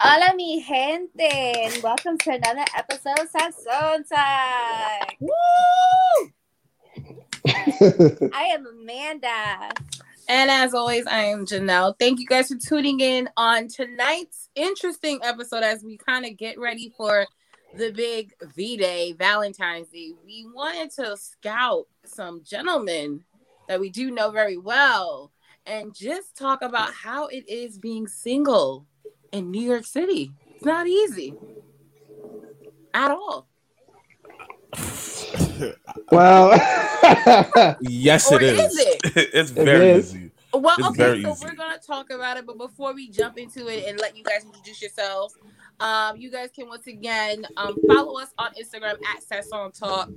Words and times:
Hola, 0.00 0.32
mi 0.36 0.60
gente, 0.60 1.10
and 1.18 1.82
welcome 1.82 2.16
to 2.18 2.30
another 2.30 2.64
episode 2.76 3.18
of 3.18 3.28
Sazon 3.32 4.08
Time. 4.08 5.16
Woo! 5.18 6.30
I 8.32 8.44
am 8.54 8.64
Amanda. 8.64 9.72
And 10.28 10.52
as 10.52 10.72
always, 10.72 11.04
I 11.08 11.24
am 11.24 11.44
Janelle. 11.44 11.98
Thank 11.98 12.20
you 12.20 12.26
guys 12.26 12.46
for 12.46 12.54
tuning 12.56 13.00
in 13.00 13.28
on 13.36 13.66
tonight's 13.66 14.50
interesting 14.54 15.18
episode 15.24 15.64
as 15.64 15.82
we 15.82 15.96
kind 15.96 16.24
of 16.24 16.36
get 16.36 16.60
ready 16.60 16.94
for 16.96 17.26
the 17.74 17.90
big 17.90 18.32
V 18.54 18.76
Day, 18.76 19.14
Valentine's 19.14 19.88
Day. 19.88 20.12
We 20.24 20.46
wanted 20.54 20.92
to 20.92 21.16
scout 21.16 21.86
some 22.04 22.44
gentlemen 22.44 23.24
that 23.66 23.80
we 23.80 23.90
do 23.90 24.12
know 24.12 24.30
very 24.30 24.58
well 24.58 25.32
and 25.66 25.92
just 25.92 26.36
talk 26.36 26.62
about 26.62 26.94
how 26.94 27.26
it 27.26 27.48
is 27.48 27.78
being 27.78 28.06
single 28.06 28.86
in 29.32 29.50
New 29.50 29.60
York 29.62 29.84
City. 29.84 30.32
It's 30.56 30.64
not 30.64 30.86
easy 30.86 31.34
at 32.94 33.10
all. 33.10 33.48
well, 36.12 36.50
yes, 37.80 38.30
it 38.32 38.42
is. 38.42 38.60
is 38.60 38.78
it? 38.78 39.00
it's 39.34 39.50
very 39.50 39.90
is. 39.90 40.14
easy. 40.14 40.30
Well, 40.52 40.74
It's 40.78 40.88
okay, 40.88 40.96
very 40.96 41.22
so 41.22 41.32
easy. 41.32 41.46
we're 41.46 41.54
gonna 41.54 41.78
talk 41.78 42.10
about 42.10 42.36
it, 42.38 42.46
but 42.46 42.56
before 42.58 42.94
we 42.94 43.10
jump 43.10 43.38
into 43.38 43.68
it 43.68 43.84
and 43.86 43.98
let 44.00 44.16
you 44.16 44.24
guys 44.24 44.44
introduce 44.44 44.80
yourselves, 44.80 45.36
um, 45.80 46.16
you 46.16 46.30
guys 46.30 46.50
can 46.54 46.68
once 46.68 46.86
again 46.86 47.46
um, 47.56 47.76
follow 47.86 48.18
us 48.20 48.30
on 48.38 48.50
Instagram 48.54 48.96
at 49.06 49.22
Sazon 49.22 49.78
Talk, 49.78 50.08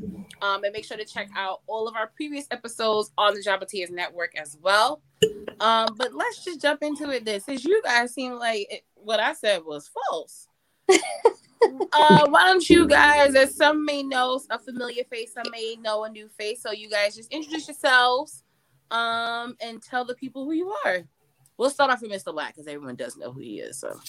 um, 0.41 0.63
and 0.63 0.73
make 0.73 0.85
sure 0.85 0.97
to 0.97 1.05
check 1.05 1.29
out 1.35 1.61
all 1.67 1.87
of 1.87 1.95
our 1.95 2.07
previous 2.15 2.47
episodes 2.51 3.11
on 3.17 3.35
the 3.35 3.41
Jabba 3.41 3.67
Tears 3.67 3.91
Network 3.91 4.35
as 4.35 4.57
well. 4.61 5.01
Um, 5.59 5.95
but 5.97 6.13
let's 6.15 6.43
just 6.43 6.61
jump 6.61 6.81
into 6.81 7.09
it. 7.11 7.25
Then, 7.25 7.39
since 7.41 7.63
you 7.63 7.81
guys 7.83 8.13
seem 8.13 8.33
like 8.33 8.67
it, 8.71 8.81
what 8.95 9.19
I 9.19 9.33
said 9.33 9.63
was 9.63 9.89
false. 10.09 10.47
uh, 10.89 12.27
why 12.29 12.45
don't 12.47 12.67
you 12.67 12.87
guys, 12.87 13.35
as 13.35 13.55
some 13.55 13.85
may 13.85 14.01
know 14.01 14.41
a 14.49 14.57
familiar 14.57 15.03
face, 15.03 15.33
some 15.33 15.51
may 15.51 15.75
know 15.79 16.05
a 16.05 16.09
new 16.09 16.27
face. 16.27 16.63
So 16.63 16.71
you 16.71 16.89
guys 16.89 17.15
just 17.15 17.31
introduce 17.31 17.67
yourselves, 17.67 18.43
um, 18.89 19.55
and 19.61 19.81
tell 19.81 20.05
the 20.05 20.15
people 20.15 20.45
who 20.45 20.53
you 20.53 20.73
are. 20.85 21.03
We'll 21.57 21.69
start 21.69 21.91
off 21.91 22.01
with 22.01 22.11
MrBlacc 22.11 22.47
because 22.47 22.67
everyone 22.67 22.95
does 22.95 23.15
know 23.15 23.31
who 23.31 23.41
he 23.41 23.59
is. 23.59 23.79
So 23.79 23.99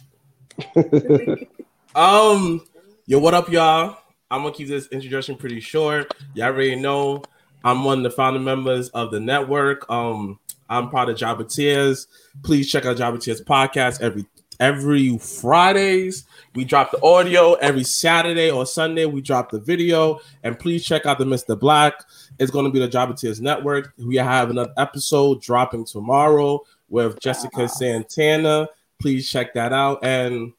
Um, 1.94 2.64
yo, 3.04 3.18
what 3.18 3.34
up, 3.34 3.50
y'all? 3.50 3.98
I'm 4.30 4.42
gonna 4.42 4.54
keep 4.54 4.68
this 4.68 4.86
introduction 4.88 5.36
pretty 5.36 5.60
short. 5.60 6.14
Y'all 6.34 6.46
already 6.46 6.74
know 6.74 7.22
I'm 7.64 7.84
one 7.84 7.98
of 7.98 8.04
the 8.04 8.10
founding 8.10 8.44
members 8.44 8.88
of 8.90 9.10
the 9.10 9.20
network. 9.20 9.88
Um, 9.90 10.38
I'm 10.70 10.88
part 10.88 11.10
of 11.10 11.18
Jabba 11.18 11.52
Tears. 11.52 12.06
Please 12.42 12.70
check 12.70 12.86
out 12.86 12.96
Jabba 12.96 13.20
Tears 13.20 13.42
podcast 13.42 14.00
every 14.00 14.24
every 14.58 15.18
Fridays. 15.18 16.24
We 16.54 16.64
drop 16.64 16.92
the 16.92 17.02
audio 17.02 17.54
every 17.54 17.84
Saturday 17.84 18.50
or 18.50 18.64
Sunday. 18.64 19.04
We 19.04 19.20
drop 19.20 19.50
the 19.50 19.60
video, 19.60 20.20
and 20.42 20.58
please 20.58 20.84
check 20.84 21.04
out 21.04 21.18
the 21.18 21.24
MrBlacc. 21.24 21.92
It's 22.38 22.50
going 22.50 22.64
to 22.64 22.70
be 22.70 22.78
the 22.78 22.88
Jabba 22.88 23.18
Tears 23.18 23.40
network. 23.40 23.92
We 23.98 24.16
have 24.16 24.50
another 24.50 24.72
episode 24.78 25.42
dropping 25.42 25.84
tomorrow 25.84 26.62
with 26.88 27.20
Jessica 27.20 27.68
Santana. 27.68 28.68
Please 29.02 29.28
check 29.28 29.52
that 29.54 29.72
out. 29.72 29.98
And 30.04 30.52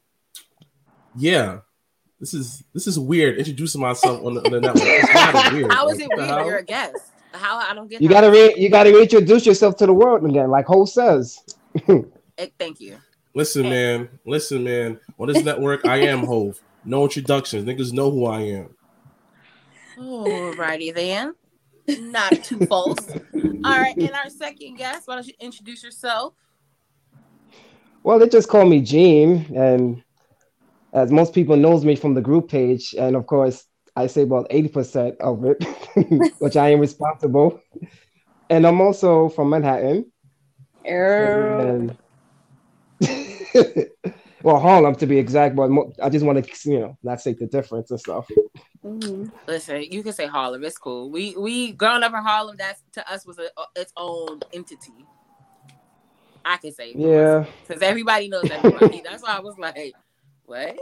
yeah, 1.16 1.60
this 2.20 2.34
is 2.34 2.62
this 2.72 2.86
is 2.86 2.98
weird 2.98 3.38
introducing 3.38 3.80
myself 3.80 4.24
on 4.24 4.34
the, 4.34 4.44
on 4.44 4.52
the 4.52 4.60
network. 4.60 4.82
It's 4.84 5.52
weird. 5.52 5.72
how 5.72 5.88
is 5.88 5.98
Like, 5.98 6.04
it 6.04 6.08
what 6.08 6.16
the 6.16 6.22
weird? 6.22 6.28
hell? 6.38 6.46
You're 6.46 6.58
a 6.58 6.64
guest. 6.64 6.96
How 7.32 7.56
I 7.56 7.74
don't 7.74 7.88
get. 7.90 8.00
you 8.00 8.08
gotta 8.08 8.30
re- 8.30 8.54
you 8.56 8.68
gotta 8.70 8.92
reintroduce 8.92 9.44
yourself 9.44 9.76
to 9.78 9.86
the 9.86 9.92
world 9.92 10.24
again, 10.24 10.50
like 10.50 10.66
Hov 10.66 10.88
says. 10.88 11.40
Thank 12.58 12.80
you. 12.80 12.96
Listen, 13.34 13.62
man. 13.64 14.08
Listen, 14.24 14.62
man. 14.62 15.00
On 15.18 15.26
this 15.26 15.42
network, 15.42 15.84
I 15.86 15.96
am 16.02 16.20
Hov. 16.24 16.60
No 16.84 17.02
introductions. 17.04 17.64
Niggas 17.64 17.92
know 17.92 18.10
who 18.10 18.26
I 18.26 18.40
am. 18.42 18.68
Alrighty 19.98 20.94
then. 20.94 21.34
Not 21.88 22.32
too 22.44 22.64
false. 22.66 22.98
All 23.34 23.78
right, 23.78 23.96
and 23.96 24.10
our 24.12 24.30
second 24.30 24.76
guest, 24.76 25.06
why 25.08 25.16
don't 25.16 25.26
you 25.26 25.34
introduce 25.40 25.82
yourself? 25.82 26.34
Well, 28.04 28.18
they 28.18 28.28
just 28.28 28.50
call 28.50 28.66
me 28.66 28.82
Jean, 28.82 29.56
and 29.56 30.02
as 30.92 31.10
most 31.10 31.32
people 31.32 31.56
knows 31.56 31.86
me 31.86 31.96
from 31.96 32.12
the 32.12 32.20
group 32.20 32.50
page, 32.50 32.94
and 32.98 33.16
of 33.16 33.26
course, 33.26 33.64
I 33.96 34.08
say 34.08 34.22
about 34.22 34.46
eighty 34.50 34.68
percent 34.68 35.16
of 35.20 35.42
it, 35.44 35.64
which 36.38 36.56
I 36.56 36.68
am 36.68 36.80
responsible. 36.80 37.62
And 38.50 38.66
I'm 38.66 38.82
also 38.82 39.30
from 39.30 39.48
Manhattan. 39.48 40.12
And 40.76 41.96
well, 44.42 44.60
Harlem 44.60 44.96
to 44.96 45.06
be 45.06 45.18
exact, 45.18 45.56
but 45.56 45.70
I 46.02 46.10
just 46.10 46.26
want 46.26 46.44
to, 46.44 46.70
you 46.70 46.80
know, 46.80 46.98
not 47.02 47.22
say 47.22 47.32
the 47.32 47.46
difference 47.46 47.90
and 47.90 48.00
stuff. 48.00 48.28
Mm-hmm. 48.84 49.30
Listen, 49.48 49.82
you 49.82 50.02
can 50.02 50.12
say 50.12 50.26
Harlem. 50.26 50.62
It's 50.62 50.76
cool. 50.76 51.10
We 51.10 51.34
we 51.38 51.72
growing 51.72 52.02
up 52.02 52.12
in 52.12 52.22
Harlem, 52.22 52.56
that's 52.58 52.82
to 52.92 53.10
us 53.10 53.26
was 53.26 53.38
a, 53.38 53.48
its 53.74 53.94
own 53.96 54.40
entity. 54.52 55.06
I 56.44 56.56
can 56.58 56.72
say 56.72 56.94
Yeah, 56.94 57.46
because 57.66 57.82
everybody 57.82 58.28
knows 58.28 58.50
everybody. 58.50 59.02
that's 59.04 59.22
why 59.22 59.36
I 59.36 59.40
was 59.40 59.56
like, 59.58 59.94
what? 60.44 60.78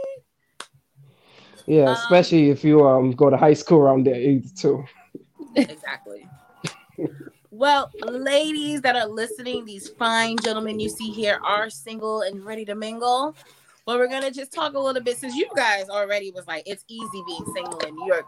yeah, 1.67 1.87
Um, 1.87 1.93
especially 1.93 2.49
if 2.49 2.63
you 2.63 2.85
um 2.85 3.11
go 3.11 3.29
to 3.29 3.37
high 3.37 3.53
school 3.53 3.79
around 3.79 4.05
there 4.05 4.15
age 4.15 4.53
too. 4.55 4.83
exactly. 5.55 6.29
Well, 7.51 7.91
ladies 7.99 8.81
that 8.81 8.95
are 8.95 9.07
listening, 9.07 9.65
these 9.65 9.87
fine 9.87 10.37
gentlemen 10.39 10.79
you 10.79 10.89
see 10.89 11.11
here 11.11 11.39
are 11.45 11.69
single 11.69 12.21
and 12.21 12.43
ready 12.43 12.65
to 12.65 12.75
mingle. 12.75 13.35
Well, 13.85 13.97
we're 13.97 14.07
gonna 14.07 14.31
just 14.31 14.53
talk 14.53 14.73
a 14.75 14.79
little 14.79 15.01
bit 15.01 15.17
since 15.17 15.35
you 15.35 15.47
guys 15.55 15.89
already 15.89 16.31
was 16.31 16.47
like 16.47 16.63
it's 16.65 16.85
easy 16.87 17.23
being 17.27 17.45
single 17.53 17.79
in 17.79 17.95
New 17.95 18.07
York. 18.07 18.25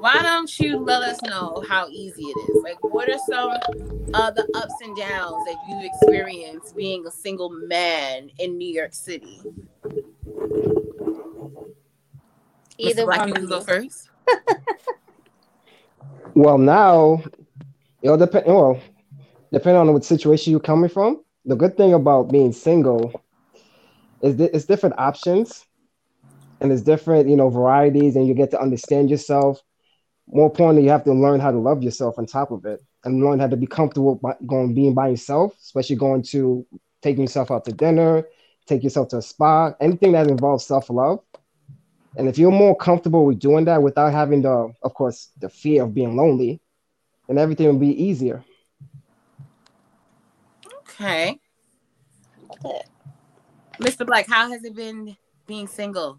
Why 0.00 0.14
don't 0.22 0.58
you 0.58 0.78
let 0.78 1.02
us 1.02 1.20
know 1.22 1.62
how 1.68 1.88
easy 1.88 2.22
it 2.22 2.50
is? 2.50 2.62
Like, 2.62 2.82
what 2.82 3.08
are 3.10 3.18
some 3.28 3.50
of 3.50 4.34
the 4.34 4.48
ups 4.54 4.74
and 4.82 4.96
downs 4.96 5.44
that 5.44 5.56
you've 5.68 5.84
experienced 5.84 6.74
being 6.74 7.06
a 7.06 7.10
single 7.10 7.50
man 7.50 8.30
in 8.38 8.56
New 8.56 8.72
York 8.72 8.94
City? 8.94 9.42
Either 12.78 13.04
MrBlacc, 13.04 13.18
one 13.18 13.28
you 13.28 13.34
of 13.34 13.40
can 13.40 13.48
go 13.48 13.60
first. 13.60 14.10
Well, 16.34 16.58
now 16.58 17.22
it 18.02 18.08
all 18.08 18.16
depend. 18.16 18.46
Well, 18.46 18.80
depending 19.52 19.80
on 19.80 19.92
what 19.92 20.04
situation 20.04 20.50
you're 20.50 20.60
coming 20.60 20.90
from. 20.90 21.22
The 21.44 21.54
good 21.54 21.76
thing 21.76 21.94
about 21.94 22.32
being 22.32 22.52
single 22.52 23.12
is 24.24 24.36
that 24.36 24.56
it's 24.56 24.64
different 24.64 24.98
options, 24.98 25.66
and 26.60 26.72
it's 26.72 26.82
different, 26.82 27.28
you 27.28 27.36
know, 27.36 27.50
varieties, 27.50 28.16
and 28.16 28.26
you 28.26 28.32
get 28.34 28.50
to 28.52 28.60
understand 28.60 29.10
yourself. 29.10 29.60
More 30.26 30.46
importantly, 30.46 30.84
you 30.84 30.90
have 30.90 31.04
to 31.04 31.12
learn 31.12 31.40
how 31.40 31.50
to 31.50 31.58
love 31.58 31.82
yourself 31.82 32.18
on 32.18 32.24
top 32.24 32.50
of 32.50 32.64
it, 32.64 32.82
and 33.04 33.22
learn 33.22 33.38
how 33.38 33.48
to 33.48 33.56
be 33.56 33.66
comfortable 33.66 34.14
by 34.16 34.34
going 34.46 34.74
being 34.74 34.94
by 34.94 35.08
yourself, 35.08 35.54
especially 35.60 35.96
going 35.96 36.22
to 36.22 36.66
taking 37.02 37.22
yourself 37.22 37.50
out 37.50 37.66
to 37.66 37.72
dinner, 37.72 38.26
take 38.66 38.82
yourself 38.82 39.08
to 39.08 39.18
a 39.18 39.22
spa, 39.22 39.74
anything 39.78 40.12
that 40.12 40.26
involves 40.26 40.64
self 40.64 40.88
love. 40.88 41.20
And 42.16 42.28
if 42.28 42.38
you're 42.38 42.50
more 42.50 42.76
comfortable 42.76 43.26
with 43.26 43.40
doing 43.40 43.66
that 43.66 43.82
without 43.82 44.12
having 44.12 44.40
the, 44.40 44.72
of 44.82 44.94
course, 44.94 45.30
the 45.38 45.50
fear 45.50 45.82
of 45.82 45.92
being 45.92 46.16
lonely, 46.16 46.60
then 47.28 47.36
everything 47.36 47.66
will 47.66 47.78
be 47.78 48.02
easier. 48.02 48.42
Okay. 50.80 51.38
MrBlacc, 53.80 54.26
how 54.28 54.50
has 54.50 54.64
it 54.64 54.74
been 54.74 55.16
being 55.46 55.66
single? 55.66 56.18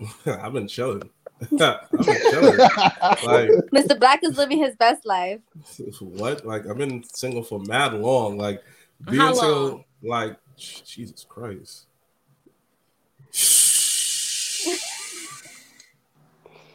I've 0.26 0.52
been 0.52 0.68
chilling. 0.68 1.08
I've 1.42 1.90
been 1.90 2.16
chilling. 2.30 2.58
like 2.58 3.50
MrBlacc 3.72 4.18
is 4.22 4.36
living 4.36 4.58
his 4.58 4.76
best 4.76 5.04
life. 5.06 5.40
what? 6.00 6.46
Like 6.46 6.66
I've 6.66 6.78
been 6.78 7.02
single 7.04 7.42
for 7.42 7.60
mad 7.60 7.94
long. 7.94 8.38
Like 8.38 8.62
being 9.08 9.20
How 9.20 9.34
single, 9.34 9.68
long? 9.68 9.84
like 10.02 10.36
Jesus 10.56 11.24
Christ. 11.28 11.86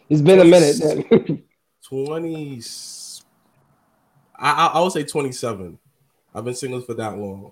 It's 0.10 0.22
been 0.22 0.40
a 0.40 0.46
minute. 0.46 0.76
Then. 0.78 1.44
20 1.92 2.62
I, 4.40 4.52
I 4.52 4.66
I 4.68 4.80
would 4.80 4.94
say 4.94 5.04
27 5.04 5.78
i've 6.34 6.46
been 6.46 6.56
single 6.56 6.80
for 6.80 6.94
that 6.94 7.18
long 7.18 7.52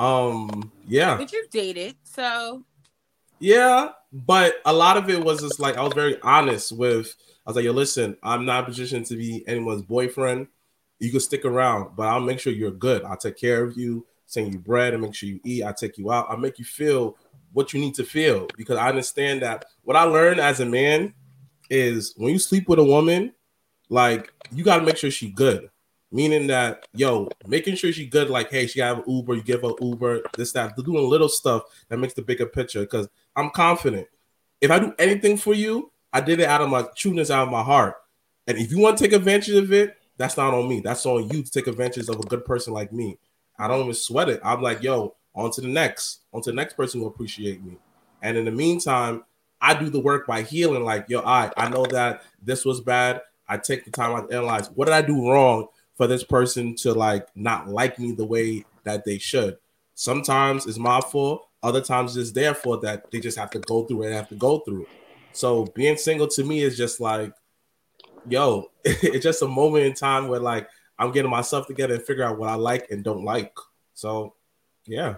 um 0.00 0.72
yeah. 0.86 1.16
But 1.16 1.32
you've 1.32 1.50
dated, 1.50 1.94
so 2.02 2.64
yeah 3.40 3.88
but 4.12 4.56
a 4.66 4.72
lot 4.72 4.98
of 4.98 5.08
it 5.08 5.24
was 5.24 5.40
just 5.40 5.58
like 5.58 5.76
i 5.78 5.82
was 5.82 5.94
very 5.94 6.20
honest 6.22 6.72
with 6.72 7.16
i 7.46 7.50
was 7.50 7.56
like 7.56 7.64
yo 7.64 7.72
listen 7.72 8.14
i'm 8.22 8.44
not 8.44 8.66
positioned 8.66 9.06
to 9.06 9.16
be 9.16 9.42
anyone's 9.48 9.82
boyfriend. 9.82 10.46
You 10.98 11.10
can 11.10 11.20
stick 11.20 11.46
around 11.46 11.96
but 11.96 12.06
i'll 12.06 12.20
make 12.20 12.38
sure 12.38 12.52
you're 12.52 12.70
good. 12.70 13.02
I'll 13.02 13.16
take 13.16 13.38
care 13.38 13.64
of 13.64 13.76
you 13.76 14.06
send 14.26 14.52
you 14.52 14.60
bread 14.60 14.92
and 14.92 15.02
make 15.02 15.14
sure 15.14 15.28
you 15.28 15.40
eat. 15.44 15.64
I'll 15.64 15.74
take 15.74 15.98
you 15.98 16.12
out. 16.12 16.26
I'll 16.30 16.36
make 16.36 16.60
you 16.60 16.64
feel 16.64 17.16
what 17.52 17.72
you 17.72 17.80
need 17.80 17.94
to 17.94 18.04
feel 18.04 18.46
because 18.56 18.76
i 18.76 18.88
understand 18.88 19.42
that 19.42 19.64
what 19.82 19.96
i 19.96 20.04
learned 20.04 20.38
as 20.38 20.60
a 20.60 20.66
man 20.66 21.12
is 21.68 22.14
when 22.16 22.32
you 22.32 22.38
sleep 22.38 22.68
with 22.68 22.78
a 22.78 22.84
woman 22.84 23.32
like 23.88 24.32
you 24.52 24.62
got 24.62 24.78
to 24.78 24.84
make 24.84 24.96
sure 24.96 25.10
she 25.10 25.30
good 25.30 25.68
meaning 26.12 26.46
that 26.48 26.86
yo, 26.94 27.28
making 27.46 27.76
sure 27.76 27.92
she 27.92 28.06
good, 28.06 28.30
like 28.30 28.50
hey, 28.50 28.66
she 28.66 28.80
have 28.80 29.04
Uber, 29.06 29.34
you 29.34 29.42
give 29.42 29.62
her 29.62 29.72
Uber, 29.80 30.22
this 30.36 30.52
that, 30.52 30.76
They're 30.76 30.84
doing 30.84 31.08
little 31.08 31.28
stuff 31.28 31.62
that 31.88 31.98
makes 31.98 32.14
the 32.14 32.22
bigger 32.22 32.46
picture. 32.46 32.80
Because 32.80 33.08
I'm 33.36 33.50
confident, 33.50 34.06
if 34.60 34.70
I 34.70 34.78
do 34.78 34.94
anything 34.98 35.36
for 35.36 35.54
you, 35.54 35.90
I 36.12 36.20
did 36.20 36.40
it 36.40 36.48
out 36.48 36.60
of 36.60 36.68
my 36.68 36.86
trueness, 36.96 37.30
out 37.30 37.44
of 37.44 37.52
my 37.52 37.62
heart. 37.62 37.96
And 38.46 38.58
if 38.58 38.70
you 38.70 38.78
want 38.78 38.98
to 38.98 39.04
take 39.04 39.12
advantage 39.12 39.54
of 39.54 39.72
it, 39.72 39.96
that's 40.16 40.36
not 40.36 40.52
on 40.52 40.68
me. 40.68 40.80
That's 40.80 41.06
on 41.06 41.28
you 41.28 41.42
to 41.42 41.50
take 41.50 41.66
advantage 41.66 42.08
of 42.08 42.16
a 42.16 42.26
good 42.26 42.44
person 42.44 42.72
like 42.72 42.92
me. 42.92 43.18
I 43.58 43.68
don't 43.68 43.80
even 43.80 43.94
sweat 43.94 44.28
it. 44.28 44.40
I'm 44.42 44.62
like, 44.62 44.82
yo, 44.82 45.14
on 45.34 45.50
to 45.52 45.60
the 45.60 45.68
next, 45.68 46.20
on 46.32 46.42
to 46.42 46.50
the 46.50 46.56
next 46.56 46.74
person 46.74 47.00
who 47.00 47.06
appreciate 47.06 47.62
me. 47.64 47.78
And 48.22 48.36
in 48.36 48.44
the 48.44 48.50
meantime, 48.50 49.24
I 49.60 49.74
do 49.74 49.88
the 49.88 50.00
work 50.00 50.26
by 50.26 50.42
healing. 50.42 50.84
Like, 50.84 51.06
yo, 51.08 51.20
I 51.20 51.52
I 51.56 51.68
know 51.68 51.84
that 51.86 52.22
this 52.42 52.64
was 52.64 52.80
bad. 52.80 53.22
I 53.48 53.58
take 53.58 53.84
the 53.84 53.90
time 53.90 54.14
I 54.14 54.34
analyze 54.34 54.70
what 54.70 54.86
did 54.86 54.94
I 54.94 55.02
do 55.02 55.30
wrong 55.30 55.68
for 56.00 56.06
this 56.06 56.24
person 56.24 56.74
to 56.74 56.94
like 56.94 57.28
not 57.36 57.68
like 57.68 57.98
me 57.98 58.12
the 58.12 58.24
way 58.24 58.64
that 58.84 59.04
they 59.04 59.18
should. 59.18 59.58
Sometimes 59.94 60.64
it's 60.64 60.78
my 60.78 60.98
fault. 60.98 61.46
Other 61.62 61.82
times 61.82 62.16
it's 62.16 62.32
their 62.32 62.54
fault 62.54 62.80
that 62.80 63.10
they 63.10 63.20
just 63.20 63.36
have 63.36 63.50
to 63.50 63.58
go 63.58 63.84
through 63.84 64.04
and 64.04 64.14
have 64.14 64.30
to 64.30 64.34
go 64.34 64.60
through. 64.60 64.84
It. 64.84 64.88
So 65.32 65.66
being 65.74 65.98
single 65.98 66.26
to 66.28 66.42
me 66.42 66.62
is 66.62 66.78
just 66.78 67.02
like, 67.02 67.34
yo, 68.26 68.70
it's 68.84 69.22
just 69.22 69.42
a 69.42 69.46
moment 69.46 69.84
in 69.84 69.92
time 69.92 70.28
where 70.28 70.40
like 70.40 70.70
I'm 70.98 71.12
getting 71.12 71.30
myself 71.30 71.66
together 71.66 71.92
and 71.92 72.02
figure 72.02 72.24
out 72.24 72.38
what 72.38 72.48
I 72.48 72.54
like 72.54 72.90
and 72.90 73.04
don't 73.04 73.26
like. 73.26 73.52
So, 73.92 74.36
yeah. 74.86 75.16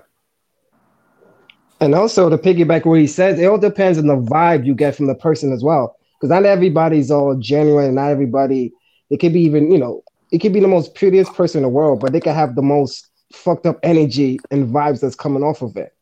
And 1.80 1.94
also 1.94 2.28
to 2.28 2.38
piggyback 2.38 2.86
what 2.86 2.98
he 2.98 3.06
says, 3.06 3.38
it 3.38 3.46
all 3.46 3.56
depends 3.56 3.98
on 3.98 4.08
the 4.08 4.16
vibe 4.16 4.66
you 4.66 4.74
get 4.74 4.96
from 4.96 5.06
the 5.06 5.14
person 5.14 5.52
as 5.52 5.62
well. 5.62 5.96
Because 6.14 6.30
not 6.30 6.44
everybody's 6.44 7.12
all 7.12 7.36
genuine, 7.36 7.94
not 7.94 8.10
everybody. 8.10 8.72
It 9.10 9.18
could 9.18 9.32
be 9.32 9.42
even, 9.42 9.70
you 9.70 9.78
know, 9.78 10.02
it 10.32 10.38
could 10.40 10.52
be 10.52 10.60
the 10.60 10.68
most 10.68 10.94
prettiest 10.94 11.32
person 11.34 11.58
in 11.58 11.62
the 11.62 11.68
world, 11.68 12.00
but 12.00 12.12
they 12.12 12.20
could 12.20 12.32
have 12.34 12.54
the 12.54 12.62
most 12.62 13.08
fucked 13.32 13.66
up 13.66 13.78
energy 13.82 14.40
and 14.50 14.66
vibes 14.68 15.00
that's 15.00 15.14
coming 15.14 15.42
off 15.42 15.62
of 15.62 15.76
it. 15.76 15.94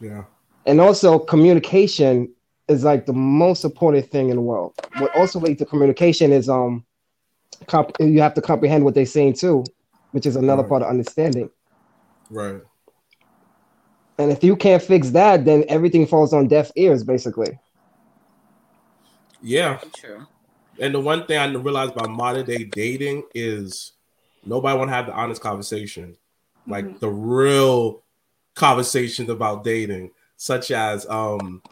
Yeah. 0.00 0.24
And 0.66 0.80
also 0.80 1.18
communication 1.18 2.32
is 2.66 2.84
like 2.84 3.06
the 3.06 3.12
most 3.12 3.64
important 3.64 4.10
thing 4.10 4.30
in 4.30 4.36
the 4.36 4.42
world. 4.42 4.74
What 4.98 5.14
also 5.16 5.38
leads 5.38 5.58
to 5.60 5.66
communication 5.66 6.32
is 6.32 6.48
um 6.48 6.84
comp- 7.66 7.96
you 8.00 8.20
have 8.20 8.34
to 8.34 8.42
comprehend 8.42 8.84
what 8.84 8.94
they're 8.94 9.06
saying 9.06 9.34
too, 9.34 9.64
which 10.12 10.26
is 10.26 10.36
another 10.36 10.62
Right. 10.62 10.68
part 10.68 10.82
of 10.82 10.88
understanding. 10.88 11.50
Right. 12.30 12.60
And 14.18 14.32
if 14.32 14.42
you 14.42 14.56
can't 14.56 14.82
fix 14.82 15.10
that, 15.10 15.44
then 15.44 15.64
everything 15.68 16.06
falls 16.06 16.32
on 16.32 16.48
deaf 16.48 16.70
ears, 16.74 17.04
basically. 17.04 17.58
Yeah. 19.40 19.78
True. 19.94 20.26
And 20.80 20.94
the 20.94 21.00
one 21.00 21.26
thing 21.26 21.38
I 21.38 21.52
realized 21.52 21.92
about 21.92 22.10
modern 22.10 22.46
day 22.46 22.64
dating 22.64 23.24
is 23.34 23.92
nobody 24.44 24.78
want 24.78 24.90
to 24.90 24.94
have 24.94 25.06
the 25.06 25.12
honest 25.12 25.40
conversation, 25.40 26.16
like 26.66 27.00
the 27.00 27.08
real 27.08 28.02
conversations 28.54 29.28
about 29.28 29.64
dating, 29.64 30.10
such 30.36 30.70
as 30.70 31.06
um 31.08 31.62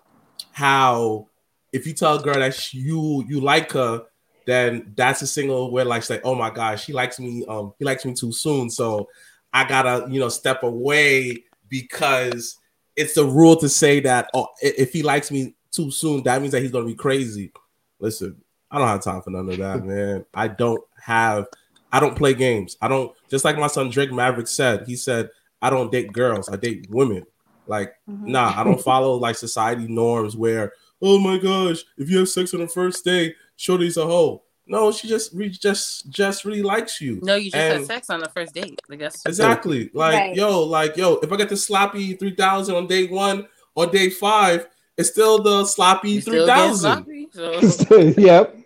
how 0.53 1.29
if 1.73 1.87
you 1.87 1.93
tell 1.93 2.19
a 2.19 2.23
girl 2.23 2.35
that 2.35 2.55
she, 2.55 2.79
you 2.79 3.25
you 3.29 3.41
like 3.41 3.73
her, 3.73 4.05
then 4.47 4.93
that's 4.97 5.23
a 5.23 5.27
single 5.27 5.71
where 5.71 5.85
like 5.85 6.03
say, 6.03 6.21
oh 6.25 6.35
my 6.35 6.51
gosh, 6.51 6.85
she 6.85 6.93
likes 6.93 7.19
me, 7.19 7.45
um, 7.49 7.75
he 7.79 7.85
likes 7.85 8.05
me 8.05 8.15
too 8.15 8.33
soon, 8.33 8.71
so 8.71 9.09
I 9.53 9.69
gotta 9.69 10.11
you 10.11 10.21
know 10.21 10.29
step 10.29 10.63
away 10.63 11.45
because 11.69 12.59
it's 12.95 13.15
the 13.15 13.25
rule 13.25 13.57
to 13.57 13.69
say 13.69 14.01
that 14.01 14.31
oh 14.35 14.49
if 14.63 14.93
he 14.93 15.03
likes 15.03 15.31
me 15.31 15.55
too 15.71 15.91
soon, 15.91 16.23
that 16.25 16.41
means 16.41 16.53
that 16.53 16.63
he's 16.63 16.73
gonna 16.73 16.87
be 16.87 16.95
crazy. 16.95 17.53
Listen, 17.99 18.41
I 18.71 18.79
don't 18.79 18.89
have 18.89 19.03
time 19.03 19.23
for 19.23 19.31
none 19.31 19.49
of 19.49 19.59
that, 19.59 19.85
man. 19.85 20.25
I 20.35 20.49
don't 20.49 20.83
have. 21.03 21.47
I 21.93 22.01
don't 22.01 22.17
play 22.17 22.35
games. 22.35 22.77
I 22.83 22.89
don't. 22.89 23.13
Just 23.31 23.45
like 23.45 23.59
my 23.59 23.69
son 23.69 23.91
Drake 23.91 24.13
Maverick 24.13 24.49
said. 24.49 24.85
He 24.87 24.97
said, 24.97 25.31
"I 25.63 25.71
don't 25.71 25.93
date 25.93 26.13
girls. 26.13 26.49
I 26.49 26.57
date 26.57 26.87
women." 26.91 27.25
Like, 27.67 27.95
mm-hmm. 28.09 28.31
nah, 28.31 28.53
I 28.57 28.65
don't 28.65 28.81
follow 28.81 29.15
like 29.15 29.37
society 29.37 29.87
norms 29.89 30.37
where, 30.37 30.73
oh 31.03 31.19
my 31.19 31.39
gosh, 31.39 31.85
if 31.97 32.09
you 32.09 32.19
have 32.19 32.29
sex 32.29 32.55
on 32.55 32.61
the 32.61 32.69
first 32.69 33.05
day, 33.05 33.35
shorty's 33.57 33.97
a 33.97 34.07
hoe. 34.07 34.43
No, 34.69 34.91
she 34.91 35.07
just 35.07 35.33
re- 35.33 35.49
just 35.49 36.11
just 36.11 36.45
really 36.45 36.63
likes 36.63 37.01
you. 37.01 37.21
No, 37.23 37.37
you 37.37 37.51
just 37.51 37.57
And- 37.57 37.79
had 37.79 37.87
sex 37.87 38.11
on 38.11 38.21
the 38.21 38.29
first 38.29 38.53
date. 38.53 38.81
Like 38.89 38.99
that's 38.99 39.25
Exactly. 39.25 39.91
Like, 39.95 40.15
Right. 40.15 40.35
yo, 40.37 40.63
like, 40.65 40.97
yo, 40.97 41.15
if 41.23 41.31
I 41.31 41.37
get 41.37 41.49
the 41.49 41.57
sloppy 41.57 42.15
3000 42.15 42.75
on 42.75 42.87
day 42.89 43.07
one 43.07 43.47
or 43.77 43.87
day 43.87 44.11
five, 44.11 44.67
it's 44.97 45.11
still 45.11 45.43
the 45.43 45.65
sloppy 45.67 46.11
You 46.13 46.21
still 46.21 46.47
get 46.47 46.57
3000. 46.77 46.79
sloppy, 46.81 47.29
so 47.33 47.61
yep. 48.21 48.57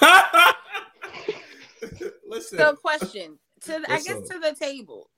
Listen, 2.28 2.58
So, 2.58 2.74
question 2.76 3.38
to 3.62 3.80
the, 3.80 3.86
I 3.90 4.00
guess 4.00 4.28
to 4.28 4.38
the 4.40 4.54
table. 4.58 5.08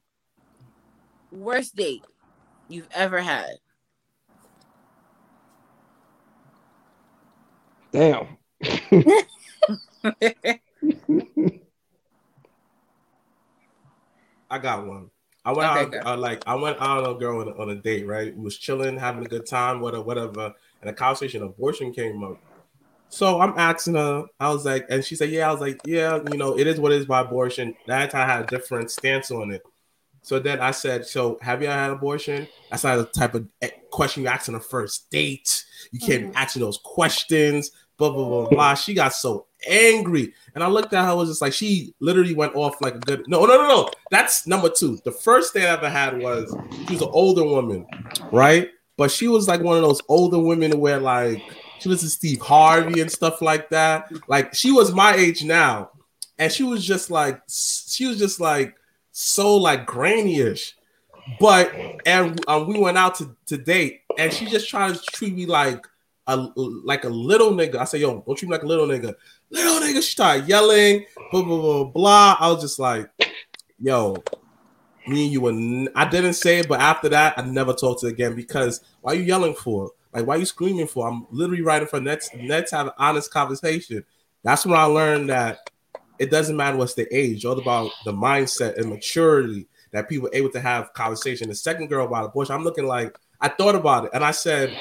Worst 1.32 1.74
date 1.76 2.04
you've 2.68 2.88
ever 2.92 3.20
had? 3.20 3.56
Damn. 7.92 8.36
I 14.50 14.58
got 14.58 14.86
one. 14.86 15.10
I 15.50 15.52
went 15.52 15.70
Okay, 15.70 15.96
out, 15.98 16.04
go. 16.04 16.10
uh, 16.12 16.16
like, 16.16 16.42
I 16.46 16.54
went 16.54 16.80
out 16.80 17.04
on 17.04 17.16
a 17.16 17.18
girl 17.18 17.40
on 17.40 17.48
a, 17.48 17.50
on 17.60 17.70
a 17.70 17.74
date, 17.74 18.06
right? 18.06 18.34
We 18.36 18.42
was 18.44 18.56
chilling, 18.56 18.96
having 18.96 19.24
a 19.24 19.28
good 19.28 19.46
time, 19.46 19.80
whatever, 19.80 20.02
whatever. 20.02 20.54
And 20.80 20.90
a 20.90 20.92
conversation 20.92 21.42
abortion 21.42 21.92
came 21.92 22.22
up. 22.22 22.40
So 23.08 23.40
I'm 23.40 23.58
asking 23.58 23.94
her, 23.96 24.26
I 24.38 24.52
was 24.52 24.64
like, 24.64 24.86
and 24.88 25.04
she 25.04 25.16
said, 25.16 25.30
Yeah, 25.30 25.48
I 25.48 25.52
was 25.52 25.60
like, 25.60 25.80
Yeah, 25.82 26.20
you 26.24 26.38
know, 26.38 26.56
it 26.56 26.68
is 26.68 26.78
what 26.78 26.92
it 26.92 27.00
is 27.00 27.06
by 27.06 27.22
abortion. 27.22 27.74
That 27.88 28.12
time 28.12 28.28
I 28.28 28.32
had 28.32 28.44
a 28.44 28.48
different 28.48 28.92
stance 28.92 29.32
on 29.32 29.50
it. 29.50 29.62
So 30.22 30.38
then 30.38 30.60
I 30.60 30.70
said, 30.70 31.04
So 31.04 31.38
have 31.42 31.60
you 31.60 31.68
had 31.68 31.90
abortion? 31.90 32.46
That's 32.70 32.84
not 32.84 32.96
the 32.96 33.06
type 33.06 33.34
of 33.34 33.48
eh, 33.60 33.70
question 33.90 34.22
you 34.22 34.28
ask 34.28 34.48
on 34.48 34.54
a 34.54 34.60
first 34.60 35.10
date. 35.10 35.64
You 35.90 35.98
can't 35.98 36.30
be 36.30 36.36
asking 36.36 36.62
those 36.62 36.78
questions, 36.84 37.72
blah, 37.96 38.10
blah, 38.10 38.24
blah, 38.28 38.48
blah. 38.48 38.74
She 38.74 38.94
got 38.94 39.12
so 39.12 39.46
angry. 39.66 40.34
And 40.54 40.64
I 40.64 40.68
looked 40.68 40.92
at 40.92 41.04
her, 41.04 41.10
I 41.10 41.14
was 41.14 41.28
just 41.28 41.42
like, 41.42 41.52
she 41.52 41.94
literally 42.00 42.34
went 42.34 42.54
off 42.54 42.80
like 42.80 42.94
a 42.94 42.98
good 42.98 43.24
no, 43.28 43.44
no, 43.44 43.56
no, 43.56 43.68
no. 43.68 43.90
That's 44.10 44.46
number 44.46 44.68
two. 44.68 44.98
The 45.04 45.12
first 45.12 45.52
thing 45.52 45.64
I 45.64 45.70
ever 45.70 45.88
had 45.88 46.18
was 46.18 46.54
she 46.86 46.94
was 46.94 47.02
an 47.02 47.10
older 47.12 47.44
woman, 47.44 47.86
right? 48.32 48.70
But 48.96 49.10
she 49.10 49.28
was 49.28 49.48
like 49.48 49.62
one 49.62 49.76
of 49.76 49.82
those 49.82 50.02
older 50.08 50.38
women 50.38 50.78
where 50.78 51.00
like 51.00 51.42
she 51.80 51.88
was 51.88 52.02
a 52.02 52.10
Steve 52.10 52.40
Harvey 52.40 53.00
and 53.00 53.10
stuff 53.10 53.40
like 53.40 53.70
that. 53.70 54.12
Like 54.28 54.54
she 54.54 54.70
was 54.70 54.92
my 54.92 55.14
age 55.14 55.44
now, 55.44 55.90
and 56.38 56.52
she 56.52 56.62
was 56.62 56.84
just 56.84 57.10
like 57.10 57.40
she 57.48 58.06
was 58.06 58.18
just 58.18 58.40
like 58.40 58.76
so 59.12 59.56
like 59.56 59.86
grainy-ish. 59.86 60.76
But 61.38 61.72
and 62.06 62.42
um, 62.48 62.66
we 62.66 62.78
went 62.78 62.98
out 62.98 63.14
to, 63.16 63.34
to 63.46 63.56
date, 63.56 64.00
and 64.18 64.32
she 64.32 64.46
just 64.46 64.68
tried 64.68 64.94
to 64.94 65.00
treat 65.12 65.34
me 65.34 65.46
like 65.46 65.86
a 66.26 66.36
like 66.36 67.04
a 67.04 67.08
little 67.08 67.52
nigga. 67.52 67.76
I 67.76 67.84
say, 67.84 67.98
"Yo, 67.98 68.22
don't 68.26 68.36
treat 68.36 68.48
me 68.48 68.56
like 68.56 68.64
a 68.64 68.66
little 68.66 68.86
nigga." 68.86 69.14
Little 69.50 69.80
nigga, 69.80 69.96
she 69.96 70.12
started 70.12 70.48
yelling, 70.48 71.06
blah 71.32 71.42
blah 71.42 71.60
blah 71.60 71.84
blah. 71.84 72.36
I 72.38 72.50
was 72.52 72.62
just 72.62 72.78
like, 72.78 73.10
"Yo, 73.78 74.22
me 75.06 75.24
and 75.24 75.32
you 75.32 75.40
were." 75.40 75.90
I 75.94 76.08
didn't 76.08 76.34
say 76.34 76.60
it, 76.60 76.68
but 76.68 76.80
after 76.80 77.08
that, 77.08 77.38
I 77.38 77.42
never 77.42 77.72
talked 77.72 78.00
to 78.00 78.06
her 78.06 78.12
again 78.12 78.34
because 78.36 78.80
why 79.00 79.12
are 79.12 79.16
you 79.16 79.22
yelling 79.22 79.54
for? 79.54 79.90
Like, 80.12 80.26
why 80.26 80.36
are 80.36 80.38
you 80.38 80.46
screaming 80.46 80.86
for? 80.86 81.08
I'm 81.08 81.26
literally 81.30 81.62
writing 81.62 81.88
for 81.88 82.00
next 82.00 82.34
next 82.34 82.70
have 82.72 82.88
an 82.88 82.92
honest 82.98 83.32
conversation. 83.32 84.04
That's 84.42 84.64
when 84.64 84.78
I 84.78 84.84
learned 84.84 85.30
that 85.30 85.70
it 86.18 86.30
doesn't 86.30 86.56
matter 86.56 86.76
what's 86.76 86.94
the 86.94 87.12
age, 87.16 87.44
all 87.44 87.58
about 87.58 87.90
the 88.04 88.12
mindset 88.12 88.76
and 88.76 88.90
maturity 88.90 89.66
that 89.92 90.08
people 90.08 90.28
are 90.28 90.34
able 90.34 90.50
to 90.50 90.60
have 90.60 90.92
conversation. 90.92 91.48
The 91.48 91.54
second 91.54 91.88
girl 91.88 92.06
about 92.06 92.26
abortion, 92.26 92.54
I'm 92.54 92.64
looking 92.64 92.86
like 92.86 93.18
I 93.40 93.48
thought 93.48 93.74
about 93.74 94.04
it 94.04 94.10
and 94.12 94.22
I 94.22 94.30
said, 94.30 94.76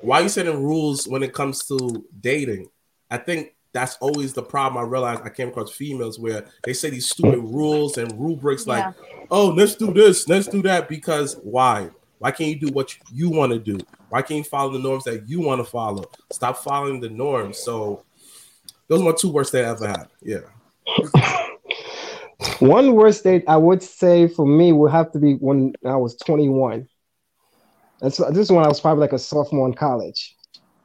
why 0.00 0.20
are 0.20 0.22
you 0.22 0.28
setting 0.28 0.62
rules 0.62 1.08
when 1.08 1.22
it 1.22 1.32
comes 1.32 1.64
to 1.66 2.04
dating? 2.20 2.70
I 3.10 3.18
think 3.18 3.54
that's 3.72 3.96
always 3.98 4.32
the 4.32 4.42
problem. 4.42 4.82
I 4.82 4.88
realized 4.88 5.22
I 5.24 5.28
came 5.28 5.48
across 5.48 5.70
females 5.70 6.18
where 6.18 6.46
they 6.64 6.72
say 6.72 6.90
these 6.90 7.08
stupid 7.08 7.40
rules 7.40 7.98
and 7.98 8.10
rubrics 8.18 8.66
like, 8.66 8.94
oh, 9.30 9.48
let's 9.48 9.74
do 9.74 9.92
this, 9.92 10.28
let's 10.28 10.46
do 10.46 10.62
that. 10.62 10.88
Because 10.88 11.34
why? 11.42 11.90
Why 12.18 12.30
can't 12.30 12.50
you 12.50 12.68
do 12.68 12.72
what 12.72 12.96
you 13.12 13.28
want 13.28 13.52
to 13.52 13.58
do? 13.58 13.78
Why 14.08 14.22
can't 14.22 14.38
you 14.38 14.44
follow 14.44 14.72
the 14.72 14.78
norms 14.78 15.04
that 15.04 15.28
you 15.28 15.40
want 15.40 15.60
to 15.60 15.70
follow? 15.70 16.04
Stop 16.32 16.56
following 16.58 17.00
the 17.00 17.10
norms. 17.10 17.58
So 17.58 18.04
those 18.88 19.02
are 19.02 19.04
my 19.04 19.12
two 19.12 19.30
worst 19.30 19.52
days 19.52 19.66
I 19.66 19.70
ever 19.70 19.88
had. 19.88 20.08
Yeah. 20.22 20.40
One 22.60 22.94
worst 22.94 23.24
date 23.24 23.44
I 23.48 23.56
would 23.56 23.82
say 23.82 24.28
for 24.28 24.46
me 24.46 24.72
would 24.72 24.92
have 24.92 25.12
to 25.12 25.18
be 25.18 25.34
when 25.34 25.74
I 25.84 25.96
was 25.96 26.16
21. 26.16 26.88
That's 28.00 28.18
this 28.18 28.38
is 28.38 28.52
when 28.52 28.64
I 28.64 28.68
was 28.68 28.80
probably 28.80 29.00
like 29.00 29.12
a 29.12 29.18
sophomore 29.18 29.66
in 29.66 29.74
college, 29.74 30.35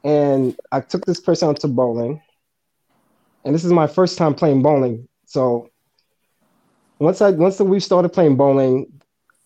and 0.04 0.56
I 0.72 0.82
took 0.82 1.06
this 1.06 1.20
person 1.20 1.50
out 1.50 1.60
to 1.62 1.68
bowling, 1.68 2.22
and 3.44 3.54
this 3.54 3.64
is 3.64 3.72
my 3.72 3.88
first 3.88 4.18
time 4.18 4.34
playing 4.34 4.62
bowling. 4.62 5.08
So 5.26 5.70
once 7.00 7.22
I 7.22 7.32
once 7.32 7.60
we 7.60 7.80
started 7.80 8.10
playing 8.10 8.36
bowling, 8.38 8.88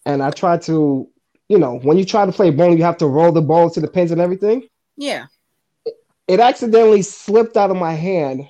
and 0.05 0.21
I 0.21 0.31
tried 0.31 0.61
to, 0.63 1.07
you 1.49 1.57
know, 1.57 1.79
when 1.79 1.97
you 1.97 2.05
try 2.05 2.25
to 2.25 2.31
play 2.31 2.49
bowling, 2.51 2.77
you 2.77 2.83
have 2.83 2.97
to 2.97 3.07
roll 3.07 3.31
the 3.31 3.41
ball 3.41 3.69
to 3.71 3.79
the 3.79 3.87
pins 3.87 4.11
and 4.11 4.21
everything. 4.21 4.63
Yeah. 4.97 5.27
It 6.27 6.39
accidentally 6.39 7.01
slipped 7.01 7.57
out 7.57 7.71
of 7.71 7.77
my 7.77 7.93
hand 7.93 8.47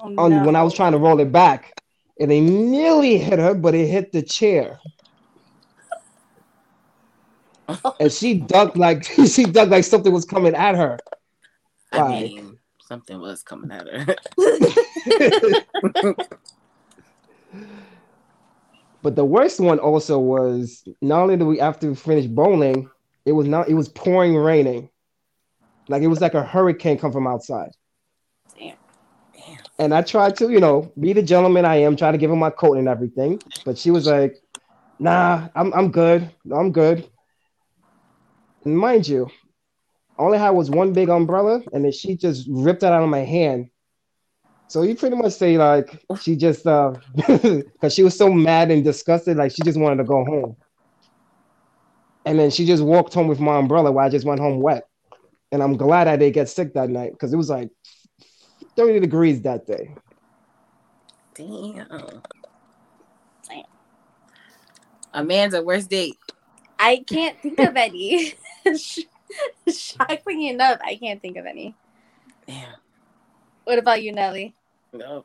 Oh, 0.00 0.14
on 0.16 0.44
when 0.44 0.56
I 0.56 0.62
was 0.62 0.74
trying 0.74 0.92
to 0.92 0.98
roll 0.98 1.20
it 1.20 1.32
back, 1.32 1.74
and 2.18 2.30
they 2.30 2.40
nearly 2.40 3.18
hit 3.18 3.38
her, 3.38 3.54
but 3.54 3.74
it 3.74 3.86
hit 3.86 4.12
the 4.12 4.22
chair. 4.22 4.80
And 8.00 8.12
she 8.12 8.34
ducked 8.34 8.76
like 8.76 9.04
she 9.26 9.44
ducked 9.44 9.70
like 9.70 9.84
something 9.84 10.12
was 10.12 10.24
coming 10.24 10.54
at 10.54 10.74
her. 10.74 10.98
I 11.92 11.98
Like- 11.98 12.30
mean, 12.32 12.58
something 12.82 13.20
was 13.20 13.42
coming 13.42 13.70
at 13.70 13.86
her. 13.88 14.16
But 19.02 19.14
the 19.14 19.24
worst 19.24 19.60
one 19.60 19.78
also 19.78 20.18
was 20.18 20.82
not 21.00 21.20
only 21.20 21.36
did 21.36 21.44
we 21.44 21.60
after 21.60 21.88
we 21.88 21.94
finished 21.94 22.34
bowling, 22.34 22.90
it 23.24 23.32
was 23.32 23.46
not 23.46 23.68
it 23.68 23.74
was 23.74 23.88
pouring 23.88 24.34
raining. 24.36 24.88
Like 25.88 26.02
it 26.02 26.08
was 26.08 26.20
like 26.20 26.34
a 26.34 26.42
hurricane 26.42 26.98
come 26.98 27.12
from 27.12 27.26
outside. 27.28 27.70
Damn. 28.58 28.74
And 29.78 29.94
I 29.94 30.02
tried 30.02 30.34
to, 30.38 30.50
you 30.50 30.58
know, 30.58 30.90
be 30.98 31.12
the 31.12 31.22
gentleman 31.22 31.64
I 31.64 31.76
am, 31.76 31.94
try 31.94 32.10
to 32.10 32.18
give 32.18 32.30
her 32.30 32.36
my 32.36 32.50
coat 32.50 32.78
and 32.78 32.88
everything. 32.88 33.40
But 33.64 33.78
she 33.78 33.92
was 33.92 34.06
like, 34.06 34.42
nah, 34.98 35.48
I'm 35.54 35.72
I'm 35.72 35.92
good. 35.92 36.28
I'm 36.52 36.72
good. 36.72 37.08
Mind 38.66 39.06
you, 39.06 39.28
all 40.18 40.34
I 40.34 40.38
had 40.38 40.50
was 40.50 40.70
one 40.70 40.92
big 40.92 41.08
umbrella, 41.08 41.62
and 41.72 41.84
then 41.84 41.92
she 41.92 42.16
just 42.16 42.46
ripped 42.50 42.80
that 42.80 42.92
out 42.92 43.02
of 43.02 43.08
my 43.08 43.20
hand. 43.20 43.70
So 44.68 44.82
you 44.82 44.96
pretty 44.96 45.14
much 45.14 45.34
say 45.34 45.56
like 45.56 46.02
she 46.20 46.34
just 46.34 46.66
uh 46.66 46.94
because 47.14 47.94
she 47.94 48.02
was 48.02 48.18
so 48.18 48.32
mad 48.32 48.72
and 48.72 48.82
disgusted, 48.82 49.36
like 49.36 49.52
she 49.52 49.62
just 49.62 49.78
wanted 49.78 49.98
to 49.98 50.04
go 50.04 50.24
home. 50.24 50.56
And 52.24 52.38
then 52.38 52.50
she 52.50 52.66
just 52.66 52.82
walked 52.82 53.14
home 53.14 53.28
with 53.28 53.38
my 53.38 53.56
umbrella 53.56 53.92
while 53.92 54.06
I 54.06 54.08
just 54.08 54.26
went 54.26 54.40
home 54.40 54.60
wet. 54.60 54.88
And 55.52 55.62
I'm 55.62 55.76
glad 55.76 56.08
I 56.08 56.16
didn't 56.16 56.34
get 56.34 56.48
sick 56.48 56.74
that 56.74 56.90
night 56.90 57.12
because 57.12 57.32
it 57.32 57.36
was 57.36 57.48
like 57.48 57.70
30 58.76 58.98
degrees 58.98 59.42
that 59.42 59.64
day. 59.64 59.94
Damn. 61.34 61.86
Damn. 63.48 63.64
Amanda, 65.14 65.62
worst 65.62 65.88
date? 65.88 66.16
I 66.78 67.04
can't 67.06 67.40
think 67.40 67.58
of 67.60 67.76
any. 67.76 68.34
Shockingly 69.68 70.48
enough, 70.48 70.78
I 70.84 70.96
can't 70.96 71.20
think 71.20 71.36
of 71.36 71.46
any. 71.46 71.74
Damn. 72.46 72.74
What 73.64 73.78
about 73.78 74.02
you, 74.02 74.12
Nelly? 74.12 74.54
No. 74.92 75.24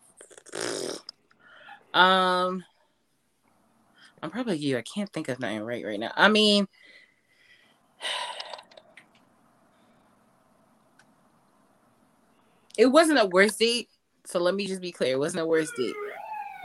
Um, 1.94 2.64
I'm 4.22 4.32
probably 4.32 4.58
you. 4.58 4.78
I 4.78 4.82
can't 4.82 5.12
think 5.12 5.30
of 5.30 5.40
nothing 5.40 5.62
right 5.62 5.86
right 5.86 6.00
now. 6.00 6.12
I 6.16 6.30
mean, 6.30 6.68
it 12.78 12.88
wasn't 12.88 13.20
a 13.20 13.26
worst 13.26 13.60
date. 13.60 13.90
So 14.26 14.40
let 14.40 14.56
me 14.56 14.68
just 14.68 14.82
be 14.82 14.92
clear. 14.92 15.14
It 15.14 15.20
wasn't 15.20 15.44
a 15.44 15.48
worst 15.48 15.74
date, 15.76 15.96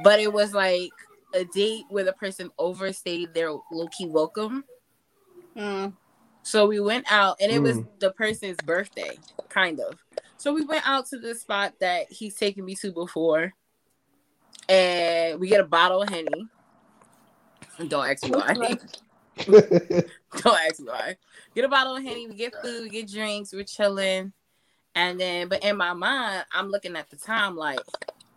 but 0.04 0.20
it 0.20 0.32
was 0.32 0.54
like 0.54 0.90
a 1.34 1.44
date 1.54 1.84
where 1.88 2.04
the 2.04 2.12
person 2.12 2.50
overstayed 2.58 3.34
their 3.34 3.50
low 3.50 3.88
key 3.88 4.06
welcome. 4.06 4.64
Hmm. 5.56 5.88
So 6.42 6.66
we 6.66 6.78
went 6.80 7.10
out, 7.10 7.38
and 7.40 7.50
it 7.50 7.60
was 7.60 7.78
Mm. 7.78 7.88
the 7.98 8.12
person's 8.12 8.58
birthday, 8.64 9.18
kind 9.48 9.80
of. 9.80 9.98
So 10.36 10.52
we 10.52 10.64
went 10.64 10.86
out 10.88 11.06
to 11.06 11.18
the 11.18 11.34
spot 11.34 11.74
that 11.80 12.12
he's 12.12 12.36
taken 12.36 12.64
me 12.64 12.74
to 12.76 12.92
before, 12.92 13.52
and 14.68 15.40
we 15.40 15.48
get 15.48 15.60
a 15.60 15.64
bottle 15.64 16.02
of 16.02 16.08
henny. 16.08 16.46
Don't 17.88 18.08
ask 18.08 18.24
me 18.24 18.30
why. 18.30 18.54
Don't 19.46 20.58
ask 20.66 20.80
me 20.80 20.86
why. 20.86 21.16
Get 21.54 21.64
a 21.64 21.68
bottle 21.68 21.96
of 21.96 22.02
henny. 22.02 22.28
We 22.28 22.34
get 22.36 22.54
food. 22.62 22.84
We 22.84 22.88
get 22.90 23.10
drinks. 23.10 23.52
We're 23.52 23.64
chilling, 23.64 24.32
and 24.94 25.18
then, 25.18 25.48
but 25.48 25.64
in 25.64 25.76
my 25.76 25.94
mind, 25.94 26.44
I'm 26.52 26.68
looking 26.68 26.96
at 26.96 27.10
the 27.10 27.16
time 27.16 27.56
like, 27.56 27.80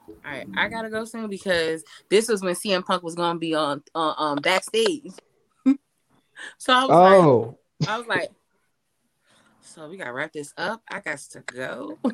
all 0.08 0.32
right, 0.32 0.48
I 0.58 0.68
gotta 0.68 0.90
go 0.90 1.06
soon 1.06 1.30
because 1.30 1.84
this 2.10 2.28
was 2.28 2.42
when 2.42 2.56
CM 2.56 2.84
Punk 2.84 3.04
was 3.04 3.16
gonna 3.16 3.38
be 3.40 3.54
on 3.54 3.84
uh, 3.94 4.14
um 4.18 4.40
backstage. 4.40 5.12
So 6.58 6.74
I 6.74 6.86
was 6.86 6.90
like. 6.90 7.24
oh, 7.24 7.58
I 7.88 7.98
was 7.98 8.08
like, 8.08 8.32
so 9.62 9.88
we 9.88 9.98
gotta 9.98 10.14
wrap 10.14 10.34
this 10.34 10.54
up. 10.58 10.82
I 10.90 11.00
got 11.00 11.20
to 11.20 11.42
go. 11.42 11.98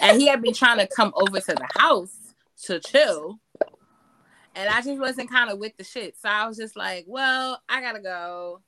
And 0.00 0.18
he 0.18 0.26
had 0.26 0.40
been 0.40 0.54
trying 0.54 0.78
to 0.78 0.86
come 0.86 1.12
over 1.14 1.38
to 1.38 1.54
the 1.54 1.68
house 1.74 2.16
to 2.62 2.80
chill. 2.80 3.38
And 4.54 4.70
I 4.70 4.80
just 4.80 4.98
wasn't 4.98 5.30
kind 5.30 5.50
of 5.50 5.58
with 5.58 5.76
the 5.76 5.84
shit. 5.84 6.16
So 6.18 6.30
I 6.30 6.46
was 6.46 6.56
just 6.56 6.76
like, 6.76 7.04
well, 7.06 7.60
I 7.68 7.82
gotta 7.82 8.00
go. 8.00 8.62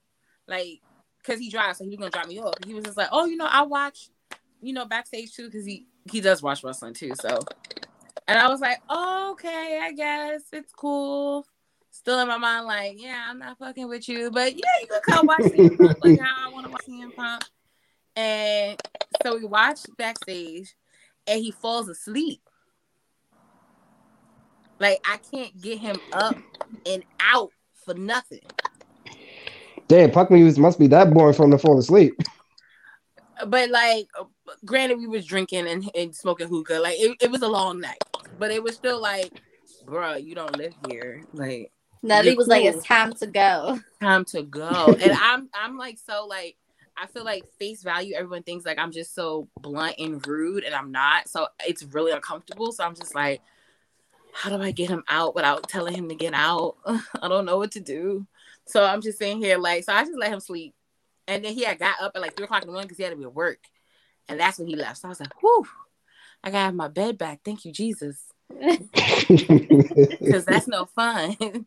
Like, 0.47 0.81
cause 1.23 1.39
he 1.39 1.49
drives, 1.49 1.79
so 1.79 1.83
he 1.83 1.89
was 1.89 1.97
gonna 1.97 2.11
drop 2.11 2.27
me 2.27 2.39
off. 2.39 2.53
He 2.63 2.75
was 2.75 2.83
just 2.83 2.95
like, 2.95 3.09
oh, 3.11 3.25
you 3.25 3.37
know, 3.37 3.47
I 3.49 3.63
watch, 3.63 4.09
you 4.61 4.71
know, 4.71 4.85
backstage 4.85 5.33
too, 5.33 5.45
because 5.45 5.65
he 5.65 5.87
he 6.11 6.21
does 6.21 6.43
watch 6.43 6.63
wrestling 6.63 6.93
too. 6.93 7.13
So 7.19 7.39
and 8.27 8.37
I 8.37 8.47
was 8.47 8.61
like, 8.61 8.79
oh, 8.87 9.31
okay, 9.31 9.79
I 9.81 9.91
guess 9.93 10.43
it's 10.53 10.71
cool. 10.73 11.47
Still 11.91 12.19
in 12.19 12.27
my 12.27 12.37
mind, 12.37 12.65
like, 12.65 13.01
yeah, 13.01 13.25
I'm 13.27 13.39
not 13.39 13.57
fucking 13.57 13.87
with 13.87 14.07
you, 14.07 14.31
but 14.31 14.53
yeah, 14.53 14.61
you 14.81 14.87
can 14.87 15.01
come 15.07 15.25
watch 15.25 15.39
CM 15.39 15.77
Punk 15.77 15.97
like 16.03 16.19
how 16.19 16.49
I 16.49 16.53
want 16.53 16.65
to 16.65 16.71
watch 16.71 16.85
CM 16.87 17.15
Punk. 17.15 17.43
And 18.15 18.79
so 19.23 19.37
we 19.37 19.45
watched 19.45 19.87
backstage, 19.97 20.75
and 21.27 21.41
he 21.41 21.51
falls 21.51 21.89
asleep. 21.89 22.41
Like 24.79 24.99
I 25.05 25.17
can't 25.17 25.59
get 25.61 25.79
him 25.79 25.97
up 26.13 26.37
and 26.85 27.03
out 27.19 27.51
for 27.73 27.93
nothing. 27.93 28.39
damn, 29.87 30.11
Puck 30.11 30.31
Muse 30.31 30.57
must 30.57 30.79
be 30.79 30.87
that 30.87 31.13
boring 31.13 31.33
for 31.33 31.43
him 31.43 31.51
to 31.51 31.57
fall 31.57 31.77
asleep. 31.77 32.13
But 33.47 33.69
like, 33.69 34.07
granted, 34.65 34.97
we 34.99 35.07
was 35.07 35.25
drinking 35.25 35.67
and, 35.67 35.89
and 35.95 36.15
smoking 36.15 36.47
hookah. 36.47 36.79
Like 36.79 36.99
it, 36.99 37.17
it 37.21 37.31
was 37.31 37.41
a 37.41 37.47
long 37.47 37.79
night, 37.79 38.03
but 38.37 38.51
it 38.51 38.61
was 38.61 38.75
still 38.75 39.01
like, 39.01 39.31
bruh, 39.85 40.23
you 40.23 40.35
don't 40.35 40.57
live 40.57 40.73
here. 40.87 41.23
Like 41.33 41.71
Nelly 42.01 42.35
was 42.35 42.47
like, 42.47 42.63
"It's 42.63 42.85
time 42.85 43.13
to 43.13 43.27
go." 43.27 43.79
time 44.01 44.25
to 44.25 44.43
go. 44.43 44.95
and 45.01 45.13
I'm 45.13 45.49
I'm 45.53 45.77
like 45.77 45.97
so 45.97 46.25
like 46.25 46.55
I 46.97 47.07
feel 47.07 47.23
like 47.23 47.45
face 47.57 47.81
value, 47.81 48.13
everyone 48.15 48.43
thinks 48.43 48.65
like 48.65 48.77
I'm 48.77 48.91
just 48.91 49.15
so 49.15 49.47
blunt 49.61 49.95
and 49.99 50.25
rude, 50.27 50.63
and 50.63 50.75
I'm 50.75 50.91
not. 50.91 51.29
So 51.29 51.47
it's 51.65 51.83
really 51.83 52.11
uncomfortable. 52.11 52.71
So 52.71 52.83
I'm 52.83 52.95
just 52.95 53.15
like, 53.15 53.41
how 54.33 54.49
do 54.49 54.61
I 54.61 54.71
get 54.71 54.89
him 54.89 55.03
out 55.07 55.33
without 55.33 55.67
telling 55.69 55.93
him 55.93 56.09
to 56.09 56.15
get 56.15 56.33
out? 56.33 56.75
I 56.85 57.27
don't 57.27 57.45
know 57.45 57.57
what 57.57 57.71
to 57.71 57.79
do. 57.79 58.27
So 58.65 58.83
I'm 58.83 59.01
just 59.01 59.17
sitting 59.17 59.39
here 59.39 59.57
like, 59.57 59.85
so 59.85 59.93
I 59.93 60.03
just 60.03 60.17
let 60.17 60.31
him 60.31 60.39
sleep. 60.39 60.75
And 61.27 61.43
then 61.43 61.53
he 61.53 61.63
had 61.63 61.79
got 61.79 62.01
up 62.01 62.11
at 62.15 62.21
like 62.21 62.35
three 62.35 62.45
o'clock 62.45 62.63
in 62.63 62.67
the 62.67 62.73
morning 62.73 62.87
because 62.87 62.97
he 62.97 63.03
had 63.03 63.11
to 63.11 63.15
be 63.15 63.23
at 63.23 63.33
work. 63.33 63.59
And 64.27 64.39
that's 64.39 64.59
when 64.59 64.67
he 64.67 64.75
left. 64.75 64.97
So 64.97 65.07
I 65.07 65.09
was 65.09 65.19
like, 65.19 65.41
whew, 65.41 65.67
I 66.43 66.49
gotta 66.51 66.65
have 66.65 66.75
my 66.75 66.87
bed 66.87 67.17
back. 67.17 67.41
Thank 67.45 67.65
you, 67.65 67.71
Jesus. 67.71 68.25
Because 70.19 70.45
that's 70.45 70.67
no 70.67 70.85
fun. 70.85 71.65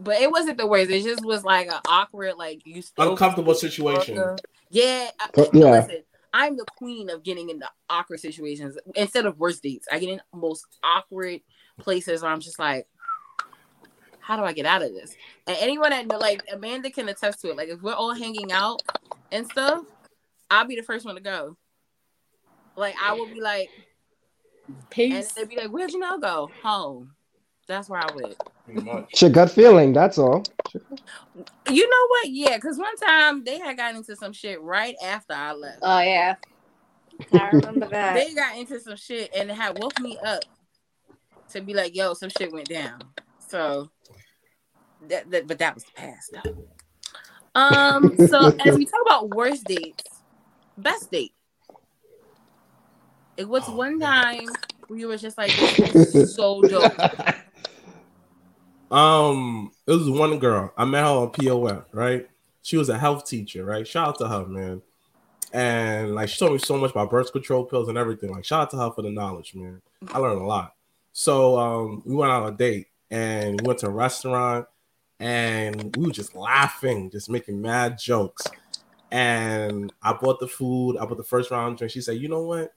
But 0.00 0.20
it 0.20 0.30
wasn't 0.30 0.58
the 0.58 0.66
worst. 0.66 0.90
It 0.90 1.02
just 1.04 1.24
was 1.24 1.44
like 1.44 1.68
an 1.68 1.80
awkward, 1.88 2.34
like 2.36 2.66
you 2.66 2.82
still 2.82 3.10
Uncomfortable 3.10 3.54
situation. 3.54 4.16
Yeah, 4.70 5.10
I- 5.18 5.30
But, 5.34 5.52
but 5.52 5.54
yeah. 5.54 5.70
listen, 5.70 6.02
I'm 6.34 6.56
the 6.56 6.66
queen 6.76 7.08
of 7.10 7.22
getting 7.22 7.48
into 7.50 7.68
awkward 7.88 8.20
situations 8.20 8.76
instead 8.94 9.26
of 9.26 9.38
worst 9.38 9.62
dates. 9.62 9.88
I 9.90 9.98
get 9.98 10.10
in 10.10 10.20
most 10.34 10.66
awkward 10.84 11.40
places 11.78 12.22
where 12.22 12.30
I'm 12.30 12.40
just 12.40 12.58
like, 12.58 12.86
how 14.20 14.36
do 14.36 14.42
I 14.44 14.52
get 14.52 14.66
out 14.66 14.82
of 14.82 14.92
this? 14.92 15.16
And 15.46 15.56
anyone 15.58 15.90
that 15.90 16.20
like 16.20 16.42
Amanda 16.52 16.90
can 16.90 17.08
attest 17.08 17.40
to 17.40 17.48
it. 17.50 17.56
Like 17.56 17.68
if 17.68 17.80
we're 17.80 17.94
all 17.94 18.12
hanging 18.14 18.52
out 18.52 18.82
and 19.32 19.46
stuff, 19.48 19.84
I'll 20.50 20.66
be 20.66 20.76
the 20.76 20.82
first 20.82 21.06
one 21.06 21.14
to 21.14 21.20
go. 21.22 21.56
Like 22.76 22.94
I 23.02 23.14
will 23.14 23.26
be 23.26 23.40
like, 23.40 23.70
and 24.68 24.76
Peace. 24.90 25.32
they'd 25.32 25.48
be 25.48 25.56
like, 25.56 25.70
"Where'd 25.70 25.92
you 25.92 25.98
now 25.98 26.18
go? 26.18 26.50
Home." 26.62 27.12
That's 27.68 27.88
where 27.88 28.00
I 28.00 28.08
went. 28.14 28.36
It's 29.10 29.22
your 29.22 29.30
gut 29.30 29.50
feeling, 29.50 29.92
that's 29.92 30.18
all. 30.18 30.42
You 31.70 31.88
know 31.88 32.06
what? 32.08 32.30
Yeah, 32.30 32.56
because 32.56 32.78
one 32.78 32.96
time 32.96 33.44
they 33.44 33.58
had 33.58 33.76
gotten 33.76 33.98
into 33.98 34.16
some 34.16 34.32
shit 34.32 34.60
right 34.60 34.96
after 35.04 35.34
I 35.34 35.52
left. 35.52 35.78
Oh 35.82 36.00
yeah, 36.00 36.36
I 37.32 37.50
remember 37.50 37.86
that. 37.88 38.14
they 38.14 38.34
got 38.34 38.56
into 38.56 38.80
some 38.80 38.96
shit 38.96 39.30
and 39.36 39.50
it 39.50 39.54
had 39.54 39.78
woke 39.78 40.00
me 40.00 40.18
up 40.24 40.44
to 41.50 41.60
be 41.60 41.74
like, 41.74 41.94
yo, 41.94 42.14
some 42.14 42.30
shit 42.30 42.52
went 42.52 42.68
down. 42.68 43.00
So 43.38 43.90
that, 45.08 45.30
that 45.30 45.46
but 45.46 45.58
that 45.58 45.74
was 45.74 45.84
the 45.84 45.92
past 45.92 46.32
though. 46.32 46.64
Um, 47.54 48.16
so 48.28 48.56
as 48.66 48.76
we 48.76 48.86
talk 48.86 49.00
about 49.04 49.30
worst 49.30 49.64
dates, 49.64 50.04
best 50.76 51.10
date. 51.10 51.32
It 53.36 53.48
was 53.48 53.68
one 53.68 54.00
time 54.00 54.48
we 54.88 55.06
were 55.06 55.16
just 55.16 55.38
like, 55.38 55.52
this 55.56 56.14
is 56.14 56.34
so 56.34 56.60
dope. 56.62 56.92
Um, 58.90 59.72
it 59.86 59.92
was 59.92 60.08
one 60.08 60.38
girl. 60.38 60.72
I 60.76 60.84
met 60.84 61.04
her 61.04 61.10
on 61.10 61.30
POF, 61.30 61.84
right? 61.92 62.28
She 62.62 62.76
was 62.76 62.88
a 62.88 62.98
health 62.98 63.26
teacher, 63.26 63.64
right? 63.64 63.86
Shout 63.86 64.08
out 64.08 64.18
to 64.18 64.28
her, 64.28 64.46
man. 64.46 64.82
And 65.52 66.14
like 66.14 66.28
she 66.28 66.38
told 66.38 66.52
me 66.52 66.58
so 66.58 66.76
much 66.76 66.90
about 66.90 67.10
birth 67.10 67.32
control 67.32 67.64
pills 67.64 67.88
and 67.88 67.98
everything. 67.98 68.30
Like, 68.30 68.44
shout 68.44 68.62
out 68.62 68.70
to 68.70 68.76
her 68.76 68.90
for 68.90 69.02
the 69.02 69.10
knowledge, 69.10 69.54
man. 69.54 69.80
I 70.08 70.18
learned 70.18 70.40
a 70.40 70.44
lot. 70.44 70.74
So 71.12 71.58
um, 71.58 72.02
we 72.04 72.14
went 72.14 72.30
on 72.30 72.52
a 72.52 72.56
date 72.56 72.88
and 73.10 73.60
we 73.60 73.66
went 73.66 73.80
to 73.80 73.86
a 73.86 73.90
restaurant 73.90 74.66
and 75.20 75.96
we 75.96 76.06
were 76.06 76.12
just 76.12 76.34
laughing, 76.34 77.10
just 77.10 77.30
making 77.30 77.60
mad 77.60 77.98
jokes. 77.98 78.44
And 79.10 79.92
I 80.02 80.12
bought 80.12 80.38
the 80.38 80.48
food, 80.48 80.98
I 80.98 81.06
bought 81.06 81.16
the 81.16 81.24
first 81.24 81.50
round 81.50 81.78
drink. 81.78 81.92
She 81.92 82.02
said, 82.02 82.18
you 82.18 82.28
know 82.28 82.42
what? 82.42 82.74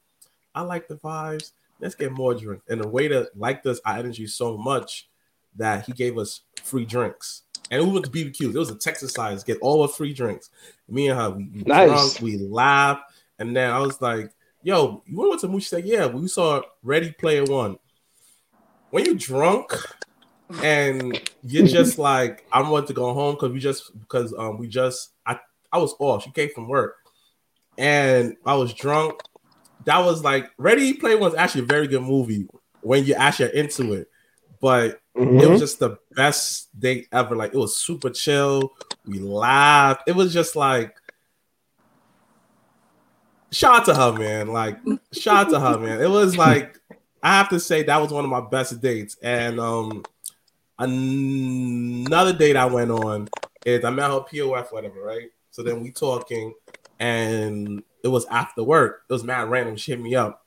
I 0.55 0.61
like 0.61 0.87
the 0.87 0.95
vibes, 0.95 1.51
let's 1.79 1.95
get 1.95 2.11
more 2.11 2.33
drink. 2.33 2.61
And 2.69 2.81
the 2.81 2.87
waiter 2.87 3.27
liked 3.35 3.65
us 3.65 3.79
our 3.85 3.97
energy 3.97 4.27
so 4.27 4.57
much 4.57 5.09
that 5.55 5.85
he 5.85 5.93
gave 5.93 6.17
us 6.17 6.41
free 6.63 6.85
drinks. 6.85 7.43
And 7.69 7.85
we 7.85 7.93
went 7.93 8.05
to 8.05 8.11
BBQ. 8.11 8.53
It 8.53 8.59
was 8.59 8.69
a 8.69 8.75
Texas 8.75 9.13
size, 9.13 9.43
get 9.43 9.59
all 9.61 9.81
the 9.81 9.87
free 9.87 10.13
drinks. 10.13 10.49
Me 10.89 11.07
and 11.07 11.19
her, 11.19 11.29
we, 11.29 11.49
we 11.53 11.63
Nice. 11.65 11.87
drunk, 11.87 12.21
we 12.21 12.37
laughed, 12.37 13.03
and 13.39 13.55
then 13.55 13.71
I 13.71 13.79
was 13.79 14.01
like, 14.01 14.31
"Yo, 14.61 15.03
you 15.05 15.17
went 15.17 15.39
to 15.39 15.47
the 15.47 15.51
movie?" 15.51 15.63
She 15.63 15.69
said, 15.69 15.85
"Yeah, 15.85 16.07
we 16.07 16.27
saw 16.27 16.61
Ready 16.83 17.11
Player 17.11 17.45
One." 17.45 17.77
When 18.89 19.05
you 19.05 19.15
drunk 19.15 19.73
and 20.61 21.19
you're 21.43 21.67
just 21.67 21.97
like, 22.09 22.45
"I'm 22.51 22.69
want 22.69 22.87
to 22.87 22.93
go 22.93 23.13
home 23.13 23.35
because 23.35 23.51
we 23.51 23.59
just 23.59 23.97
because 23.99 24.33
um 24.37 24.57
we 24.57 24.67
just 24.67 25.11
I 25.25 25.39
I 25.71 25.77
was 25.77 25.95
off. 25.99 26.23
She 26.23 26.31
came 26.31 26.49
from 26.53 26.67
work, 26.67 26.97
and 27.77 28.35
I 28.45 28.55
was 28.55 28.73
drunk. 28.73 29.21
That 29.85 29.99
was 29.99 30.23
like 30.23 30.51
Ready 30.57 30.93
Player 30.93 31.15
One 31.15 31.31
One's 31.31 31.35
actually 31.35 31.61
a 31.61 31.65
very 31.65 31.87
good 31.87 32.03
movie 32.03 32.47
when 32.81 33.05
you 33.05 33.13
actually 33.13 33.45
are 33.45 33.53
into 33.53 33.93
it, 33.93 34.09
but 34.59 35.00
it 35.15 35.19
Mhm. 35.27 35.49
was 35.49 35.59
just 35.59 35.79
the 35.79 35.97
best 36.11 36.69
date 36.79 37.07
ever. 37.11 37.35
Like 37.35 37.53
it 37.53 37.57
was 37.57 37.75
super 37.75 38.09
chill. 38.09 38.73
We 39.05 39.19
laughed. 39.19 40.03
It 40.07 40.15
was 40.15 40.33
just 40.33 40.55
like 40.55 40.95
shout 43.51 43.81
out 43.81 43.85
to 43.85 43.95
her, 43.95 44.13
man. 44.13 44.47
Like 44.47 44.77
shout 45.11 45.47
out 45.47 45.49
to 45.51 45.59
her, 45.59 45.77
man. 45.79 46.01
It 46.01 46.09
was 46.09 46.37
like 46.37 46.79
I 47.23 47.37
have 47.37 47.49
to 47.49 47.59
say 47.59 47.83
that 47.83 48.01
was 48.01 48.11
one 48.11 48.23
of 48.23 48.29
my 48.31 48.41
best 48.41 48.79
dates. 48.81 49.17
And 49.21 49.59
um 49.59 50.03
another 50.79 52.33
date 52.33 52.55
I 52.55 52.65
went 52.65 52.91
on 52.91 53.27
is 53.65 53.83
I 53.83 53.89
met 53.91 54.09
her 54.09 54.21
POF, 54.21 54.71
whatever, 54.71 55.01
right? 55.01 55.29
So 55.51 55.61
then 55.61 55.83
we 55.83 55.91
talking, 55.91 56.53
and 56.99 57.83
it 58.03 58.07
was 58.07 58.25
after 58.27 58.63
work. 58.63 59.03
It 59.09 59.13
was 59.13 59.23
mad 59.23 59.49
random. 59.49 59.75
She 59.75 59.91
hit 59.91 59.99
me 59.99 60.15
up. 60.15 60.40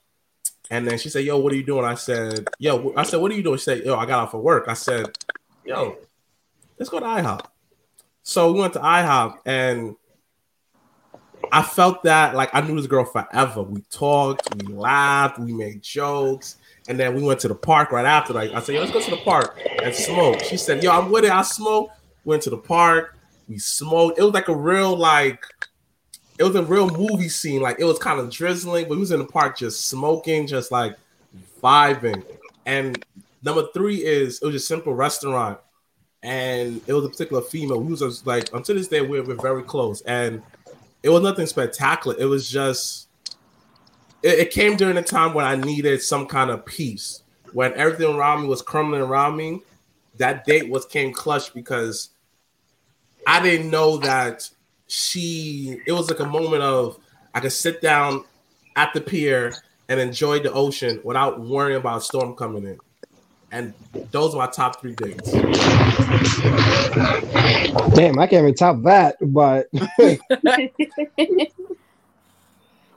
And 0.71 0.87
then 0.87 0.99
she 0.99 1.09
said, 1.09 1.25
Yo, 1.25 1.39
what 1.39 1.53
are 1.53 1.57
you 1.57 1.63
doing? 1.63 1.85
I 1.85 1.95
said, 1.95 2.47
Yo, 2.59 2.93
I 2.97 3.03
said, 3.03 3.21
What 3.21 3.31
are 3.31 3.35
you 3.35 3.43
doing? 3.43 3.59
She 3.59 3.65
said, 3.65 3.85
Yo, 3.85 3.97
I 3.97 4.07
got 4.07 4.21
off 4.21 4.35
of 4.35 4.41
work. 4.41 4.65
I 4.69 4.75
said, 4.75 5.07
Yo, 5.65 5.97
let's 6.79 6.91
go 6.91 7.01
to 7.01 7.07
IHOP. 7.07 7.47
So 8.23 8.53
we 8.53 8.61
went 8.61 8.73
to 8.73 8.81
IHOP 8.81 9.39
and 9.45 9.97
I 11.53 11.63
felt 11.63 12.03
that 12.05 12.35
like 12.35 12.51
I 12.55 12.63
knew 12.63 12.77
this 12.77 12.87
girl 12.87 13.05
forever. 13.05 13.63
We 13.63 13.83
talked, 13.91 14.55
we 14.57 14.73
laughed, 14.73 15.39
we 15.39 15.53
made 15.53 15.83
jokes, 15.83 16.57
and 16.89 16.99
then 16.99 17.15
we 17.15 17.23
went 17.23 17.41
to 17.41 17.49
the 17.49 17.55
park 17.55 17.93
right 17.93 18.07
after. 18.07 18.33
Like 18.33 18.53
I 18.53 18.61
said, 18.61 18.75
Yo, 18.75 18.81
let's 18.81 18.93
go 18.93 19.01
to 19.01 19.11
the 19.11 19.19
park 19.19 19.59
and 19.83 19.95
smoke. 19.95 20.43
She 20.43 20.57
said, 20.57 20.83
Yo, 20.83 20.91
I'm 20.91 21.11
with 21.11 21.25
it. 21.25 21.31
I 21.31 21.43
smoke. 21.43 21.91
Went 22.25 22.43
to 22.45 22.51
the 22.51 22.57
park, 22.57 23.19
we 23.49 23.59
smoked. 23.59 24.19
It 24.19 24.23
was 24.23 24.33
like 24.33 24.49
a 24.49 24.57
real 24.57 24.97
like 24.97 25.45
it 26.39 26.43
was 26.43 26.57
a 26.57 26.65
real 26.65 26.89
movie 26.91 27.29
scene. 27.29 27.61
Like 27.61 27.79
it 27.79 27.85
was 27.85 27.99
kind 27.99 28.21
of 28.21 28.31
drizzling, 28.31 28.85
but 28.85 28.93
we 28.93 28.99
was 28.99 29.13
in 29.13 29.21
the 29.21 29.25
park 29.25 29.57
just 29.57 29.87
smoking, 29.87 30.47
just 30.47 30.73
like 30.73 30.97
vibing. 31.63 32.25
And 32.67 33.05
number 33.43 33.67
three 33.73 34.05
is 34.05 34.41
it 34.43 34.47
was 34.47 34.55
a 34.55 34.61
simple 34.61 34.95
restaurant, 34.95 35.59
and 36.23 36.81
it 36.87 36.93
was 36.93 37.05
a 37.05 37.09
particular 37.09 37.43
female. 37.43 37.81
We 37.81 37.93
was 37.93 38.27
like 38.27 38.53
until 38.53 38.75
this 38.75 38.89
day 38.89 39.01
we're, 39.01 39.23
we're 39.23 39.41
very 39.41 39.63
close, 39.63 40.01
and 40.03 40.43
it 41.03 41.11
was 41.11 41.23
nothing 41.23 41.47
spectacular. 41.47 42.17
It 42.19 42.27
was 42.27 42.51
just 42.51 43.09
it, 44.23 44.39
it 44.41 44.51
came 44.51 44.77
during 44.77 44.97
a 44.97 45.03
time 45.03 45.35
when 45.35 45.45
I 45.45 45.55
needed 45.55 46.03
some 46.03 46.27
kind 46.27 46.51
of 46.51 46.65
peace. 46.65 47.23
When 47.53 47.73
everything 47.75 48.13
around 48.13 48.43
me 48.43 48.49
was 48.49 48.63
crumbling 48.63 49.03
around 49.03 49.37
me, 49.37 49.63
that 50.17 50.45
date 50.45 50.69
was 50.69 50.85
came 50.87 51.13
clutch 51.13 51.55
because 51.55 52.11
I 53.27 53.41
didn't 53.41 53.71
know 53.71 53.99
that 53.99 54.49
she 54.95 55.81
it 55.87 55.93
was 55.93 56.09
like 56.09 56.21
a 56.21 56.27
moment 56.27 56.63
of 56.63 56.99
I 57.35 57.41
could 57.41 57.53
sit 57.53 57.83
down 57.83 58.25
at 58.77 58.95
the 58.95 59.01
pier 59.01 59.53
and 59.89 59.99
enjoy 60.01 60.39
the 60.39 60.53
ocean 60.53 61.01
without 61.03 61.41
worrying 61.41 61.79
about 61.79 61.99
a 61.99 62.01
storm 62.01 62.35
coming 62.37 62.65
in. 62.65 62.79
And 63.51 63.75
those 64.11 64.35
are 64.35 64.39
my 64.39 64.47
top 64.47 64.81
three 64.81 64.95
dates. 64.95 65.31
Damn, 67.95 68.19
I 68.19 68.27
can't 68.27 68.43
even 68.43 68.55
top 68.55 68.83
that. 68.83 69.17
But 69.21 69.67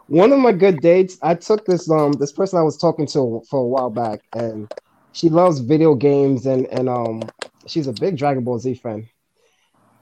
one 0.07 0.31
of 0.31 0.39
my 0.39 0.51
good 0.51 0.81
dates, 0.81 1.17
I 1.21 1.35
took 1.35 1.65
this 1.65 1.89
um 1.89 2.13
this 2.13 2.31
person 2.31 2.59
I 2.59 2.63
was 2.63 2.77
talking 2.77 3.07
to 3.07 3.41
for 3.49 3.59
a 3.59 3.67
while 3.67 3.89
back, 3.89 4.21
and 4.33 4.71
she 5.13 5.29
loves 5.29 5.59
video 5.59 5.95
games 5.95 6.45
and 6.45 6.67
and 6.67 6.89
um 6.89 7.23
she's 7.65 7.87
a 7.87 7.93
big 7.93 8.17
Dragon 8.17 8.43
Ball 8.43 8.59
Z 8.59 8.75
fan. 8.75 9.09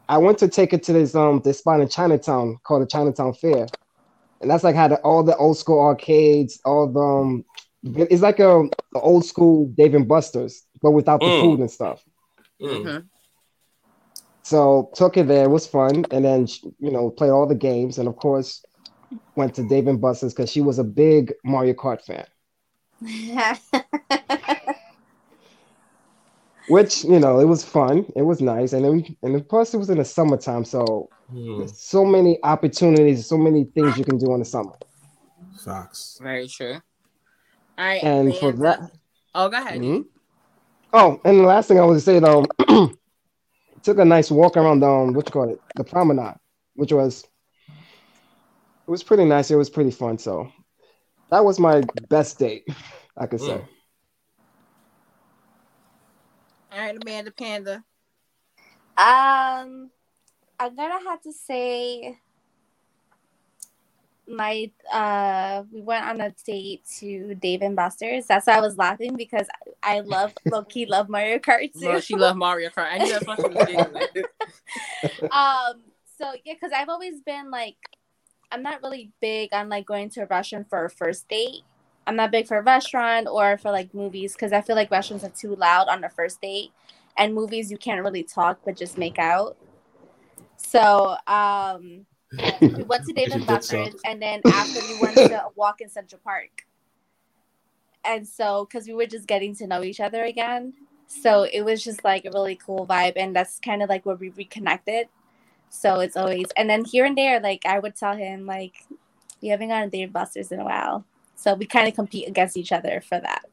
I 0.07 0.17
went 0.17 0.37
to 0.39 0.47
take 0.47 0.71
her 0.71 0.77
to 0.77 0.93
this 0.93 1.15
um 1.15 1.41
this 1.43 1.59
spot 1.59 1.81
in 1.81 1.87
Chinatown 1.89 2.57
called 2.63 2.83
the 2.83 2.87
Chinatown 2.87 3.33
Fair, 3.33 3.67
and 4.41 4.49
that's 4.49 4.63
like 4.63 4.75
had 4.75 4.93
all 5.03 5.23
the 5.23 5.35
old 5.37 5.57
school 5.57 5.79
arcades, 5.79 6.59
all 6.65 6.87
the 6.91 6.99
um, 6.99 7.45
it's 7.83 8.21
like 8.21 8.39
a, 8.39 8.61
a 8.63 8.99
old 8.99 9.25
school 9.25 9.67
Dave 9.77 9.95
and 9.95 10.07
Buster's, 10.07 10.63
but 10.81 10.91
without 10.91 11.19
the 11.21 11.27
Mm. 11.31 11.39
food 11.39 11.59
and 11.59 11.71
stuff. 11.71 12.03
Mm. 12.61 12.83
Mhm. 12.83 13.05
So 14.43 14.91
took 14.95 15.17
it 15.17 15.27
there, 15.27 15.45
it 15.45 15.49
was 15.49 15.65
fun, 15.65 16.05
and 16.11 16.23
then 16.23 16.47
you 16.79 16.91
know 16.91 17.09
played 17.09 17.31
all 17.31 17.47
the 17.47 17.55
games, 17.55 17.97
and 17.97 18.07
of 18.07 18.15
course 18.15 18.63
went 19.35 19.55
to 19.55 19.67
Dave 19.67 19.87
and 19.87 19.99
Buster's 19.99 20.33
because 20.33 20.51
she 20.51 20.61
was 20.61 20.79
a 20.79 20.83
big 20.83 21.33
Mario 21.43 21.73
Kart 21.73 22.01
fan. 22.01 22.25
Which 26.67 27.03
you 27.03 27.19
know 27.19 27.39
it 27.39 27.45
was 27.45 27.63
fun, 27.63 28.05
it 28.15 28.23
was 28.23 28.41
nice, 28.41 28.73
and 28.73 28.83
then 28.83 29.17
and 29.21 29.47
plus 29.47 29.73
it 29.73 29.77
was 29.77 29.89
in 29.89 29.97
the 29.99 30.05
summertime, 30.05 30.65
so 30.65 31.09
Mm. 31.31 31.67
so 31.75 32.05
many 32.05 32.37
opportunities, 32.43 33.25
so 33.27 33.37
many 33.37 33.63
things 33.63 33.97
you 33.97 34.05
can 34.05 34.17
do 34.19 34.31
in 34.33 34.39
the 34.39 34.45
summer. 34.45 34.73
Facts. 35.63 36.19
Very 36.21 36.47
true. 36.47 36.73
All 37.77 37.85
right. 37.85 38.03
And 38.03 38.35
for 38.37 38.51
that, 38.51 38.91
Oh, 39.33 39.49
go 39.49 39.57
ahead. 39.57 39.81
Mhm. 39.81 40.05
oh, 40.93 41.19
and 41.25 41.39
the 41.39 41.43
last 41.43 41.67
thing 41.67 41.79
I 41.79 41.85
was 41.85 42.03
to 42.03 42.05
say 42.05 42.19
though, 42.19 42.45
took 43.83 43.97
a 43.97 44.05
nice 44.05 44.29
walk 44.31 44.55
around 44.55 44.83
um 44.83 45.13
what 45.13 45.27
you 45.27 45.31
call 45.31 45.49
it, 45.49 45.59
the 45.75 45.83
promenade, 45.83 46.35
which 46.75 46.93
was 46.93 47.23
it 48.87 48.91
was 48.91 49.03
pretty 49.03 49.25
nice. 49.25 49.49
It 49.49 49.55
was 49.55 49.69
pretty 49.69 49.91
fun. 49.91 50.17
So 50.19 50.51
that 51.31 51.43
was 51.43 51.59
my 51.59 51.81
best 52.07 52.37
date, 52.37 52.67
I 53.17 53.25
could 53.25 53.41
say. 53.41 53.57
Mm. 53.57 53.67
All 56.75 56.81
right, 56.81 56.97
Amanda 57.01 57.31
Panda. 57.31 57.75
Um, 58.97 59.89
I'm 60.59 60.75
gonna 60.75 60.99
have 61.09 61.21
to 61.21 61.31
say 61.31 62.19
my 64.27 64.69
uh 64.91 65.63
we 65.71 65.81
went 65.81 66.05
on 66.05 66.19
a 66.19 66.33
date 66.45 66.83
to 66.99 67.35
Dave 67.35 67.61
and 67.61 67.77
Buster's. 67.77 68.25
That's 68.25 68.47
why 68.47 68.57
I 68.57 68.59
was 68.59 68.77
laughing 68.77 69.15
because 69.15 69.47
I 69.81 70.01
love 70.01 70.33
low 70.45 70.63
key 70.63 70.85
love 70.85 71.07
Mario 71.07 71.37
Kart 71.37 71.71
too. 71.71 71.85
Well, 71.85 72.01
she 72.01 72.17
loved 72.17 72.37
Mario 72.37 72.69
Kart. 72.69 72.91
I 72.91 72.97
knew 72.97 73.11
that's 73.11 73.25
what 73.25 73.39
she 73.39 73.47
was 73.47 74.25
um 75.31 75.81
so 76.17 76.31
yeah 76.43 76.53
because 76.53 76.71
i've 76.75 76.89
always 76.89 77.21
been 77.21 77.51
like 77.51 77.75
i'm 78.51 78.63
not 78.63 78.81
really 78.81 79.11
big 79.21 79.49
on 79.53 79.69
like 79.69 79.85
going 79.85 80.09
to 80.09 80.21
a 80.21 80.25
restaurant 80.25 80.67
for 80.69 80.85
a 80.85 80.89
first 80.89 81.27
date 81.27 81.63
i'm 82.07 82.15
not 82.15 82.31
big 82.31 82.47
for 82.47 82.57
a 82.57 82.61
restaurant 82.61 83.27
or 83.27 83.57
for 83.57 83.71
like 83.71 83.93
movies 83.93 84.33
because 84.33 84.53
i 84.53 84.61
feel 84.61 84.75
like 84.75 84.91
restaurants 84.91 85.23
are 85.23 85.29
too 85.29 85.55
loud 85.55 85.87
on 85.87 86.01
the 86.01 86.09
first 86.09 86.41
date 86.41 86.71
and 87.17 87.33
movies 87.33 87.71
you 87.71 87.77
can't 87.77 88.03
really 88.03 88.23
talk 88.23 88.59
but 88.65 88.75
just 88.75 88.97
make 88.97 89.19
out. 89.19 89.57
So 90.57 91.15
um 91.27 92.05
we 92.59 92.83
went 92.83 93.05
to 93.05 93.13
Dave 93.13 93.31
and 93.31 93.45
Buster's, 93.45 93.95
and 94.05 94.21
then 94.21 94.41
after 94.45 94.79
we 94.87 94.99
went 94.99 95.15
to 95.15 95.45
walk 95.55 95.81
in 95.81 95.89
Central 95.89 96.19
Park. 96.23 96.65
And 98.03 98.27
so, 98.27 98.65
because 98.65 98.87
we 98.87 98.93
were 98.93 99.05
just 99.05 99.27
getting 99.27 99.55
to 99.55 99.67
know 99.67 99.83
each 99.83 99.99
other 99.99 100.23
again, 100.25 100.73
so 101.07 101.43
it 101.43 101.61
was 101.61 101.83
just 101.83 102.03
like 102.03 102.25
a 102.25 102.31
really 102.31 102.55
cool 102.55 102.85
vibe, 102.85 103.13
and 103.15 103.35
that's 103.35 103.59
kind 103.59 103.81
of 103.81 103.89
like 103.89 104.05
where 104.05 104.15
we 104.15 104.29
reconnected. 104.29 105.07
So 105.69 106.01
it's 106.01 106.15
always, 106.15 106.45
and 106.57 106.69
then 106.69 106.85
here 106.85 107.05
and 107.05 107.17
there, 107.17 107.39
like 107.39 107.65
I 107.65 107.79
would 107.79 107.95
tell 107.95 108.15
him, 108.15 108.45
like, 108.45 108.73
we 109.41 109.47
haven't 109.49 109.69
gone 109.69 109.83
to 109.83 109.89
Dave 109.89 110.05
and 110.05 110.13
Buster's 110.13 110.51
in 110.51 110.59
a 110.59 110.65
while, 110.65 111.05
so 111.35 111.53
we 111.53 111.65
kind 111.65 111.87
of 111.87 111.93
compete 111.95 112.27
against 112.27 112.57
each 112.57 112.71
other 112.71 113.01
for 113.01 113.19
that. 113.19 113.45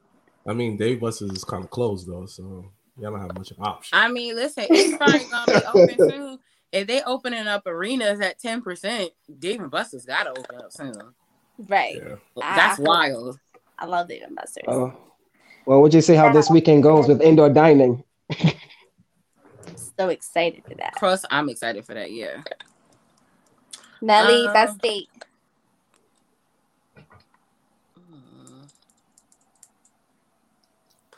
I 0.47 0.53
mean, 0.53 0.77
Dave 0.77 1.01
Buster's 1.01 1.31
is 1.31 1.45
kind 1.45 1.63
of 1.65 1.71
closed 1.71 2.09
though, 2.09 2.27
so 2.27 2.65
y'all 2.99 3.13
don't 3.13 3.21
have 3.21 3.35
much 3.37 3.51
of 3.53 3.59
an 3.59 3.65
option. 3.65 3.97
I 3.99 4.09
mean, 4.09 4.35
listen, 4.35 4.67
it's 4.71 4.97
probably 4.97 5.21
gonna 5.31 5.61
be 5.61 5.67
open 5.67 5.99
soon. 6.11 6.39
If 6.73 6.87
they 6.87 7.03
opening 7.03 7.47
up 7.47 7.67
arenas 7.67 8.21
at 8.21 8.39
ten 8.39 8.63
percent, 8.63 9.11
Dave 9.39 9.61
and 9.61 9.71
Buster's 9.71 10.05
gotta 10.07 10.31
open 10.31 10.57
up 10.57 10.73
soon. 10.73 10.95
Right? 11.69 11.97
Yeah. 11.97 12.17
That's 12.37 12.81
Ah. 12.81 12.83
wild. 12.83 13.39
I 13.79 13.87
love 13.87 14.09
Dave 14.09 14.23
and 14.23 14.35
Buster's. 14.35 14.65
Uh, 14.67 14.91
well, 15.67 15.81
would 15.83 15.95
you 15.95 16.01
say 16.01 16.15
how 16.17 16.33
this 16.33 16.51
weekend 16.51 16.83
goes 16.83 17.07
with 17.09 17.21
indoor 17.21 17.51
dining? 17.51 18.03
so 19.99 20.09
excited 20.09 20.65
for 20.67 20.75
that. 20.77 20.95
Plus, 20.97 21.25
I'm 21.31 21.49
excited 21.49 21.85
for 21.85 21.95
that. 21.95 22.11
Yeah. 22.11 22.43
Nelly, 24.01 24.47
Um, 24.47 24.53
best 24.53 24.79
date. 24.79 25.09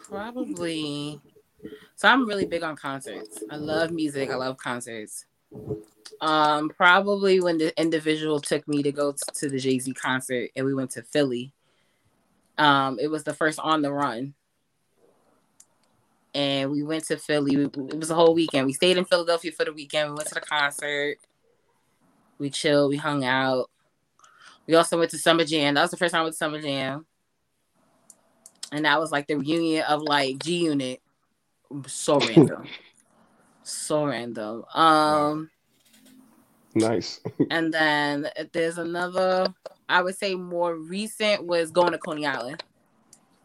Probably. 0.09 1.21
So 1.97 2.09
I'm 2.09 2.27
really 2.27 2.47
big 2.47 2.63
on 2.63 2.77
concerts. 2.77 3.43
I 3.51 3.57
love 3.57 3.91
music. 3.91 4.31
I 4.31 4.37
love 4.37 4.57
concerts. 4.57 5.25
Um, 6.21 6.69
probably 6.69 7.41
when 7.41 7.59
the 7.59 7.79
individual 7.81 8.41
took 8.41 8.67
me 8.69 8.83
to 8.83 8.93
go 8.93 9.13
t- 9.13 9.19
to 9.35 9.49
the 9.49 9.59
Jay 9.59 9.79
Z 9.79 9.93
concert 9.95 10.51
and 10.55 10.67
we 10.67 10.75
went 10.75 10.91
to 10.93 11.03
Philly. 11.03 11.53
Um, 12.59 12.99
it 13.01 13.09
was 13.09 13.25
the 13.25 13.35
first 13.35 13.59
on 13.59 13.83
the 13.83 13.93
run. 13.93 14.35
And 16.35 16.71
we 16.71 16.83
went 16.83 17.05
to 17.05 17.17
Philly. 17.17 17.55
It 17.55 17.97
was 17.97 18.11
a 18.11 18.15
whole 18.15 18.35
weekend. 18.35 18.67
We 18.67 18.73
stayed 18.73 18.97
in 18.97 19.05
Philadelphia 19.05 19.53
for 19.53 19.65
the 19.65 19.73
weekend. 19.73 20.11
We 20.11 20.17
went 20.17 20.29
to 20.29 20.35
the 20.35 20.41
concert. 20.41 21.19
We 22.39 22.51
chilled. 22.51 22.91
We 22.91 22.97
hung 22.97 23.25
out. 23.25 23.71
We 24.67 24.75
also 24.75 24.99
went 24.99 25.11
to 25.13 25.19
Summer 25.19 25.45
Jam. 25.45 25.75
That 25.75 25.83
was 25.83 25.91
the 25.93 25.97
first 25.97 26.13
time 26.13 26.27
to 26.27 26.33
Summer 26.33 26.61
Jam. 26.61 27.07
And 28.75 28.85
that 28.87 28.99
was 28.99 29.13
like 29.13 29.29
the 29.29 29.37
reunion 29.37 29.85
of 29.89 30.03
like 30.03 30.39
G 30.43 30.65
Unit. 30.65 31.01
So 31.87 32.19
random. 32.29 32.67
so 33.63 34.05
random. 34.05 34.65
Um 34.75 35.51
Nice. 36.75 37.21
and 37.51 37.73
then 37.73 38.27
there's 38.53 38.79
another 38.79 39.55
I 39.89 40.03
would 40.03 40.17
say 40.17 40.35
more 40.35 40.75
recent 40.75 41.47
was 41.47 41.71
going 41.71 41.93
to 41.93 41.99
Coney 41.99 42.27
Island. 42.27 42.65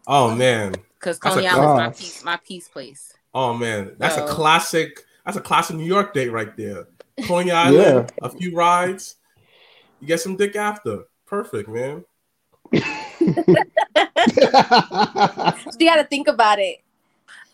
Oh 0.08 0.34
man. 0.36 0.74
Because 1.00 1.20
That's 1.20 1.36
Coney 1.36 1.46
a- 1.48 1.52
Island's 1.52 1.78
my 1.80 1.90
peace 1.90 2.24
my 2.24 2.38
peace 2.38 2.68
place. 2.68 3.14
Oh 3.34 3.54
man. 3.54 3.94
That's 4.00 4.18
a 4.18 4.24
Oh. 4.26 4.28
classic. 4.34 5.06
That's 5.26 5.38
a 5.38 5.42
classic 5.42 5.76
New 5.76 5.86
York 5.86 6.14
date 6.14 6.30
right 6.30 6.56
there. 6.58 6.88
Coney 7.28 7.52
Island, 7.52 8.12
a 8.24 8.30
few 8.32 8.56
rides. 8.56 9.18
You 10.00 10.08
get 10.08 10.22
some 10.22 10.36
dick 10.38 10.56
after. 10.56 11.04
Perfect, 11.28 11.70
man. 11.70 12.04
So 14.28 15.72
you 15.80 15.88
got 15.88 15.98
to 15.98 16.06
think 16.10 16.28
about 16.28 16.60
it. 16.60 16.82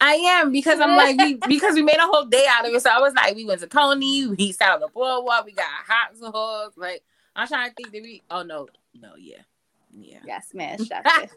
I 0.01 0.15
am 0.15 0.51
because 0.51 0.79
I'm 0.79 0.95
like 0.95 1.17
we 1.17 1.33
because 1.47 1.75
we 1.75 1.81
made 1.81 1.97
a 1.97 2.05
whole 2.05 2.25
day 2.25 2.45
out 2.49 2.67
of 2.67 2.73
it. 2.73 2.81
So 2.81 2.89
I 2.89 2.99
was 2.99 3.13
like, 3.13 3.35
we 3.35 3.45
went 3.45 3.61
to 3.61 3.67
Coney, 3.67 4.27
we 4.27 4.51
sat 4.51 4.73
on 4.73 4.81
the 4.81 4.87
boardwalk, 4.87 5.45
we 5.45 5.53
got 5.53 5.65
hot 5.65 6.11
dogs. 6.19 6.77
Like 6.77 7.03
I'm 7.35 7.47
trying 7.47 7.69
to 7.69 7.75
think 7.75 7.91
that 7.91 8.01
we 8.01 8.21
oh 8.29 8.43
no, 8.43 8.67
no, 8.99 9.15
yeah. 9.17 9.37
Yeah. 9.97 10.19
Yeah, 10.25 10.41
smash 10.41 10.79
that. 10.89 11.29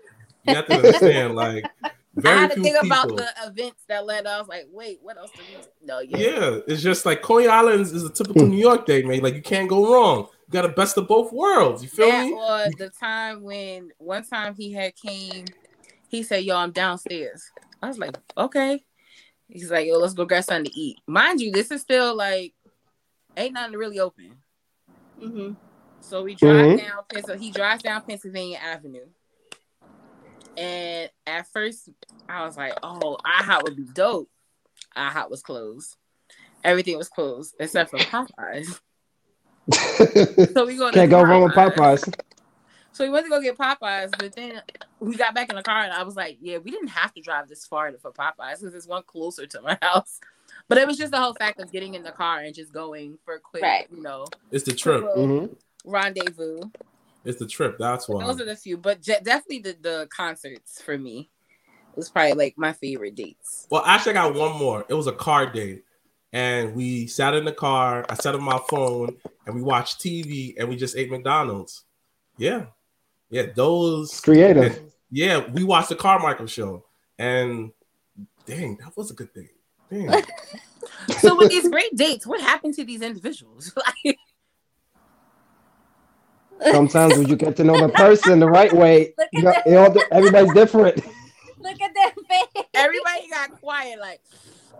You 0.47 0.55
have 0.55 0.67
to 0.67 0.75
understand, 0.75 1.35
like 1.35 1.65
I 1.85 1.91
very 2.17 2.39
had 2.39 2.49
to 2.49 2.55
few 2.55 2.63
think 2.65 2.81
people. 2.81 2.99
about 2.99 3.17
the 3.17 3.29
events 3.47 3.85
that 3.87 4.05
led 4.05 4.27
us. 4.27 4.49
Like, 4.49 4.67
wait, 4.73 4.99
what 5.03 5.17
else? 5.17 5.31
Did 5.31 5.43
we... 5.51 5.87
No, 5.87 6.01
yeah. 6.01 6.17
Yeah, 6.17 6.59
it's 6.67 6.83
just 6.83 7.07
like 7.07 7.23
Coney 7.23 7.47
Island 7.47 7.83
is 7.83 8.03
a 8.03 8.11
typical 8.11 8.43
hmm. 8.43 8.51
New 8.51 8.59
York 8.59 8.87
day, 8.87 9.03
man. 9.03 9.21
Like 9.21 9.35
you 9.35 9.43
can't 9.43 9.69
go 9.69 9.93
wrong. 9.93 10.29
You 10.49 10.53
got 10.53 10.65
a 10.65 10.69
best 10.71 10.97
of 10.97 11.07
both 11.07 11.31
worlds. 11.31 11.83
You 11.83 11.91
feel 11.91 12.09
That 12.09 12.25
me? 12.25 12.33
or 12.33 12.71
the 12.79 12.91
time 12.99 13.43
when 13.43 13.91
one 13.99 14.25
time 14.25 14.55
he 14.55 14.73
had 14.73 14.97
came, 14.97 15.45
he 16.09 16.23
said, 16.23 16.43
"Yo, 16.43 16.57
I'm 16.57 16.73
downstairs." 16.73 17.51
I 17.83 17.89
was 17.89 17.99
like, 17.99 18.17
"Okay." 18.37 18.83
He's 19.47 19.71
like, 19.71 19.87
"Yo, 19.87 19.99
let's 19.99 20.15
go 20.15 20.25
grab 20.25 20.45
something 20.45 20.73
to 20.73 20.79
eat." 20.79 20.97
Mind 21.07 21.43
you, 21.43 21.53
this 21.53 21.71
is 21.71 21.83
still 21.83 22.17
like 22.17 22.55
ain't 23.37 23.53
nothing 23.53 23.77
really 23.77 24.01
open. 24.01 24.39
Mm-hmm. 25.23 25.53
So 26.01 26.23
we 26.23 26.35
drive 26.35 26.55
Mhm. 26.55 26.79
down. 26.79 27.05
Pennsylvania. 27.11 27.47
He 27.47 27.53
drives 27.53 27.83
down 27.83 28.03
Pennsylvania 28.03 28.57
Avenue, 28.59 29.07
and 30.57 31.11
at 31.27 31.47
first 31.49 31.91
I 32.27 32.47
was 32.47 32.57
like, 32.57 32.73
"Oh, 32.83 33.19
IHOP 33.23 33.65
would 33.65 33.77
be 33.77 33.85
dope." 33.85 34.31
IHOP 34.97 35.29
was 35.29 35.43
closed. 35.43 35.95
Everything 36.65 36.97
was 36.97 37.11
closed 37.11 37.55
except 37.61 37.91
for 37.91 37.99
Popeyes. 37.99 38.81
So 40.55 40.67
we 40.67 40.77
go 40.77 40.91
to 40.91 40.93
Can't 40.95 41.11
go 41.11 41.23
wrong 41.23 41.43
with 41.45 41.53
Popeyes. 41.53 42.13
So 42.93 43.05
we 43.05 43.11
went 43.11 43.27
to 43.27 43.31
go 43.31 43.41
get 43.41 43.57
Popeyes, 43.57 44.11
but 44.19 44.35
then 44.35 44.61
we 44.99 45.15
got 45.17 45.35
back 45.35 45.51
in 45.51 45.57
the 45.57 45.63
car 45.63 45.83
and 45.83 45.93
I 45.93 46.03
was 46.03 46.17
like, 46.17 46.39
"Yeah, 46.41 46.59
we 46.59 46.71
didn't 46.71 46.89
have 46.89 47.13
to 47.15 47.21
drive 47.21 47.49
this 47.49 47.65
far 47.67 47.93
for 48.01 48.11
Popeyes 48.11 48.59
because 48.59 48.73
there's 48.73 48.89
one 48.89 49.03
closer 49.07 49.47
to 49.47 49.61
my 49.61 49.79
house." 49.83 50.21
But 50.69 50.79
it 50.79 50.87
was 50.87 50.97
just 50.99 51.13
the 51.13 51.19
whole 51.21 51.35
fact 51.35 51.61
of 51.61 51.71
getting 51.71 51.95
in 51.95 52.03
the 52.03 52.11
car 52.13 52.41
and 52.41 52.55
just 52.55 52.73
going 52.73 53.19
for 53.25 53.35
a 53.35 53.41
quick, 53.41 53.63
Right. 53.63 53.87
you 53.95 54.03
know, 54.03 54.27
It's 54.51 54.65
the 54.65 54.73
trip. 54.75 55.03
little 55.05 55.27
Mhm. 55.27 55.57
rendezvous. 55.85 56.61
It's 57.25 57.39
the 57.39 57.47
trip. 57.47 57.77
That's 57.79 58.09
why. 58.09 58.25
Those 58.27 58.41
are 58.41 58.45
the 58.47 58.57
few, 58.57 58.77
but 58.77 59.01
je- 59.03 59.21
definitely 59.23 59.61
the 59.61 59.77
the 59.81 60.09
concerts 60.11 60.81
for 60.83 60.97
me 60.99 61.31
was 61.95 62.09
probably 62.11 62.33
like 62.33 62.55
my 62.57 62.73
favorite 62.73 63.15
dates. 63.15 63.67
Well, 63.71 63.83
actually, 63.85 64.13
I 64.13 64.25
got 64.29 64.35
one 64.35 64.57
more. 64.57 64.85
It 64.89 64.95
was 64.95 65.07
a 65.07 65.13
car 65.13 65.47
date, 65.51 65.85
and 66.33 66.75
we 66.75 67.07
sat 67.07 67.35
in 67.35 67.45
the 67.45 67.53
car. 67.53 68.05
I 68.09 68.15
sat 68.15 68.35
on 68.35 68.43
my 68.43 68.61
phone, 68.69 69.17
and 69.47 69.55
we 69.55 69.63
watched 69.63 70.01
TV, 70.01 70.55
and 70.59 70.69
we 70.69 70.77
just 70.77 70.97
ate 70.97 71.11
McDonald's. 71.11 71.85
Yeah, 72.37 72.67
yeah, 73.31 73.47
those. 73.55 74.21
Creative. 74.21 74.81
Yeah, 75.11 75.47
we 75.47 75.65
watched 75.65 75.89
the 75.89 75.97
Carmichael 75.97 76.47
show, 76.47 76.85
and 77.19 77.73
dang, 78.47 78.77
that 78.77 78.97
was 78.97 79.11
a 79.11 79.15
good 79.15 79.33
date. 79.33 79.55
Dang. 79.91 80.23
So 81.21 81.35
with 81.35 81.51
these 81.51 81.69
great 81.69 81.95
dates, 81.97 82.27
what 82.27 82.41
happened 82.41 82.75
to 82.75 82.85
these 82.85 83.03
individuals? 83.03 83.73
Like, 86.61 86.75
Sometimes 86.75 87.17
when 87.17 87.29
you 87.29 87.37
get 87.37 87.57
to 87.57 87.65
know 87.65 87.79
the 87.81 87.89
person 87.95 88.41
the 88.41 88.49
right 88.49 88.73
way, 88.73 89.15
you 89.33 89.43
know, 89.43 89.53
it 89.65 89.77
all, 89.77 89.95
everybody's 90.11 90.53
different. 90.55 90.97
Look 91.59 91.81
at 91.81 91.95
that 91.95 92.15
face. 92.29 92.65
everybody 92.75 93.29
got 93.31 93.61
quiet. 93.61 94.01
Like, 94.01 94.21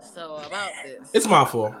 so 0.01 0.37
about 0.37 0.71
this. 0.83 1.09
it's 1.13 1.27
my 1.27 1.45
fault. 1.45 1.73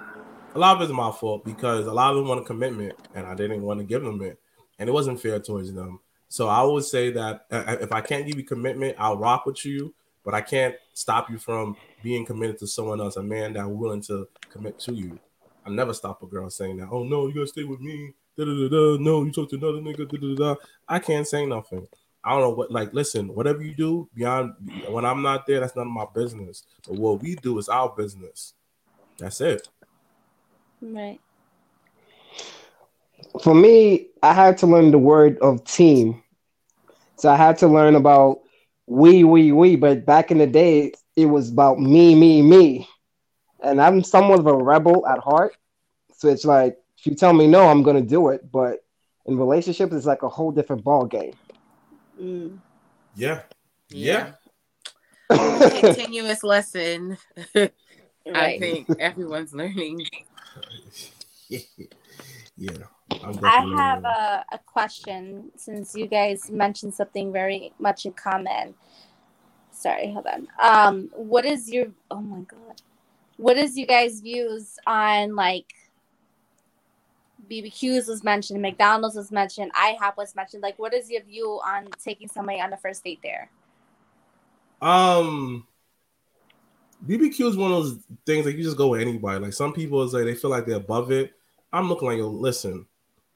A 0.55 0.59
lot 0.59 0.75
of 0.75 0.81
it's 0.81 0.91
my 0.91 1.11
fault 1.11 1.45
because 1.45 1.85
a 1.85 1.93
lot 1.93 2.11
of 2.11 2.17
them 2.17 2.27
want 2.27 2.41
a 2.41 2.43
commitment, 2.43 2.97
and 3.13 3.25
I 3.25 3.35
didn't 3.35 3.61
want 3.61 3.79
to 3.79 3.85
give 3.85 4.01
them 4.01 4.21
it, 4.21 4.39
and 4.79 4.89
it 4.89 4.91
wasn't 4.91 5.21
fair 5.21 5.39
towards 5.39 5.73
them. 5.73 5.99
So 6.27 6.47
I 6.47 6.63
would 6.63 6.83
say 6.83 7.11
that 7.11 7.45
uh, 7.51 7.77
if 7.81 7.91
I 7.91 8.01
can't 8.01 8.25
give 8.25 8.37
you 8.37 8.43
commitment, 8.43 8.95
I'll 8.99 9.17
rock 9.17 9.45
with 9.45 9.65
you, 9.65 9.93
but 10.23 10.33
I 10.33 10.41
can't 10.41 10.75
stop 10.93 11.29
you 11.29 11.37
from 11.37 11.75
being 12.03 12.25
committed 12.25 12.59
to 12.59 12.67
someone 12.67 13.01
else, 13.01 13.17
a 13.17 13.23
man 13.23 13.53
that's 13.53 13.67
willing 13.67 14.01
to 14.03 14.27
commit 14.51 14.79
to 14.81 14.93
you. 14.93 15.19
I 15.65 15.69
never 15.69 15.93
stop 15.93 16.21
a 16.23 16.27
girl 16.27 16.49
saying 16.49 16.77
that. 16.77 16.89
Oh 16.91 17.03
no, 17.03 17.27
you 17.27 17.33
gotta 17.33 17.47
stay 17.47 17.63
with 17.63 17.79
me. 17.79 18.13
Da, 18.37 18.45
da, 18.45 18.69
da. 18.69 18.97
No, 18.99 19.23
you 19.23 19.31
talk 19.31 19.49
to 19.49 19.55
another 19.55 19.79
nigga. 19.79 20.57
I 20.87 20.99
can't 20.99 21.27
say 21.27 21.45
nothing. 21.45 21.87
I 22.23 22.31
don't 22.31 22.41
know 22.41 22.51
what. 22.51 22.71
Like, 22.71 22.93
listen, 22.93 23.33
whatever 23.33 23.61
you 23.61 23.73
do 23.73 24.09
beyond 24.13 24.53
when 24.89 25.05
I'm 25.05 25.21
not 25.21 25.47
there, 25.47 25.59
that's 25.59 25.75
none 25.75 25.87
of 25.87 25.93
my 25.93 26.05
business. 26.13 26.63
But 26.87 26.97
what 26.97 27.21
we 27.21 27.35
do 27.35 27.57
is 27.57 27.69
our 27.69 27.93
business. 27.95 28.53
That's 29.17 29.41
it. 29.41 29.67
Right. 30.81 31.19
For 33.43 33.53
me, 33.53 34.07
I 34.23 34.33
had 34.33 34.57
to 34.59 34.67
learn 34.67 34.91
the 34.91 34.97
word 34.97 35.37
of 35.39 35.63
team. 35.63 36.23
So 37.17 37.29
I 37.29 37.35
had 37.35 37.57
to 37.59 37.67
learn 37.67 37.95
about 37.95 38.39
we, 38.87 39.23
we, 39.23 39.51
we. 39.51 39.75
But 39.75 40.05
back 40.05 40.31
in 40.31 40.37
the 40.37 40.47
day, 40.47 40.93
it 41.15 41.25
was 41.25 41.49
about 41.51 41.79
me, 41.79 42.15
me, 42.15 42.41
me. 42.41 42.87
And 43.61 43.81
I'm 43.81 44.03
somewhat 44.03 44.39
of 44.39 44.47
a 44.47 44.55
rebel 44.55 45.05
at 45.07 45.19
heart. 45.19 45.55
So 46.15 46.29
it's 46.29 46.45
like, 46.45 46.77
if 46.97 47.05
you 47.05 47.15
tell 47.15 47.33
me 47.33 47.47
no, 47.47 47.67
I'm 47.67 47.83
going 47.83 48.01
to 48.01 48.07
do 48.07 48.29
it. 48.29 48.49
But 48.51 48.79
in 49.25 49.37
relationships, 49.37 49.93
it's 49.93 50.05
like 50.05 50.23
a 50.23 50.29
whole 50.29 50.51
different 50.51 50.83
ball 50.83 51.05
game. 51.05 51.33
Mm. 52.19 52.59
Yeah. 53.15 53.41
Yeah. 53.89 54.31
continuous 55.29 56.43
lesson. 56.43 57.17
I 57.55 58.59
think 58.59 58.87
everyone's 58.99 59.53
learning. 59.53 60.05
yeah. 61.49 61.59
I'm 63.23 63.29
I 63.29 63.41
definitely 63.41 63.77
have 63.77 64.03
a, 64.03 64.45
a 64.51 64.59
question 64.65 65.51
since 65.55 65.95
you 65.95 66.07
guys 66.07 66.49
mentioned 66.49 66.93
something 66.93 67.31
very 67.31 67.73
much 67.79 68.05
in 68.05 68.13
common. 68.13 68.75
Sorry, 69.71 70.11
hold 70.11 70.27
on. 70.27 70.47
Um, 70.61 71.09
what 71.13 71.45
is 71.45 71.69
your 71.69 71.87
oh 72.11 72.21
my 72.21 72.41
god, 72.41 72.81
what 73.37 73.57
is 73.57 73.77
you 73.77 73.87
guys' 73.87 74.19
views 74.19 74.77
on 74.85 75.35
like 75.35 75.73
BBQs 77.49 78.07
was 78.07 78.23
mentioned, 78.23 78.61
McDonald's 78.61 79.15
was 79.15 79.31
mentioned, 79.31 79.71
IHOP 79.73 80.17
was 80.17 80.35
mentioned. 80.35 80.61
Like, 80.63 80.77
what 80.77 80.93
is 80.93 81.09
your 81.09 81.23
view 81.23 81.59
on 81.65 81.87
taking 82.03 82.27
somebody 82.27 82.61
on 82.61 82.69
the 82.69 82.77
first 82.77 83.03
date 83.03 83.19
there? 83.23 83.49
Um, 84.81 85.67
BBQ 87.05 87.47
is 87.47 87.57
one 87.57 87.71
of 87.71 87.83
those 87.83 87.99
things 88.25 88.45
that 88.45 88.55
you 88.55 88.63
just 88.63 88.77
go 88.77 88.89
with 88.89 89.01
anybody. 89.01 89.39
Like 89.43 89.53
some 89.53 89.73
people 89.73 90.03
is 90.03 90.13
like 90.13 90.25
they 90.25 90.35
feel 90.35 90.49
like 90.49 90.65
they're 90.65 90.77
above 90.77 91.11
it. 91.11 91.33
I'm 91.71 91.87
looking 91.89 92.07
like, 92.07 92.17
yo, 92.17 92.29
listen, 92.29 92.85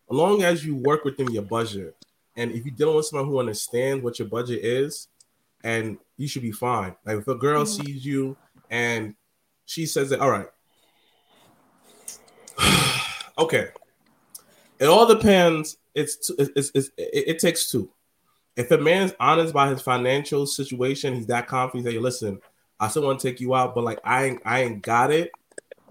as 0.10 0.16
long 0.16 0.44
as 0.44 0.66
you 0.66 0.76
work 0.76 1.04
within 1.06 1.32
your 1.32 1.44
budget, 1.44 1.96
and 2.36 2.52
if 2.52 2.66
you're 2.66 2.76
dealing 2.76 2.96
with 2.96 3.06
someone 3.06 3.28
who 3.28 3.40
understands 3.40 4.04
what 4.04 4.20
your 4.20 4.28
budget 4.28 4.64
is, 4.64 5.08
and 5.64 5.98
you 6.18 6.28
should 6.28 6.42
be 6.42 6.52
fine. 6.52 6.96
Like 7.06 7.20
if 7.20 7.28
a 7.28 7.36
girl 7.36 7.64
Mhm. 7.64 7.68
sees 7.68 8.06
you 8.06 8.36
and 8.70 9.16
she 9.66 9.86
says 9.86 10.10
that, 10.10 10.20
all 10.20 10.30
right, 10.30 10.48
okay, 13.38 13.70
it 14.84 14.90
all 14.90 15.08
depends. 15.08 15.78
It's, 15.96 16.30
it's, 16.38 16.72
it's 16.76 16.90
it, 16.98 17.24
it 17.28 17.40
takes 17.40 17.72
two 17.72 17.90
if 18.56 18.72
a 18.72 18.78
man's 18.78 19.14
honest 19.20 19.52
about 19.52 19.70
his 19.70 19.82
financial 19.82 20.46
situation, 20.46 21.16
he's 21.16 21.28
that 21.28 21.48
confident. 21.48 21.88
Like, 21.88 22.02
listen, 22.02 22.40
I 22.80 22.88
still 22.88 23.04
want 23.04 23.20
to 23.20 23.28
take 23.28 23.40
you 23.40 23.56
out, 23.56 23.74
but 23.74 23.84
like 23.84 24.00
I 24.04 24.26
ain't, 24.26 24.42
I 24.46 24.64
ain't 24.64 24.82
got 24.82 25.12
it. 25.12 25.32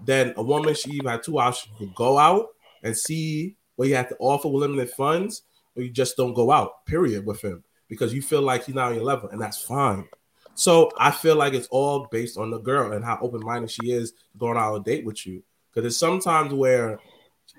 Then 0.05 0.33
a 0.37 0.43
woman 0.43 0.75
she 0.75 0.91
even 0.91 1.09
had 1.09 1.23
two 1.23 1.39
options: 1.39 1.73
you 1.79 1.91
go 1.95 2.17
out 2.17 2.47
and 2.83 2.97
see 2.97 3.57
what 3.75 3.87
you 3.87 3.95
have 3.95 4.09
to 4.09 4.17
offer 4.19 4.47
with 4.47 4.61
limited 4.61 4.91
funds, 4.91 5.43
or 5.75 5.83
you 5.83 5.89
just 5.89 6.17
don't 6.17 6.33
go 6.33 6.51
out. 6.51 6.85
Period 6.85 7.25
with 7.25 7.41
him 7.41 7.63
because 7.89 8.13
you 8.13 8.21
feel 8.21 8.41
like 8.41 8.65
he's 8.65 8.75
not 8.75 8.89
on 8.89 8.95
your 8.95 9.03
level, 9.03 9.29
and 9.29 9.41
that's 9.41 9.61
fine. 9.61 10.07
So 10.55 10.91
I 10.99 11.11
feel 11.11 11.35
like 11.35 11.53
it's 11.53 11.67
all 11.67 12.07
based 12.11 12.37
on 12.37 12.51
the 12.51 12.59
girl 12.59 12.93
and 12.93 13.03
how 13.03 13.17
open 13.21 13.41
minded 13.43 13.71
she 13.71 13.91
is 13.91 14.13
going 14.37 14.57
out 14.57 14.73
on 14.73 14.81
a 14.81 14.83
date 14.83 15.03
with 15.03 15.25
you. 15.25 15.43
Because 15.69 15.83
there's 15.83 15.97
sometimes 15.97 16.53
where 16.53 16.99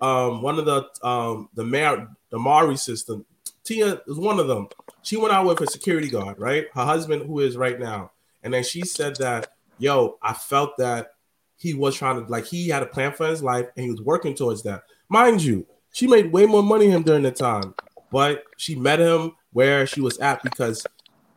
um, 0.01 0.43
one 0.43 0.59
of 0.59 0.65
the 0.65 0.89
um, 1.07 1.49
the 1.55 1.65
Mar 1.65 2.09
the 2.31 2.39
Mowry 2.39 2.77
system, 2.77 3.25
Tia 3.65 4.01
is 4.07 4.19
one 4.19 4.39
of 4.39 4.49
them 4.49 4.69
she 5.05 5.19
went 5.19 5.35
out 5.35 5.47
with 5.47 5.61
a 5.61 5.67
security 5.67 6.09
guard, 6.09 6.39
right? 6.39 6.67
Her 6.73 6.85
husband, 6.85 7.27
who 7.27 7.41
is 7.41 7.57
right 7.57 7.79
now, 7.79 8.11
and 8.43 8.53
then 8.55 8.65
she 8.65 8.83
said 8.83 9.17
that, 9.17 9.53
yo, 9.79 10.19
I 10.23 10.33
felt 10.33 10.79
that 10.79 11.13
he 11.57 11.75
was 11.75 11.95
trying 11.95 12.25
to 12.25 12.31
like 12.31 12.47
he 12.47 12.69
had 12.69 12.83
a 12.83 12.87
plan 12.87 13.13
for 13.13 13.27
his 13.27 13.43
life 13.43 13.69
and 13.77 13.85
he 13.85 13.91
was 13.91 14.01
working 14.01 14.35
towards 14.35 14.63
that. 14.63 14.83
Mind 15.09 15.43
you, 15.43 15.67
she 15.93 16.07
made 16.07 16.33
way 16.33 16.47
more 16.47 16.63
money 16.63 16.91
him 16.91 17.03
during 17.03 17.23
the 17.23 17.31
time, 17.31 17.75
but 18.11 18.45
she 18.57 18.75
met 18.75 18.99
him 18.99 19.33
where 19.53 19.87
she 19.87 20.01
was 20.01 20.19
at 20.19 20.43
because 20.43 20.87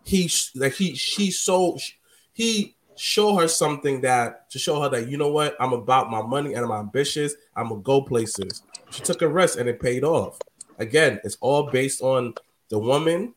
he 0.05 0.31
like 0.55 0.73
he 0.73 0.95
she 0.95 1.29
so 1.29 1.77
he 2.31 2.75
show 2.97 3.35
her 3.35 3.47
something 3.47 4.01
that 4.01 4.49
to 4.51 4.59
show 4.59 4.81
her 4.81 4.89
that 4.89 5.07
you 5.07 5.17
know 5.17 5.29
what 5.29 5.55
I'm 5.59 5.73
about 5.73 6.09
my 6.09 6.21
money 6.21 6.53
and 6.53 6.65
I'm 6.65 6.71
ambitious. 6.71 7.35
I'm 7.55 7.69
gonna 7.69 7.81
go 7.81 8.01
places. 8.01 8.63
She 8.89 9.01
took 9.01 9.21
a 9.21 9.27
risk 9.27 9.59
and 9.59 9.69
it 9.69 9.79
paid 9.79 10.03
off. 10.03 10.39
Again, 10.79 11.19
it's 11.23 11.37
all 11.41 11.69
based 11.69 12.01
on 12.01 12.33
the 12.69 12.79
woman 12.79 13.33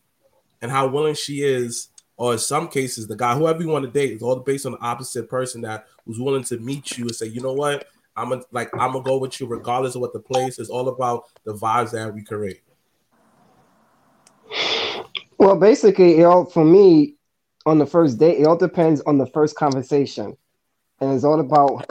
and 0.62 0.70
how 0.70 0.86
willing 0.88 1.14
she 1.14 1.42
is, 1.42 1.88
or 2.16 2.34
in 2.34 2.38
some 2.38 2.68
cases, 2.68 3.06
the 3.06 3.16
guy, 3.16 3.34
whoever 3.34 3.62
you 3.62 3.68
want 3.68 3.84
to 3.84 3.90
date, 3.90 4.12
is 4.12 4.22
all 4.22 4.36
based 4.36 4.66
on 4.66 4.72
the 4.72 4.80
opposite 4.80 5.28
person 5.28 5.62
that 5.62 5.86
was 6.04 6.20
willing 6.20 6.44
to 6.44 6.58
meet 6.58 6.98
you 6.98 7.04
and 7.04 7.14
say, 7.14 7.26
you 7.26 7.40
know 7.40 7.54
what, 7.54 7.86
I'm 8.16 8.30
gonna 8.30 8.42
like 8.52 8.70
I'm 8.74 8.92
gonna 8.92 9.04
go 9.04 9.18
with 9.18 9.40
you 9.40 9.46
regardless 9.46 9.94
of 9.94 10.00
what 10.00 10.12
the 10.12 10.20
place 10.20 10.58
is. 10.58 10.68
All 10.68 10.88
about 10.88 11.24
the 11.44 11.54
vibes 11.54 11.92
that 11.92 12.12
we 12.12 12.22
create. 12.22 12.62
Well, 15.38 15.56
basically, 15.56 16.18
it 16.18 16.24
all 16.24 16.44
for 16.44 16.64
me 16.64 17.14
on 17.70 17.78
the 17.78 17.86
first 17.86 18.18
date, 18.18 18.38
it 18.38 18.46
all 18.46 18.56
depends 18.56 19.00
on 19.02 19.18
the 19.18 19.26
first 19.26 19.56
conversation, 19.56 20.36
and 21.00 21.14
it's 21.14 21.24
all 21.24 21.40
about 21.40 21.90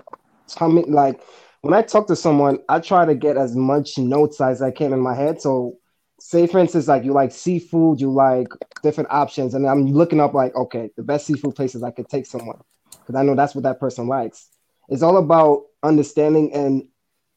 how 0.58 0.68
many. 0.68 0.90
Like 0.90 1.22
when 1.62 1.74
I 1.74 1.82
talk 1.82 2.08
to 2.08 2.16
someone, 2.16 2.60
I 2.70 2.80
try 2.80 3.06
to 3.06 3.16
get 3.16 3.38
as 3.38 3.56
much 3.56 3.98
notes 3.98 4.42
as 4.42 4.62
I 4.62 4.72
can 4.72 4.94
in 4.94 5.00
my 5.00 5.16
head. 5.16 5.42
So, 5.42 5.78
say 6.20 6.48
for 6.48 6.60
instance, 6.60 6.88
like 6.88 7.04
you 7.04 7.14
like 7.14 7.32
seafood, 7.32 8.02
you 8.02 8.12
like 8.12 8.48
different 8.84 9.10
options, 9.12 9.54
and 9.54 9.68
I'm 9.68 9.88
looking 9.88 10.20
up 10.20 10.34
like, 10.34 10.56
okay, 10.56 10.92
the 10.98 11.04
best 11.04 11.26
seafood 11.26 11.56
places 11.56 11.84
I 11.84 11.92
could 11.92 12.10
take 12.10 12.26
someone 12.26 12.60
because 13.02 13.20
I 13.20 13.24
know 13.24 13.36
that's 13.36 13.56
what 13.56 13.64
that 13.64 13.80
person 13.80 14.08
likes. 14.08 14.50
It's 14.90 15.04
all 15.04 15.18
about 15.18 15.64
understanding 15.84 16.54
and 16.54 16.88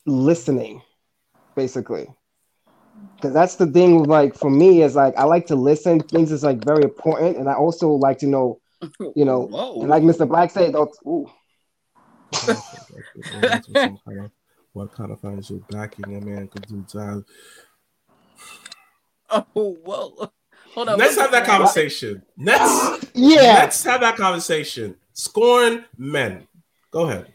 listening, 0.07 0.83
basically 1.55 2.09
because 3.23 3.33
that's 3.33 3.55
the 3.57 3.67
thing 3.67 4.03
like 4.05 4.35
for 4.35 4.51
me 4.51 4.83
is 4.83 4.95
like 4.97 5.17
i 5.17 5.25
like 5.25 5.47
to 5.47 5.55
listen. 5.55 6.01
Things 6.01 6.33
is 6.33 6.43
like 6.43 6.65
very 6.65 6.83
important 6.83 7.37
and 7.37 7.49
i 7.49 7.55
also 7.55 7.91
like 7.91 8.19
to 8.19 8.27
know 8.27 8.61
you 9.15 9.25
know 9.25 9.49
and 9.81 9.89
like 9.89 10.03
mr 10.03 10.29
black 10.29 10.51
said 10.51 10.75
oh, 10.75 10.91
ooh. 11.07 11.31
what 14.73 14.93
kind 14.93 15.13
of 15.13 15.21
financial 15.21 15.65
backing 15.71 16.17
a 16.17 16.21
man 16.21 16.49
could 16.49 16.67
do 16.67 16.85
to 16.89 17.25
oh 19.31 19.77
whoa. 19.85 20.33
Hold 20.75 20.89
on 20.89 20.99
let's 20.99 21.17
have 21.17 21.31
that 21.33 21.47
conversation. 21.47 22.23
Let's 22.39 23.07
yeah. 23.15 23.59
let's 23.61 23.85
have 23.85 24.01
that 24.01 24.17
conversation. 24.17 24.97
Scorn 25.13 25.85
men. 25.99 26.49
Go 26.91 27.09
ahead. 27.09 27.31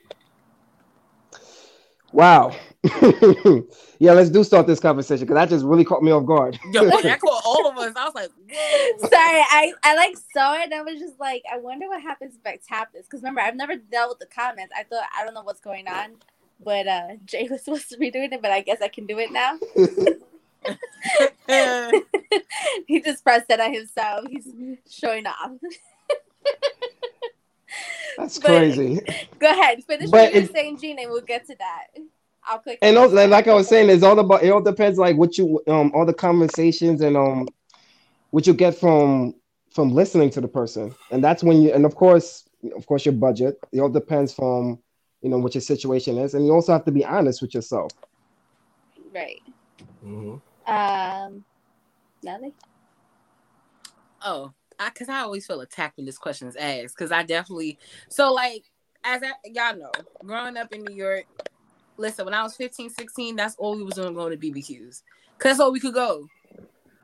Wow 2.11 2.55
yeah, 3.99 4.13
let's 4.13 4.29
do 4.29 4.43
start 4.43 4.67
this 4.67 4.79
conversation 4.79 5.25
because 5.25 5.35
that 5.35 5.49
just 5.49 5.65
really 5.65 5.83
caught 5.83 6.03
me 6.03 6.11
off 6.11 6.25
guard. 6.25 6.59
Yo, 6.71 6.85
that 6.85 7.19
caught 7.21 7.41
all 7.45 7.67
of 7.67 7.77
us. 7.77 7.93
I 7.95 8.05
was 8.05 8.15
like, 8.15 8.29
Whoa. 8.29 9.09
sorry, 9.09 9.41
I, 9.49 9.73
I 9.83 9.95
like 9.95 10.15
saw 10.33 10.53
it 10.55 10.65
and 10.65 10.73
I 10.73 10.81
was 10.81 10.99
just 10.99 11.19
like, 11.19 11.43
I 11.51 11.57
wonder 11.57 11.87
what 11.87 12.01
happens 12.01 12.35
if 12.35 12.45
I 12.45 12.59
tap 12.67 12.93
this. 12.93 13.05
Because 13.05 13.21
remember, 13.21 13.41
I've 13.41 13.55
never 13.55 13.75
dealt 13.75 14.09
with 14.09 14.19
the 14.19 14.25
comments. 14.27 14.73
I 14.77 14.83
thought 14.83 15.05
I 15.17 15.25
don't 15.25 15.33
know 15.33 15.43
what's 15.43 15.59
going 15.59 15.87
on, 15.87 16.15
but 16.63 16.87
uh 16.87 17.15
Jay 17.25 17.47
was 17.49 17.63
supposed 17.63 17.89
to 17.89 17.97
be 17.97 18.11
doing 18.11 18.31
it, 18.31 18.41
but 18.41 18.51
I 18.51 18.61
guess 18.61 18.81
I 18.81 18.87
can 18.87 19.05
do 19.05 19.17
it 19.19 19.31
now. 19.31 19.57
he 22.87 23.01
just 23.01 23.23
pressed 23.23 23.49
it 23.49 23.59
on 23.59 23.73
himself. 23.73 24.25
He's 24.29 24.47
showing 24.89 25.25
off. 25.25 25.51
That's 28.17 28.39
crazy. 28.39 28.99
Go 29.39 29.49
ahead, 29.51 29.83
finish 29.83 30.09
but 30.09 30.33
what 30.33 30.33
you're 30.33 30.47
saying, 30.47 30.79
Jean, 30.79 30.97
and 30.99 31.11
we'll 31.11 31.21
get 31.21 31.45
to 31.47 31.55
that. 31.59 31.87
I'll 32.47 32.59
click. 32.59 32.79
And 32.81 32.97
also, 32.97 33.27
like 33.27 33.47
I 33.47 33.53
was 33.53 33.67
saying, 33.67 33.89
it's 33.89 34.03
all 34.03 34.17
about 34.17 34.43
it. 34.43 34.49
All 34.49 34.61
depends, 34.61 34.97
like 34.97 35.17
what 35.17 35.37
you 35.37 35.61
um 35.67 35.91
all 35.93 36.05
the 36.05 36.13
conversations 36.13 37.01
and 37.01 37.17
um 37.17 37.47
what 38.31 38.47
you 38.47 38.53
get 38.53 38.75
from 38.75 39.35
from 39.71 39.91
listening 39.91 40.29
to 40.31 40.41
the 40.41 40.47
person, 40.47 40.93
and 41.11 41.23
that's 41.23 41.43
when 41.43 41.61
you 41.61 41.73
and 41.73 41.85
of 41.85 41.95
course, 41.95 42.47
of 42.75 42.85
course, 42.85 43.05
your 43.05 43.13
budget. 43.13 43.59
It 43.71 43.79
all 43.79 43.89
depends 43.89 44.33
from 44.33 44.79
you 45.21 45.29
know 45.29 45.37
what 45.37 45.55
your 45.55 45.61
situation 45.61 46.17
is, 46.17 46.33
and 46.33 46.45
you 46.45 46.53
also 46.53 46.71
have 46.71 46.85
to 46.85 46.91
be 46.91 47.03
honest 47.05 47.41
with 47.41 47.53
yourself. 47.53 47.91
Right. 49.13 49.41
Mm-hmm. 50.05 50.73
Um, 50.73 51.43
Nelly. 52.23 52.53
Oh, 54.23 54.53
I 54.79 54.89
because 54.89 55.09
I 55.09 55.19
always 55.19 55.45
feel 55.45 55.61
attacked 55.61 55.97
when 55.97 56.05
this 56.05 56.17
question 56.17 56.47
is 56.47 56.55
asked 56.55 56.95
because 56.97 57.11
I 57.11 57.23
definitely 57.23 57.77
so 58.09 58.33
like 58.33 58.71
as 59.03 59.21
I, 59.23 59.31
y'all 59.45 59.77
know, 59.77 59.91
growing 60.23 60.57
up 60.57 60.73
in 60.73 60.83
New 60.83 60.95
York, 60.95 61.25
listen, 61.97 62.25
when 62.25 62.33
I 62.33 62.43
was 62.43 62.55
15, 62.55 62.89
16, 62.89 63.35
that's 63.35 63.55
all 63.57 63.75
we 63.75 63.83
was 63.83 63.95
doing 63.95 64.13
going 64.13 64.37
to 64.37 64.37
BBQs. 64.37 65.01
Cause 65.37 65.51
that's 65.51 65.59
all 65.59 65.71
we 65.71 65.79
could 65.79 65.93
go. 65.93 66.27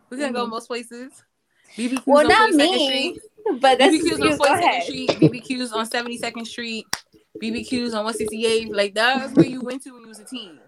We 0.10 0.18
couldn't 0.18 0.34
mm-hmm. 0.34 0.36
go 0.36 0.48
most 0.48 0.68
places. 0.68 1.24
BBQs 1.76 2.04
well, 2.06 2.28
not 2.28 2.52
me, 2.52 3.20
but 3.60 3.80
that's 3.80 3.96
BBQs 3.96 4.22
on 4.22 4.38
42nd 4.38 4.82
Street, 4.84 5.10
BBQs 5.10 5.74
on 5.74 5.90
72nd 5.90 6.48
Street, 6.48 6.86
BBQs 7.42 7.94
on 7.94 8.06
168. 8.06 8.74
Like 8.74 8.94
that's 8.94 9.34
where 9.34 9.46
you 9.46 9.62
went 9.62 9.84
to 9.84 9.92
when 9.92 10.04
you 10.04 10.08
was 10.08 10.20
a 10.20 10.26
teen. 10.26 10.60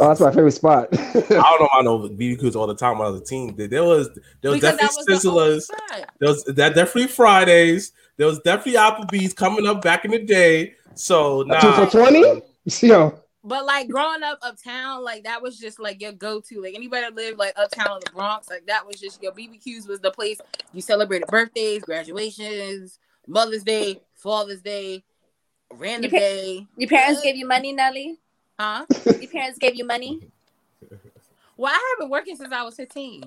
Oh, 0.00 0.08
that's 0.08 0.20
my 0.20 0.32
favorite 0.32 0.52
spot. 0.52 0.88
I 0.92 1.20
don't 1.22 1.30
know 1.30 1.68
I 1.72 1.82
know 1.82 1.98
BBQs 2.08 2.56
all 2.56 2.66
the 2.66 2.74
time 2.74 2.98
when 2.98 3.06
I 3.06 3.10
was 3.10 3.20
a 3.20 3.24
teen. 3.24 3.54
There 3.56 3.84
was 3.84 4.10
there 4.40 4.50
was 4.50 4.60
because 4.60 4.76
definitely 4.76 5.14
Sizzlers. 5.14 5.66
The 5.66 6.06
there 6.18 6.28
was 6.28 6.44
that 6.44 6.74
definitely 6.74 7.06
Fridays. 7.06 7.92
There 8.16 8.26
was 8.26 8.40
definitely 8.40 8.80
Applebee's 8.80 9.32
coming 9.32 9.66
up 9.66 9.82
back 9.82 10.04
in 10.04 10.10
the 10.10 10.24
day. 10.24 10.74
So 10.94 11.42
now 11.42 11.54
nah. 11.54 11.60
two 11.60 11.84
for 11.84 11.90
twenty. 11.90 12.42
Yo, 12.86 13.20
but 13.44 13.66
like 13.66 13.88
growing 13.88 14.22
up 14.22 14.38
uptown, 14.42 15.04
like 15.04 15.24
that 15.24 15.42
was 15.42 15.58
just 15.58 15.78
like 15.78 16.00
your 16.00 16.12
go-to. 16.12 16.62
Like 16.62 16.74
anybody 16.74 17.02
that 17.02 17.14
lived 17.14 17.38
like 17.38 17.52
uptown 17.56 17.98
in 17.98 18.02
the 18.04 18.10
Bronx, 18.12 18.48
like 18.48 18.66
that 18.66 18.86
was 18.86 18.98
just 18.98 19.22
your 19.22 19.32
BBQs 19.32 19.86
was 19.86 20.00
the 20.00 20.10
place 20.10 20.40
you 20.72 20.80
celebrated 20.80 21.28
birthdays, 21.28 21.82
graduations, 21.82 22.98
Mother's 23.26 23.62
Day, 23.62 24.00
Father's 24.14 24.62
Day, 24.62 25.04
random 25.72 26.10
your 26.10 26.20
pa- 26.20 26.26
day. 26.26 26.66
Your 26.76 26.88
parents 26.88 27.20
gave 27.20 27.36
you 27.36 27.46
money, 27.46 27.72
Nelly? 27.72 28.18
Huh? 28.58 28.86
your 29.04 29.30
parents 29.30 29.58
gave 29.58 29.74
you 29.76 29.86
money? 29.86 30.20
Well, 31.56 31.72
I 31.72 31.94
have 31.94 32.00
been 32.00 32.10
working 32.10 32.34
since 32.34 32.52
I 32.52 32.64
was 32.64 32.74
15. 32.74 33.24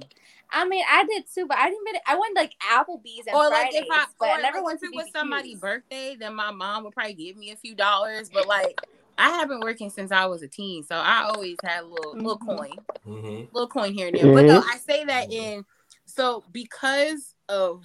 I 0.51 0.67
mean, 0.67 0.83
I 0.89 1.05
did 1.05 1.23
too, 1.33 1.45
but 1.45 1.57
I 1.57 1.69
didn't. 1.69 1.87
I 2.05 2.17
went 2.17 2.35
like 2.35 2.53
Applebee's 2.59 3.25
and 3.27 3.35
or 3.35 3.49
like 3.49 3.73
if 3.73 3.85
I, 3.89 4.05
but 4.19 4.29
I 4.29 4.41
never 4.41 4.61
went 4.61 4.79
to. 4.81 4.87
It 4.87 4.95
was 4.95 5.11
somebody's 5.11 5.59
birthday, 5.59 6.17
then 6.19 6.35
my 6.35 6.51
mom 6.51 6.83
would 6.83 6.93
probably 6.93 7.13
give 7.13 7.37
me 7.37 7.51
a 7.51 7.55
few 7.55 7.75
dollars. 7.75 8.29
But 8.29 8.47
like, 8.47 8.79
I 9.17 9.29
have 9.31 9.47
been 9.47 9.61
working 9.61 9.89
since 9.89 10.11
I 10.11 10.25
was 10.25 10.43
a 10.43 10.47
teen, 10.47 10.83
so 10.83 10.95
I 10.95 11.23
always 11.23 11.57
had 11.63 11.83
a 11.83 11.87
little 11.87 12.13
mm-hmm. 12.13 12.25
little 12.25 12.37
coin, 12.37 12.75
mm-hmm. 13.05 13.55
little 13.55 13.67
coin 13.67 13.93
here 13.93 14.07
and 14.07 14.15
there. 14.15 14.25
Mm-hmm. 14.25 14.35
But 14.35 14.45
no, 14.45 14.59
I 14.59 14.77
say 14.77 15.03
that 15.05 15.31
in 15.31 15.65
so 16.05 16.43
because 16.51 17.33
of 17.49 17.83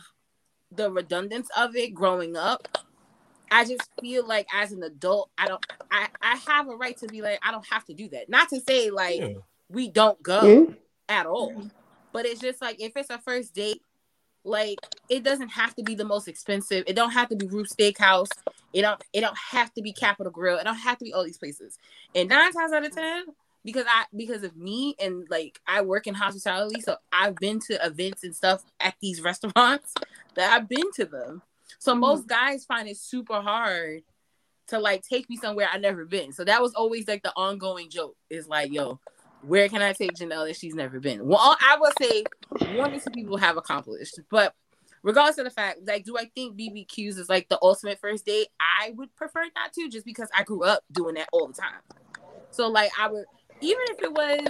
the 0.71 0.91
redundance 0.91 1.49
of 1.57 1.77
it 1.77 1.95
growing 1.95 2.37
up, 2.37 2.69
I 3.51 3.65
just 3.65 3.89
feel 4.01 4.27
like 4.27 4.47
as 4.55 4.73
an 4.73 4.83
adult, 4.83 5.31
I 5.37 5.47
don't, 5.47 5.65
I, 5.91 6.09
I 6.23 6.37
have 6.49 6.69
a 6.69 6.77
right 6.77 6.97
to 6.99 7.07
be 7.07 7.21
like, 7.21 7.39
I 7.43 7.51
don't 7.51 7.67
have 7.67 7.85
to 7.87 7.95
do 7.95 8.09
that. 8.09 8.31
Not 8.31 8.49
to 8.49 8.61
say 8.61 8.91
like 8.91 9.21
yeah. 9.21 9.35
we 9.69 9.89
don't 9.89 10.23
go 10.23 10.43
mm-hmm. 10.43 10.73
at 11.09 11.27
all, 11.27 11.71
but 12.13 12.25
it's 12.25 12.41
just 12.41 12.63
like 12.63 12.81
if 12.81 12.93
it's 12.97 13.11
a 13.11 13.19
first 13.19 13.55
date, 13.55 13.83
like 14.45 14.79
it 15.09 15.23
doesn't 15.23 15.51
have 15.51 15.75
to 15.77 15.83
be 15.83 15.95
the 15.95 16.05
most 16.05 16.29
expensive. 16.29 16.85
It 16.87 16.97
don't 16.97 17.11
have 17.11 17.29
to 17.29 17.37
be 17.37 17.47
Ruth 17.47 17.75
Steakhouse. 17.75 18.29
It 18.73 18.83
don't 18.83 19.03
it 19.13 19.21
don't 19.21 19.37
have 19.51 19.73
to 19.75 19.83
be 19.83 19.93
Capital 19.93 20.33
Grille. 20.33 20.59
It 20.59 20.65
don't 20.65 20.75
have 20.77 20.99
to 20.99 21.05
be 21.05 21.13
all 21.13 21.25
these 21.25 21.39
places. 21.39 21.79
And 22.15 22.29
nine 22.29 22.53
times 22.53 22.73
out 22.73 22.85
of 22.85 22.95
ten, 22.95 23.25
because 23.65 23.85
I 23.89 24.05
because 24.17 24.43
of 24.43 24.57
me 24.57 24.97
and 25.01 25.27
like 25.31 25.61
I 25.67 25.83
work 25.83 26.07
in 26.07 26.15
hospitality, 26.15 26.81
so 26.81 26.97
I've 27.13 27.37
been 27.37 27.61
to 27.61 27.87
events 27.87 28.25
and 28.25 28.35
stuff 28.35 28.65
at 28.81 28.95
these 29.01 29.21
restaurants 29.23 29.95
that 30.35 30.53
I've 30.53 30.69
been 30.69 30.91
to 30.97 31.05
them. 31.05 31.43
So 31.79 31.93
mm-hmm. 31.93 32.01
most 32.01 32.27
guys 32.27 32.65
find 32.65 32.89
it 32.89 32.97
super 32.97 33.41
hard 33.41 34.03
to 34.69 34.79
like 34.79 35.03
take 35.07 35.29
me 35.29 35.37
somewhere 35.37 35.69
I've 35.73 35.81
never 35.81 36.05
been. 36.05 36.33
So 36.33 36.45
that 36.45 36.63
was 36.63 36.75
always 36.75 37.07
like 37.07 37.23
the 37.23 37.33
ongoing 37.37 37.91
joke. 37.91 38.17
Is 38.31 38.49
like, 38.49 38.73
yo, 38.73 38.99
where 39.43 39.69
can 39.69 39.83
I 39.83 39.93
take 39.93 40.13
Janelle 40.15 40.47
that 40.47 40.57
she's 40.57 40.75
never 40.75 41.01
been? 41.01 41.27
Well, 41.27 41.57
I 41.61 41.77
would 41.79 41.93
say 42.01 42.25
one 42.77 42.95
or 42.95 42.99
two 42.99 43.11
people 43.11 43.37
have 43.37 43.57
accomplished, 43.57 44.21
but 44.31 44.55
regardless 45.03 45.39
of 45.39 45.45
the 45.45 45.51
fact, 45.51 45.81
like, 45.87 46.05
do 46.05 46.17
I 46.17 46.31
think 46.35 46.57
BBQs 46.57 47.19
is 47.19 47.29
like 47.29 47.49
the 47.49 47.59
ultimate 47.63 47.99
first 48.01 48.27
date? 48.27 48.49
I 48.61 48.93
would 48.97 49.15
prefer 49.17 49.45
not 49.55 49.73
to, 49.75 49.89
just 49.89 50.07
because 50.07 50.29
I 50.37 50.45
grew 50.45 50.65
up 50.65 50.85
doing 50.93 51.17
that 51.17 51.29
all 51.33 51.47
the 51.49 51.55
time. 51.55 51.81
So, 52.51 52.69
like, 52.69 52.91
I 52.99 53.09
would 53.09 53.25
even 53.61 53.85
if 53.91 54.03
it 54.03 54.13
was 54.13 54.49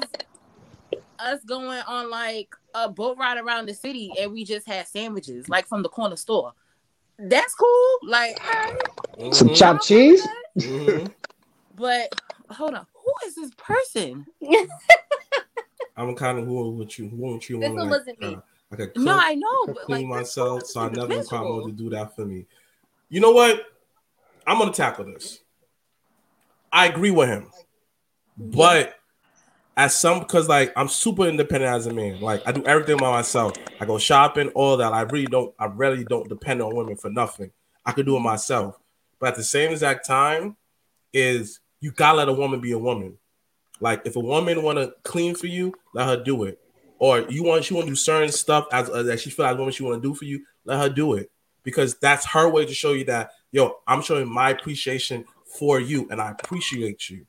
us 1.19 1.45
going 1.45 1.83
on 1.87 2.11
like 2.11 2.49
a 2.75 2.89
boat 2.89 3.17
ride 3.19 3.39
around 3.39 3.69
the 3.69 3.75
city 3.75 4.13
and 4.21 4.33
we 4.33 4.45
just 4.45 4.67
had 4.67 4.87
sandwiches, 4.89 5.49
like 5.49 5.67
from 5.67 5.83
the 5.83 5.89
corner 5.89 6.17
store. 6.17 6.53
That's 7.19 7.55
cool. 7.55 7.99
Like, 8.05 8.37
right. 8.43 9.35
some 9.35 9.55
chopped 9.55 9.85
cheese. 9.85 10.27
Mm-hmm. 10.59 11.07
But 11.77 12.21
hold 12.51 12.75
on, 12.75 12.87
who 13.13 13.29
is 13.29 13.35
this 13.35 13.51
person? 13.57 14.27
I'm 15.97 16.15
kind 16.15 16.39
of 16.39 16.47
who 16.47 16.71
with 16.71 16.99
you. 16.99 17.09
Who 17.09 17.17
with 17.35 17.49
you? 17.51 17.61
This 17.61 17.69
one 17.71 17.79
like, 17.79 17.91
wasn't 17.91 18.21
me. 18.21 18.35
Uh, 18.35 18.41
I 18.73 18.77
could 18.77 18.97
No, 18.97 19.19
I 19.21 19.35
know, 19.35 19.65
could 19.67 19.75
but 19.75 19.85
clean 19.85 20.09
like 20.09 20.21
myself, 20.21 20.67
so 20.67 20.81
I 20.81 20.89
never 20.89 21.01
require 21.01 21.17
individual. 21.19 21.59
more 21.61 21.69
to 21.69 21.73
do 21.73 21.91
that 21.91 22.17
for 22.17 22.25
me. 22.25 22.47
You 23.09 23.21
know 23.21 23.33
what? 23.33 23.63
I'm 24.47 24.59
gonna 24.59 24.73
tackle 24.73 25.05
this. 25.05 25.41
I 26.73 26.87
agree 26.87 27.11
with 27.11 27.29
him, 27.29 27.51
but 28.39 28.95
as 29.77 29.95
some 29.95 30.21
because 30.21 30.49
like 30.49 30.73
I'm 30.77 30.89
super 30.89 31.27
independent 31.27 31.73
as 31.75 31.87
a 31.87 31.93
man. 31.93 32.21
Like 32.21 32.43
I 32.47 32.53
do 32.53 32.65
everything 32.65 32.97
by 32.97 33.11
myself. 33.11 33.53
I 33.81 33.85
go 33.85 33.99
shopping, 33.99 34.49
all 34.51 34.79
that. 34.79 34.93
I 34.93 35.03
really 35.03 35.27
don't. 35.27 35.55
I 35.59 35.67
really 35.67 36.05
don't 36.05 36.29
depend 36.29 36.63
on 36.63 36.75
women 36.75 36.97
for 36.97 37.11
nothing. 37.11 37.51
I 37.85 37.93
could 37.93 38.07
do 38.07 38.17
it 38.17 38.21
myself. 38.21 38.79
But 39.19 39.31
at 39.31 39.37
the 39.37 39.45
same 39.45 39.71
exact 39.71 40.07
time, 40.07 40.57
is 41.13 41.61
you 41.83 41.91
gotta 41.91 42.17
let 42.17 42.29
a 42.29 42.33
woman 42.33 42.61
be 42.61 42.73
a 42.73 42.79
woman. 42.79 43.19
Like 43.81 44.03
if 44.07 44.17
a 44.17 44.21
woman 44.21 44.63
want 44.63 44.79
to 44.79 44.95
clean 45.03 45.35
for 45.35 45.49
you, 45.49 45.75
let 45.93 46.07
her 46.07 46.23
do 46.23 46.45
it. 46.45 46.61
Or 46.99 47.21
you 47.21 47.43
want 47.43 47.65
she 47.65 47.75
want 47.75 47.87
to 47.87 47.91
do 47.91 47.97
certain 47.97 48.31
stuff 48.31 48.67
as 48.73 48.87
that 48.89 49.21
she 49.21 49.29
feel 49.29 49.45
like 49.45 49.59
woman 49.59 49.73
she 49.73 49.83
want 49.83 50.01
to 50.01 50.09
do 50.09 50.15
for 50.15 50.25
you, 50.25 50.45
let 50.65 50.79
her 50.79 50.89
do 50.89 51.15
it 51.15 51.31
because 51.65 51.97
that's 51.97 52.25
her 52.27 52.49
way 52.49 52.65
to 52.65 52.73
show 52.73 52.93
you 52.93 53.05
that 53.05 53.33
yo, 53.51 53.79
I'm 53.87 54.01
showing 54.01 54.33
my 54.33 54.51
appreciation 54.51 55.25
for 55.45 55.81
you 55.81 56.09
and 56.11 56.21
I 56.21 56.31
appreciate 56.31 57.11
you. 57.11 57.27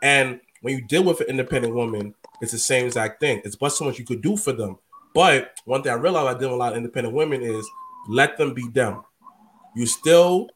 And 0.00 0.40
when 0.62 0.74
you 0.74 0.86
deal 0.86 1.02
with 1.02 1.20
an 1.20 1.26
independent 1.26 1.74
woman, 1.74 2.14
it's 2.40 2.52
the 2.52 2.58
same 2.58 2.86
exact 2.86 3.18
thing. 3.18 3.42
It's 3.44 3.56
but 3.56 3.70
so 3.70 3.84
much 3.84 3.98
you 3.98 4.04
could 4.04 4.22
do 4.22 4.36
for 4.36 4.52
them. 4.52 4.78
But 5.12 5.58
one 5.64 5.82
thing 5.82 5.90
I 5.90 5.96
realized 5.96 6.36
I 6.36 6.38
deal 6.38 6.50
with 6.50 6.56
a 6.56 6.58
lot 6.58 6.72
of 6.72 6.78
independent 6.78 7.14
women 7.14 7.42
is 7.42 7.68
let 8.08 8.38
them 8.38 8.54
be 8.54 8.68
them. 8.68 9.02
You 9.74 9.86
still, 9.86 10.48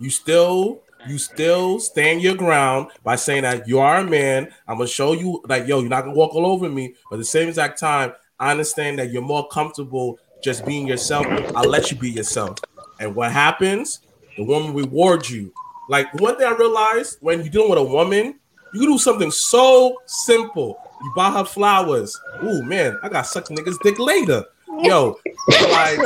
you 0.00 0.10
still, 0.10 0.82
you 1.06 1.18
still 1.18 1.78
stand 1.80 2.22
your 2.22 2.34
ground 2.34 2.88
by 3.04 3.16
saying 3.16 3.42
that 3.42 3.68
you 3.68 3.78
are 3.78 3.98
a 3.98 4.04
man. 4.04 4.52
I'm 4.66 4.78
gonna 4.78 4.88
show 4.88 5.12
you 5.12 5.42
like, 5.48 5.66
yo, 5.66 5.80
you're 5.80 5.88
not 5.88 6.02
gonna 6.02 6.16
walk 6.16 6.34
all 6.34 6.46
over 6.46 6.68
me. 6.68 6.94
But 7.10 7.16
at 7.16 7.18
the 7.18 7.24
same 7.24 7.48
exact 7.48 7.78
time, 7.78 8.12
I 8.38 8.50
understand 8.50 8.98
that 8.98 9.10
you're 9.10 9.22
more 9.22 9.48
comfortable 9.48 10.18
just 10.42 10.64
being 10.64 10.86
yourself. 10.86 11.26
I'll 11.54 11.68
let 11.68 11.90
you 11.90 11.96
be 11.96 12.10
yourself. 12.10 12.58
And 13.00 13.14
what 13.14 13.32
happens? 13.32 14.00
The 14.36 14.44
woman 14.44 14.74
rewards 14.74 15.30
you. 15.30 15.52
Like 15.88 16.12
one 16.20 16.36
thing 16.36 16.46
I 16.46 16.52
realized 16.52 17.18
when 17.20 17.40
you're 17.40 17.48
dealing 17.48 17.70
with 17.70 17.78
a 17.78 17.84
woman, 17.84 18.38
you 18.74 18.86
do 18.86 18.98
something 18.98 19.30
so 19.30 19.96
simple. 20.06 20.78
You 21.02 21.12
buy 21.16 21.30
her 21.30 21.44
flowers. 21.44 22.18
Ooh 22.44 22.62
man, 22.62 22.98
I 23.02 23.08
got 23.08 23.26
suck 23.26 23.46
niggas 23.46 23.80
dick 23.82 23.98
later. 23.98 24.44
Yo, 24.80 25.16
like, 25.48 25.98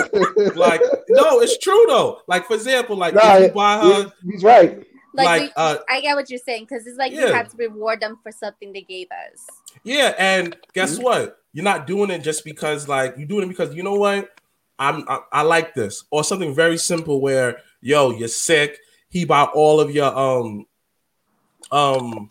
like, 0.57 0.81
no, 1.09 1.41
it's 1.41 1.59
true 1.59 1.85
though. 1.89 2.21
Like, 2.27 2.47
for 2.47 2.55
example, 2.55 2.97
like 2.97 3.15
Nah, 3.15 3.37
if 3.37 3.49
you 3.49 3.53
buy 3.55 3.79
her, 3.79 4.13
he's 4.25 4.43
right. 4.43 4.79
Like, 5.15 5.27
Like, 5.27 5.43
we- 5.43 5.53
uh, 5.57 5.77
I 5.89 6.01
get 6.01 6.17
what 6.17 6.31
you're 6.31 6.39
saying 6.39 6.65
because 6.69 6.87
it's 6.87 6.97
like 6.97 7.13
Yeah. 7.13 7.27
you 7.29 7.33
have 7.35 7.51
to 7.51 7.57
reward 7.59 8.01
them 8.01 8.19
for 8.23 8.33
something 8.33 8.73
they 8.73 8.81
gave 8.83 9.09
us. 9.11 9.45
yeah, 9.85 10.15
and 10.19 10.57
guess 10.75 10.95
Mm-hmm. 10.95 11.03
what? 11.05 11.39
You're 11.53 11.65
not 11.65 11.87
doing 11.87 12.09
it 12.11 12.21
just 12.21 12.45
because, 12.45 12.89
like, 12.89 13.15
you're 13.19 13.27
doing 13.29 13.45
it 13.45 13.49
because 13.49 13.75
you 13.75 13.83
know 13.83 13.95
what? 13.97 14.31
I'm, 14.79 15.05
I, 15.07 15.19
I 15.33 15.43
like 15.43 15.75
this, 15.75 16.05
or 16.11 16.25
something 16.25 16.55
very 16.55 16.79
simple 16.79 17.21
where, 17.21 17.59
yo, 17.83 18.11
you're 18.11 18.27
sick. 18.29 18.79
He 19.11 19.27
bought 19.27 19.53
all 19.53 19.81
of 19.81 19.91
your 19.95 20.17
um, 20.19 20.65
um, 21.71 22.31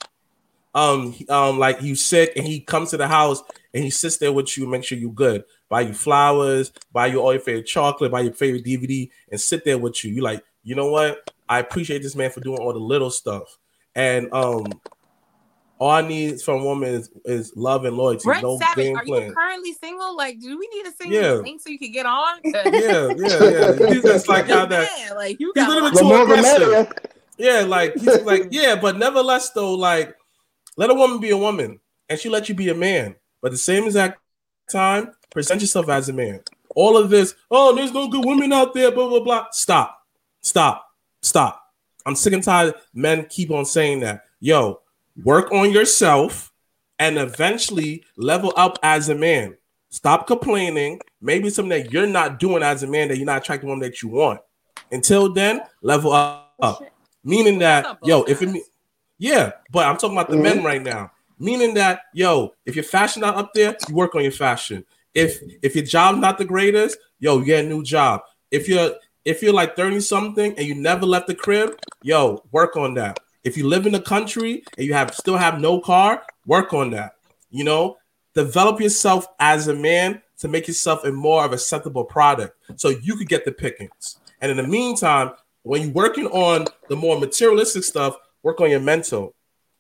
um, 0.74 1.16
um, 1.30 1.60
like 1.60 1.82
you 1.84 1.94
sick, 1.96 2.34
and 2.36 2.46
he 2.46 2.60
comes 2.62 2.90
to 2.90 2.98
the 2.98 3.08
house 3.08 3.44
and 3.74 3.84
he 3.84 3.90
sits 3.90 4.18
there 4.18 4.34
with 4.34 4.58
you, 4.58 4.68
make 4.68 4.84
sure 4.84 4.98
you're 4.98 5.12
good. 5.12 5.44
Buy 5.70 5.82
you 5.82 5.94
flowers, 5.94 6.72
buy 6.92 7.08
you 7.08 7.20
all 7.22 7.32
your 7.34 7.42
favorite 7.42 7.68
chocolate, 7.68 8.12
buy 8.12 8.22
your 8.22 8.34
favorite 8.34 8.66
DVD, 8.66 9.10
and 9.32 9.40
sit 9.40 9.64
there 9.64 9.78
with 9.78 10.04
you. 10.04 10.12
You 10.12 10.22
like, 10.22 10.44
you 10.64 10.76
know 10.76 10.92
what? 10.92 11.32
I 11.48 11.60
appreciate 11.60 12.02
this 12.02 12.16
man 12.16 12.32
for 12.32 12.42
doing 12.42 12.60
all 12.60 12.74
the 12.74 12.80
little 12.80 13.10
stuff. 13.10 13.58
And 13.96 14.32
um, 14.34 14.66
all 15.80 15.90
I 15.90 16.02
need 16.02 16.42
from 16.42 16.62
a 16.62 16.64
woman 16.64 16.90
is, 16.94 17.10
is 17.26 17.54
love 17.56 17.86
and 17.86 17.98
loyalty. 17.98 18.24
Brett 18.26 18.44
no 18.44 18.58
Savage, 18.60 18.76
game 18.76 18.96
are 18.98 19.04
plan. 19.04 19.28
you 19.28 19.34
currently 19.34 19.74
single? 19.74 20.16
Like, 20.16 20.40
do 20.40 20.58
we 20.58 20.70
need 20.74 20.86
a 20.86 20.92
single 20.92 21.18
Yeah. 21.18 21.34
this 21.34 21.42
link 21.42 21.62
so 21.62 21.70
you 21.70 21.80
can 21.80 21.92
get 21.92 22.06
on? 22.06 22.40
yeah, 22.46 22.62
yeah, 22.64 23.14
yeah. 23.18 23.88
He's 23.94 24.04
just 24.04 24.28
like 24.30 24.48
how 24.48 24.66
that. 24.66 24.90
Man, 25.00 25.16
like 25.16 25.40
you 25.40 25.52
He's 25.56 25.66
got 25.66 25.72
a 25.72 25.74
little 25.74 25.90
bit 25.90 26.00
too 26.00 26.06
more 26.06 26.26
the 26.26 26.34
aggressive. 26.34 26.94
Yeah, 27.38 27.62
like 27.62 27.96
he's 27.96 28.22
like, 28.22 28.50
yeah, 28.52 28.76
but 28.80 28.98
nevertheless, 28.98 29.50
though, 29.50 29.74
like 29.74 30.16
let 30.78 30.92
a 30.92 30.94
woman 30.94 31.20
be 31.20 31.32
a 31.32 31.38
woman 31.38 31.80
and 32.08 32.20
she 32.20 32.30
let 32.30 32.48
you 32.48 32.54
be 32.56 32.70
a 32.70 32.76
man. 32.76 33.16
But 33.42 33.52
the 33.52 33.58
same 33.58 33.86
exact 33.86 34.20
time, 34.70 35.14
present 35.32 35.62
yourself 35.62 35.90
as 35.90 36.10
a 36.10 36.14
man. 36.14 36.42
All 36.76 36.98
of 36.98 37.10
this, 37.10 37.36
oh, 37.50 37.76
there's 37.76 37.92
no 37.92 38.08
good 38.08 38.26
women 38.26 38.54
out 38.54 38.74
there, 38.74 38.92
blah, 38.92 39.10
blah, 39.10 39.20
blah. 39.20 39.48
Stop. 39.52 40.06
Stop. 40.42 40.88
Stop. 41.22 41.62
I'm 42.06 42.16
sick 42.16 42.34
and 42.34 42.44
tired. 42.44 42.76
Men 42.94 43.26
keep 43.30 43.52
on 43.52 43.66
saying 43.66 44.00
that. 44.02 44.26
Yo, 44.40 44.82
work 45.24 45.52
on 45.52 45.72
yourself 45.72 46.52
and 46.98 47.18
eventually 47.18 48.04
level 48.16 48.54
up 48.56 48.80
as 48.84 49.10
a 49.10 49.16
man. 49.16 49.58
Stop 49.90 50.26
complaining. 50.26 51.00
Maybe 51.20 51.50
something 51.50 51.84
that 51.84 51.92
you're 51.92 52.08
not 52.08 52.40
doing 52.40 52.64
as 52.64 52.84
a 52.84 52.88
man 52.88 53.10
that 53.10 53.18
you're 53.18 53.26
not 53.26 53.42
attracting 53.42 53.70
one 53.70 53.80
that 53.80 54.02
you 54.02 54.10
want. 54.10 54.40
Until 54.92 55.32
then, 55.32 55.62
level 55.82 56.14
up. 56.14 56.84
Meaning 57.24 57.60
that, 57.60 58.00
yo, 58.04 58.24
if 58.24 58.42
it 58.42 58.46
guys? 58.46 58.54
me, 58.54 58.64
yeah, 59.18 59.52
but 59.72 59.86
I'm 59.86 59.98
talking 59.98 60.18
about 60.18 60.30
the 60.30 60.36
mm-hmm. 60.36 60.44
men 60.44 60.64
right 60.64 60.82
now. 60.82 61.12
Meaning 61.42 61.74
that, 61.74 62.02
yo, 62.14 62.54
if 62.68 62.76
your 62.76 62.84
fashion 62.84 63.22
not 63.22 63.36
up 63.36 63.52
there, 63.56 63.76
you 63.90 63.96
work 63.96 64.14
on 64.14 64.22
your 64.22 64.32
fashion. 64.32 64.86
If 65.16 65.42
if 65.64 65.76
your 65.76 65.84
job's 65.84 66.20
not 66.20 66.38
the 66.38 66.46
greatest, 66.46 67.00
yo, 67.18 67.40
you 67.40 67.46
get 67.46 67.66
a 67.66 67.68
new 67.68 67.82
job. 67.82 68.22
If 68.52 68.70
you're 68.70 68.92
if 69.26 69.42
you're 69.42 69.52
like 69.52 69.76
30 69.76 70.02
something 70.02 70.54
and 70.56 70.68
you 70.68 70.76
never 70.76 71.08
left 71.08 71.26
the 71.26 71.34
crib, 71.34 71.80
yo, 72.04 72.44
work 72.52 72.78
on 72.78 72.94
that. 72.94 73.20
If 73.44 73.58
you 73.58 73.68
live 73.68 73.88
in 73.88 73.94
the 73.94 74.02
country 74.02 74.64
and 74.78 74.86
you 74.86 74.94
have 74.94 75.16
still 75.16 75.36
have 75.36 75.60
no 75.60 75.82
car, 75.82 76.22
work 76.46 76.76
on 76.76 76.92
that. 76.92 77.14
You 77.50 77.64
know, 77.64 77.98
develop 78.36 78.80
yourself 78.80 79.26
as 79.40 79.68
a 79.68 79.74
man 79.74 80.22
to 80.38 80.48
make 80.48 80.68
yourself 80.68 81.04
a 81.06 81.12
more 81.12 81.44
of 81.44 81.54
a 81.54 81.56
acceptable 81.56 82.06
product 82.06 82.56
so 82.76 82.90
you 82.90 83.16
could 83.16 83.28
get 83.28 83.46
the 83.46 83.52
pickings. 83.52 84.20
And 84.42 84.52
in 84.52 84.58
the 84.58 84.68
meantime, 84.68 85.32
when 85.64 85.82
you're 85.82 85.92
working 85.92 86.28
on 86.28 86.68
the 86.88 86.96
more 86.96 87.20
materialistic 87.20 87.84
stuff, 87.84 88.16
work 88.44 88.62
on 88.62 88.70
your 88.70 88.80
mental. 88.80 89.34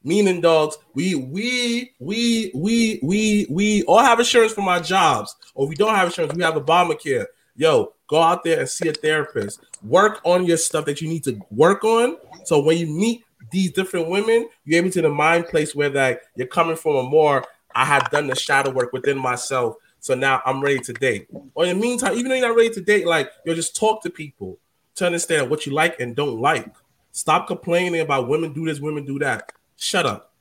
Meaning, 0.03 0.41
dogs, 0.41 0.77
we 0.93 1.13
we 1.15 1.93
we 1.99 2.51
we 2.55 2.99
we 3.03 3.47
we 3.49 3.83
all 3.83 3.99
have 3.99 4.19
insurance 4.19 4.51
from 4.51 4.67
our 4.67 4.79
jobs, 4.79 5.35
or 5.53 5.67
we 5.67 5.75
don't 5.75 5.93
have 5.93 6.07
insurance, 6.07 6.33
we 6.33 6.43
have 6.43 6.55
Obamacare. 6.55 7.27
Yo, 7.55 7.93
go 8.07 8.19
out 8.21 8.43
there 8.43 8.59
and 8.59 8.69
see 8.69 8.89
a 8.89 8.93
therapist. 8.93 9.61
Work 9.83 10.19
on 10.23 10.45
your 10.45 10.57
stuff 10.57 10.85
that 10.85 11.01
you 11.01 11.07
need 11.07 11.23
to 11.25 11.39
work 11.51 11.83
on. 11.83 12.17
So 12.45 12.61
when 12.61 12.77
you 12.77 12.87
meet 12.87 13.23
these 13.51 13.71
different 13.71 14.09
women, 14.09 14.49
you're 14.65 14.79
able 14.79 14.89
to 14.91 15.01
the 15.01 15.09
mind 15.09 15.47
place 15.47 15.75
where 15.75 15.89
that 15.89 16.21
you're 16.35 16.47
coming 16.47 16.75
from 16.75 16.95
a 16.95 17.03
more. 17.03 17.45
I 17.75 17.85
have 17.85 18.09
done 18.09 18.27
the 18.27 18.35
shadow 18.35 18.71
work 18.71 18.91
within 18.93 19.17
myself, 19.17 19.75
so 19.99 20.15
now 20.15 20.41
I'm 20.45 20.61
ready 20.61 20.79
to 20.79 20.93
date. 20.93 21.27
Or 21.53 21.65
in 21.65 21.77
the 21.77 21.81
meantime, 21.81 22.13
even 22.13 22.29
though 22.29 22.35
you're 22.35 22.47
not 22.47 22.57
ready 22.57 22.73
to 22.73 22.81
date, 22.81 23.05
like 23.05 23.31
you 23.45 23.53
just 23.53 23.75
talk 23.75 24.01
to 24.03 24.09
people 24.09 24.57
to 24.95 25.05
understand 25.05 25.49
what 25.49 25.65
you 25.65 25.73
like 25.73 25.99
and 25.99 26.15
don't 26.15 26.39
like. 26.39 26.73
Stop 27.11 27.47
complaining 27.47 28.01
about 28.01 28.27
women 28.27 28.53
do 28.53 28.65
this, 28.65 28.79
women 28.79 29.05
do 29.05 29.19
that. 29.19 29.51
Shut 29.81 30.05
up. 30.05 30.31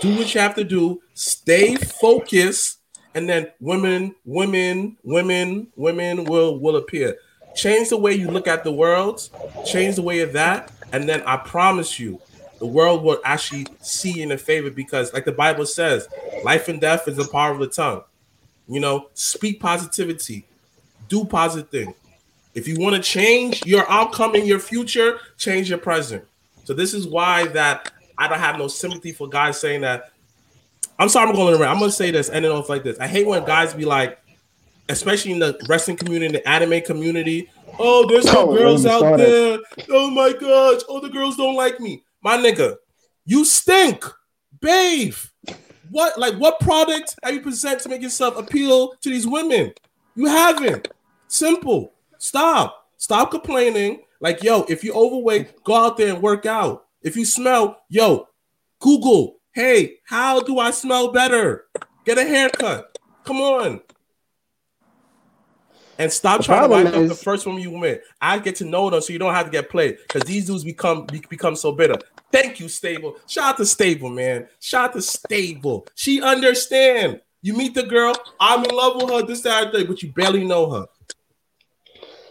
Do 0.00 0.16
what 0.16 0.34
you 0.34 0.40
have 0.40 0.56
to 0.56 0.64
do. 0.64 1.00
Stay 1.14 1.76
focused, 1.76 2.80
and 3.14 3.28
then 3.28 3.52
women, 3.60 4.16
women, 4.24 4.96
women, 5.04 5.68
women 5.76 6.24
will 6.24 6.58
will 6.58 6.74
appear. 6.74 7.16
Change 7.54 7.90
the 7.90 7.96
way 7.96 8.14
you 8.14 8.28
look 8.28 8.48
at 8.48 8.64
the 8.64 8.72
world. 8.72 9.30
Change 9.64 9.94
the 9.94 10.02
way 10.02 10.18
of 10.20 10.32
that, 10.32 10.72
and 10.92 11.08
then 11.08 11.22
I 11.24 11.36
promise 11.36 12.00
you, 12.00 12.20
the 12.58 12.66
world 12.66 13.04
will 13.04 13.20
actually 13.24 13.68
see 13.80 14.20
in 14.20 14.32
a 14.32 14.36
favor 14.36 14.70
because, 14.70 15.12
like 15.12 15.24
the 15.24 15.30
Bible 15.30 15.66
says, 15.66 16.08
life 16.42 16.66
and 16.66 16.80
death 16.80 17.06
is 17.06 17.16
the 17.16 17.28
power 17.28 17.52
of 17.52 17.60
the 17.60 17.68
tongue. 17.68 18.02
You 18.66 18.80
know, 18.80 19.08
speak 19.14 19.60
positivity, 19.60 20.46
do 21.08 21.24
positive 21.24 21.70
things. 21.70 21.94
If 22.56 22.66
you 22.66 22.80
want 22.80 22.96
to 22.96 23.02
change 23.02 23.64
your 23.64 23.88
outcome 23.88 24.34
in 24.34 24.46
your 24.46 24.58
future, 24.58 25.20
change 25.38 25.70
your 25.70 25.78
present. 25.78 26.24
So 26.64 26.74
this 26.74 26.92
is 26.92 27.06
why 27.06 27.46
that 27.48 27.92
I 28.16 28.28
don't 28.28 28.38
have 28.38 28.58
no 28.58 28.68
sympathy 28.68 29.12
for 29.12 29.28
guys 29.28 29.60
saying 29.60 29.82
that. 29.82 30.12
I'm 30.98 31.08
sorry, 31.08 31.28
I'm 31.28 31.34
going 31.34 31.60
around. 31.60 31.72
I'm 31.72 31.78
gonna 31.80 31.90
say 31.90 32.10
this, 32.10 32.30
ending 32.30 32.52
off 32.52 32.68
like 32.68 32.84
this. 32.84 32.98
I 33.00 33.06
hate 33.06 33.26
when 33.26 33.44
guys 33.44 33.74
be 33.74 33.84
like, 33.84 34.18
especially 34.88 35.32
in 35.32 35.38
the 35.38 35.58
wrestling 35.68 35.96
community, 35.96 36.32
the 36.32 36.48
anime 36.48 36.80
community. 36.82 37.50
Oh, 37.78 38.06
there's 38.08 38.26
no 38.26 38.48
Oh, 38.50 38.56
girls 38.56 38.86
out 38.86 39.16
there. 39.16 39.58
Oh 39.90 40.10
my 40.10 40.32
gosh, 40.32 40.82
oh 40.88 41.00
the 41.00 41.08
girls 41.08 41.36
don't 41.36 41.56
like 41.56 41.80
me. 41.80 42.04
My 42.22 42.36
nigga, 42.36 42.76
you 43.24 43.44
stink, 43.44 44.04
babe. 44.60 45.14
What 45.90 46.18
like 46.18 46.34
what 46.34 46.60
product 46.60 47.16
have 47.22 47.34
you 47.34 47.40
present 47.40 47.80
to 47.80 47.88
make 47.88 48.02
yourself 48.02 48.38
appeal 48.38 48.94
to 49.00 49.10
these 49.10 49.26
women? 49.26 49.72
You 50.14 50.26
haven't. 50.26 50.88
Simple. 51.28 51.92
Stop. 52.18 52.86
Stop 52.96 53.30
complaining. 53.32 54.00
Like, 54.20 54.42
yo, 54.42 54.64
if 54.68 54.84
you're 54.84 54.96
overweight, 54.96 55.62
go 55.64 55.74
out 55.74 55.96
there 55.96 56.14
and 56.14 56.22
work 56.22 56.46
out. 56.46 56.86
If 57.04 57.16
you 57.16 57.26
smell, 57.26 57.82
yo, 57.90 58.28
Google, 58.80 59.36
hey, 59.52 59.98
how 60.06 60.40
do 60.40 60.58
I 60.58 60.70
smell 60.70 61.12
better? 61.12 61.66
Get 62.06 62.16
a 62.16 62.24
haircut. 62.24 62.98
Come 63.24 63.42
on. 63.42 63.82
And 65.98 66.10
stop 66.10 66.38
The 66.38 66.44
trying 66.44 66.62
to 66.62 66.68
wipe 66.68 66.86
up 66.86 67.06
the 67.06 67.14
first 67.14 67.46
woman 67.46 67.62
you 67.62 67.76
met. 67.76 68.02
I 68.20 68.38
get 68.38 68.56
to 68.56 68.64
know 68.64 68.90
them 68.90 69.00
so 69.02 69.12
you 69.12 69.18
don't 69.18 69.34
have 69.34 69.46
to 69.46 69.52
get 69.52 69.70
played 69.70 69.98
because 69.98 70.22
these 70.22 70.46
dudes 70.46 70.64
become 70.64 71.06
be- 71.06 71.22
become 71.28 71.54
so 71.54 71.72
bitter. 71.72 71.94
Thank 72.32 72.58
you, 72.58 72.68
Stable. 72.68 73.16
Shout 73.28 73.50
out 73.50 73.56
to 73.58 73.66
Stable, 73.66 74.08
man. 74.08 74.48
Shout 74.58 74.90
out 74.90 74.92
to 74.94 75.02
Stable. 75.02 75.86
She 75.94 76.20
understand. 76.20 77.20
You 77.42 77.52
meet 77.54 77.74
the 77.74 77.84
girl, 77.84 78.14
I'm 78.40 78.64
in 78.64 78.74
love 78.74 78.96
with 78.96 79.10
her, 79.10 79.22
this, 79.22 79.42
that, 79.42 79.70
day, 79.70 79.84
but 79.84 80.02
you 80.02 80.10
barely 80.12 80.44
know 80.44 80.70
her. 80.70 80.86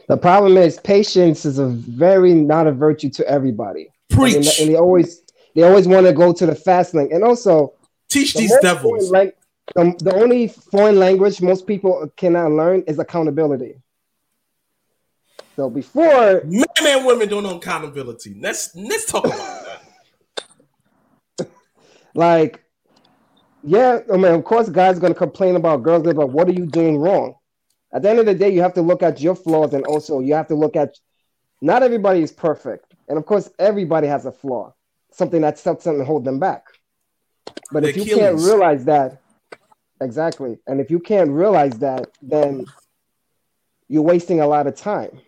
The 0.08 0.18
problem 0.18 0.58
is 0.58 0.80
patience 0.80 1.46
is 1.46 1.60
a 1.60 1.68
very 1.68 2.34
not 2.34 2.66
a 2.66 2.72
virtue 2.72 3.12
to 3.12 3.28
everybody. 3.28 3.93
Preach. 4.14 4.36
And, 4.36 4.48
and 4.60 4.70
they 4.70 4.76
always 4.76 5.22
they 5.56 5.64
always 5.64 5.88
want 5.88 6.06
to 6.06 6.14
go 6.14 6.34
to 6.34 6.46
the 6.46 6.56
fast 6.56 6.94
lane. 6.94 7.10
And 7.12 7.24
also 7.24 7.74
teach 8.10 8.34
the 8.34 8.42
these 8.42 8.58
devils. 8.62 9.10
the, 9.10 9.34
the 9.76 10.14
only 10.16 10.48
foreign 10.48 11.00
language 11.00 11.42
most 11.42 11.68
people 11.68 12.12
cannot 12.16 12.52
learn 12.52 12.84
is 12.88 13.00
accountability. 13.00 13.76
So 15.56 15.70
before 15.70 16.42
Men 16.46 16.66
and 16.82 17.06
women 17.06 17.28
don't 17.28 17.44
know 17.44 17.58
accountability. 17.58 18.36
Let's 18.40 18.76
let's 18.76 19.06
talk 19.06 19.26
about 19.26 19.66
that. 21.38 21.50
like 22.16 22.64
yeah, 23.64 24.00
I 24.12 24.18
mean, 24.18 24.34
of 24.34 24.44
course, 24.44 24.68
guys 24.70 24.98
are 24.98 25.00
gonna 25.00 25.14
complain 25.14 25.56
about 25.56 25.84
girls, 25.84 26.04
but 26.04 26.30
what 26.30 26.48
are 26.50 26.54
you 26.54 26.66
doing 26.66 26.98
wrong? 26.98 27.36
At 27.94 28.02
the 28.02 28.10
end 28.10 28.20
of 28.20 28.26
the 28.26 28.34
day, 28.34 28.50
you 28.50 28.62
have 28.62 28.74
to 28.74 28.82
look 28.82 29.02
at 29.02 29.22
your 29.22 29.36
flaws, 29.36 29.74
and 29.74 29.86
also 29.86 30.20
you 30.20 30.34
have 30.34 30.48
to 30.48 30.56
look 30.56 30.76
at. 30.76 30.98
Not 31.62 31.82
everybody 31.82 32.22
is 32.22 32.32
perfect, 32.32 32.93
and 33.14 33.20
of 33.20 33.28
course, 33.28 33.48
everybody 33.60 34.08
has 34.08 34.26
a 34.26 34.32
flaw, 34.32 34.74
something 35.12 35.40
that's 35.40 35.62
something 35.62 36.00
to 36.00 36.04
hold 36.04 36.26
them 36.26 36.40
back. 36.40 36.66
But 37.72 37.84
The 37.84 37.90
if 37.90 37.96
you 37.96 38.06
can't 38.06 38.40
realize 38.42 38.86
that, 38.86 39.22
exactly, 40.02 40.58
and 40.66 40.82
if 40.82 40.90
you 40.90 41.00
can't 41.00 41.30
realize 41.30 41.78
that, 41.78 42.10
then 42.24 42.66
you're 43.88 44.02
wasting 44.02 44.40
a 44.40 44.48
lot 44.48 44.66
of 44.66 44.76
time. 44.76 45.22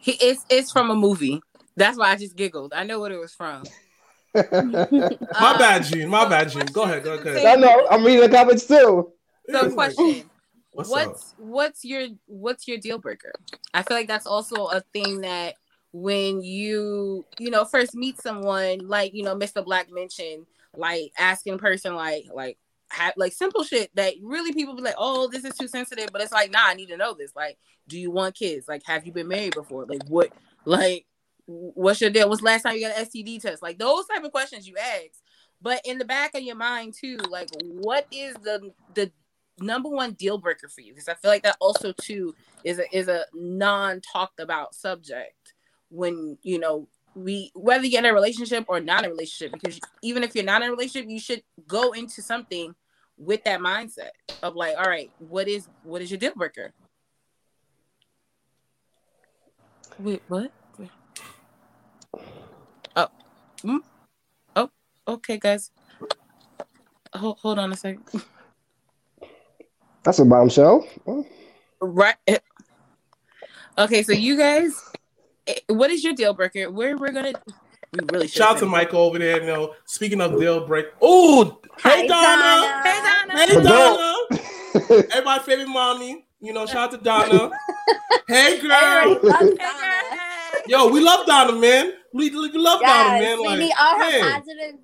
He, 0.00 0.12
it's 0.14 0.44
it's 0.50 0.72
from 0.72 0.90
a 0.90 0.96
movie. 0.96 1.40
That's 1.76 1.96
why 1.96 2.10
I 2.10 2.16
just 2.16 2.34
giggled. 2.34 2.72
I 2.74 2.82
know 2.82 2.98
what 2.98 3.12
it 3.12 3.20
was 3.20 3.32
from. 3.32 3.62
My 4.34 4.42
Um, 4.42 5.58
bad, 5.58 5.84
Jean. 5.84 6.08
My 6.08 6.24
so 6.24 6.28
bad, 6.28 6.50
Jean. 6.50 6.66
Go 6.66 6.82
ahead, 6.82 7.04
go 7.04 7.14
question 7.14 7.36
ahead. 7.36 7.46
I 7.46 7.54
know. 7.54 7.86
I'm 7.88 8.04
reading 8.04 8.28
the 8.28 8.36
comments 8.36 8.66
too. 8.66 9.12
So 9.48 9.70
question. 9.70 10.28
What's 10.74 10.90
what's 10.90 11.34
what's 11.38 11.84
your 11.84 12.08
what's 12.26 12.66
your 12.66 12.78
deal 12.78 12.98
breaker? 12.98 13.32
I 13.72 13.82
feel 13.82 13.96
like 13.96 14.08
that's 14.08 14.26
also 14.26 14.66
a 14.66 14.80
thing 14.92 15.20
that 15.20 15.54
when 15.92 16.42
you 16.42 17.24
you 17.38 17.50
know 17.50 17.64
first 17.64 17.94
meet 17.94 18.20
someone 18.20 18.88
like 18.88 19.14
you 19.14 19.22
know 19.22 19.36
MrBlacc 19.36 19.92
mentioned 19.92 20.46
like 20.76 21.12
asking 21.16 21.54
a 21.54 21.58
person 21.58 21.94
like 21.94 22.24
like 22.34 22.58
have 22.90 23.14
like 23.16 23.32
simple 23.32 23.62
shit 23.62 23.90
that 23.94 24.14
really 24.20 24.52
people 24.52 24.74
be 24.74 24.82
like 24.82 24.96
oh 24.98 25.28
this 25.28 25.44
is 25.44 25.56
too 25.56 25.68
sensitive 25.68 26.08
but 26.12 26.20
it's 26.20 26.32
like 26.32 26.50
nah 26.50 26.66
I 26.66 26.74
need 26.74 26.88
to 26.88 26.96
know 26.96 27.14
this. 27.14 27.30
Like 27.36 27.56
do 27.86 27.96
you 27.98 28.10
want 28.10 28.34
kids? 28.34 28.66
Like 28.66 28.82
have 28.86 29.06
you 29.06 29.12
been 29.12 29.28
married 29.28 29.54
before? 29.54 29.86
Like 29.86 30.04
what 30.08 30.32
like 30.64 31.06
what's 31.46 32.00
your 32.00 32.10
deal? 32.10 32.28
What's 32.28 32.42
last 32.42 32.62
time 32.62 32.74
you 32.74 32.80
got 32.80 32.98
an 32.98 33.04
STD 33.04 33.40
test? 33.40 33.62
Like 33.62 33.78
those 33.78 34.06
type 34.06 34.24
of 34.24 34.32
questions 34.32 34.66
you 34.66 34.74
ask. 34.76 35.20
But 35.62 35.80
in 35.84 35.98
the 35.98 36.04
back 36.04 36.34
of 36.34 36.42
your 36.42 36.56
mind 36.56 36.94
too 36.94 37.18
like 37.30 37.48
what 37.62 38.08
is 38.10 38.34
the 38.42 38.72
the 38.94 39.12
number 39.60 39.88
one 39.88 40.12
deal 40.12 40.38
breaker 40.38 40.68
for 40.68 40.80
you 40.80 40.92
because 40.92 41.08
i 41.08 41.14
feel 41.14 41.30
like 41.30 41.42
that 41.42 41.56
also 41.60 41.92
too 42.00 42.34
is 42.64 42.78
a 42.78 42.96
is 42.96 43.08
a 43.08 43.24
non 43.34 44.00
talked 44.00 44.40
about 44.40 44.74
subject 44.74 45.54
when 45.90 46.36
you 46.42 46.58
know 46.58 46.88
we 47.14 47.52
whether 47.54 47.86
you're 47.86 48.00
in 48.00 48.06
a 48.06 48.12
relationship 48.12 48.64
or 48.68 48.80
not 48.80 49.04
in 49.04 49.10
a 49.10 49.12
relationship 49.12 49.52
because 49.52 49.78
even 50.02 50.24
if 50.24 50.34
you're 50.34 50.44
not 50.44 50.62
in 50.62 50.68
a 50.68 50.70
relationship 50.70 51.08
you 51.08 51.20
should 51.20 51.42
go 51.68 51.92
into 51.92 52.20
something 52.20 52.74
with 53.16 53.44
that 53.44 53.60
mindset 53.60 54.10
of 54.42 54.56
like 54.56 54.76
all 54.76 54.88
right 54.88 55.10
what 55.18 55.48
is 55.48 55.68
what 55.82 56.02
is 56.02 56.10
your 56.10 56.18
deal 56.18 56.32
breaker? 56.34 56.72
Wait 59.98 60.22
what? 60.28 60.50
Oh 62.96 63.08
mm, 63.62 63.78
oh 64.56 64.70
okay 65.06 65.38
guys. 65.38 65.70
Hold, 67.14 67.38
hold 67.38 67.58
on 67.60 67.72
a 67.72 67.76
second 67.76 68.02
That's 70.04 70.18
a 70.18 70.24
bombshell. 70.24 70.86
Right. 71.80 72.16
Okay, 73.76 74.02
so 74.02 74.12
you 74.12 74.36
guys, 74.36 74.80
eh, 75.46 75.54
what 75.68 75.90
is 75.90 76.04
your 76.04 76.12
deal 76.12 76.34
breaker? 76.34 76.70
We're 76.70 76.96
we're 76.96 77.10
gonna. 77.10 77.32
We 77.92 78.00
really. 78.12 78.28
Shout 78.28 78.56
out 78.56 78.58
to 78.60 78.66
Michael 78.66 79.00
over 79.00 79.18
there. 79.18 79.40
You 79.40 79.46
know, 79.46 79.74
speaking 79.86 80.20
of 80.20 80.38
deal 80.38 80.66
break. 80.66 80.86
Oh, 81.02 81.60
hey 81.82 82.06
Donna. 82.06 82.36
Donna. 82.36 82.82
Hey 82.84 83.00
Donna. 83.02 83.38
Hey 83.38 83.62
Donna. 83.62 84.14
Everybody 85.12 85.42
favorite 85.44 85.68
mommy. 85.68 86.26
You 86.40 86.52
know, 86.52 86.66
shout 86.66 86.92
out 86.92 86.98
to 86.98 86.98
Donna. 86.98 87.50
hey 88.28 88.60
girl. 88.60 88.72
Everybody 88.72 89.26
loves 89.26 89.40
Hey, 89.40 89.56
Donna. 89.56 89.94
Yo, 90.66 90.88
we 90.88 91.00
love 91.00 91.26
Donna, 91.26 91.52
man. 91.52 91.92
We, 92.12 92.30
we 92.30 92.50
love 92.52 92.80
Donna, 92.80 93.20
man. 93.20 93.38
we 93.38 93.46
Like, 93.46 93.58
need 93.58 93.72
all 93.78 93.98
her 93.98 94.10
man. 94.10 94.32
positive. 94.32 94.80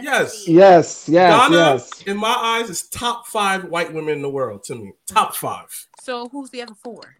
Yes. 0.00 0.34
energy. 0.34 0.52
yes, 0.52 1.08
yes, 1.08 1.32
Donna, 1.32 1.56
yes. 1.56 2.02
in 2.02 2.16
my 2.16 2.34
eyes, 2.34 2.70
is 2.70 2.84
top 2.88 3.26
five 3.26 3.64
white 3.64 3.92
women 3.92 4.14
in 4.14 4.22
the 4.22 4.30
world 4.30 4.64
to 4.64 4.74
me. 4.74 4.92
Top 5.06 5.34
five. 5.34 5.86
So 6.00 6.28
who's 6.28 6.50
the 6.50 6.62
other 6.62 6.74
four? 6.74 7.16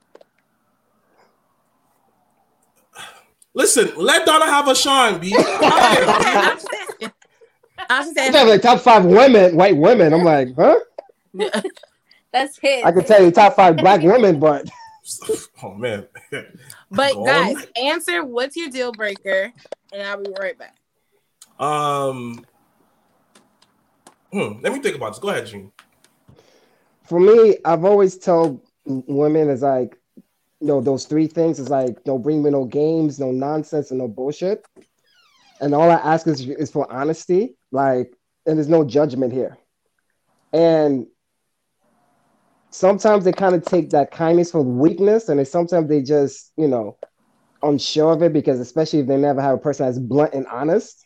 Listen, 3.54 3.92
let 3.96 4.24
Donna 4.24 4.46
have 4.46 4.68
a 4.68 4.74
shine, 4.74 5.18
B. 5.20 5.34
Okay, 5.36 5.46
I'm 5.62 6.56
just 6.56 6.68
asking. 6.72 7.12
I'm 7.90 8.04
just 8.04 8.18
asking. 8.18 8.48
like 8.48 8.62
top 8.62 8.80
five 8.80 9.04
women, 9.04 9.56
white 9.56 9.76
women. 9.76 10.14
I'm 10.14 10.24
like, 10.24 10.54
huh? 10.56 10.78
That's 12.32 12.58
his. 12.58 12.82
I 12.82 12.92
can 12.92 13.04
tell 13.04 13.22
you 13.22 13.30
top 13.30 13.56
five 13.56 13.76
black 13.76 14.00
women, 14.02 14.40
but 14.40 14.70
oh 15.62 15.74
man. 15.74 16.06
But 16.90 17.12
Go 17.12 17.20
on. 17.20 17.26
guys, 17.26 17.66
answer 17.76 18.24
what's 18.24 18.56
your 18.56 18.70
deal 18.70 18.92
breaker, 18.92 19.52
and 19.92 20.02
I'll 20.02 20.22
be 20.22 20.30
right 20.38 20.58
back. 20.58 20.76
Um. 21.58 22.46
Hmm, 24.32 24.60
let 24.62 24.72
me 24.72 24.80
think 24.80 24.96
about 24.96 25.10
this. 25.10 25.18
Go 25.18 25.28
ahead, 25.28 25.46
Jean. 25.46 25.72
for 27.04 27.20
me, 27.20 27.56
I've 27.64 27.84
always 27.84 28.18
told 28.18 28.66
women 28.86 29.50
is 29.50 29.62
like, 29.62 29.98
you 30.60 30.68
know, 30.68 30.80
those 30.80 31.04
three 31.06 31.26
things 31.26 31.58
is 31.58 31.68
like, 31.68 32.04
don't 32.04 32.22
bring 32.22 32.42
me 32.42 32.50
no 32.50 32.64
games, 32.64 33.18
no 33.18 33.32
nonsense, 33.32 33.90
and 33.90 33.98
no 33.98 34.08
bullshit. 34.08 34.64
And 35.60 35.74
all 35.74 35.90
I 35.90 35.96
ask 35.96 36.26
is, 36.26 36.40
is 36.48 36.70
for 36.70 36.90
honesty, 36.90 37.56
like, 37.70 38.16
and 38.46 38.56
there's 38.56 38.68
no 38.68 38.84
judgment 38.84 39.32
here. 39.32 39.58
And 40.52 41.06
sometimes 42.70 43.24
they 43.24 43.32
kind 43.32 43.54
of 43.54 43.64
take 43.64 43.90
that 43.90 44.10
kindness 44.10 44.52
for 44.52 44.62
weakness, 44.62 45.28
and 45.28 45.46
sometimes 45.46 45.88
they 45.88 46.02
just, 46.02 46.52
you 46.56 46.68
know, 46.68 46.96
unsure 47.62 48.12
of 48.12 48.22
it 48.22 48.32
because 48.32 48.58
especially 48.58 49.00
if 49.00 49.06
they 49.06 49.16
never 49.16 49.40
have 49.40 49.56
a 49.56 49.58
person 49.58 49.86
that's 49.86 49.98
blunt 49.98 50.34
and 50.34 50.46
honest, 50.46 51.01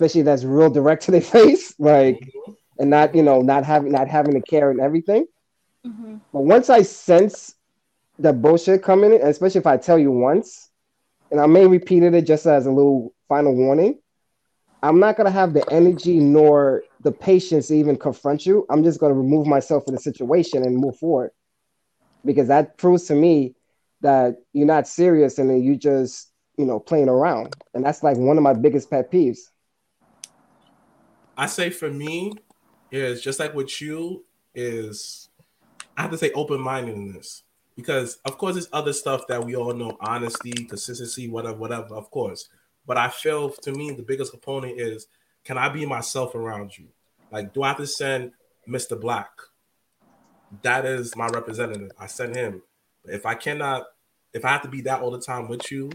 especially 0.00 0.22
that's 0.22 0.44
real 0.44 0.70
direct 0.70 1.02
to 1.04 1.10
their 1.10 1.20
face, 1.36 1.74
like, 1.78 2.32
and 2.78 2.88
not, 2.88 3.14
you 3.14 3.22
know, 3.22 3.42
not 3.42 3.64
having 3.64 3.92
not 3.92 4.08
having 4.08 4.32
to 4.32 4.40
care 4.40 4.70
and 4.70 4.80
everything. 4.80 5.26
Mhm. 5.86 6.20
But 6.32 6.42
once 6.42 6.70
I 6.70 6.82
sense 6.82 7.54
the 8.18 8.32
bullshit 8.32 8.82
coming 8.82 9.12
in, 9.12 9.20
especially 9.20 9.60
if 9.60 9.66
I 9.66 9.76
tell 9.76 9.98
you 9.98 10.10
once, 10.10 10.70
and 11.30 11.40
I 11.40 11.46
may 11.46 11.66
repeat 11.66 12.02
it 12.02 12.20
just 12.22 12.46
as 12.46 12.66
a 12.66 12.70
little 12.70 13.12
final 13.28 13.54
warning, 13.54 13.98
I'm 14.82 14.98
not 14.98 15.16
gonna 15.16 15.30
have 15.30 15.52
the 15.52 15.70
energy 15.70 16.18
nor 16.18 16.82
the 17.00 17.12
patience 17.12 17.68
to 17.68 17.74
even 17.74 17.96
confront 17.96 18.46
you. 18.46 18.64
I'm 18.70 18.82
just 18.82 19.00
gonna 19.00 19.14
remove 19.14 19.46
myself 19.46 19.84
from 19.84 19.94
the 19.94 20.00
situation 20.00 20.64
and 20.64 20.76
move 20.76 20.96
forward. 20.96 21.32
Because 22.24 22.48
that 22.48 22.78
proves 22.78 23.04
to 23.06 23.14
me 23.14 23.54
that 24.00 24.36
you're 24.54 24.66
not 24.66 24.88
serious 24.88 25.38
and 25.38 25.50
then 25.50 25.62
you 25.62 25.76
just, 25.76 26.32
you 26.56 26.64
know, 26.64 26.78
playing 26.78 27.08
around. 27.08 27.54
And 27.74 27.84
that's 27.84 28.02
like 28.02 28.16
one 28.16 28.38
of 28.38 28.42
my 28.42 28.54
biggest 28.54 28.90
pet 28.90 29.10
peeves. 29.10 29.38
I 31.40 31.46
say 31.46 31.70
for 31.70 31.90
me 31.90 32.34
is 32.90 33.22
just 33.22 33.40
like 33.40 33.54
with 33.54 33.80
you 33.80 34.26
is 34.54 35.30
I 35.96 36.02
have 36.02 36.10
to 36.10 36.18
say 36.18 36.32
open 36.32 36.60
mindedness 36.60 37.44
because 37.76 38.16
of 38.26 38.36
course 38.36 38.56
there's 38.56 38.68
other 38.74 38.92
stuff 38.92 39.26
that 39.28 39.42
we 39.42 39.56
all 39.56 39.72
know 39.72 39.96
honesty, 40.02 40.52
consistency, 40.52 41.28
whatever, 41.28 41.56
whatever, 41.56 41.94
of 41.94 42.10
course. 42.10 42.50
But 42.86 42.98
I 42.98 43.08
feel 43.08 43.48
to 43.48 43.72
me 43.72 43.90
the 43.92 44.02
biggest 44.02 44.32
component 44.32 44.78
is 44.78 45.06
can 45.42 45.56
I 45.56 45.70
be 45.70 45.86
myself 45.86 46.34
around 46.34 46.76
you? 46.76 46.88
Like, 47.32 47.54
do 47.54 47.62
I 47.62 47.68
have 47.68 47.78
to 47.78 47.86
send 47.86 48.32
MrBlacc? 48.68 49.28
That 50.60 50.84
is 50.84 51.16
my 51.16 51.28
representative. 51.28 51.90
I 51.98 52.06
send 52.06 52.36
him. 52.36 52.60
If 53.06 53.24
I 53.24 53.32
cannot, 53.32 53.86
if 54.34 54.44
I 54.44 54.50
have 54.50 54.62
to 54.62 54.68
be 54.68 54.82
that 54.82 55.00
all 55.00 55.10
the 55.10 55.18
time 55.18 55.48
with 55.48 55.72
you, 55.72 55.90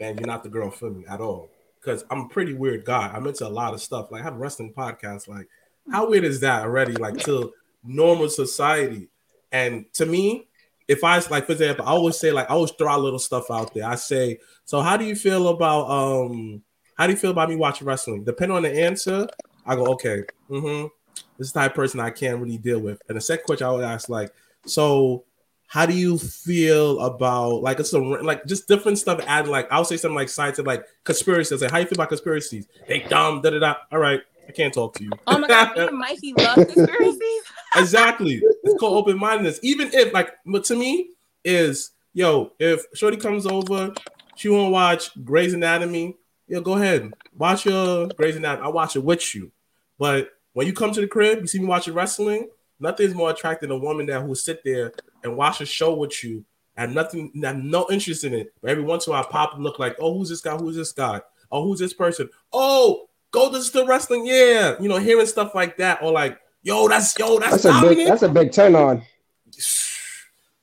then 0.00 0.16
you're 0.16 0.26
not 0.26 0.44
the 0.44 0.48
girl 0.48 0.70
for 0.70 0.88
me 0.88 1.04
at 1.04 1.20
all 1.20 1.50
because 1.88 2.04
I'm 2.10 2.20
a 2.20 2.28
pretty 2.28 2.54
weird 2.54 2.84
guy. 2.84 3.10
I'm 3.12 3.26
into 3.26 3.46
a 3.46 3.48
lot 3.48 3.72
of 3.72 3.80
stuff. 3.80 4.10
Like 4.10 4.20
I 4.20 4.24
have 4.24 4.36
wrestling 4.36 4.74
podcast. 4.76 5.26
Like, 5.26 5.48
how 5.90 6.08
weird 6.08 6.24
is 6.24 6.40
that 6.40 6.62
already? 6.62 6.92
Like 6.92 7.18
to 7.24 7.52
normal 7.82 8.28
society. 8.28 9.08
And 9.50 9.86
to 9.94 10.04
me, 10.04 10.48
if 10.86 11.02
I 11.02 11.18
like 11.30 11.46
for 11.46 11.52
example, 11.52 11.86
I 11.86 11.90
always 11.90 12.18
say 12.18 12.30
like 12.30 12.50
I 12.50 12.54
always 12.54 12.72
throw 12.72 12.96
little 12.98 13.18
stuff 13.18 13.50
out 13.50 13.72
there. 13.72 13.86
I 13.86 13.94
say, 13.94 14.38
so 14.64 14.80
how 14.80 14.96
do 14.96 15.04
you 15.04 15.16
feel 15.16 15.48
about 15.48 15.88
um 15.88 16.62
how 16.96 17.06
do 17.06 17.12
you 17.12 17.18
feel 17.18 17.30
about 17.30 17.48
me 17.48 17.56
watching 17.56 17.86
wrestling? 17.86 18.24
Depending 18.24 18.56
on 18.56 18.62
the 18.62 18.72
answer, 18.72 19.26
I 19.64 19.74
go, 19.76 19.86
okay, 19.92 20.24
mm-hmm. 20.50 20.88
This 21.36 21.48
is 21.48 21.52
the 21.52 21.60
type 21.60 21.70
of 21.72 21.76
person 21.76 22.00
I 22.00 22.10
can't 22.10 22.40
really 22.40 22.58
deal 22.58 22.80
with. 22.80 23.00
And 23.08 23.16
the 23.16 23.20
second 23.20 23.44
question 23.44 23.66
I 23.66 23.70
would 23.70 23.84
ask, 23.84 24.08
like, 24.08 24.32
so 24.66 25.24
how 25.68 25.84
do 25.84 25.92
you 25.94 26.18
feel 26.18 26.98
about 27.00 27.62
like 27.62 27.78
it's 27.78 27.92
a 27.92 27.98
like 27.98 28.44
just 28.46 28.66
different 28.68 28.98
stuff 28.98 29.20
add 29.26 29.46
like 29.46 29.68
I'll 29.70 29.84
say 29.84 29.98
something 29.98 30.16
like 30.16 30.30
science 30.30 30.58
and 30.58 30.66
like 30.66 30.84
conspiracies. 31.04 31.60
Like 31.60 31.70
how 31.70 31.78
you 31.78 31.84
feel 31.84 31.96
about 31.96 32.08
conspiracies? 32.08 32.66
They 32.88 33.00
dumb, 33.00 33.42
da 33.42 33.50
da 33.50 33.58
da. 33.58 33.74
All 33.92 33.98
right. 33.98 34.20
I 34.48 34.52
can't 34.52 34.72
talk 34.72 34.94
to 34.96 35.04
you. 35.04 35.10
Oh 35.26 35.38
my 35.38 35.46
god, 35.46 35.92
Mikey 35.92 36.32
love 36.32 36.56
conspiracies. 36.72 37.42
exactly. 37.76 38.42
It's 38.64 38.80
called 38.80 38.96
open 38.96 39.18
mindedness. 39.18 39.60
Even 39.62 39.90
if, 39.92 40.10
like, 40.14 40.32
but 40.46 40.64
to 40.64 40.74
me, 40.74 41.10
is 41.44 41.90
yo, 42.14 42.52
if 42.58 42.86
Shorty 42.94 43.18
comes 43.18 43.46
over, 43.46 43.92
she 44.36 44.48
want 44.48 44.68
to 44.68 44.70
watch 44.70 45.24
Grey's 45.24 45.52
Anatomy, 45.52 46.16
yo, 46.46 46.62
go 46.62 46.74
ahead, 46.74 47.12
watch 47.36 47.66
your 47.66 48.06
Grey's 48.08 48.36
Anatomy. 48.36 48.64
I'll 48.64 48.72
watch 48.72 48.96
it 48.96 49.04
with 49.04 49.34
you. 49.34 49.52
But 49.98 50.30
when 50.54 50.66
you 50.66 50.72
come 50.72 50.92
to 50.92 51.00
the 51.02 51.06
crib, 51.06 51.40
you 51.40 51.46
see 51.46 51.58
me 51.58 51.66
watching 51.66 51.92
wrestling. 51.92 52.48
Nothing's 52.80 53.14
more 53.14 53.30
attractive 53.30 53.68
than 53.68 53.76
a 53.76 53.80
woman 53.80 54.06
that 54.06 54.26
will 54.26 54.34
sit 54.34 54.62
there 54.64 54.92
and 55.22 55.36
watch 55.36 55.60
a 55.60 55.66
show 55.66 55.94
with 55.94 56.22
you 56.22 56.44
and 56.76 56.94
nothing, 56.94 57.32
have 57.42 57.56
no 57.56 57.86
interest 57.90 58.24
in 58.24 58.34
it. 58.34 58.54
But 58.60 58.70
every 58.70 58.84
once 58.84 59.06
in 59.06 59.12
a 59.12 59.16
while, 59.16 59.24
I 59.24 59.30
pop 59.30 59.54
and 59.54 59.64
look 59.64 59.78
like, 59.78 59.96
oh, 59.98 60.16
who's 60.16 60.28
this 60.28 60.40
guy? 60.40 60.56
Who's 60.56 60.76
this 60.76 60.92
guy? 60.92 61.20
Oh, 61.50 61.64
who's 61.64 61.80
this 61.80 61.94
person? 61.94 62.28
Oh, 62.52 63.08
go 63.30 63.50
to 63.50 63.72
the 63.72 63.84
wrestling, 63.86 64.26
yeah. 64.26 64.74
You 64.80 64.88
know, 64.88 64.98
hearing 64.98 65.26
stuff 65.26 65.54
like 65.54 65.76
that, 65.78 66.02
or 66.02 66.12
like, 66.12 66.38
yo, 66.62 66.88
that's 66.88 67.18
yo, 67.18 67.38
that's, 67.38 67.62
That's 67.62 67.84
a 67.84 67.88
big. 67.88 68.06
That's 68.06 68.22
a 68.22 68.28
big 68.28 68.52
turn 68.52 68.74
on. 68.74 69.02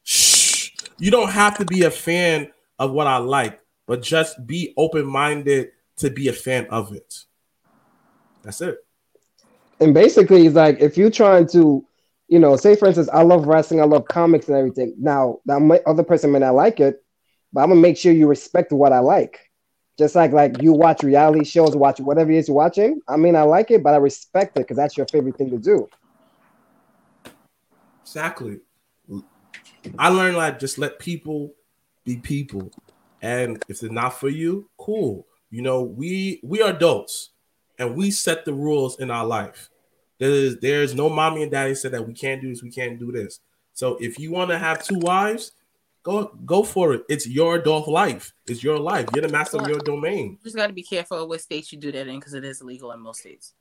Shh. 0.04 0.72
You 0.98 1.12
don't 1.12 1.32
have 1.32 1.58
to 1.58 1.66
be 1.66 1.84
a 1.84 1.92
fan 1.92 2.52
of 2.80 2.92
what 2.92 3.08
I 3.08 3.18
like, 3.18 3.60
but 3.86 4.02
just 4.02 4.46
be 4.48 4.74
open 4.78 5.06
minded 5.06 5.72
to 5.98 6.10
be 6.10 6.30
a 6.30 6.34
fan 6.34 6.68
of 6.68 6.94
it. 6.94 7.26
That's 8.44 8.62
it. 8.62 8.78
And 9.80 9.94
basically, 9.94 10.46
it's 10.46 10.56
like 10.56 10.80
if 10.80 10.98
you're 10.98 11.10
trying 11.10 11.48
to, 11.48 11.86
you 12.28 12.40
know, 12.40 12.56
say 12.56 12.76
for 12.76 12.88
instance, 12.88 13.10
I 13.14 13.22
love 13.22 13.48
wrestling, 13.48 13.82
I 13.82 13.86
love 13.86 14.06
comics 14.06 14.48
and 14.48 14.58
everything. 14.58 14.96
Now, 14.98 15.40
that 15.46 15.60
may, 15.60 15.80
other 15.86 16.04
person 16.04 16.32
may 16.32 16.40
not 16.40 16.56
like 16.56 16.80
it, 16.80 17.04
but 17.54 17.62
I'm 17.62 17.70
gonna 17.70 17.82
make 17.82 17.98
sure 17.98 18.12
you 18.12 18.28
respect 18.28 18.72
what 18.72 18.92
I 18.92 19.00
like. 19.00 19.40
Just 19.98 20.16
like 20.16 20.32
like 20.32 20.62
you 20.62 20.74
watch 20.74 21.04
reality 21.04 21.46
shows, 21.46 21.76
watch 21.76 22.00
whatever 22.00 22.32
it 22.32 22.38
is 22.38 22.48
you're 22.48 22.58
watching. 22.58 23.00
I 23.08 23.16
mean, 23.16 23.36
I 23.36 23.44
like 23.44 23.72
it, 23.72 23.84
but 23.84 23.94
I 23.94 23.98
respect 23.98 24.58
it 24.58 24.62
because 24.62 24.78
that's 24.78 24.98
your 24.98 25.08
favorite 25.08 25.38
thing 25.38 25.52
to 25.52 25.58
do. 25.58 25.88
Exactly. 28.02 28.60
I 29.98 30.10
learned 30.10 30.38
like 30.38 30.60
just 30.60 30.78
let 30.78 31.00
people 31.00 31.54
be 32.04 32.18
people. 32.18 32.72
And 33.22 33.64
if 33.70 33.80
they're 33.80 33.90
not 33.90 34.20
for 34.20 34.30
you, 34.30 34.70
cool. 34.78 35.28
You 35.50 35.62
know, 35.62 35.84
we 35.84 36.40
we 36.44 36.62
are 36.62 36.72
adults 36.72 37.30
and 37.80 37.96
we 37.96 38.12
set 38.12 38.46
the 38.46 38.54
rules 38.54 39.00
in 39.00 39.12
our 39.12 39.26
life. 39.26 39.70
There 40.18 40.32
is 40.32 40.58
there's 40.60 40.96
no 40.96 41.10
mommy 41.10 41.44
and 41.44 41.52
daddy 41.52 41.76
said 41.76 41.92
that 41.92 42.08
we 42.08 42.14
can't 42.14 42.42
do 42.42 42.50
this, 42.50 42.64
we 42.64 42.72
can't 42.72 43.00
do 43.00 43.12
this. 43.12 43.40
So 43.74 43.98
if 44.00 44.18
you 44.18 44.32
want 44.32 44.50
to 44.52 44.58
have 44.58 44.84
two 44.84 45.00
wives, 45.00 45.52
go 46.04 46.32
go 46.46 46.64
for 46.64 46.94
it. 46.94 47.04
It's 47.10 47.28
your 47.28 47.56
adult 47.56 47.88
life. 47.88 48.34
It's 48.48 48.64
your 48.64 48.80
life. 48.80 49.08
You're 49.14 49.24
the 49.24 49.32
master 49.32 49.58
of 49.58 49.68
your 49.68 49.80
domain. 49.80 50.32
You 50.32 50.38
just 50.44 50.56
got 50.56 50.68
to 50.68 50.74
be 50.74 50.84
careful 50.84 51.22
of 51.22 51.28
what 51.28 51.42
states 51.42 51.74
you 51.74 51.80
do 51.80 51.92
that 51.92 52.08
in 52.08 52.20
because 52.20 52.34
it 52.34 52.46
is 52.46 52.62
illegal 52.62 52.92
in 52.92 53.02
most 53.02 53.20
states. 53.20 53.54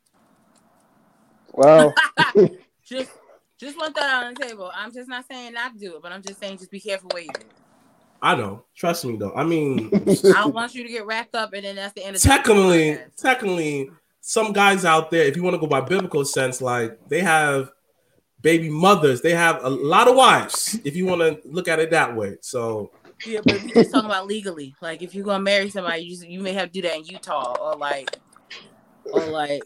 Well, 1.53 1.93
just 2.85 3.11
just 3.59 3.77
want 3.77 3.95
that 3.97 4.25
on 4.25 4.35
the 4.35 4.41
table. 4.41 4.71
I'm 4.75 4.93
just 4.93 5.09
not 5.09 5.25
saying 5.29 5.55
not 5.55 5.73
to 5.73 5.79
do 5.79 5.97
it, 5.97 6.03
but 6.03 6.13
I'm 6.13 6.23
just 6.23 6.39
saying 6.39 6.59
just 6.59 6.71
be 6.71 6.81
careful 6.81 7.11
where 7.13 7.23
you 7.23 7.31
do. 7.33 7.41
it. 7.41 7.53
I 8.23 8.35
know. 8.37 8.65
Trust 8.75 9.05
me 9.05 9.17
though. 9.17 9.35
I 9.35 9.45
mean, 9.45 9.91
I 9.93 10.15
don't 10.15 10.55
want 10.55 10.75
you 10.75 10.83
to 10.83 10.89
get 10.89 11.05
wrapped 11.05 11.35
up 11.35 11.53
and 11.53 11.65
then 11.65 11.77
that's 11.77 11.93
the 11.93 12.05
end 12.05 12.17
of 12.17 12.23
the 12.23 12.29
technically, 12.29 12.99
technically, 13.17 13.91
some 14.27 14.55
guys 14.55 14.87
out 14.87 15.11
there, 15.11 15.25
if 15.25 15.37
you 15.37 15.43
want 15.43 15.53
to 15.53 15.61
go 15.61 15.67
by 15.67 15.83
biblical 15.83 16.25
sense, 16.25 16.63
like 16.63 16.99
they 17.09 17.21
have 17.21 17.71
baby 18.41 18.71
mothers, 18.71 19.21
they 19.21 19.33
have 19.33 19.63
a 19.63 19.69
lot 19.69 20.09
of 20.09 20.17
wives. 20.17 20.79
If 20.83 20.97
you 20.97 21.05
want 21.05 21.21
to 21.21 21.47
look 21.47 21.69
at 21.69 21.79
it 21.79 21.91
that 21.91 22.17
way, 22.17 22.39
so 22.41 22.91
Yeah, 23.27 23.41
but 23.45 23.63
we 23.63 23.71
just 23.71 23.93
talking 23.93 24.07
about 24.09 24.27
legally. 24.27 24.75
Like 24.81 25.03
if 25.03 25.15
you're 25.15 25.27
gonna 25.27 25.45
marry 25.45 25.69
somebody, 25.69 26.05
you, 26.05 26.27
you 26.27 26.41
may 26.41 26.55
have 26.55 26.69
to 26.69 26.73
do 26.73 26.89
that 26.89 26.97
in 26.97 27.05
Utah 27.05 27.55
or 27.61 27.77
like 27.77 28.19
or 29.13 29.27
like 29.27 29.63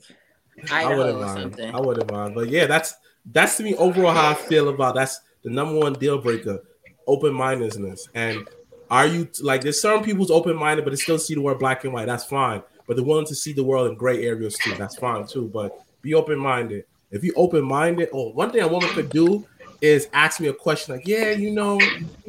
I 0.73 0.93
wouldn't 0.93 1.19
or 1.19 1.21
mind. 1.21 1.41
something. 1.41 1.75
I 1.75 1.81
wouldn't 1.81 2.11
mind. 2.11 2.35
But 2.35 2.49
yeah, 2.49 2.67
that's 2.67 2.95
that's 3.27 3.57
to 3.59 3.63
me 3.63 3.77
overall 3.77 4.13
how 4.13 4.31
I 4.31 4.35
feel 4.35 4.71
about 4.71 4.97
that's 4.97 5.21
the 5.45 5.51
number 5.51 5.79
one 5.79 5.93
deal 5.93 6.19
breaker, 6.19 6.59
open 7.07 7.33
mindedness. 7.33 8.09
And 8.13 8.49
are 8.91 9.07
you 9.07 9.29
like 9.41 9.61
there's 9.61 9.81
some 9.81 10.03
people's 10.03 10.33
open 10.33 10.57
minded, 10.57 10.85
but 10.85 10.91
they 10.91 10.97
still 10.97 11.21
see 11.21 11.35
the 11.35 11.43
world 11.43 11.61
black 11.61 11.85
and 11.85 11.93
white. 11.93 12.07
That's 12.07 12.25
fine. 12.25 12.65
But 12.89 12.97
they're 12.97 13.05
willing 13.05 13.27
to 13.27 13.35
see 13.35 13.53
the 13.53 13.63
world 13.63 13.89
in 13.89 13.95
gray 13.97 14.27
areas 14.27 14.57
too. 14.57 14.75
That's 14.75 14.97
fine 14.97 15.27
too. 15.27 15.49
But 15.53 15.81
be 16.03 16.15
open 16.15 16.39
minded. 16.39 16.87
If 17.13 17.23
you 17.23 17.33
open 17.37 17.65
minded, 17.65 18.09
oh, 18.13 18.31
one 18.31 18.51
thing 18.51 18.63
a 18.63 18.69
woman 18.69 18.89
could 18.91 19.11
do 19.11 19.47
is 19.81 20.09
ask 20.13 20.41
me 20.41 20.49
a 20.49 20.53
question 20.53 20.97
like, 20.97 21.07
yeah, 21.07 21.31
you 21.31 21.53
know, 21.53 21.81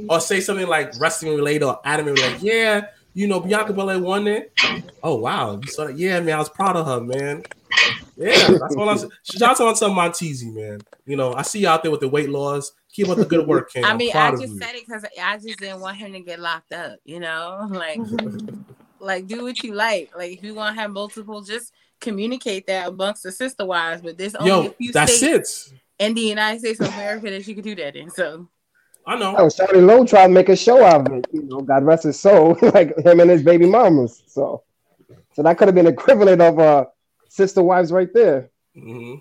or 0.07 0.19
say 0.19 0.39
something 0.39 0.67
like 0.67 0.99
wrestling 0.99 1.35
related 1.35 1.63
or 1.63 1.79
anime 1.85 2.07
related. 2.07 2.41
Yeah, 2.41 2.87
you 3.13 3.27
know, 3.27 3.39
Bianca 3.39 3.73
Belair 3.73 3.99
won 3.99 4.27
it. 4.27 4.53
Oh 5.01 5.15
wow, 5.15 5.59
you 5.63 5.71
saw 5.71 5.85
that? 5.87 5.97
Yeah, 5.97 6.19
man, 6.19 6.35
I 6.35 6.39
was 6.39 6.49
proud 6.49 6.75
of 6.75 6.85
her, 6.85 7.01
man. 7.01 7.43
Yeah, 8.15 8.49
that's 8.49 8.75
all 8.75 8.89
I'm 8.89 8.97
saying. 8.97 9.11
Shout 9.23 9.61
out 9.61 9.77
to 9.77 9.85
Montezi, 9.85 10.53
man. 10.53 10.81
You 11.05 11.15
know, 11.15 11.33
I 11.33 11.41
see 11.41 11.59
you 11.59 11.69
out 11.69 11.83
there 11.83 11.91
with 11.91 12.01
the 12.01 12.09
weight 12.09 12.29
loss. 12.29 12.73
Keep 12.91 13.09
up 13.09 13.17
the 13.17 13.25
good 13.25 13.47
work, 13.47 13.71
King. 13.71 13.85
I 13.85 13.95
mean, 13.95 14.15
I 14.15 14.31
just 14.31 14.57
said 14.57 14.75
it 14.75 14.85
because 14.85 15.05
I 15.21 15.37
just 15.37 15.59
didn't 15.59 15.79
want 15.79 15.97
him 15.97 16.11
to 16.13 16.19
get 16.19 16.39
locked 16.39 16.73
up. 16.73 16.99
You 17.05 17.19
know, 17.19 17.67
like, 17.71 17.99
like 18.99 19.27
do 19.27 19.43
what 19.43 19.63
you 19.63 19.73
like. 19.73 20.15
Like, 20.15 20.31
if 20.33 20.43
you 20.43 20.53
want 20.53 20.75
to 20.75 20.81
have 20.81 20.91
multiple, 20.91 21.41
just 21.41 21.73
communicate 21.99 22.67
that 22.67 22.87
amongst 22.89 23.23
the 23.23 23.31
sister 23.31 23.65
wives. 23.65 24.01
But 24.01 24.17
there's 24.17 24.35
only 24.35 24.67
a 24.67 24.71
few 24.71 24.91
that's 24.91 25.17
states 25.17 25.71
it. 25.71 25.79
in 25.99 26.13
the 26.13 26.21
United 26.21 26.59
States 26.59 26.79
of 26.79 26.87
America 26.87 27.29
that 27.29 27.47
you 27.47 27.55
can 27.55 27.63
do 27.63 27.75
that 27.75 27.95
in. 27.95 28.09
So, 28.09 28.47
I 29.05 29.17
know. 29.17 29.35
oh, 29.37 29.45
Shawty 29.47 29.85
Lo 29.85 30.05
tried 30.05 30.27
to 30.27 30.33
make 30.33 30.49
a 30.49 30.55
show 30.55 30.83
out 30.83 31.07
of 31.07 31.13
it. 31.17 31.27
You 31.31 31.43
know, 31.43 31.61
God 31.61 31.83
rest 31.83 32.03
his 32.03 32.19
soul, 32.19 32.57
like 32.61 32.97
him 32.97 33.19
and 33.19 33.29
his 33.29 33.43
baby 33.43 33.65
mamas. 33.65 34.23
So, 34.27 34.63
so 35.33 35.43
that 35.43 35.57
could 35.57 35.67
have 35.67 35.75
been 35.75 35.87
equivalent 35.87 36.41
of 36.41 36.59
uh 36.59 36.85
sister 37.27 37.63
wives 37.63 37.91
right 37.91 38.13
there. 38.13 38.49
hmm 38.73 39.15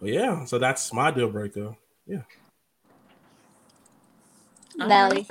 But 0.00 0.10
yeah, 0.10 0.44
so 0.44 0.58
that's 0.58 0.92
my 0.92 1.10
deal 1.10 1.30
breaker. 1.30 1.76
Yeah. 2.06 2.22
Nelly, 4.76 5.26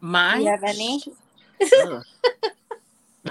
mine. 0.00 0.42
you 0.42 0.48
have 0.48 0.64
any? 0.64 1.02
Ugh. 1.62 2.02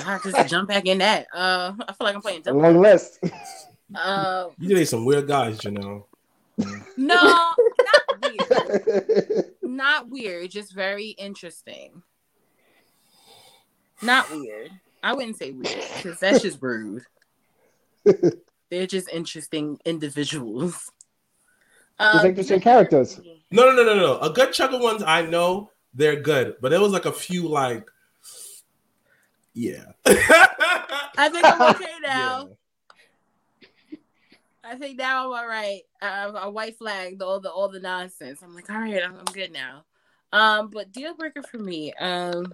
I 0.06 0.20
just 0.24 0.50
jump 0.50 0.70
back 0.70 0.86
in 0.86 0.98
that. 1.00 1.28
Uh, 1.34 1.74
I 1.88 1.94
feel 1.94 2.06
like 2.06 2.16
I'm 2.16 2.22
playing 2.22 2.40
A 2.42 2.44
double. 2.44 2.62
long 2.62 2.82
list. 2.82 3.20
Uh, 3.96 4.50
You 4.60 4.76
did 4.76 4.88
some 4.88 5.06
weird 5.06 5.28
guys, 5.28 5.64
you 5.64 5.72
know. 5.72 6.06
no, 6.98 7.16
not 7.22 8.22
weird. 8.24 9.46
Not 9.62 10.10
weird. 10.10 10.50
Just 10.52 10.74
very 10.74 11.10
interesting. 11.10 12.02
Not 14.02 14.30
weird. 14.32 14.72
I 15.04 15.14
wouldn't 15.14 15.38
say 15.38 15.52
weird 15.52 15.84
because 15.98 16.20
that's 16.20 16.42
just 16.42 16.62
rude. 16.62 17.04
They're 18.70 18.88
just 18.88 19.10
interesting 19.10 19.78
individuals. 19.86 20.74
Just 22.00 22.16
Um, 22.24 22.26
interesting 22.26 22.60
characters. 22.62 23.20
No, 23.52 23.66
no, 23.70 23.76
no, 23.76 23.84
no, 23.84 23.96
no. 23.96 24.20
A 24.20 24.30
good 24.32 24.52
chunk 24.54 24.74
of 24.74 24.82
ones 24.82 25.04
I 25.06 25.22
know 25.26 25.70
they're 25.94 26.20
good, 26.20 26.56
but 26.62 26.70
there 26.70 26.82
was 26.82 26.92
like 26.92 27.06
a 27.06 27.12
few 27.12 27.48
like, 27.48 27.88
yeah. 29.56 29.86
I 30.06 31.30
think 31.30 31.46
I'm 31.46 31.62
okay 31.76 31.94
now. 32.04 32.50
Yeah. 32.50 33.98
I 34.64 34.76
think 34.76 34.98
now 34.98 35.26
I'm 35.26 35.40
all 35.40 35.48
right. 35.48 35.82
Uh, 36.02 36.32
a 36.36 36.50
white 36.50 36.78
flag, 36.78 37.22
all 37.22 37.40
the 37.40 37.50
all 37.52 37.70
the 37.70 37.80
nonsense. 37.80 38.42
I'm 38.44 38.54
like, 38.54 38.70
all 38.70 38.80
right, 38.80 39.02
I'm, 39.04 39.16
I'm 39.16 39.26
good 39.26 39.52
now. 39.52 39.86
Um, 40.34 40.70
but 40.70 40.92
deal 40.92 41.16
breaker 41.16 41.42
for 41.44 41.58
me. 41.58 41.94
Um, 41.94 42.54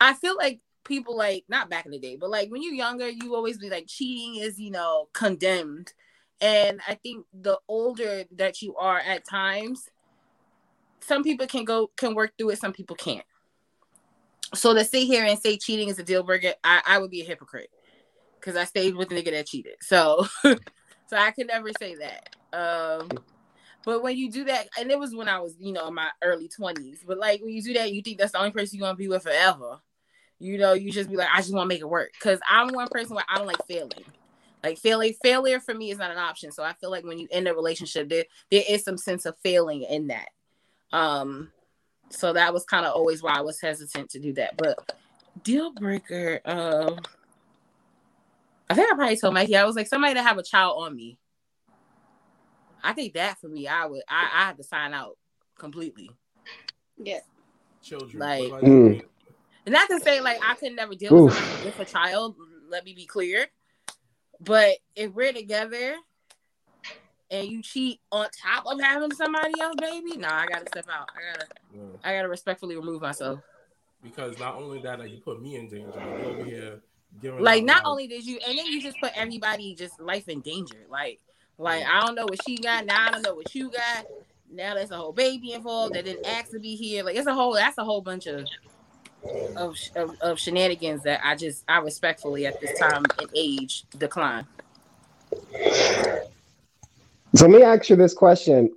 I 0.00 0.14
feel 0.14 0.36
like 0.36 0.60
people 0.84 1.16
like 1.16 1.44
not 1.48 1.68
back 1.68 1.86
in 1.86 1.90
the 1.90 1.98
day, 1.98 2.16
but 2.16 2.30
like 2.30 2.50
when 2.50 2.62
you're 2.62 2.74
younger, 2.74 3.08
you 3.08 3.34
always 3.34 3.58
be 3.58 3.70
like 3.70 3.86
cheating 3.88 4.40
is 4.40 4.60
you 4.60 4.70
know 4.70 5.08
condemned, 5.12 5.92
and 6.40 6.80
I 6.86 6.94
think 6.94 7.26
the 7.32 7.58
older 7.66 8.24
that 8.36 8.62
you 8.62 8.76
are 8.76 9.00
at 9.00 9.26
times, 9.28 9.88
some 11.00 11.24
people 11.24 11.46
can 11.46 11.64
go 11.64 11.90
can 11.96 12.14
work 12.14 12.34
through 12.38 12.50
it, 12.50 12.60
some 12.60 12.72
people 12.72 12.94
can't. 12.94 13.24
So 14.54 14.74
to 14.74 14.84
sit 14.84 15.04
here 15.04 15.24
and 15.24 15.38
say 15.38 15.56
cheating 15.56 15.88
is 15.88 15.98
a 15.98 16.02
deal 16.02 16.22
breaker, 16.22 16.54
I, 16.64 16.82
I 16.86 16.98
would 16.98 17.10
be 17.10 17.22
a 17.22 17.24
hypocrite 17.24 17.70
because 18.38 18.56
I 18.56 18.64
stayed 18.64 18.96
with 18.96 19.08
the 19.08 19.14
nigga 19.14 19.30
that 19.32 19.46
cheated. 19.46 19.76
So, 19.80 20.26
so 20.42 21.16
I 21.16 21.30
could 21.30 21.46
never 21.46 21.70
say 21.78 21.96
that. 21.96 22.36
Um, 22.52 23.10
but 23.84 24.02
when 24.02 24.16
you 24.16 24.30
do 24.30 24.44
that, 24.44 24.68
and 24.78 24.90
it 24.90 24.98
was 24.98 25.14
when 25.14 25.28
I 25.28 25.40
was, 25.40 25.56
you 25.58 25.72
know, 25.72 25.88
in 25.88 25.94
my 25.94 26.08
early 26.22 26.48
twenties. 26.48 27.04
But 27.06 27.18
like 27.18 27.40
when 27.40 27.50
you 27.50 27.62
do 27.62 27.74
that, 27.74 27.92
you 27.92 28.02
think 28.02 28.18
that's 28.18 28.32
the 28.32 28.38
only 28.38 28.50
person 28.50 28.76
you 28.76 28.82
want 28.82 28.96
to 28.96 29.02
be 29.02 29.08
with 29.08 29.22
forever. 29.22 29.80
You 30.38 30.58
know, 30.58 30.72
you 30.72 30.90
just 30.90 31.10
be 31.10 31.16
like, 31.16 31.28
I 31.32 31.38
just 31.38 31.52
want 31.52 31.68
to 31.68 31.74
make 31.74 31.80
it 31.80 31.88
work. 31.88 32.12
Because 32.12 32.40
I'm 32.48 32.68
one 32.68 32.88
person 32.88 33.14
where 33.14 33.24
I 33.28 33.38
don't 33.38 33.46
like 33.46 33.64
failing. 33.66 34.04
Like 34.62 34.78
failing, 34.78 35.14
failure 35.22 35.60
for 35.60 35.74
me 35.74 35.90
is 35.90 35.98
not 35.98 36.10
an 36.10 36.18
option. 36.18 36.52
So 36.52 36.62
I 36.62 36.74
feel 36.74 36.90
like 36.90 37.04
when 37.04 37.18
you 37.18 37.28
end 37.30 37.48
a 37.48 37.54
relationship, 37.54 38.08
there 38.08 38.24
there 38.50 38.64
is 38.68 38.84
some 38.84 38.98
sense 38.98 39.24
of 39.26 39.36
failing 39.42 39.82
in 39.82 40.08
that. 40.08 40.28
Um, 40.92 41.50
so 42.10 42.32
that 42.32 42.52
was 42.52 42.64
kind 42.64 42.84
of 42.86 42.94
always 42.94 43.22
why 43.22 43.32
I 43.34 43.40
was 43.40 43.60
hesitant 43.60 44.10
to 44.10 44.18
do 44.18 44.32
that. 44.34 44.56
But 44.56 44.94
deal 45.42 45.72
breaker, 45.72 46.40
um, 46.44 46.98
I 48.68 48.74
think 48.74 48.92
I 48.92 48.94
probably 48.94 49.16
told 49.16 49.34
Mikey 49.34 49.56
I 49.56 49.64
was 49.64 49.76
like 49.76 49.86
somebody 49.86 50.14
to 50.14 50.22
have 50.22 50.38
a 50.38 50.42
child 50.42 50.84
on 50.84 50.94
me. 50.94 51.18
I 52.82 52.92
think 52.92 53.14
that 53.14 53.38
for 53.40 53.48
me, 53.48 53.66
I 53.68 53.86
would 53.86 54.02
I, 54.08 54.28
I 54.32 54.46
have 54.46 54.56
to 54.56 54.64
sign 54.64 54.94
out 54.94 55.16
completely. 55.58 56.10
Yeah. 56.96 57.20
Children. 57.82 58.18
Like- 58.18 58.50
What 58.50 58.58
about 58.60 58.62
you? 58.64 58.72
Mm. 58.72 59.04
And 59.66 59.72
not 59.74 59.88
to 59.90 60.00
say 60.00 60.20
like 60.20 60.38
I 60.42 60.54
could 60.54 60.74
never 60.74 60.94
deal 60.94 61.12
with 61.24 61.34
Oof. 61.34 61.38
somebody 61.38 61.64
with 61.66 61.80
a 61.80 61.84
child. 61.84 62.36
Let 62.68 62.84
me 62.84 62.94
be 62.94 63.06
clear. 63.06 63.46
But 64.40 64.76
if 64.96 65.12
we're 65.12 65.32
together 65.32 65.96
and 67.30 67.46
you 67.48 67.62
cheat 67.62 68.00
on 68.10 68.26
top 68.30 68.64
of 68.66 68.80
having 68.80 69.12
somebody 69.12 69.52
else, 69.60 69.76
baby, 69.80 70.16
nah, 70.16 70.40
I 70.40 70.46
gotta 70.46 70.66
step 70.68 70.86
out. 70.92 71.08
I 71.16 71.32
gotta, 71.32 71.46
Yeah. 71.74 71.80
I 72.04 72.14
gotta 72.16 72.28
respectfully 72.28 72.76
remove 72.76 73.02
myself. 73.02 73.40
Because 74.02 74.38
not 74.38 74.56
only 74.56 74.80
that, 74.82 74.98
like 74.98 75.10
you 75.10 75.18
put 75.18 75.42
me 75.42 75.56
in 75.56 75.68
danger, 75.68 76.00
you 76.00 76.24
over 76.24 76.44
here 76.44 76.80
Like, 77.38 77.64
not 77.64 77.82
only 77.84 78.06
did 78.06 78.24
you, 78.24 78.38
and 78.46 78.58
then 78.58 78.66
you 78.66 78.80
just 78.82 78.98
put 79.00 79.12
everybody 79.14 79.74
just 79.74 80.00
life 80.00 80.28
in 80.28 80.40
danger. 80.40 80.86
Like, 80.88 81.20
like 81.58 81.84
I 81.84 82.00
don't 82.06 82.14
know 82.14 82.24
what 82.24 82.42
she 82.46 82.56
got 82.56 82.86
now. 82.86 83.08
I 83.08 83.10
don't 83.10 83.22
know 83.22 83.34
what 83.34 83.54
you 83.54 83.70
got. 83.70 84.06
Now 84.50 84.74
there's 84.74 84.90
a 84.90 84.96
whole 84.96 85.12
baby 85.12 85.52
involved 85.52 85.94
that 85.94 86.06
didn't 86.06 86.26
ask 86.26 86.50
to 86.52 86.58
be 86.58 86.74
here. 86.76 87.04
Like, 87.04 87.16
it's 87.16 87.26
a 87.26 87.34
whole. 87.34 87.52
That's 87.54 87.78
a 87.78 87.84
whole 87.84 88.00
bunch 88.00 88.26
of 88.26 88.46
of, 89.56 89.76
of, 89.96 90.16
of 90.20 90.38
shenanigans 90.40 91.02
that 91.02 91.20
I 91.22 91.36
just 91.36 91.64
I 91.68 91.78
respectfully 91.78 92.46
at 92.46 92.60
this 92.60 92.78
time 92.78 93.02
and 93.20 93.30
age 93.34 93.84
decline. 93.98 94.46
So 97.34 97.46
let 97.46 97.58
me 97.58 97.62
ask 97.62 97.88
you 97.88 97.96
this 97.96 98.14
question 98.14 98.70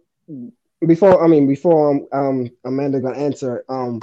before 0.86 1.24
I 1.24 1.28
mean 1.28 1.48
before 1.48 1.92
um, 1.92 2.08
um 2.12 2.50
Amanda 2.66 3.00
gonna 3.00 3.18
answer. 3.18 3.64
Um, 3.68 4.00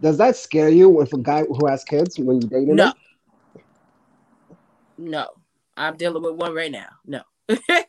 does 0.00 0.18
that 0.18 0.36
scare 0.36 0.68
you 0.68 0.88
with 0.88 1.12
a 1.14 1.18
guy 1.18 1.44
who 1.44 1.66
has 1.66 1.84
kids 1.84 2.18
when 2.18 2.40
you 2.40 2.48
dating 2.48 2.76
No. 2.76 2.88
him? 2.88 2.94
No, 4.98 5.20
No. 5.20 5.28
I'm 5.76 5.96
dealing 5.96 6.22
with 6.22 6.34
one 6.34 6.54
right 6.54 6.70
now. 6.70 6.86
No, 7.04 7.22
I 7.48 7.86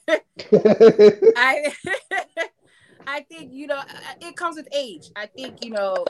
I 3.08 3.22
think 3.30 3.52
you 3.52 3.68
know 3.68 3.82
it 4.22 4.36
comes 4.36 4.56
with 4.56 4.68
age. 4.74 5.10
I 5.16 5.28
think 5.28 5.64
you 5.64 5.72
know 5.72 6.06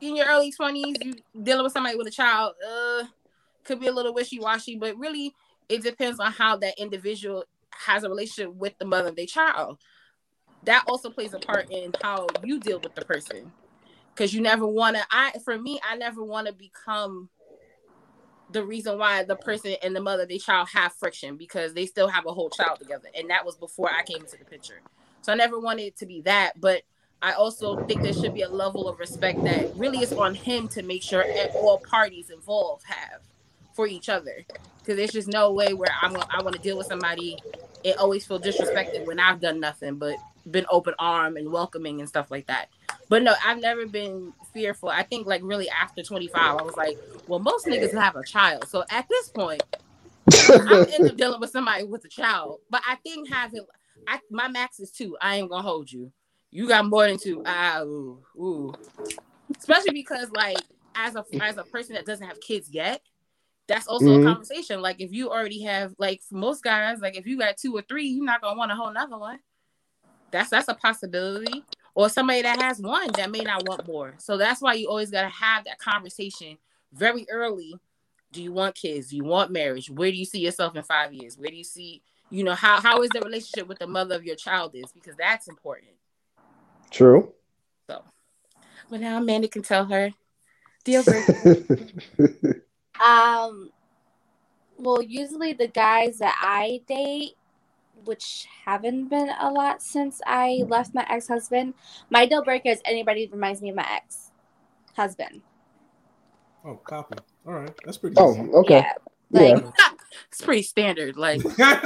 in 0.00 0.16
your 0.16 0.26
early 0.26 0.52
twenties, 0.52 0.96
you 1.00 1.14
dealing 1.42 1.64
with 1.64 1.72
somebody 1.72 1.96
with 1.96 2.06
a 2.06 2.12
child, 2.12 2.54
uh, 2.68 3.04
could 3.64 3.80
be 3.80 3.88
a 3.88 3.92
little 3.92 4.14
wishy 4.14 4.38
washy, 4.38 4.76
but 4.76 4.96
really 4.98 5.34
it 5.68 5.82
depends 5.82 6.20
on 6.20 6.32
how 6.32 6.56
that 6.58 6.78
individual 6.78 7.44
has 7.86 8.04
a 8.04 8.08
relationship 8.08 8.54
with 8.54 8.78
the 8.78 8.84
mother 8.84 9.08
of 9.08 9.16
their 9.16 9.26
child. 9.26 9.78
That 10.64 10.84
also 10.86 11.10
plays 11.10 11.32
a 11.34 11.38
part 11.38 11.70
in 11.70 11.92
how 12.02 12.26
you 12.44 12.60
deal 12.60 12.80
with 12.80 12.94
the 12.94 13.04
person, 13.04 13.50
because 14.14 14.34
you 14.34 14.40
never 14.40 14.66
want 14.66 14.96
to. 14.96 15.02
I 15.10 15.32
for 15.44 15.58
me, 15.58 15.80
I 15.88 15.96
never 15.96 16.22
want 16.22 16.46
to 16.46 16.52
become 16.52 17.28
the 18.52 18.64
reason 18.64 18.98
why 18.98 19.22
the 19.22 19.36
person 19.36 19.76
and 19.82 19.94
the 19.94 20.00
mother 20.00 20.24
of 20.24 20.28
their 20.28 20.38
child 20.38 20.68
have 20.74 20.92
friction 20.94 21.36
because 21.36 21.72
they 21.72 21.86
still 21.86 22.08
have 22.08 22.26
a 22.26 22.32
whole 22.32 22.50
child 22.50 22.78
together, 22.78 23.08
and 23.14 23.30
that 23.30 23.46
was 23.46 23.56
before 23.56 23.90
I 23.90 24.02
came 24.02 24.22
into 24.22 24.36
the 24.36 24.44
picture. 24.44 24.80
So 25.22 25.32
I 25.32 25.36
never 25.36 25.58
wanted 25.58 25.84
it 25.84 25.96
to 25.98 26.06
be 26.06 26.20
that, 26.22 26.60
but 26.60 26.82
I 27.22 27.32
also 27.32 27.84
think 27.84 28.02
there 28.02 28.12
should 28.12 28.34
be 28.34 28.42
a 28.42 28.48
level 28.48 28.88
of 28.88 28.98
respect 28.98 29.42
that 29.44 29.76
really 29.76 29.98
is 29.98 30.12
on 30.12 30.34
him 30.34 30.68
to 30.68 30.82
make 30.82 31.02
sure 31.02 31.24
all 31.54 31.78
parties 31.78 32.30
involved 32.30 32.84
have 32.86 33.20
for 33.72 33.86
each 33.86 34.08
other. 34.08 34.46
Because 34.82 34.96
there's 34.96 35.12
just 35.12 35.28
no 35.28 35.52
way 35.52 35.74
where 35.74 35.92
I'm 36.02 36.16
I 36.16 36.42
want 36.42 36.54
to 36.56 36.60
deal 36.62 36.78
with 36.78 36.86
somebody 36.86 37.42
It 37.84 37.96
always 37.98 38.26
feel 38.26 38.40
disrespected 38.40 39.04
when 39.04 39.20
I've 39.20 39.40
done 39.40 39.60
nothing 39.60 39.98
but 39.98 40.20
been 40.50 40.66
open 40.70 40.94
arm 40.98 41.36
and 41.36 41.52
welcoming 41.52 42.00
and 42.00 42.08
stuff 42.08 42.30
like 42.30 42.46
that. 42.48 42.68
But 43.08 43.22
no, 43.22 43.34
I've 43.44 43.60
never 43.60 43.86
been 43.86 44.32
fearful. 44.52 44.88
I 44.88 45.02
think 45.04 45.26
like 45.26 45.42
really 45.44 45.68
after 45.70 46.02
25, 46.02 46.56
I 46.58 46.62
was 46.62 46.76
like, 46.76 46.98
well, 47.26 47.40
most 47.40 47.68
niggas 47.68 47.92
have 47.98 48.16
a 48.16 48.24
child. 48.24 48.68
So 48.68 48.84
at 48.90 49.08
this 49.08 49.28
point, 49.30 49.62
I'm 50.66 50.84
end 50.92 51.08
up 51.08 51.16
dealing 51.16 51.40
with 51.40 51.50
somebody 51.50 51.84
with 51.84 52.04
a 52.04 52.08
child. 52.08 52.58
But 52.70 52.82
I 52.88 52.96
think 52.96 53.28
having 53.28 53.66
I 54.06 54.20
my 54.30 54.48
max 54.48 54.80
is 54.80 54.90
two. 54.90 55.16
I 55.20 55.36
ain't 55.36 55.50
gonna 55.50 55.62
hold 55.62 55.90
you. 55.92 56.12
You 56.50 56.68
got 56.68 56.86
more 56.86 57.06
than 57.06 57.18
two. 57.18 57.42
Ah, 57.46 57.82
ooh, 57.82 58.22
ooh. 58.36 58.74
Especially 59.58 59.92
because 59.92 60.30
like 60.32 60.64
as 60.94 61.16
a 61.16 61.24
as 61.40 61.56
a 61.58 61.64
person 61.64 61.94
that 61.94 62.06
doesn't 62.06 62.26
have 62.26 62.40
kids 62.40 62.70
yet, 62.70 63.02
that's 63.70 63.86
also 63.86 64.06
Mhm. 64.06 64.20
a 64.20 64.24
conversation. 64.24 64.82
Like 64.82 65.00
if 65.00 65.12
you 65.12 65.30
already 65.30 65.62
have 65.62 65.94
like 65.96 66.22
for 66.22 66.34
most 66.34 66.64
guys, 66.64 67.00
like 67.00 67.16
if 67.16 67.24
you 67.24 67.38
got 67.38 67.56
two 67.56 67.76
or 67.76 67.82
three, 67.82 68.08
you're 68.08 68.24
not 68.24 68.42
gonna 68.42 68.58
want 68.58 68.72
a 68.72 68.74
whole 68.74 68.92
nother 68.92 69.16
one. 69.16 69.38
That's 70.32 70.50
that's 70.50 70.66
a 70.66 70.74
possibility. 70.74 71.64
Or 71.94 72.08
somebody 72.08 72.42
that 72.42 72.60
has 72.60 72.80
one 72.80 73.08
that 73.12 73.30
may 73.30 73.44
not 73.44 73.64
want 73.64 73.86
more. 73.86 74.14
So 74.18 74.36
that's 74.36 74.60
why 74.60 74.74
you 74.74 74.88
always 74.88 75.10
gotta 75.12 75.28
have 75.28 75.64
that 75.64 75.78
conversation 75.78 76.58
very 76.92 77.26
early. 77.30 77.76
Do 78.32 78.42
you 78.42 78.52
want 78.52 78.74
kids? 78.74 79.10
Do 79.10 79.16
you 79.16 79.24
want 79.24 79.52
marriage? 79.52 79.88
Where 79.88 80.10
do 80.10 80.16
you 80.16 80.24
see 80.24 80.40
yourself 80.40 80.74
in 80.74 80.82
five 80.82 81.12
years? 81.12 81.38
Where 81.38 81.50
do 81.50 81.56
you 81.56 81.64
see, 81.64 82.02
you 82.28 82.42
know, 82.42 82.54
how 82.54 82.80
how 82.80 83.02
is 83.02 83.10
the 83.10 83.20
relationship 83.20 83.68
with 83.68 83.78
the 83.78 83.86
mother 83.86 84.16
of 84.16 84.24
your 84.24 84.36
child 84.36 84.74
is? 84.74 84.90
Because 84.92 85.14
that's 85.16 85.46
important. 85.46 85.92
True. 86.90 87.32
So 87.88 88.02
but 88.88 89.00
now 89.00 89.18
Amanda 89.18 89.46
can 89.46 89.62
tell 89.62 89.84
her 89.84 90.10
deal 90.84 91.04
breaker. 91.04 92.64
Um, 93.02 93.70
well, 94.78 95.02
usually 95.02 95.52
the 95.52 95.68
guys 95.68 96.18
that 96.18 96.36
I 96.40 96.80
date, 96.86 97.32
which 98.04 98.46
haven't 98.64 99.08
been 99.08 99.30
a 99.40 99.50
lot 99.50 99.82
since 99.82 100.20
I 100.26 100.64
left 100.66 100.94
my 100.94 101.06
ex 101.08 101.28
husband, 101.28 101.74
my 102.10 102.26
deal 102.26 102.42
breaker 102.42 102.70
is 102.70 102.80
anybody 102.84 103.26
that 103.26 103.32
reminds 103.34 103.60
me 103.62 103.70
of 103.70 103.76
my 103.76 103.86
ex 103.90 104.30
husband. 104.96 105.42
Oh, 106.64 106.74
copy. 106.76 107.16
All 107.46 107.54
right, 107.54 107.70
that's 107.84 107.98
pretty. 107.98 108.16
oh, 108.18 108.32
easy. 108.32 108.50
okay. 108.52 108.74
Yeah. 108.80 108.92
Like, 109.32 109.64
Yeah. 109.64 109.70
it's 110.28 110.40
pretty 110.42 110.62
standard. 110.62 111.16
Like 111.16 111.42
Yeah. 111.58 111.76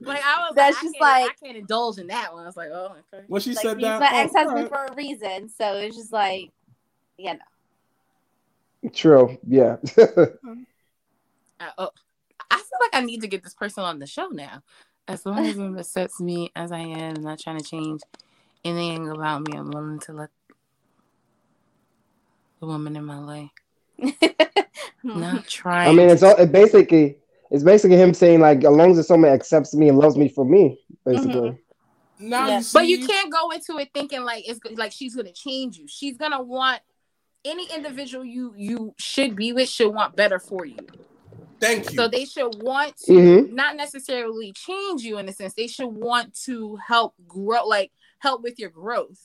like 0.00 0.22
I 0.22 0.46
was 0.48 0.52
That's 0.54 0.76
like, 0.76 0.82
just 0.82 0.96
I 0.96 0.98
can't, 0.98 1.00
like- 1.00 1.30
I 1.30 1.46
can't 1.46 1.56
indulge 1.58 1.98
in 1.98 2.06
that 2.08 2.32
one. 2.32 2.42
I 2.42 2.46
was 2.46 2.56
like, 2.56 2.70
oh, 2.72 2.96
okay. 3.12 3.24
when 3.28 3.40
she 3.40 3.50
like 3.54 3.62
said 3.62 3.76
he's 3.78 3.84
that, 3.84 4.00
my 4.00 4.10
oh, 4.12 4.18
ex 4.24 4.32
husband 4.34 4.56
all 4.72 4.80
right. 4.80 4.88
for 4.88 4.92
a 4.92 4.96
reason. 4.96 5.48
So 5.48 5.74
it's 5.76 5.96
just 5.96 6.12
like, 6.12 6.50
yeah, 7.18 7.34
no. 7.34 7.38
True. 8.92 9.38
Yeah. 9.46 9.76
Uh, 11.58 11.70
oh, 11.78 11.88
I 12.50 12.56
feel 12.56 12.78
like 12.82 12.90
I 12.92 13.00
need 13.00 13.22
to 13.22 13.28
get 13.28 13.42
this 13.42 13.54
person 13.54 13.82
on 13.82 13.98
the 13.98 14.06
show 14.06 14.26
now. 14.28 14.62
As 15.08 15.24
long 15.24 15.46
as 15.46 15.56
it 15.56 15.78
accepts 15.78 16.20
me 16.20 16.52
as 16.54 16.70
I 16.70 16.80
am, 16.80 17.16
I'm 17.16 17.22
not 17.22 17.38
trying 17.38 17.58
to 17.58 17.64
change 17.64 18.02
anything 18.62 19.08
about 19.08 19.48
me, 19.48 19.56
I'm 19.56 19.70
willing 19.70 20.00
to 20.00 20.12
let 20.12 20.30
the 22.60 22.66
woman 22.66 22.96
in 22.96 23.04
my 23.04 23.18
life. 23.18 23.50
Not 25.02 25.46
trying. 25.46 25.88
I 25.88 25.92
mean, 25.92 26.10
it's 26.10 26.22
all 26.22 26.36
it 26.36 26.52
basically 26.52 27.16
it's 27.50 27.62
basically 27.62 27.96
him 27.96 28.12
saying 28.12 28.40
like, 28.40 28.58
as 28.64 28.70
long 28.70 28.98
as 28.98 29.06
someone 29.06 29.30
accepts 29.30 29.74
me 29.74 29.88
and 29.88 29.98
loves 29.98 30.16
me 30.16 30.28
for 30.28 30.44
me, 30.44 30.78
basically. 31.04 31.56
Now 32.18 32.48
Yeah. 32.48 32.56
you 32.56 32.62
see, 32.62 32.78
But 32.78 32.88
you 32.88 33.06
can't 33.06 33.32
go 33.32 33.50
into 33.50 33.78
it 33.78 33.90
thinking 33.94 34.24
like 34.24 34.48
it's 34.48 34.60
like 34.76 34.92
she's 34.92 35.14
gonna 35.14 35.32
change 35.32 35.78
you. 35.78 35.86
She's 35.86 36.16
gonna 36.16 36.42
want 36.42 36.80
any 37.46 37.68
individual 37.74 38.24
you 38.24 38.54
you 38.56 38.94
should 38.98 39.36
be 39.36 39.52
with 39.52 39.68
should 39.68 39.94
want 39.94 40.16
better 40.16 40.38
for 40.38 40.64
you. 40.64 40.86
Thank 41.60 41.92
you. 41.92 41.98
So 41.98 42.08
they 42.08 42.24
should 42.24 42.62
want 42.62 42.96
to 43.06 43.12
Mhm. 43.12 43.52
not 43.52 43.76
necessarily 43.76 44.52
change 44.52 45.02
you 45.02 45.18
in 45.18 45.28
a 45.28 45.32
sense. 45.32 45.54
They 45.54 45.66
should 45.68 45.88
want 45.88 46.34
to 46.44 46.76
help 46.76 47.14
grow, 47.26 47.66
like 47.66 47.92
help 48.18 48.42
with 48.42 48.58
your 48.58 48.70
growth 48.70 49.20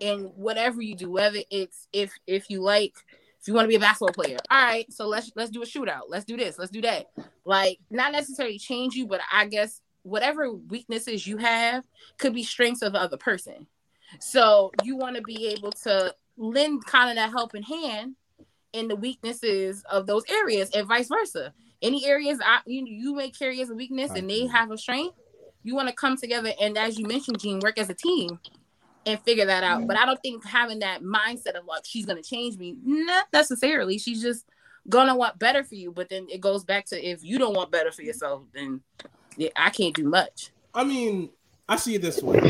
and 0.00 0.30
whatever 0.34 0.80
you 0.80 0.94
do. 0.96 1.10
Whether 1.10 1.40
it's 1.50 1.88
if 1.92 2.12
if 2.26 2.48
you 2.48 2.62
like 2.62 2.94
if 3.40 3.46
you 3.46 3.54
want 3.54 3.64
to 3.64 3.68
be 3.68 3.76
a 3.76 3.80
basketball 3.80 4.14
player, 4.14 4.38
all 4.50 4.64
right. 4.64 4.90
So 4.92 5.06
let's 5.06 5.30
let's 5.36 5.50
do 5.50 5.62
a 5.62 5.66
shootout. 5.66 6.04
Let's 6.08 6.24
do 6.24 6.36
this. 6.36 6.58
Let's 6.58 6.70
do 6.70 6.82
that. 6.82 7.06
Like 7.44 7.78
not 7.90 8.12
necessarily 8.12 8.58
change 8.58 8.94
you, 8.94 9.06
but 9.06 9.20
I 9.30 9.46
guess 9.46 9.80
whatever 10.02 10.52
weaknesses 10.52 11.26
you 11.26 11.36
have 11.36 11.84
could 12.18 12.32
be 12.34 12.42
strengths 12.42 12.82
of 12.82 12.92
the 12.92 13.00
other 13.00 13.16
person. 13.18 13.66
So 14.20 14.72
you 14.84 14.96
want 14.96 15.16
to 15.16 15.22
be 15.22 15.48
able 15.48 15.72
to 15.72 16.14
lend 16.38 16.86
kind 16.86 17.10
of 17.10 17.16
that 17.16 17.30
helping 17.30 17.62
hand 17.62 18.14
in 18.72 18.88
the 18.88 18.96
weaknesses 18.96 19.82
of 19.90 20.06
those 20.06 20.24
areas 20.30 20.70
and 20.74 20.86
vice 20.86 21.08
versa. 21.08 21.52
Any 21.82 22.06
areas 22.06 22.38
I 22.44 22.60
you 22.66 22.84
you 22.86 23.14
may 23.14 23.30
carry 23.30 23.60
as 23.60 23.70
a 23.70 23.74
weakness 23.74 24.12
and 24.12 24.28
they 24.28 24.46
have 24.46 24.70
a 24.70 24.78
strength, 24.78 25.16
you 25.62 25.74
want 25.74 25.88
to 25.88 25.94
come 25.94 26.16
together 26.16 26.52
and 26.60 26.76
as 26.76 26.98
you 26.98 27.06
mentioned, 27.06 27.38
Jean, 27.40 27.60
work 27.60 27.78
as 27.78 27.90
a 27.90 27.94
team 27.94 28.38
and 29.06 29.20
figure 29.20 29.46
that 29.46 29.64
out. 29.64 29.86
But 29.86 29.96
I 29.96 30.04
don't 30.04 30.20
think 30.20 30.44
having 30.44 30.80
that 30.80 31.02
mindset 31.02 31.58
of 31.58 31.64
like 31.66 31.84
she's 31.84 32.06
gonna 32.06 32.22
change 32.22 32.56
me, 32.58 32.76
not 32.84 33.26
necessarily. 33.32 33.98
She's 33.98 34.22
just 34.22 34.44
gonna 34.88 35.16
want 35.16 35.38
better 35.38 35.64
for 35.64 35.74
you. 35.74 35.92
But 35.92 36.08
then 36.08 36.26
it 36.30 36.40
goes 36.40 36.64
back 36.64 36.86
to 36.86 37.02
if 37.02 37.22
you 37.22 37.38
don't 37.38 37.54
want 37.54 37.70
better 37.70 37.92
for 37.92 38.02
yourself, 38.02 38.42
then 38.54 38.82
yeah, 39.36 39.50
I 39.56 39.70
can't 39.70 39.94
do 39.94 40.04
much. 40.04 40.50
I 40.74 40.84
mean, 40.84 41.30
I 41.68 41.76
see 41.76 41.94
it 41.94 42.02
this 42.02 42.22
way. 42.22 42.40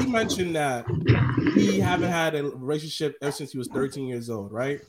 You 0.00 0.08
mentioned 0.08 0.56
that 0.56 0.86
he 1.54 1.80
haven't 1.80 2.10
had 2.10 2.34
a 2.34 2.44
relationship 2.44 3.16
ever 3.22 3.32
since 3.32 3.52
he 3.52 3.58
was 3.58 3.68
13 3.68 4.06
years 4.06 4.30
old, 4.30 4.52
right? 4.52 4.80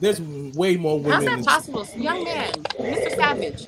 There's 0.00 0.20
way 0.20 0.76
more 0.76 0.98
women. 0.98 1.12
How's 1.12 1.24
that 1.24 1.38
in- 1.38 1.44
possible? 1.44 1.86
Young 1.96 2.24
man, 2.24 2.52
Mr. 2.52 3.16
Savage, 3.16 3.66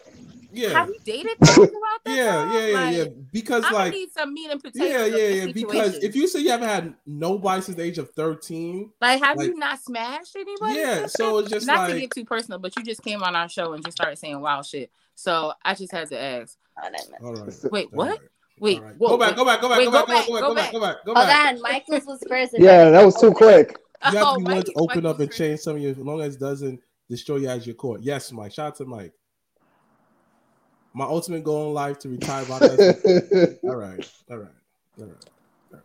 Yeah, 0.53 0.71
have 0.71 0.89
you 0.89 0.99
dated 1.05 1.39
throughout 1.45 1.71
that 2.05 2.17
yeah, 2.17 2.27
time? 2.35 2.53
yeah, 2.53 2.67
yeah, 2.67 2.75
Like, 2.79 2.97
yeah. 2.97 3.05
Because 3.33 3.65
I 3.65 3.73
like, 3.73 3.93
need 3.95 4.11
some 4.13 4.35
meat 4.35 4.51
and 4.51 4.63
potatoes. 4.63 4.91
yeah, 4.91 5.05
yeah, 5.17 5.45
yeah. 5.47 5.53
Because 5.53 5.97
if 6.03 6.15
you 6.15 6.27
say 6.29 6.41
you 6.41 6.51
haven't 6.51 6.69
had 6.69 6.95
nobody 7.07 7.63
since 7.63 7.77
the 7.77 7.83
age 7.83 7.97
of 7.99 8.11
13, 8.13 8.91
like, 9.01 9.23
have 9.23 9.37
like- 9.39 9.49
you 9.49 9.57
not 9.57 9.81
smashed 9.81 10.37
anybody? 10.37 10.75
yeah. 10.75 11.07
So 11.07 11.39
it's 11.39 11.51
just 11.51 11.67
not 11.67 11.89
to 11.89 11.99
get 11.99 12.11
too 12.11 12.25
personal, 12.27 12.59
but 12.59 12.77
you 12.77 12.85
just 12.85 13.03
came 13.03 13.23
on 13.23 13.35
our 13.35 13.49
show 13.49 13.73
and 13.73 13.83
just 13.85 13.97
started 13.97 14.17
saying 14.19 14.39
wild 14.41 14.67
shit. 14.67 14.91
So 15.15 15.53
I 15.65 15.75
just 15.75 15.93
had 15.93 16.09
to 16.11 16.21
ask. 16.21 16.57
Oh, 16.81 16.89
that 16.93 17.07
all 17.25 17.35
right. 17.35 17.55
Wait, 17.73 17.93
what? 17.93 18.09
right, 18.11 18.19
Wait, 18.61 18.79
all 18.79 18.85
right. 18.85 18.97
whoa, 18.97 19.09
go 19.09 19.19
back, 19.19 19.29
wait. 19.31 19.37
go 19.37 19.45
back, 19.45 19.61
go 19.61 19.69
back, 19.69 19.79
Wait, 19.79 19.85
go 19.87 19.91
go 19.91 20.07
back, 20.07 20.07
go 20.07 20.13
back, 20.13 20.27
back, 20.27 20.27
go 20.27 20.35
back, 20.35 20.43
go 20.43 20.49
go 20.49 20.55
back, 20.55 20.73
go 20.73 20.81
back, 20.81 20.97
go 21.05 21.15
Hold 21.15 21.27
back. 21.27 21.55
on, 21.55 21.63
Michael's 21.63 22.07
was 22.07 22.25
first. 22.29 22.55
Yeah, 22.59 22.91
that 22.91 23.05
was 23.05 23.17
too 23.21 23.33
quick. 23.33 23.77
You 24.11 24.17
have 24.19 24.27
Oh, 24.29 24.35
to 24.35 24.39
be 24.39 24.45
willing 24.45 24.63
to 24.65 24.73
open 24.77 25.03
Mike 25.05 25.11
up 25.11 25.19
and 25.21 25.29
was 25.29 25.37
change 25.37 25.61
some 25.61 25.77
of 25.77 25.83
your, 25.83 25.91
as 25.93 25.99
long 25.99 26.21
as 26.21 26.37
it 26.37 26.41
doesn't 26.41 26.81
destroy 27.09 27.37
you 27.37 27.49
as 27.49 27.67
your 27.67 27.75
court. 27.75 28.01
Yes, 28.03 28.33
Mike. 28.33 28.53
Shout 28.53 28.69
out 28.69 28.77
to 28.77 28.85
Mike. 28.85 29.13
My 30.95 31.05
ultimate 31.05 31.45
goal 31.45 31.69
in 31.69 31.75
life 31.75 31.99
to 32.01 32.09
retire 32.09 32.45
broadcast. 32.45 32.81
all 33.65 33.77
right, 33.77 34.11
all 34.31 34.39
right, 34.39 34.49
all 35.01 35.07
right. 35.07 35.83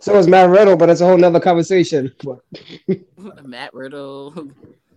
So 0.00 0.16
is 0.18 0.26
Matt 0.26 0.50
Riddle, 0.50 0.76
but 0.76 0.90
it's 0.90 1.00
a 1.00 1.06
whole 1.06 1.16
nother 1.16 1.38
conversation. 1.40 2.12
Matt 3.44 3.72
Riddle, 3.72 4.48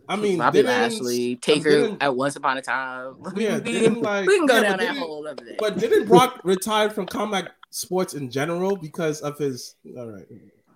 I 0.07 0.15
mean, 0.15 0.37
Bobby 0.37 0.59
didn't- 0.59 0.71
Lashley, 0.71 1.35
Taker 1.37 1.69
didn't- 1.69 2.03
at 2.03 2.15
Once 2.15 2.35
Upon 2.35 2.57
a 2.57 2.61
Time. 2.61 3.15
Yeah, 3.35 3.57
we, 3.57 3.63
didn't 3.71 3.93
can, 3.95 4.03
like. 4.03 4.27
we 4.27 4.37
can 4.37 4.45
go 4.45 4.55
yeah, 4.55 4.61
down 4.61 4.71
but 4.71 4.79
that 4.79 4.93
didn't- 4.93 4.97
hole 5.07 5.27
over 5.27 5.43
there. 5.43 5.55
But 5.59 5.77
didn't 5.79 6.07
Brock 6.07 6.41
retire 6.43 6.89
from 6.89 7.05
combat 7.05 7.51
sports 7.71 8.13
in 8.13 8.29
general 8.29 8.75
because 8.75 9.21
of 9.21 9.37
his? 9.37 9.75
All 9.97 10.07
right, 10.11 10.25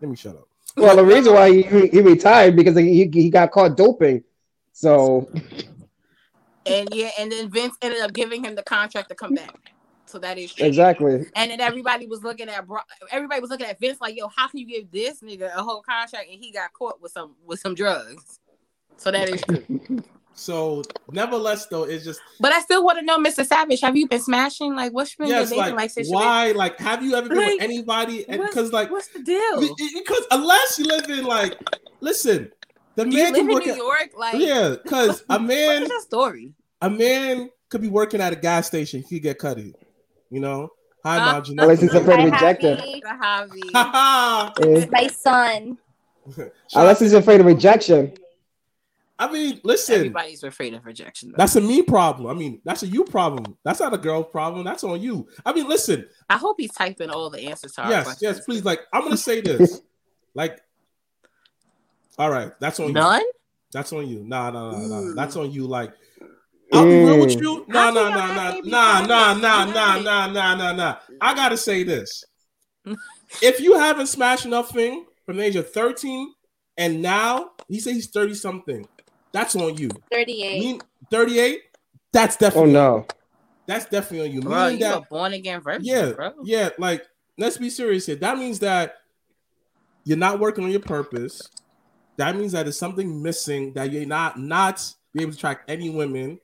let 0.02 0.10
me 0.10 0.16
shut 0.16 0.36
up. 0.36 0.48
Well, 0.78 0.96
the 0.96 1.04
reason 1.06 1.34
why 1.34 1.52
he, 1.52 1.88
he 1.88 2.02
retired 2.02 2.56
because 2.56 2.78
he, 2.78 3.10
he 3.12 3.30
got 3.30 3.52
caught 3.52 3.76
doping. 3.76 4.24
So 4.72 5.30
and 6.66 6.88
yeah, 6.94 7.10
and 7.20 7.32
then 7.32 7.50
Vince 7.50 7.76
ended 7.82 8.02
up 8.02 8.14
giving 8.14 8.44
him 8.44 8.56
the 8.56 8.64
contract 8.64 9.10
to 9.10 9.16
come 9.16 9.34
back. 9.34 9.74
So 10.06 10.18
that 10.20 10.38
is 10.38 10.54
true. 10.54 10.66
exactly. 10.66 11.26
And 11.36 11.52
then 11.52 11.62
everybody 11.62 12.08
was 12.08 12.24
looking 12.24 12.50
at 12.50 12.66
Bro- 12.66 12.82
everybody 13.12 13.42
was 13.42 13.50
looking 13.50 13.68
at 13.68 13.80
Vince 13.80 14.00
like, 14.02 14.16
yo, 14.18 14.28
how 14.28 14.48
can 14.48 14.60
you 14.60 14.66
give 14.66 14.92
this 14.92 15.22
nigga 15.22 15.54
a 15.56 15.62
whole 15.62 15.82
contract 15.82 16.28
and 16.32 16.40
he 16.44 16.52
got 16.52 16.72
caught 16.74 17.02
with 17.02 17.12
some 17.12 17.36
with 17.46 17.60
some 17.60 17.76
drugs? 17.76 18.40
So 19.00 19.12
that 19.12 19.30
is 19.30 19.42
true. 19.42 20.04
So, 20.34 20.84
nevertheless, 21.12 21.66
though, 21.66 21.84
it's 21.84 22.06
just 22.06 22.22
But 22.40 22.54
I 22.54 22.62
still 22.62 22.84
want 22.86 23.00
to 23.00 23.04
know, 23.06 23.18
Mr. 23.18 23.46
Savage, 23.46 23.82
have 23.82 23.98
you 23.98 24.08
been 24.08 24.22
smashing? 24.22 24.74
Like, 24.76 24.94
what's 24.94 25.14
been 25.16 25.28
yes, 25.28 25.50
your 25.50 25.60
dating 25.60 25.76
like 25.76 25.84
like 25.84 25.90
situation? 25.92 26.14
why? 26.14 26.52
Like, 26.54 26.78
have 26.80 27.04
you 27.04 27.16
ever 27.16 27.28
been 27.28 27.38
Like, 27.38 27.54
with 27.56 27.62
anybody? 27.62 28.24
What's- 28.28 28.48
Because 28.54 28.72
like, 28.72 28.90
what's 28.92 29.08
the 29.10 29.20
deal? 29.24 29.60
because 29.94 30.26
unless 30.32 30.78
you 30.80 30.86
live 30.86 31.10
in 31.10 31.26
like, 31.26 31.58
listen, 32.00 32.52
the 32.96 33.04
Do 33.06 33.10
you 33.12 33.24
man 33.24 33.34
live 33.34 33.36
can 33.36 33.50
in 33.50 33.54
work 33.54 33.66
New 33.66 33.72
at 33.72 33.78
York? 33.78 34.10
Like, 34.18 34.36
yeah, 34.38 34.76
because 34.82 35.24
a 35.30 35.40
man, 35.40 35.84
is 35.84 35.90
that 35.90 36.02
story? 36.02 36.54
a 36.82 36.90
man 36.90 37.50
could 37.70 37.82
be 37.82 37.90
working 37.90 38.22
at 38.22 38.32
a 38.32 38.38
gas 38.38 38.68
station. 38.68 39.02
He 39.10 39.16
could 39.18 39.24
get 39.24 39.40
cutty. 39.40 39.74
You 40.30 40.40
know. 40.42 40.70
Hi, 41.04 41.18
Uh, 41.18 41.32
Margie. 41.34 41.56
Unless 41.58 41.82
he's 41.82 41.94
afraid 41.94 42.18
to 42.18 42.22
Hi, 42.30 42.36
reject 42.36 42.64
it. 42.64 42.80
Javi. 42.80 43.02
The 43.02 43.10
hobby. 43.10 43.62
Ha 43.74 44.54
Eh, 44.62 44.86
My 44.92 45.08
son. 45.08 45.78
Unless 46.76 47.00
he's 47.00 47.14
afraid 47.14 47.40
of 47.40 47.46
rejection. 47.46 48.14
I 49.22 49.30
mean, 49.32 49.60
listen. 49.66 49.96
Everybody's 49.96 50.44
afraid 50.44 50.74
of 50.74 50.86
rejection. 50.86 51.30
Though. 51.32 51.36
That's 51.38 51.56
a 51.58 51.62
me 51.62 51.82
problem. 51.84 52.28
I 52.28 52.40
mean, 52.40 52.62
that's 52.64 52.84
a 52.84 52.88
you 52.88 53.04
problem. 53.04 53.58
That's 53.66 53.82
not 53.82 53.94
a 53.94 53.98
girl 53.98 54.24
problem. 54.24 54.64
That's 54.64 54.84
on 54.86 55.02
you. 55.02 55.28
I 55.46 55.52
mean, 55.52 55.68
listen. 55.68 56.08
I 56.30 56.38
hope 56.38 56.56
he's 56.58 56.72
typing 56.72 57.10
all 57.10 57.30
the 57.30 57.42
answers 57.42 57.74
to 57.74 57.82
our 57.84 57.90
Yes, 57.90 58.04
questions. 58.06 58.38
yes, 58.38 58.46
please. 58.46 58.64
Like, 58.64 58.80
I'm 58.94 59.04
gonna 59.04 59.18
say 59.18 59.42
this. 59.50 59.82
like, 60.34 60.62
all 62.18 62.30
right, 62.32 62.52
that's 62.62 62.80
on 62.80 62.88
you. 62.88 62.94
None? 62.94 63.24
That's 63.74 63.92
on 63.94 64.08
you. 64.08 64.24
Nah, 64.26 64.52
nah, 64.52 64.72
nah, 64.72 64.88
nah. 64.88 65.00
Ooh. 65.02 65.14
That's 65.16 65.36
on 65.36 65.52
you. 65.52 65.68
Like, 65.68 65.92
I'll 66.74 66.86
be 66.86 67.04
real 67.04 67.20
with 67.20 67.32
Mm. 67.38 67.42
you. 67.42 67.66
Nah, 67.68 67.80
How 67.80 67.92
nah, 67.92 68.10
nah, 68.10 68.28
nah, 68.28 68.62
nah, 68.64 69.06
nah, 69.06 69.34
nah, 69.34 69.66
nah, 69.66 69.98
nah, 69.98 70.28
nah, 70.28 70.56
nah, 70.56 70.72
nah. 70.74 70.96
I 71.20 71.34
gotta 71.34 71.58
say 71.58 71.84
this. 71.84 72.24
if 73.42 73.60
you 73.60 73.78
haven't 73.78 74.08
smashed 74.08 74.46
nothing 74.46 75.06
from 75.26 75.38
the 75.38 75.44
age 75.44 75.56
of 75.58 75.70
13 75.72 76.34
and 76.78 77.02
now 77.02 77.52
he 77.68 77.80
says 77.80 77.94
he's 77.96 78.10
30 78.10 78.34
something, 78.34 78.88
that's 79.32 79.56
on 79.56 79.78
you. 79.78 79.90
38. 80.12 80.60
Mean 80.60 80.82
38, 81.12 81.62
that's 82.12 82.36
definitely. 82.36 82.72
Oh 82.72 82.74
definitely 82.74 82.74
no. 82.74 83.08
that's 83.68 83.86
definitely 83.86 84.30
on 84.30 84.36
you. 84.36 84.42
Bro, 84.42 84.64
Meaning 84.66 84.80
you 84.80 84.86
that 84.86 84.98
a 84.98 85.02
born 85.02 85.34
again 85.34 85.62
virgin, 85.62 85.86
yeah, 85.86 86.12
bro. 86.12 86.34
yeah, 86.44 86.70
like 86.78 87.06
let's 87.38 87.58
be 87.58 87.70
serious 87.70 88.06
here. 88.06 88.16
That 88.16 88.38
means 88.38 88.60
that 88.60 88.96
you're 90.04 90.18
not 90.18 90.40
working 90.40 90.64
on 90.64 90.72
your 90.72 90.80
purpose. 90.80 91.42
That 92.18 92.36
means 92.36 92.52
that 92.52 92.64
there's 92.64 92.78
something 92.78 93.22
missing 93.24 93.74
that 93.74 93.92
you're 93.92 94.06
not 94.06 94.40
not 94.40 94.94
be 95.14 95.22
able 95.22 95.32
to 95.32 95.38
attract 95.38 95.70
any 95.70 95.90
women. 95.90 96.40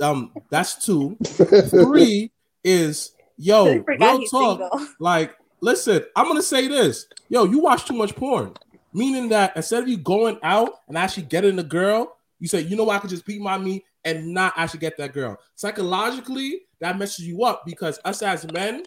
Um, 0.00 0.32
that's 0.50 0.84
two. 0.84 1.16
Three 1.24 2.30
is 2.64 3.12
yo, 3.36 3.66
I 3.66 3.74
real 3.76 4.22
talk. 4.24 4.30
single. 4.30 4.88
Like, 4.98 5.36
listen, 5.60 6.04
I'm 6.14 6.26
gonna 6.26 6.42
say 6.42 6.68
this. 6.68 7.06
Yo, 7.28 7.44
you 7.44 7.58
watch 7.58 7.84
too 7.84 7.94
much 7.94 8.14
porn. 8.16 8.52
Meaning 8.96 9.28
that 9.28 9.54
instead 9.54 9.82
of 9.82 9.90
you 9.90 9.98
going 9.98 10.38
out 10.42 10.70
and 10.88 10.96
actually 10.96 11.24
getting 11.24 11.58
a 11.58 11.62
girl, 11.62 12.16
you 12.40 12.48
say, 12.48 12.62
you 12.62 12.76
know 12.76 12.84
what, 12.84 12.96
I 12.96 12.98
could 12.98 13.10
just 13.10 13.26
beat 13.26 13.42
my 13.42 13.58
meat 13.58 13.84
and 14.06 14.32
not 14.32 14.54
actually 14.56 14.80
get 14.80 14.96
that 14.96 15.12
girl. 15.12 15.38
Psychologically, 15.54 16.62
that 16.80 16.98
messes 16.98 17.26
you 17.26 17.44
up 17.44 17.66
because 17.66 18.00
us 18.06 18.22
as 18.22 18.50
men, 18.52 18.84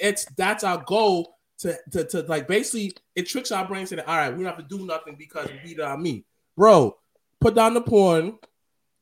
it's 0.00 0.24
that's 0.36 0.64
our 0.64 0.82
goal 0.84 1.36
to 1.58 1.76
to, 1.92 2.02
to 2.02 2.22
like 2.22 2.48
basically 2.48 2.96
it 3.14 3.28
tricks 3.28 3.52
our 3.52 3.64
brains 3.64 3.90
saying, 3.90 4.02
all 4.04 4.16
right, 4.16 4.36
we 4.36 4.42
don't 4.42 4.52
have 4.52 4.68
to 4.68 4.76
do 4.76 4.84
nothing 4.84 5.14
because 5.16 5.48
we 5.48 5.60
beat 5.62 5.80
our 5.80 5.96
meat. 5.96 6.26
Bro, 6.56 6.96
put 7.40 7.54
down 7.54 7.74
the 7.74 7.82
porn. 7.82 8.40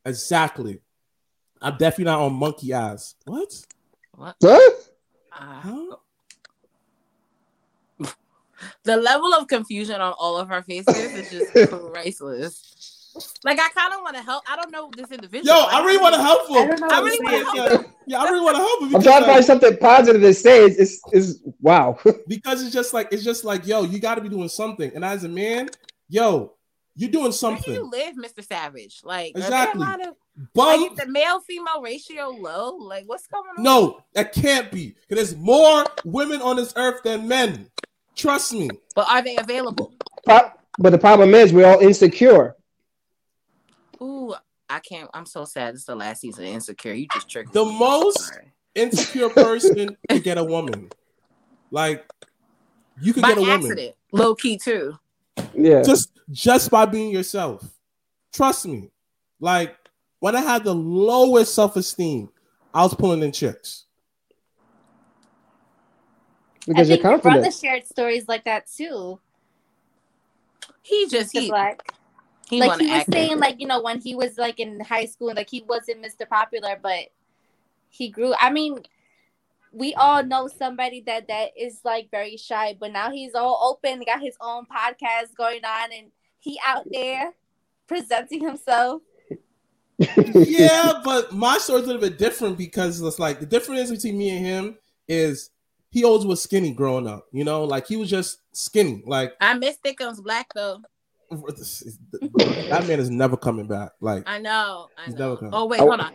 Exactly. 0.05 0.79
I'm 1.63 1.79
definitely 1.79 2.05
not 2.05 2.21
on 2.21 2.35
monkey 2.35 2.75
ass. 2.75 3.15
What? 3.25 3.65
What? 4.13 4.37
Huh? 4.43 4.71
Uh, 5.33 5.61
Huh? 5.61 5.97
the 8.85 8.97
level 8.97 9.33
of 9.35 9.47
confusion 9.49 10.01
on 10.01 10.15
all 10.19 10.39
of 10.39 10.51
our 10.51 10.63
faces 10.63 10.97
is 10.97 11.31
just 11.31 11.71
priceless. 11.93 12.75
Like 13.45 13.61
I 13.61 13.69
kind 13.69 13.93
of 13.95 14.01
want 14.03 14.17
to 14.17 14.23
help. 14.23 14.43
I 14.51 14.57
don't 14.57 14.73
know 14.73 14.91
this 14.97 15.11
individual. 15.13 15.57
Yo, 15.57 15.63
I 15.63 15.85
really 15.85 15.99
want 15.99 16.15
to 16.17 16.23
help 16.23 16.49
him. 16.49 16.57
I 16.57 16.67
don't 16.67 16.81
know 16.81 16.89
I 16.91 17.01
really 17.01 17.25
want 17.25 17.57
to 17.57 17.63
help. 17.63 17.85
Him. 17.85 17.93
Yeah, 18.07 18.21
I 18.21 18.25
really 18.25 18.41
want 18.41 18.57
to 18.57 18.63
help 18.63 18.83
him. 18.83 18.97
I'm 18.97 19.03
trying 19.03 19.23
to 19.23 19.27
like, 19.27 19.35
find 19.37 19.45
something 19.45 19.77
positive 19.77 20.21
to 20.21 20.35
say. 20.35 20.65
It's, 20.65 20.79
it's, 20.79 21.01
it's 21.13 21.39
wow. 21.61 21.97
because 22.29 22.63
it's 22.63 22.73
just 22.73 22.93
like 22.93 23.09
it's 23.13 23.23
just 23.23 23.45
like 23.45 23.67
yo, 23.67 23.85
you 23.85 24.01
got 24.01 24.17
to 24.17 24.21
be 24.21 24.29
doing 24.29 24.49
something. 24.49 24.91
And 24.95 25.05
as 25.05 25.23
a 25.23 25.29
man, 25.29 25.69
yo, 26.09 26.55
you're 26.97 27.11
doing 27.11 27.25
Where 27.25 27.31
do 27.33 27.37
something. 27.37 27.75
you 27.75 27.91
live, 27.91 28.15
Mr. 28.17 28.45
Savage? 28.45 29.01
Like, 29.03 29.33
Exactly. 29.37 29.83
are 29.83 29.87
there 29.87 29.97
a 29.97 29.99
lot 29.99 30.09
of 30.09 30.15
Bum, 30.55 30.83
like, 30.83 30.97
the 30.97 31.07
male 31.07 31.41
female 31.41 31.81
ratio 31.83 32.31
low? 32.31 32.77
Like, 32.77 33.05
what's 33.07 33.27
going 33.27 33.45
on? 33.57 33.63
no, 33.63 34.01
that 34.15 34.33
can't 34.33 34.71
be. 34.71 34.95
Because 35.09 35.31
there's 35.31 35.41
more 35.41 35.85
women 36.05 36.41
on 36.41 36.57
this 36.57 36.73
earth 36.77 37.03
than 37.03 37.27
men. 37.27 37.69
Trust 38.17 38.53
me. 38.53 38.69
but 38.95 39.09
are 39.11 39.23
they 39.23 39.37
available? 39.37 39.93
Pro- 40.25 40.51
but 40.79 40.91
the 40.91 40.99
problem 40.99 41.35
is 41.35 41.53
we're 41.53 41.67
all 41.67 41.81
insecure. 41.81 42.57
Ooh, 44.01 44.35
I 44.69 44.81
can't. 44.81 45.09
I'm 45.15 45.27
so 45.27 45.45
sad. 45.45 45.75
This 45.75 45.81
is 45.81 45.87
the 45.87 45.95
last 45.97 46.21
season 46.21 46.45
of 46.45 46.51
Insecure. 46.51 46.93
You 46.93 47.07
just 47.13 47.29
triggered 47.29 47.53
The 47.53 47.65
me. 47.65 47.79
most- 47.79 48.19
Sorry. 48.29 48.53
Insecure 48.75 49.29
person 49.31 49.97
can 50.11 50.19
get 50.21 50.37
a 50.37 50.43
woman. 50.45 50.91
Like 51.71 52.05
you 53.01 53.13
can 53.13 53.23
by 53.23 53.29
get 53.35 53.39
a 53.39 53.41
woman 53.43 53.91
low 54.11 54.35
key 54.35 54.59
too. 54.59 54.95
Yeah. 55.55 55.83
just 55.83 56.11
just 56.33 56.71
by 56.73 56.85
being 56.87 57.13
yourself. 57.13 57.63
Trust 58.33 58.67
me. 58.67 58.91
Like 59.39 59.77
when 60.19 60.35
I 60.35 60.41
had 60.41 60.65
the 60.65 60.75
lowest 60.75 61.55
self 61.55 61.77
esteem, 61.77 62.31
I 62.73 62.83
was 62.83 62.95
pulling 62.95 63.23
in 63.23 63.31
chicks. 63.31 63.85
Because 66.67 66.91
I 66.91 66.95
you're 66.95 67.03
think 67.03 67.03
your 67.03 67.19
brother 67.19 67.51
shared 67.51 67.87
stories 67.87 68.27
like 68.29 68.45
that 68.45 68.67
too. 68.67 69.21
He 70.83 71.09
just 71.09 71.33
he 71.33 71.49
Black. 71.49 71.93
he 72.49 72.61
like 72.61 72.81
he 72.81 72.87
was 72.87 73.01
act. 73.01 73.13
saying, 73.13 73.39
like 73.39 73.61
you 73.61 73.67
know, 73.67 73.83
when 73.83 74.01
he 74.01 74.15
was 74.15 74.39
like 74.39 74.61
in 74.61 74.81
high 74.81 75.07
school, 75.07 75.33
like 75.35 75.51
he 75.51 75.65
wasn't 75.69 76.05
Mr. 76.05 76.29
Popular, 76.29 76.79
but 76.83 77.07
he 77.89 78.09
grew. 78.09 78.35
I 78.39 78.51
mean, 78.51 78.81
we 79.73 79.95
all 79.95 80.23
know 80.23 80.49
somebody 80.49 81.03
that 81.07 81.29
that 81.29 81.51
is 81.59 81.81
like 81.85 82.11
very 82.11 82.37
shy, 82.37 82.77
but 82.79 82.93
now 82.93 83.11
he's 83.11 83.35
all 83.35 83.71
open, 83.71 84.03
got 84.05 84.21
his 84.21 84.37
own 84.41 84.65
podcast 84.67 85.35
going 85.37 85.65
on, 85.65 85.91
and 85.93 86.09
he 86.39 86.59
out 86.67 86.87
there 86.91 87.33
presenting 87.87 88.45
himself. 88.45 89.03
yeah, 90.35 91.01
but 91.05 91.33
my 91.33 91.57
story's 91.59 91.85
a 91.85 91.87
little 91.87 92.01
bit 92.01 92.19
different 92.19 92.59
because 92.59 93.01
it's 93.01 93.19
like 93.19 93.41
the 93.41 93.47
difference 93.47 93.91
between 93.91 94.19
me 94.19 94.31
and 94.31 94.45
him 94.45 94.79
is 95.09 95.51
he 95.95 96.03
always 96.03 96.27
was 96.27 96.43
skinny 96.43 96.73
growing 96.73 97.07
up. 97.07 97.27
You 97.31 97.45
know, 97.45 97.63
like 97.63 97.87
he 97.87 97.97
was 97.97 98.11
just 98.11 98.41
skinny. 98.51 99.05
Like 99.07 99.33
I 99.41 99.55
miss 99.55 99.79
Thickums 99.79 100.21
Black 100.21 100.53
though. 100.53 100.81
that 101.31 102.85
man 102.89 102.99
is 102.99 103.11
never 103.11 103.37
coming 103.37 103.69
back. 103.69 103.93
Like 104.01 104.25
I 104.27 104.41
know. 104.41 104.89
I 104.99 105.05
He's 105.07 105.15
know. 105.15 105.21
never 105.29 105.37
coming. 105.37 105.55
Oh 105.55 105.67
wait, 105.67 105.81
Oh. 105.81 105.87
hold 105.87 106.01
on. 106.01 106.13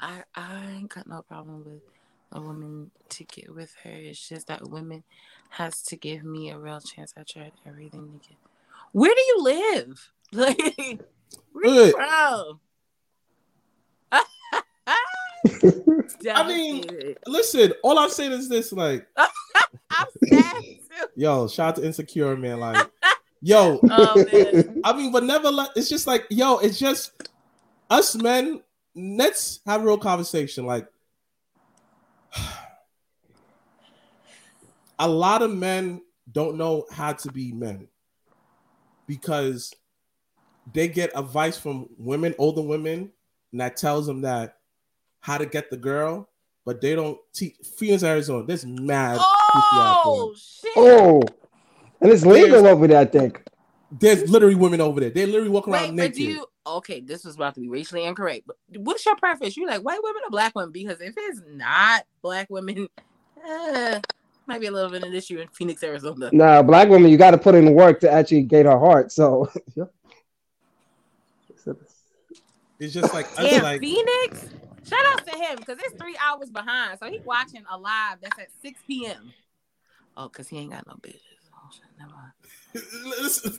I 0.00 0.22
I 0.36 0.70
ain't 0.76 0.88
got 0.94 1.08
no 1.08 1.22
problem 1.22 1.64
with 1.64 1.82
a 2.30 2.40
woman 2.40 2.92
to 3.08 3.24
get 3.24 3.52
with 3.52 3.74
her. 3.82 3.90
It's 3.90 4.28
just 4.28 4.46
that 4.46 4.68
women 4.70 5.02
has 5.50 5.82
to 5.82 5.96
give 5.96 6.22
me 6.22 6.50
a 6.50 6.58
real 6.58 6.80
chance. 6.80 7.12
I 7.18 7.24
tried 7.24 7.52
everything 7.66 8.20
to 8.22 8.28
get. 8.28 8.38
Where 8.92 9.12
do 9.14 9.20
you 9.20 9.42
live? 9.42 10.10
Like, 10.30 10.58
where 11.52 11.66
you 11.66 11.92
from? 11.92 12.60
I 16.34 16.46
mean- 16.46 17.14
listen, 17.26 17.72
all 17.82 17.98
I'm 17.98 18.10
saying 18.10 18.32
is 18.32 18.48
this: 18.48 18.72
like, 18.72 19.06
I'm 19.90 20.06
yo, 21.16 21.48
shout 21.48 21.68
out 21.70 21.76
to 21.76 21.84
Insecure, 21.84 22.36
man. 22.36 22.60
Like, 22.60 22.88
yo, 23.40 23.80
Oh 23.90 24.24
man. 24.32 24.80
I 24.84 24.92
mean, 24.96 25.12
but 25.12 25.24
never 25.24 25.50
let 25.50 25.70
it's 25.76 25.88
just 25.88 26.06
like, 26.06 26.26
yo, 26.30 26.58
it's 26.58 26.78
just 26.78 27.28
us 27.90 28.14
men. 28.16 28.62
Let's 28.94 29.60
have 29.66 29.82
a 29.82 29.84
real 29.84 29.98
conversation. 29.98 30.66
Like, 30.66 30.86
a 34.98 35.08
lot 35.08 35.42
of 35.42 35.54
men 35.54 36.02
don't 36.30 36.56
know 36.56 36.86
how 36.90 37.12
to 37.12 37.32
be 37.32 37.52
men 37.52 37.88
because 39.06 39.72
they 40.72 40.88
get 40.88 41.10
advice 41.16 41.56
from 41.58 41.88
women, 41.96 42.34
older 42.38 42.60
women, 42.62 43.10
and 43.52 43.60
that 43.60 43.76
tells 43.76 44.06
them 44.06 44.20
that 44.22 44.57
how 45.28 45.36
to 45.36 45.44
get 45.44 45.70
the 45.70 45.76
girl, 45.76 46.26
but 46.64 46.80
they 46.80 46.94
don't 46.94 47.18
teach 47.34 47.54
Phoenix, 47.76 48.02
Arizona. 48.02 48.46
There's 48.46 48.64
mad. 48.64 49.18
Oh 49.20 50.02
Oh 50.04 50.34
shit! 50.34 50.72
Oh, 50.74 51.20
and 52.00 52.10
it's 52.10 52.24
legal 52.24 52.66
over 52.66 52.86
there, 52.86 52.98
I 52.98 53.04
think. 53.04 53.42
There's 53.90 54.28
literally 54.30 54.54
women 54.54 54.80
over 54.80 55.00
there. 55.00 55.10
They 55.10 55.26
literally 55.26 55.50
walk 55.50 55.68
around 55.68 55.82
Wait, 55.82 55.90
but 55.90 55.96
naked. 55.96 56.14
do 56.14 56.22
you? 56.22 56.46
Okay, 56.66 57.00
this 57.00 57.24
was 57.24 57.36
about 57.36 57.54
to 57.56 57.60
be 57.60 57.68
racially 57.68 58.04
incorrect. 58.04 58.46
But 58.46 58.56
what's 58.78 59.04
your 59.04 59.16
preference? 59.16 59.54
You 59.56 59.66
like 59.66 59.82
white 59.82 60.00
women 60.02 60.22
or 60.26 60.30
black 60.30 60.54
women? 60.54 60.72
Because 60.72 61.00
if 61.02 61.14
it's 61.16 61.42
not 61.46 62.04
black 62.22 62.48
women, 62.48 62.88
uh, 63.46 64.00
might 64.46 64.60
be 64.62 64.66
a 64.66 64.72
little 64.72 64.90
bit 64.90 65.02
of 65.02 65.10
an 65.10 65.14
issue 65.14 65.40
in 65.40 65.48
Phoenix, 65.48 65.82
Arizona. 65.82 66.30
Nah, 66.32 66.62
black 66.62 66.88
women, 66.88 67.10
you 67.10 67.18
got 67.18 67.32
to 67.32 67.38
put 67.38 67.54
in 67.54 67.66
the 67.66 67.72
work 67.72 68.00
to 68.00 68.10
actually 68.10 68.44
get 68.44 68.64
her 68.64 68.78
heart. 68.78 69.12
So, 69.12 69.50
It's 72.80 72.94
just 72.94 73.12
like 73.12 73.26
I 73.36 73.42
Yeah, 73.42 73.62
like 73.62 73.80
Phoenix. 73.80 74.48
Shout 74.88 74.98
out 75.12 75.26
to 75.26 75.38
him 75.38 75.56
because 75.56 75.78
it's 75.78 75.94
three 76.00 76.16
hours 76.22 76.50
behind. 76.50 76.98
So 76.98 77.10
he's 77.10 77.24
watching 77.24 77.64
a 77.70 77.76
live 77.76 78.18
that's 78.22 78.38
at 78.38 78.48
6 78.62 78.80
p.m. 78.86 79.32
Oh, 80.16 80.28
because 80.28 80.48
he 80.48 80.58
ain't 80.58 80.72
got 80.72 80.86
no 80.86 80.94
bitches. 80.94 81.20
Oh, 81.54 81.70
shit, 81.72 81.84
never 81.98 82.12
mind. 82.12 82.32
Listen, 83.20 83.58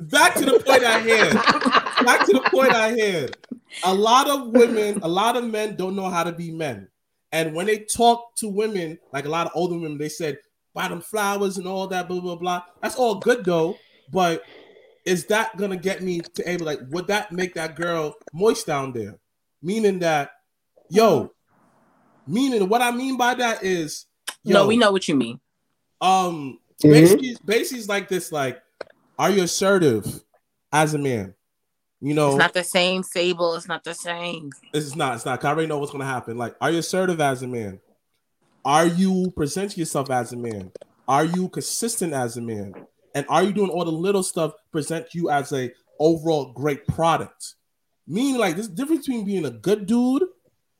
back 0.00 0.34
to 0.34 0.44
the 0.44 0.60
point 0.60 0.84
I 0.84 0.98
had. 0.98 2.04
Back 2.04 2.26
to 2.26 2.32
the 2.32 2.48
point 2.50 2.72
I 2.72 2.88
had. 2.96 3.36
A 3.84 3.94
lot 3.94 4.28
of 4.28 4.48
women, 4.48 5.00
a 5.02 5.08
lot 5.08 5.36
of 5.36 5.44
men 5.44 5.76
don't 5.76 5.96
know 5.96 6.08
how 6.08 6.24
to 6.24 6.32
be 6.32 6.50
men. 6.50 6.88
And 7.32 7.54
when 7.54 7.66
they 7.66 7.78
talk 7.78 8.34
to 8.36 8.48
women, 8.48 8.98
like 9.12 9.26
a 9.26 9.30
lot 9.30 9.46
of 9.46 9.52
older 9.54 9.74
women, 9.78 9.98
they 9.98 10.08
said, 10.08 10.38
buy 10.74 10.88
them 10.88 11.00
flowers 11.00 11.58
and 11.58 11.66
all 11.66 11.86
that, 11.88 12.08
blah, 12.08 12.20
blah, 12.20 12.36
blah. 12.36 12.62
That's 12.80 12.96
all 12.96 13.16
good 13.16 13.44
though. 13.44 13.76
But 14.12 14.42
is 15.04 15.26
that 15.26 15.56
gonna 15.56 15.76
get 15.76 16.02
me 16.02 16.20
to 16.20 16.48
able 16.48 16.66
like 16.66 16.80
would 16.90 17.08
that 17.08 17.32
make 17.32 17.54
that 17.54 17.76
girl 17.76 18.14
moist 18.32 18.66
down 18.66 18.92
there? 18.92 19.18
Meaning 19.62 19.98
that, 20.00 20.30
yo, 20.90 21.30
meaning 22.26 22.68
what 22.68 22.82
I 22.82 22.90
mean 22.90 23.16
by 23.16 23.34
that 23.34 23.62
is 23.64 24.06
yo, 24.42 24.54
No, 24.62 24.66
we 24.66 24.76
know 24.76 24.92
what 24.92 25.08
you 25.08 25.14
mean. 25.16 25.40
um 26.00 26.58
Mhm. 26.82 26.92
basically 26.92 27.36
basically 27.44 27.78
it's 27.80 27.88
like 27.88 28.08
this 28.08 28.30
like 28.30 28.62
are 29.18 29.30
you 29.30 29.42
assertive 29.42 30.22
as 30.72 30.94
a 30.94 30.98
man 30.98 31.34
you 32.00 32.14
know 32.14 32.28
It's 32.28 32.38
not 32.38 32.54
the 32.54 32.62
same 32.62 33.02
fable. 33.02 33.56
It's 33.56 33.66
not 33.66 33.82
the 33.82 33.94
same. 33.94 34.50
it's 34.72 34.94
not 34.94 35.16
it's 35.16 35.24
not 35.26 35.40
'cause 35.40 35.46
I 35.46 35.50
already 35.50 35.66
know 35.66 35.78
what's 35.78 35.90
gonna 35.90 36.04
happen 36.04 36.38
like 36.38 36.54
are 36.60 36.70
you 36.70 36.78
assertive 36.78 37.20
as 37.20 37.42
a 37.42 37.48
man 37.48 37.80
are 38.64 38.86
you 38.86 39.32
presenting 39.36 39.78
yourself 39.80 40.08
as 40.10 40.32
a 40.32 40.36
man 40.36 40.70
are 41.08 41.24
you 41.24 41.48
consistent 41.48 42.12
as 42.12 42.36
a 42.36 42.40
man 42.40 42.74
and 43.14 43.26
are 43.28 43.42
you 43.42 43.52
doing 43.52 43.70
all 43.70 43.84
the 43.84 43.90
little 43.90 44.22
stuff 44.22 44.52
present 44.70 45.14
you 45.14 45.30
as 45.30 45.52
a 45.52 45.72
overall 45.98 46.52
great 46.52 46.86
product 46.86 47.54
meaning 48.06 48.38
like 48.38 48.54
this 48.56 48.68
difference 48.68 49.06
between 49.06 49.24
being 49.24 49.46
a 49.46 49.50
good 49.50 49.84
dude 49.86 50.22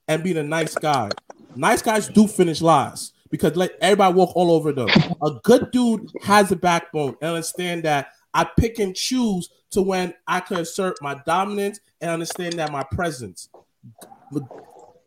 and 0.09 0.23
being 0.25 0.39
a 0.39 0.43
nice 0.43 0.75
guy 0.75 1.11
nice 1.59 1.83
guys 1.83 2.09
do 2.09 2.27
finish 2.27 2.63
last 2.63 3.15
because 3.31 3.57
let 3.57 3.73
everybody 3.81 4.15
walk 4.15 4.35
all 4.35 4.51
over 4.51 4.73
them. 4.73 4.89
A 5.23 5.33
good 5.43 5.71
dude 5.71 6.11
has 6.23 6.51
a 6.53 6.57
backbone 6.57 7.17
and 7.21 7.31
understand 7.31 7.83
that 7.83 8.09
I 8.33 8.45
pick 8.59 8.79
and 8.79 8.95
choose 8.95 9.51
to 9.71 9.83
when 9.83 10.15
I 10.27 10.41
can 10.41 10.59
assert 10.59 10.97
my 11.03 11.21
dominance 11.27 11.81
and 12.01 12.11
understand 12.11 12.55
that 12.55 12.73
my 12.73 12.85
presence. 12.85 13.49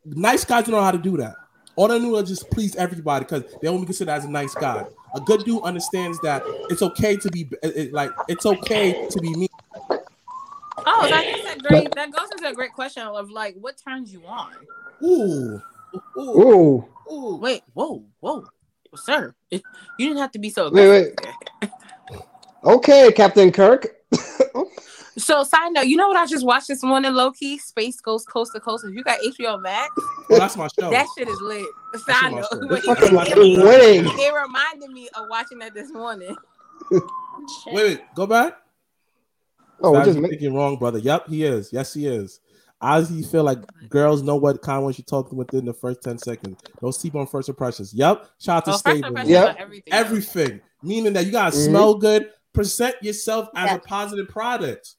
Nice 0.06 0.46
guys 0.46 0.66
don't 0.66 0.76
know 0.76 0.82
how 0.82 0.92
to 0.92 0.98
do 0.98 1.18
that. 1.18 1.36
All 1.76 1.88
they 1.88 2.00
know 2.00 2.18
is 2.18 2.30
just 2.30 2.52
please 2.52 2.76
everybody 2.76 3.26
because 3.26 3.44
they 3.62 3.70
only 3.70 3.86
consider 3.86 4.12
as 4.12 4.26
a 4.26 4.30
nice 4.30 4.54
guy. 4.54 4.86
A 5.16 5.22
good 5.22 5.44
dude 5.46 5.64
understands 5.64 6.20
that 6.22 6.44
it's 6.70 6.82
okay 6.82 7.16
to 7.16 7.30
be 7.30 7.50
like 7.92 8.12
it's 8.28 8.46
okay 8.46 9.08
to 9.10 9.20
be 9.20 9.34
me. 9.36 9.48
Oh, 10.86 11.08
that 11.10 11.26
is 11.26 11.56
a 11.56 11.60
great. 11.60 11.94
That 11.96 12.12
goes 12.12 12.30
into 12.32 12.48
a 12.48 12.54
great 12.54 12.74
question 12.74 13.04
of 13.04 13.30
like, 13.30 13.56
what 13.60 13.76
turns 13.78 14.12
you 14.12 14.24
on? 14.26 14.52
Ooh, 15.04 15.62
ooh, 16.18 16.20
Ooh, 16.20 16.86
ooh. 17.12 17.36
Wait, 17.38 17.64
whoa, 17.74 18.04
whoa, 18.20 18.46
sir, 18.96 19.34
it, 19.50 19.64
you 19.98 20.08
didn't 20.08 20.20
have 20.20 20.32
to 20.32 20.40
be 20.40 20.50
so. 20.50 20.70
Wait, 20.72 21.14
aggressive. 21.14 21.80
okay, 22.64 23.12
Captain 23.12 23.52
Kirk. 23.52 23.88
So, 25.18 25.44
side 25.44 25.74
note, 25.74 25.88
you 25.88 25.98
know 25.98 26.08
what 26.08 26.16
I 26.16 26.26
just 26.26 26.46
watched 26.46 26.70
this 26.70 26.84
morning, 26.84 27.12
low 27.12 27.32
key? 27.32 27.58
Space 27.58 28.00
Goes 28.00 28.24
Coast 28.24 28.54
to 28.54 28.62
Coast. 28.62 28.86
If 28.86 28.96
you 28.96 29.04
got 29.04 29.20
HBO 29.20 29.62
Max, 29.62 29.92
Oh, 29.98 30.40
that's 30.40 30.56
my 30.56 30.68
show. 30.80 30.90
that 30.90 31.08
shit 31.18 31.28
is 31.28 31.42
lit. 31.42 31.66
That's 31.92 32.06
Side 32.06 32.32
my 32.32 32.40
note, 32.40 32.48
show. 32.50 32.60
It, 32.94 34.06
it 34.06 34.34
reminded 34.34 34.90
me 34.92 35.10
of 35.16 35.28
watching 35.28 35.60
that 35.60 35.74
this 35.74 35.92
morning. 35.92 36.36
Wait, 36.90 37.04
wait, 37.74 38.02
go 38.16 38.26
back. 38.26 38.61
Oh, 39.84 39.92
we 39.92 39.98
Ozzy 40.00 40.06
just 40.06 40.20
ma- 40.20 40.28
thinking 40.28 40.54
wrong, 40.54 40.78
brother. 40.78 41.00
Yep, 41.00 41.28
he 41.30 41.44
is. 41.44 41.72
Yes, 41.74 41.94
he 41.94 42.08
is. 42.08 42.40
Ozzy 42.82 43.26
feel 43.30 43.44
like 43.44 43.60
girls 43.90 44.24
know 44.24 44.36
what 44.38 44.62
kind 44.62 44.84
when 44.84 44.94
she 44.94 45.04
talking 45.04 45.38
within 45.38 45.66
the 45.66 45.74
first 45.74 46.02
10 46.04 46.18
seconds. 46.18 46.64
Don't 46.82 46.94
sleep 46.94 47.16
on 47.16 47.28
first 47.28 47.48
impressions. 47.50 47.94
Yep. 47.94 48.28
Shout 48.40 48.58
out 48.58 48.66
to 48.66 48.72
Oh, 48.72 48.74
first 48.74 48.80
Stable. 48.80 49.08
impression 49.10 49.32
Yep. 49.32 49.56
everything. 49.60 49.94
Everything. 49.94 50.62
Meaning 50.82 51.14
that 51.14 51.26
you 51.26 51.32
gotta 51.32 51.56
Mhm. 51.56 51.66
smell 51.68 51.96
good, 51.96 52.30
present 52.54 52.96
yourself 53.02 53.50
as 53.56 53.70
Yeah. 53.70 53.76
a 53.76 53.80
positive 53.80 54.28
product. 54.30 54.96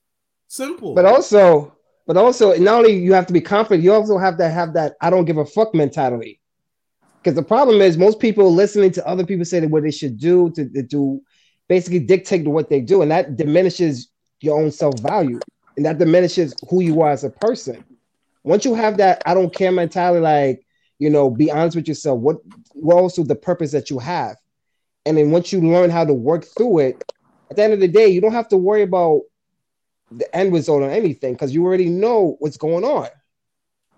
Simple. 0.49 0.95
but 0.95 1.07
also, 1.07 1.74
but 2.07 2.16
also, 2.18 2.55
not 2.59 2.78
only 2.80 2.93
you 2.93 3.14
have 3.14 3.26
to 3.26 3.33
be 3.33 3.41
confident, 3.41 3.83
you 3.83 3.93
also 3.93 4.18
have 4.18 4.37
to 4.37 4.49
have 4.49 4.74
that 4.74 4.95
I 5.01 5.09
don't 5.11 5.24
give 5.24 5.39
a 5.39 5.47
fuck 5.47 5.74
mentality. 5.74 6.41
Because 7.22 7.35
the 7.37 7.43
problem 7.43 7.80
is, 7.80 7.97
most 7.97 8.18
people 8.20 8.53
listening 8.53 8.91
to 8.93 9.07
other 9.09 9.24
people 9.24 9.45
say 9.47 9.61
that 9.61 9.70
what 9.70 9.83
they 9.83 9.91
should 9.91 10.18
do 10.18 10.51
to, 10.51 10.68
to 10.68 10.83
do, 10.83 11.20
basically 11.68 12.01
dictate 12.01 12.47
what 12.47 12.68
they 12.68 12.80
do, 12.80 13.01
and 13.03 13.11
that 13.11 13.37
diminishes 13.37 14.09
your 14.43 14.61
own 14.61 14.70
self 14.70 15.01
value, 15.01 15.40
and 15.76 15.86
that 15.86 15.99
diminishes 15.99 16.55
who 16.68 16.82
you 16.82 17.01
are 17.03 17.11
as 17.11 17.24
a 17.24 17.30
person. 17.30 17.84
Once 18.45 18.64
you 18.64 18.74
have 18.74 18.97
that 18.99 19.22
I 19.26 19.34
don't 19.34 19.55
care 19.55 19.72
mentality, 19.72 20.20
like 20.20 20.66
you 20.99 21.11
know, 21.11 21.30
be 21.30 21.51
honest 21.51 21.76
with 21.76 21.88
yourself. 21.88 22.20
What, 22.20 22.36
what 22.74 22.97
also 22.97 23.24
the 23.24 23.34
purpose 23.34 23.72
that 23.72 23.90
you 23.90 23.99
have, 23.99 24.36
and 25.05 25.16
then 25.16 25.30
once 25.30 25.53
you 25.53 25.61
learn 25.61 25.90
how 25.90 26.05
to 26.05 26.14
work 26.14 26.45
through 26.45 26.78
it, 26.78 27.05
at 27.51 27.57
the 27.57 27.62
end 27.64 27.72
of 27.72 27.80
the 27.80 27.88
day, 27.88 28.07
you 28.07 28.20
don't 28.20 28.32
have 28.32 28.49
to 28.49 28.57
worry 28.57 28.82
about 28.82 29.22
the 30.11 30.34
end 30.36 30.53
result 30.53 30.82
or 30.82 30.90
anything 30.90 31.32
because 31.32 31.53
you 31.53 31.64
already 31.64 31.88
know 31.88 32.36
what's 32.38 32.57
going 32.57 32.84
on 32.84 33.09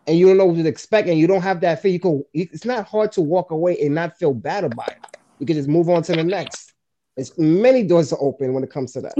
and 0.07 0.19
you 0.19 0.27
don't 0.27 0.37
know 0.37 0.47
what 0.47 0.57
to 0.57 0.67
expect 0.67 1.09
and 1.09 1.19
you 1.19 1.27
don't 1.27 1.43
have 1.43 1.61
that 1.61 1.83
fear. 1.83 1.93
You 1.93 2.01
can, 2.01 2.25
it's 2.33 2.65
not 2.65 2.87
hard 2.87 3.13
to 3.13 3.21
walk 3.21 3.51
away 3.51 3.79
and 3.81 3.95
not 3.95 4.17
feel 4.17 4.33
bad 4.33 4.65
about 4.65 4.91
it. 4.91 5.19
You 5.39 5.47
can 5.47 5.57
just 5.57 5.69
move 5.69 5.89
on 5.89 6.03
to 6.05 6.15
the 6.15 6.25
next. 6.25 6.73
There's 7.17 7.37
many 7.39 7.85
doors 7.85 8.09
to 8.11 8.17
open 8.17 8.55
when 8.55 8.65
it 8.65 8.71
comes 8.71 8.93
to 8.93 9.03
that. 9.03 9.19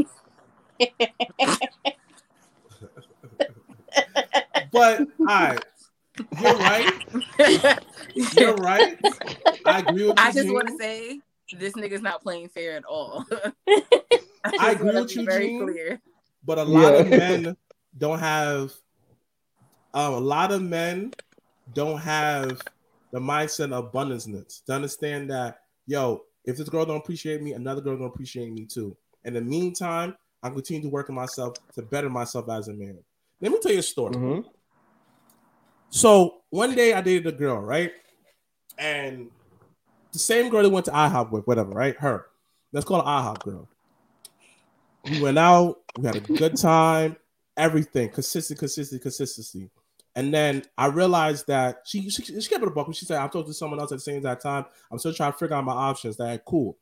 But 4.73 5.07
I, 5.27 5.59
You're 6.41 6.57
right. 6.57 6.89
You're 8.33 8.57
right. 8.57 8.99
I 9.67 9.79
agree 9.79 9.95
with 9.95 10.19
you. 10.19 10.25
I 10.25 10.33
just 10.33 10.53
want 10.53 10.69
to 10.69 10.77
say 10.77 11.21
this 11.53 11.75
nigga's 11.75 12.03
not 12.03 12.23
playing 12.23 12.49
fair 12.49 12.77
at 12.77 12.85
all. 12.85 13.25
I 14.59 14.73
agree 14.73 14.87
wanna 14.87 15.03
with 15.03 15.15
be 15.15 15.21
you, 15.21 15.27
Very 15.27 15.49
Jean. 15.49 15.67
clear. 15.67 16.01
But 16.45 16.59
a 16.59 16.65
lot 16.65 16.95
of 16.95 17.07
men 17.07 17.57
don't 17.97 18.19
have 18.19 18.73
um, 19.95 20.15
a 20.15 20.21
lot 20.21 20.51
of 20.51 20.63
men 20.63 21.13
don't 21.73 21.99
have 21.99 22.61
the 23.13 23.21
mindset 23.21 23.73
of 23.73 23.87
abundance 23.87 24.63
to 24.67 24.73
understand 24.73 25.31
that 25.31 25.59
yo, 25.87 26.23
if 26.45 26.57
this 26.57 26.69
girl 26.69 26.85
don't 26.85 26.97
appreciate 26.97 27.43
me, 27.43 27.53
another 27.53 27.81
girl 27.81 27.97
gonna 27.97 28.09
appreciate 28.09 28.53
me 28.53 28.67
too. 28.67 28.97
In 29.25 29.35
the 29.35 29.41
meantime, 29.41 30.17
I'm 30.45 30.53
continuing 30.53 30.83
to 30.83 30.91
work 30.91 31.09
on 31.09 31.17
myself 31.17 31.55
to 31.75 31.83
better 31.83 32.11
myself 32.11 32.51
as 32.51 32.69
a 32.69 32.75
man. 32.75 32.99
Let 33.41 33.51
me 33.51 33.59
tell 33.61 33.73
you 33.73 33.79
a 33.79 33.83
story. 33.83 34.15
Mhm. 34.15 34.45
So 35.89 36.43
one 36.51 36.75
day 36.75 36.93
I 36.93 37.01
dated 37.01 37.27
a 37.27 37.33
girl, 37.33 37.61
right? 37.61 37.93
And 38.77 39.31
the 40.13 40.19
same 40.19 40.51
girl 40.51 40.63
that 40.63 40.69
went 40.69 40.85
to 40.85 40.93
IHOP 40.93 41.31
with, 41.31 41.47
whatever, 41.47 41.71
right? 41.71 41.97
Her. 41.97 42.27
Let's 42.73 42.85
call 42.85 43.01
her 43.01 43.07
IHOP 43.07 43.43
girl. 43.43 43.69
We 45.11 45.23
went 45.23 45.39
out, 45.39 45.81
we 45.97 46.05
had 46.05 46.17
a 46.17 46.21
good 46.21 46.57
time, 46.59 47.17
everything, 47.57 48.11
consistent, 48.11 48.59
consistent, 48.59 49.01
consistency. 49.01 49.71
And 50.15 50.33
then 50.33 50.65
I 50.77 50.87
realized 50.87 51.47
that 51.47 51.83
she 51.87 52.11
she, 52.11 52.23
she 52.23 52.49
kept 52.49 52.63
it 52.63 52.69
a 52.69 52.71
buck. 52.71 52.95
She 52.95 53.07
said, 53.07 53.19
I'm 53.19 53.31
talking 53.31 53.47
to 53.47 53.55
someone 53.55 53.81
else 53.81 53.93
at 53.93 53.97
the 53.97 54.03
same 54.03 54.19
exact 54.19 54.43
time. 54.43 54.67
I'm 54.91 54.99
still 54.99 55.15
trying 55.15 55.33
to 55.33 55.39
figure 55.39 55.57
out 55.57 55.65
my 55.65 55.73
options. 55.73 56.19
That 56.19 56.45
cool. 56.45 56.77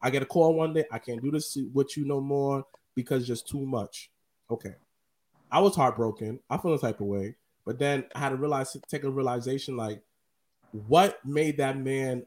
I 0.00 0.10
get 0.10 0.22
a 0.22 0.26
call 0.26 0.54
one 0.54 0.72
day. 0.72 0.84
I 0.90 0.98
can't 0.98 1.22
do 1.22 1.30
this 1.30 1.56
with 1.72 1.96
you 1.96 2.06
no 2.06 2.20
more 2.20 2.64
because 2.94 3.26
just 3.26 3.48
too 3.48 3.64
much. 3.64 4.10
Okay. 4.50 4.74
I 5.50 5.60
was 5.60 5.76
heartbroken. 5.76 6.40
I 6.50 6.58
feel 6.58 6.72
the 6.72 6.78
type 6.78 7.00
of 7.00 7.06
way. 7.06 7.36
But 7.64 7.78
then 7.78 8.04
I 8.14 8.18
had 8.18 8.30
to 8.30 8.36
realize, 8.36 8.76
take 8.88 9.04
a 9.04 9.10
realization 9.10 9.76
like, 9.76 10.02
what 10.72 11.24
made 11.24 11.58
that 11.58 11.78
man 11.78 12.26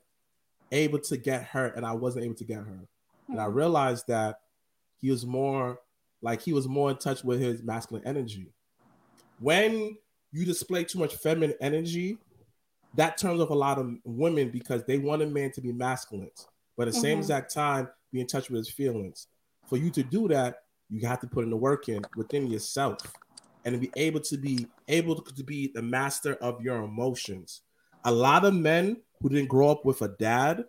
able 0.71 0.99
to 0.99 1.17
get 1.17 1.43
her 1.45 1.67
and 1.67 1.85
I 1.85 1.93
wasn't 1.93 2.25
able 2.25 2.35
to 2.35 2.45
get 2.45 2.59
her? 2.59 2.87
And 3.27 3.39
I 3.39 3.45
realized 3.45 4.07
that 4.07 4.39
he 4.99 5.11
was 5.11 5.25
more 5.25 5.79
like 6.21 6.41
he 6.41 6.53
was 6.53 6.67
more 6.67 6.89
in 6.89 6.97
touch 6.97 7.23
with 7.23 7.39
his 7.39 7.61
masculine 7.61 8.07
energy. 8.07 8.53
When 9.39 9.97
you 10.31 10.45
display 10.45 10.85
too 10.85 10.99
much 10.99 11.15
feminine 11.15 11.55
energy, 11.61 12.17
that 12.95 13.17
turns 13.17 13.39
off 13.39 13.49
a 13.49 13.53
lot 13.53 13.77
of 13.77 13.93
women 14.03 14.49
because 14.49 14.83
they 14.85 14.97
want 14.97 15.21
a 15.21 15.27
man 15.27 15.51
to 15.51 15.61
be 15.61 15.71
masculine, 15.71 16.31
but 16.75 16.87
at 16.87 16.93
the 16.93 16.99
same 16.99 17.17
Mhm. 17.17 17.21
exact 17.21 17.53
time 17.53 17.89
be 18.11 18.21
in 18.21 18.27
touch 18.27 18.49
with 18.49 18.59
his 18.59 18.69
feelings. 18.69 19.27
For 19.67 19.77
you 19.77 19.89
to 19.91 20.03
do 20.03 20.27
that, 20.29 20.63
you 20.89 21.07
have 21.07 21.19
to 21.21 21.27
put 21.27 21.43
in 21.43 21.49
the 21.49 21.57
work 21.57 21.89
in 21.89 22.03
within 22.15 22.47
yourself. 22.47 22.99
and 23.65 23.81
be 23.81 23.91
able 23.97 24.21
to 24.21 24.37
be 24.37 24.65
able 24.87 25.21
to 25.21 25.43
be 25.43 25.69
the 25.75 25.81
master 25.81 26.35
of 26.35 26.61
your 26.61 26.77
emotions. 26.83 27.63
A 28.05 28.11
lot 28.11 28.45
of 28.45 28.53
men 28.53 28.95
who 29.21 29.27
didn't 29.27 29.49
grow 29.49 29.69
up 29.69 29.83
with 29.83 30.01
a 30.01 30.07
dad, 30.07 30.63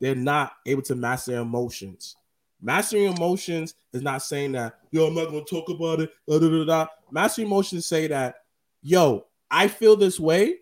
they're 0.00 0.16
not 0.16 0.54
able 0.66 0.82
to 0.82 0.96
master 0.96 1.36
emotions. 1.36 2.16
Mastering 2.60 3.04
emotions 3.04 3.74
is 3.92 4.02
not 4.02 4.22
saying 4.22 4.52
that, 4.52 4.80
yo, 4.90 5.06
I'm 5.06 5.14
not 5.14 5.26
gonna 5.26 5.44
talk 5.44 5.68
about 5.68 6.00
it. 6.00 6.10
Da, 6.28 6.40
da, 6.40 6.48
da, 6.48 6.64
da. 6.64 6.86
Mastering 7.12 7.46
emotions 7.46 7.86
say 7.86 8.08
that, 8.08 8.36
yo, 8.82 9.26
I 9.48 9.68
feel 9.68 9.94
this 9.94 10.18
way, 10.18 10.56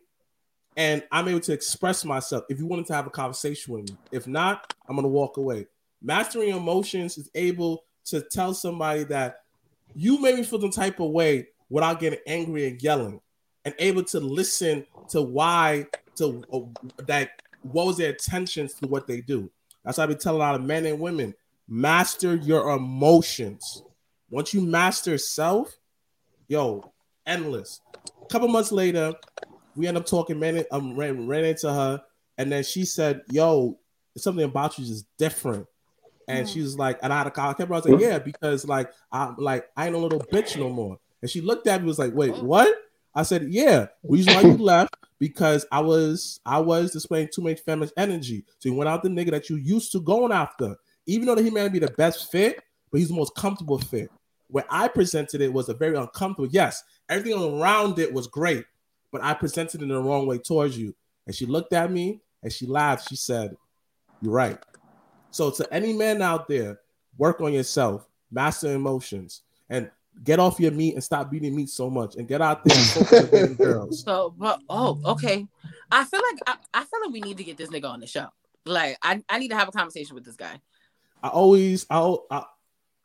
and 0.76 1.02
I'm 1.10 1.26
able 1.28 1.40
to 1.40 1.52
express 1.54 2.04
myself. 2.04 2.44
If 2.50 2.58
you 2.58 2.66
wanted 2.66 2.86
to 2.88 2.94
have 2.94 3.06
a 3.06 3.10
conversation 3.10 3.72
with 3.72 3.88
me, 3.90 3.96
if 4.12 4.26
not, 4.26 4.74
I'm 4.86 4.96
gonna 4.96 5.08
walk 5.08 5.38
away. 5.38 5.66
Mastering 6.02 6.50
emotions 6.50 7.18
is 7.18 7.30
able 7.34 7.84
to 8.06 8.20
tell 8.20 8.54
somebody 8.54 9.04
that 9.04 9.40
you 9.94 10.20
made 10.20 10.36
me 10.36 10.44
feel 10.44 10.58
the 10.58 10.70
type 10.70 11.00
of 11.00 11.10
way 11.10 11.48
without 11.68 12.00
getting 12.00 12.20
angry 12.26 12.66
and 12.66 12.82
yelling, 12.82 13.20
and 13.64 13.74
able 13.78 14.04
to 14.04 14.20
listen 14.20 14.86
to 15.08 15.22
why 15.22 15.86
to 16.16 16.42
uh, 16.52 16.60
that 17.06 17.30
what 17.62 17.86
was 17.86 17.96
their 17.96 18.10
intentions 18.10 18.74
to 18.74 18.86
what 18.86 19.06
they 19.06 19.20
do. 19.20 19.50
That's 19.84 19.98
why 19.98 20.04
I 20.04 20.08
be 20.08 20.14
telling 20.14 20.40
a 20.40 20.44
lot 20.44 20.54
of 20.54 20.62
men 20.62 20.86
and 20.86 21.00
women 21.00 21.34
master 21.68 22.36
your 22.36 22.70
emotions. 22.70 23.82
Once 24.30 24.54
you 24.54 24.60
master 24.60 25.18
self, 25.18 25.78
yo, 26.48 26.92
endless. 27.26 27.80
A 28.22 28.26
couple 28.26 28.48
months 28.48 28.72
later, 28.72 29.14
we 29.74 29.86
end 29.86 29.96
up 29.96 30.06
talking. 30.06 30.38
Man, 30.38 30.64
um, 30.70 30.96
ran, 30.96 31.26
ran 31.26 31.44
into 31.44 31.72
her, 31.72 32.02
and 32.36 32.50
then 32.50 32.62
she 32.62 32.84
said, 32.84 33.22
"Yo, 33.30 33.78
something 34.16 34.44
about 34.44 34.78
you 34.78 34.84
is 34.84 35.04
different." 35.18 35.66
And 36.28 36.48
she 36.48 36.60
was 36.60 36.76
like, 36.78 36.98
and 37.02 37.12
I 37.12 37.18
had 37.18 37.26
a 37.26 37.30
call. 37.30 37.50
I 37.50 37.54
kept 37.54 37.70
I 37.70 37.74
was 37.74 37.86
like, 37.86 38.00
yeah, 38.00 38.18
because 38.18 38.66
like 38.66 38.92
I'm 39.10 39.36
like 39.36 39.68
I 39.76 39.86
ain't 39.86 39.94
a 39.94 39.98
little 39.98 40.20
bitch 40.20 40.56
no 40.56 40.70
more. 40.70 40.98
And 41.22 41.30
she 41.30 41.40
looked 41.40 41.66
at 41.66 41.80
me 41.80 41.86
was 41.86 41.98
like, 41.98 42.14
wait, 42.14 42.32
oh. 42.34 42.44
what? 42.44 42.74
I 43.14 43.22
said, 43.22 43.48
yeah. 43.48 43.86
The 44.02 44.08
reason 44.08 44.34
why 44.34 44.42
you 44.42 44.56
left 44.58 44.94
because 45.18 45.66
I 45.72 45.80
was 45.80 46.40
I 46.46 46.58
was 46.58 46.92
displaying 46.92 47.28
too 47.32 47.42
much 47.42 47.60
feminist 47.60 47.94
energy. 47.96 48.44
So 48.58 48.68
you 48.68 48.74
went 48.74 48.88
out 48.88 49.02
the 49.02 49.08
nigga 49.08 49.30
that 49.30 49.50
you 49.50 49.56
used 49.56 49.92
to 49.92 50.00
going 50.00 50.32
after, 50.32 50.76
even 51.06 51.26
though 51.26 51.34
that 51.34 51.44
he 51.44 51.50
may 51.50 51.68
be 51.68 51.78
the 51.78 51.90
best 51.90 52.30
fit, 52.30 52.60
but 52.90 52.98
he's 52.98 53.08
the 53.08 53.14
most 53.14 53.34
comfortable 53.34 53.78
fit. 53.78 54.10
Where 54.48 54.64
I 54.70 54.88
presented 54.88 55.40
it 55.40 55.52
was 55.52 55.68
a 55.68 55.74
very 55.74 55.96
uncomfortable. 55.96 56.48
Yes, 56.50 56.82
everything 57.08 57.42
around 57.42 57.98
it 57.98 58.12
was 58.12 58.26
great, 58.26 58.64
but 59.12 59.22
I 59.22 59.34
presented 59.34 59.80
it 59.80 59.84
in 59.84 59.88
the 59.90 60.00
wrong 60.00 60.26
way 60.26 60.38
towards 60.38 60.78
you. 60.78 60.94
And 61.26 61.34
she 61.34 61.44
looked 61.44 61.72
at 61.74 61.90
me 61.92 62.20
and 62.42 62.52
she 62.52 62.66
laughed. 62.66 63.08
She 63.08 63.16
said, 63.16 63.56
"You're 64.22 64.32
right." 64.32 64.58
So 65.30 65.50
to 65.50 65.72
any 65.72 65.92
man 65.92 66.22
out 66.22 66.48
there, 66.48 66.80
work 67.16 67.40
on 67.40 67.52
yourself, 67.52 68.08
master 68.30 68.74
emotions, 68.74 69.42
and 69.68 69.90
get 70.24 70.38
off 70.38 70.58
your 70.58 70.72
meat 70.72 70.94
and 70.94 71.04
stop 71.04 71.30
beating 71.30 71.54
meat 71.54 71.68
so 71.68 71.90
much, 71.90 72.16
and 72.16 72.26
get 72.26 72.40
out 72.40 72.64
there 72.64 72.76
and 72.76 72.86
focus 72.86 73.24
on 73.24 73.30
getting 73.30 73.54
girls. 73.66 74.02
So, 74.02 74.34
but 74.36 74.60
oh, 74.68 75.00
okay. 75.04 75.46
I 75.90 76.04
feel 76.04 76.20
like 76.20 76.40
I, 76.46 76.80
I 76.80 76.84
feel 76.84 77.00
like 77.04 77.12
we 77.12 77.20
need 77.20 77.36
to 77.38 77.44
get 77.44 77.56
this 77.56 77.70
nigga 77.70 77.88
on 77.88 78.00
the 78.00 78.06
show. 78.06 78.28
Like, 78.64 78.98
I, 79.02 79.22
I 79.28 79.38
need 79.38 79.48
to 79.48 79.56
have 79.56 79.68
a 79.68 79.72
conversation 79.72 80.14
with 80.14 80.24
this 80.24 80.36
guy. 80.36 80.60
I 81.22 81.28
always, 81.28 81.86
I, 81.90 82.16
I, 82.30 82.44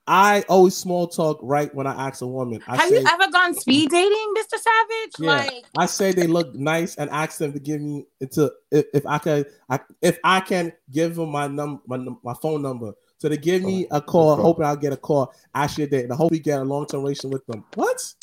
I 0.06 0.44
always 0.50 0.76
small 0.76 1.08
talk 1.08 1.40
right 1.42 1.74
when 1.74 1.88
I 1.88 2.08
ask 2.08 2.22
a 2.22 2.28
woman. 2.28 2.62
I 2.68 2.76
Have 2.76 2.90
say, 2.90 3.00
you 3.00 3.08
ever 3.08 3.32
gone 3.32 3.54
speed 3.54 3.90
dating, 3.90 4.34
Mr. 4.38 4.58
Savage? 4.60 5.14
Yeah. 5.20 5.28
Like, 5.30 5.66
I 5.78 5.86
say 5.86 6.12
they 6.12 6.28
look 6.28 6.54
nice 6.56 6.96
and 6.96 7.10
ask 7.10 7.38
them 7.38 7.54
to 7.54 7.60
give 7.60 7.80
me 7.80 8.06
into 8.20 8.52
if, 8.70 8.86
if 8.94 9.06
I 9.06 9.18
can 9.18 9.46
I, 9.70 9.80
if 10.02 10.20
I 10.24 10.42
can 10.42 10.74
give 10.92 11.16
them 11.16 11.30
my 11.30 11.48
number 11.48 11.82
my, 11.88 11.98
my 12.22 12.34
phone 12.34 12.62
number. 12.62 12.94
So 13.18 13.30
they 13.30 13.38
give 13.38 13.64
me 13.64 13.88
a 13.92 14.02
call, 14.02 14.36
hoping 14.36 14.66
I'll 14.66 14.76
get 14.76 14.92
a 14.92 14.98
call 14.98 15.34
actually 15.56 15.86
a 15.86 15.88
date, 15.88 16.04
and 16.04 16.12
I 16.12 16.18
hope 16.18 16.32
we 16.32 16.40
get 16.40 16.60
a 16.60 16.64
long 16.66 16.86
term 16.86 17.02
relation 17.02 17.30
with 17.30 17.46
them. 17.46 17.64
What? 17.76 18.14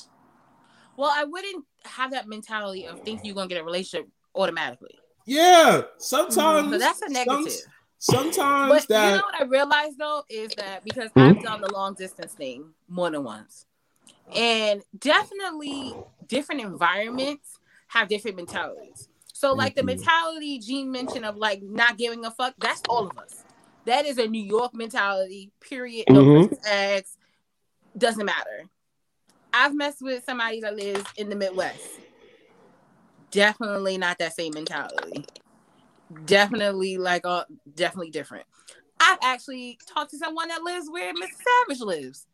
well, 0.99 1.11
I 1.11 1.25
wouldn't 1.25 1.65
have 1.87 2.11
that 2.11 2.29
mentality 2.29 2.85
of 2.85 3.01
thinking 3.01 3.25
you're 3.25 3.35
gonna 3.35 3.49
get 3.49 3.59
a 3.63 3.65
relationship 3.65 4.07
automatically. 4.35 4.99
Yeah. 5.25 5.79
Mm-hmm. 5.79 5.87
Sometimes 5.97 6.73
So 6.73 6.79
that's 6.79 7.01
a 7.01 7.05
some- 7.07 7.13
negative. 7.15 7.61
Sometimes 8.01 8.87
But 8.87 9.05
you 9.05 9.13
know 9.13 9.23
what 9.23 9.41
I 9.41 9.45
realized 9.45 9.99
though 9.99 10.25
is 10.31 10.51
that 10.57 10.83
because 10.85 11.11
Mhm. 11.13 11.23
I've 11.23 11.43
done 11.43 11.61
the 11.61 11.71
long 11.71 11.95
distance 11.95 12.33
thing 12.33 12.73
more 12.89 13.11
than 13.11 13.23
once, 13.25 13.67
and 14.35 14.83
definitely 14.99 15.95
different 16.27 16.63
environments 16.63 17.59
have 17.89 18.09
different 18.09 18.39
mentalities. 18.39 19.09
So 19.35 19.55
like 19.55 19.75
the 19.75 19.83
Mhm. 19.83 19.87
mentality 19.87 20.59
Jean 20.59 20.91
mentioned 20.91 21.27
of 21.27 21.37
like 21.37 21.61
not 21.63 21.99
giving 21.99 22.25
a 22.25 22.31
fuck, 22.31 22.55
that's 22.59 22.83
all 22.89 23.07
of 23.07 23.19
us. 23.19 23.45
That 23.85 24.07
is 24.07 24.17
a 24.17 24.27
New 24.27 24.43
York 24.43 24.73
mentality. 24.73 25.53
Period. 25.61 26.07
No 26.09 26.25
Mhm. 26.25 26.49
questions 26.49 26.67
asked. 26.67 27.19
Doesn't 27.99 28.25
matter. 28.25 28.71
I've 29.53 29.75
messed 29.75 30.01
with 30.01 30.25
somebody 30.25 30.61
that 30.61 30.75
lives 30.77 31.05
in 31.17 31.29
the 31.29 31.37
Midwest. 31.37 32.01
Definitely 33.31 33.99
not 33.99 34.19
that 34.19 34.35
same 34.35 34.53
mentality 34.55 35.27
definitely 36.25 36.99
like 36.99 37.23
uh 37.25 37.45
definitely 37.75 38.11
different. 38.11 38.47
I've 39.01 39.19
actually 39.23 39.79
talked 39.87 40.11
to 40.11 40.19
someone 40.19 40.49
that 40.49 40.63
lives 40.63 40.89
where 40.91 41.13
Mr. 41.13 41.29
Savage 41.69 41.81
lives. 41.81 42.27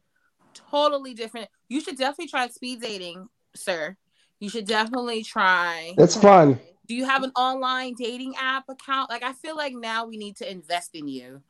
Totally 0.70 1.14
different. 1.14 1.48
You 1.68 1.80
should 1.80 1.96
definitely 1.96 2.28
try 2.28 2.48
speed 2.48 2.80
dating, 2.80 3.28
sir. 3.54 3.96
You 4.40 4.48
should 4.48 4.66
definitely 4.66 5.22
try. 5.22 5.94
That's 5.96 6.16
fun. 6.16 6.58
Do 6.86 6.94
you 6.94 7.04
have 7.04 7.22
an 7.22 7.32
online 7.36 7.94
dating 7.94 8.34
app 8.40 8.64
account? 8.68 9.10
Like 9.10 9.22
I 9.22 9.32
feel 9.32 9.56
like 9.56 9.74
now 9.74 10.06
we 10.06 10.16
need 10.16 10.36
to 10.36 10.50
invest 10.50 10.94
in 10.94 11.08
you 11.08 11.42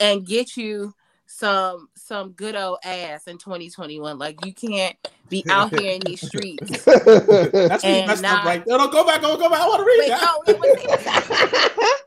and 0.00 0.26
get 0.26 0.56
you 0.56 0.94
some 1.32 1.88
some 1.94 2.32
good 2.32 2.54
old 2.54 2.78
ass 2.84 3.26
in 3.26 3.38
2021. 3.38 4.18
Like 4.18 4.44
you 4.44 4.52
can't 4.52 4.96
be 5.28 5.44
out 5.50 5.70
here 5.78 5.92
in 5.92 6.00
these 6.04 6.26
streets. 6.26 6.84
that's 6.84 6.86
what 6.86 7.84
you 7.84 7.90
and 7.90 8.06
messed 8.06 8.24
up 8.24 8.44
right 8.44 8.64
there. 8.64 8.78
No, 8.78 8.88
go 8.88 9.04
back, 9.06 9.22
go, 9.22 9.36
go 9.36 9.48
back. 9.48 9.60
I 9.60 9.66
want 9.66 9.80
to 9.80 9.84
read 9.84 9.98
Wait, 10.00 10.86
that. 10.86 11.78
no. 11.78 11.88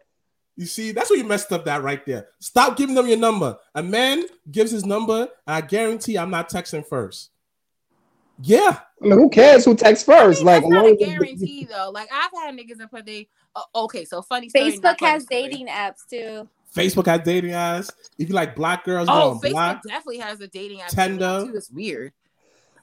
You 0.58 0.66
see, 0.66 0.94
that's 0.94 1.10
what 1.10 1.20
you 1.20 1.26
messed 1.26 1.52
up 1.52 1.66
that 1.66 1.84
right 1.84 2.06
there. 2.06 2.30
Stop 2.40 2.78
giving 2.78 2.96
them 2.96 3.08
your 3.08 3.18
number. 3.18 3.58
A 3.74 3.84
man 3.84 4.24
gives 4.50 4.72
his 4.72 4.86
number, 4.86 5.24
and 5.24 5.30
I 5.48 5.60
guarantee 5.60 6.18
I'm 6.18 6.30
not 6.30 6.50
texting 6.50 6.88
first. 6.88 7.32
Yeah. 8.42 8.80
I 9.02 9.06
mean, 9.06 9.20
who 9.20 9.30
cares 9.30 9.66
who 9.66 9.76
texts 9.76 10.06
first? 10.06 10.40
mean, 10.40 10.46
like, 10.46 10.64
that's 10.64 10.72
not 10.72 10.86
a 10.86 10.96
guarantee 10.96 11.66
though. 11.66 11.92
Like 11.94 12.08
I've 12.10 12.32
had 12.32 12.56
niggas 12.56 12.78
that 12.78 12.90
put 12.90 13.06
they. 13.06 13.28
Oh, 13.54 13.84
okay, 13.84 14.06
so 14.06 14.22
funny. 14.22 14.50
Facebook 14.50 14.82
not 14.84 15.02
has 15.02 15.26
dating 15.26 15.68
apps 15.68 16.08
too. 16.10 16.48
Facebook 16.76 17.06
has 17.08 17.22
dating 17.22 17.52
apps. 17.52 17.92
If 18.18 18.30
you 18.30 18.36
like 18.36 18.56
black 18.56 18.84
girls, 18.84 19.08
go 19.08 19.14
Oh, 19.14 19.40
Facebook 19.44 19.52
black. 19.52 19.82
definitely 19.88 20.18
has 20.20 20.40
a 20.42 20.48
dating 20.48 20.82
app. 20.82 20.90
Tinder. 20.90 21.46
too. 21.46 21.54
It's 21.56 21.70
weird. 21.72 22.14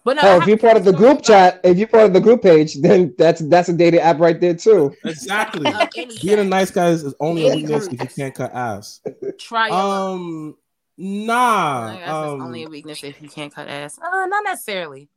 But 0.05 0.17
no, 0.17 0.23
I 0.23 0.25
Hell, 0.25 0.33
have 0.35 0.43
if 0.43 0.49
you're 0.49 0.59
part 0.59 0.77
of 0.77 0.85
the 0.85 0.93
group 0.93 1.25
story 1.25 1.39
chat, 1.39 1.61
if 1.63 1.79
you're 1.79 1.87
part 1.87 2.07
of 2.07 2.13
the 2.13 2.21
group 2.21 2.43
page, 2.43 2.75
then 2.81 3.15
that's 3.19 3.41
that's 3.43 3.69
a 3.69 3.73
dating 3.73 4.01
app 4.01 4.19
right 4.19 4.41
there 4.41 4.55
too. 4.55 4.93
Exactly. 5.05 5.73
uh, 5.73 5.87
Being 6.21 6.41
a 6.41 6.45
nice 6.45 6.73
guy 6.73 6.89
is 6.89 7.05
is 7.05 7.15
only 7.21 7.49
a 7.49 7.55
weakness 7.55 7.87
if 7.87 7.93
you 8.01 8.09
can't 8.09 8.35
cut 8.35 8.53
ass. 8.53 9.01
Try. 9.39 9.69
Um, 9.69 10.57
I 10.99 11.03
nah. 11.03 11.93
guess 11.93 12.03
it's 12.03 12.43
only 12.43 12.63
a 12.63 12.67
Um, 12.67 12.73
weakness 12.73 13.05
if 13.05 13.23
you 13.23 13.29
can't 13.29 13.55
cut 13.55 13.69
ass. 13.69 13.99
Uh, 13.99 14.27
not 14.27 14.43
necessarily. 14.45 15.09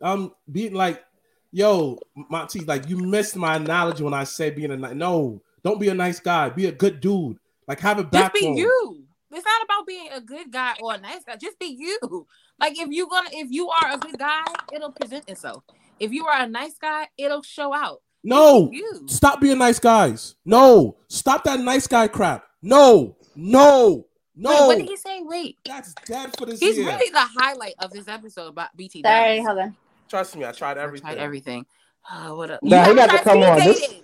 um, 0.00 0.32
being 0.50 0.74
like, 0.74 1.04
yo, 1.52 1.98
Monty, 2.28 2.60
like 2.60 2.88
you 2.88 2.98
missed 2.98 3.36
my 3.36 3.54
analogy 3.56 4.02
when 4.02 4.14
I 4.14 4.24
said 4.24 4.56
being 4.56 4.72
a 4.72 4.76
nice. 4.76 4.94
No, 4.96 5.40
don't 5.62 5.78
be 5.80 5.88
a 5.88 5.94
nice 5.94 6.18
guy. 6.18 6.48
Be 6.48 6.66
a 6.66 6.72
good 6.72 7.00
dude. 7.00 7.38
Like 7.68 7.80
have 7.80 7.98
a 7.98 8.04
Just 8.04 8.34
be 8.34 8.52
you. 8.56 9.04
It's 9.34 9.44
not 9.46 9.62
about 9.64 9.86
being 9.86 10.08
a 10.12 10.20
good 10.20 10.50
guy 10.52 10.74
or 10.82 10.94
a 10.94 10.98
nice 10.98 11.24
guy. 11.24 11.36
Just 11.36 11.58
be 11.58 11.66
you. 11.78 12.26
Like 12.60 12.78
if 12.78 12.88
you 12.90 13.08
gonna, 13.08 13.30
if 13.32 13.50
you 13.50 13.68
are 13.70 13.92
a 13.94 13.98
good 13.98 14.18
guy, 14.18 14.44
it'll 14.72 14.92
present 14.92 15.28
itself. 15.28 15.64
If 15.98 16.12
you 16.12 16.26
are 16.26 16.42
a 16.42 16.46
nice 16.48 16.76
guy, 16.78 17.08
it'll 17.16 17.42
show 17.42 17.72
out. 17.74 18.02
No, 18.24 18.70
You. 18.72 19.02
stop 19.08 19.40
being 19.40 19.58
nice 19.58 19.78
guys. 19.80 20.36
No, 20.44 20.96
stop 21.08 21.42
that 21.44 21.58
nice 21.60 21.86
guy 21.88 22.06
crap. 22.08 22.44
No, 22.62 23.16
no, 23.34 24.06
no. 24.36 24.50
Wait, 24.50 24.66
what 24.66 24.78
did 24.78 24.86
he 24.88 24.96
say? 24.96 25.20
Wait. 25.22 25.58
That's 25.66 25.92
dead 26.06 26.32
for 26.38 26.46
this 26.46 26.60
He's 26.60 26.76
year. 26.76 26.86
really 26.86 27.10
the 27.10 27.18
highlight 27.20 27.74
of 27.80 27.90
this 27.90 28.06
episode 28.06 28.48
about 28.48 28.76
BT. 28.76 29.02
Sorry, 29.02 29.38
Dallas. 29.38 29.46
hold 29.46 29.58
on. 29.58 29.76
Trust 30.08 30.36
me, 30.36 30.44
I 30.44 30.52
tried 30.52 30.78
I 30.78 30.82
everything. 30.82 31.06
tried 31.10 31.18
everything. 31.18 31.66
Uh, 32.08 32.28
what 32.34 32.50
up? 32.52 32.62
Nah, 32.62 32.84
he 32.84 32.94
got 32.94 33.10
to 33.10 33.18
come 33.24 33.42
on. 33.42 33.58
This- 33.58 33.80
This... 33.80 34.01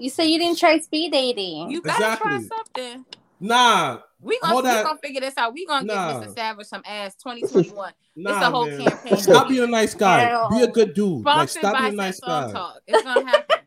You 0.00 0.10
say 0.10 0.26
you 0.28 0.38
didn't 0.38 0.58
try 0.58 0.78
speed 0.78 1.12
dating. 1.12 1.70
You 1.70 1.82
gotta 1.82 2.16
try 2.20 2.40
something. 2.40 3.04
Nah, 3.38 3.98
We 4.20 4.38
gonna, 4.40 4.52
Hold 4.52 4.64
we 4.64 4.70
on. 4.70 4.84
gonna 4.84 4.98
figure 5.02 5.20
this 5.20 5.36
out. 5.38 5.54
We 5.54 5.64
gonna 5.66 5.86
Nah. 5.86 6.20
give 6.20 6.30
Mr. 6.30 6.34
Savage 6.34 6.66
some 6.66 6.82
ass 6.84 7.14
2021. 7.22 7.92
nah, 8.16 8.30
it's 8.36 8.46
a 8.46 8.50
whole 8.50 8.66
man. 8.66 8.80
campaign. 8.80 9.16
Stop 9.18 9.48
being 9.48 9.62
a 9.62 9.66
nice 9.66 9.94
guy. 9.94 10.20
Hell. 10.20 10.48
Be 10.50 10.62
a 10.62 10.68
good 10.68 10.94
dude. 10.94 11.24
Like 11.24 11.48
stop 11.48 11.78
being 11.78 11.92
a 11.94 11.96
nice 11.96 12.20
guy. 12.20 12.52
Talk. 12.52 12.80
It's 12.86 13.02
gonna 13.02 13.26
happen. 13.26 13.56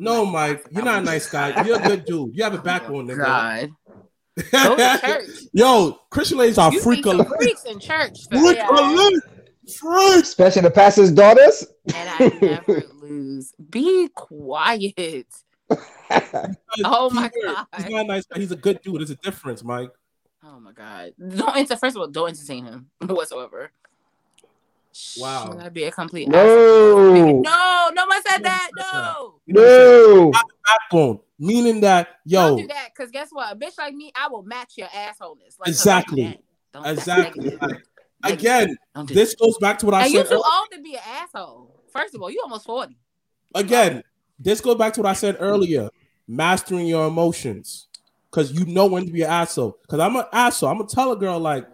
No, 0.00 0.24
Mike, 0.24 0.64
you're 0.70 0.84
not 0.84 1.00
a 1.00 1.04
nice 1.04 1.28
guy. 1.28 1.64
You're 1.64 1.80
a 1.80 1.82
good 1.82 2.04
dude. 2.04 2.30
You 2.36 2.44
have 2.44 2.54
a 2.54 2.58
backbone, 2.58 3.10
oh 3.10 3.14
nigga. 3.14 3.24
God. 3.26 3.70
Go 4.52 4.76
to 4.76 5.00
church. 5.04 5.28
Yo, 5.52 5.98
Christian 6.10 6.38
ladies 6.38 6.56
are 6.56 6.72
You 6.72 6.80
freak 6.80 7.02
see 7.02 7.10
alert. 7.10 7.26
freaks 7.36 7.64
in 7.64 7.80
church. 7.80 8.16
fam. 8.30 8.40
Freak 8.44 8.58
Yeah. 8.58 8.68
alert. 8.70 9.22
Freaks. 9.76 10.28
Especially 10.28 10.62
the 10.62 10.70
pastor's 10.70 11.10
daughters. 11.10 11.66
And 11.92 12.08
I 12.10 12.38
never 12.40 12.82
lose. 13.08 13.52
Be 13.70 14.08
quiet. 14.14 15.26
Oh 16.84 17.10
my 17.10 17.30
God. 17.44 17.66
He's 17.76 17.90
not 17.90 18.04
a 18.04 18.08
nice 18.08 18.24
guy. 18.26 18.40
He's 18.40 18.52
a 18.52 18.56
good 18.56 18.80
dude. 18.80 19.00
There's 19.00 19.10
a 19.10 19.16
difference, 19.16 19.62
Mike. 19.62 19.90
Oh 20.42 20.58
my 20.58 20.72
god. 20.72 21.12
Don't 21.18 21.56
enter 21.56 21.76
first 21.76 21.96
of 21.96 22.00
all, 22.00 22.08
don't 22.08 22.28
entertain 22.30 22.64
him 22.64 22.86
whatsoever. 23.02 23.70
Wow. 25.18 25.50
Should 25.52 25.60
I 25.60 25.68
be 25.68 25.84
a 25.84 25.90
complete 25.90 26.28
No. 26.28 26.38
asshole? 26.38 27.42
No, 27.42 27.90
no 27.94 28.06
one 28.06 28.22
said 28.26 28.42
that. 28.44 28.70
No. 28.78 29.34
No. 29.46 30.32
Backbone, 30.66 31.20
meaning 31.38 31.80
that 31.82 32.08
yo, 32.24 32.48
Don't 32.48 32.56
do 32.62 32.66
that, 32.68 32.88
because 32.96 33.10
guess 33.10 33.28
what? 33.30 33.52
A 33.52 33.56
bitch 33.56 33.76
like 33.78 33.94
me, 33.94 34.10
I 34.16 34.28
will 34.28 34.42
match 34.42 34.72
your 34.76 34.88
assholeness. 34.88 35.58
Like, 35.58 35.68
Exactly. 35.68 36.22
don't 36.22 36.32
do 36.32 36.38
that. 36.38 36.72
Don't- 36.72 36.82
that's 36.84 36.98
exactly. 37.00 37.58
again, 38.24 38.76
Don't 38.94 39.06
do 39.08 39.14
this 39.14 39.34
goes 39.34 39.58
back 39.58 39.78
to 39.80 39.86
what 39.86 39.94
I 39.94 40.04
and 40.04 40.12
you 40.14 40.20
said. 40.20 40.28
too 40.30 40.34
ear- 40.36 40.40
old 40.58 40.68
to 40.72 40.80
be 40.82 40.94
an 40.94 41.02
asshole. 41.06 41.74
First 41.90 42.14
of 42.14 42.22
all, 42.22 42.30
you 42.30 42.40
almost 42.42 42.66
40. 42.66 42.96
Again, 43.54 44.02
this 44.38 44.60
goes 44.60 44.76
back 44.76 44.92
to 44.94 45.02
what 45.02 45.08
I 45.08 45.14
said 45.14 45.36
earlier. 45.40 45.90
Mastering 46.30 46.86
your 46.86 47.06
emotions, 47.08 47.88
because 48.30 48.52
you 48.52 48.66
know 48.66 48.84
when 48.86 49.06
to 49.06 49.10
be 49.12 49.22
an 49.22 49.30
asshole. 49.30 49.78
Because 49.80 49.98
I'm 49.98 50.14
an 50.16 50.26
asshole. 50.30 50.68
I'm 50.68 50.76
gonna 50.76 50.88
tell 50.88 51.10
a 51.12 51.16
girl 51.16 51.38
like, 51.40 51.66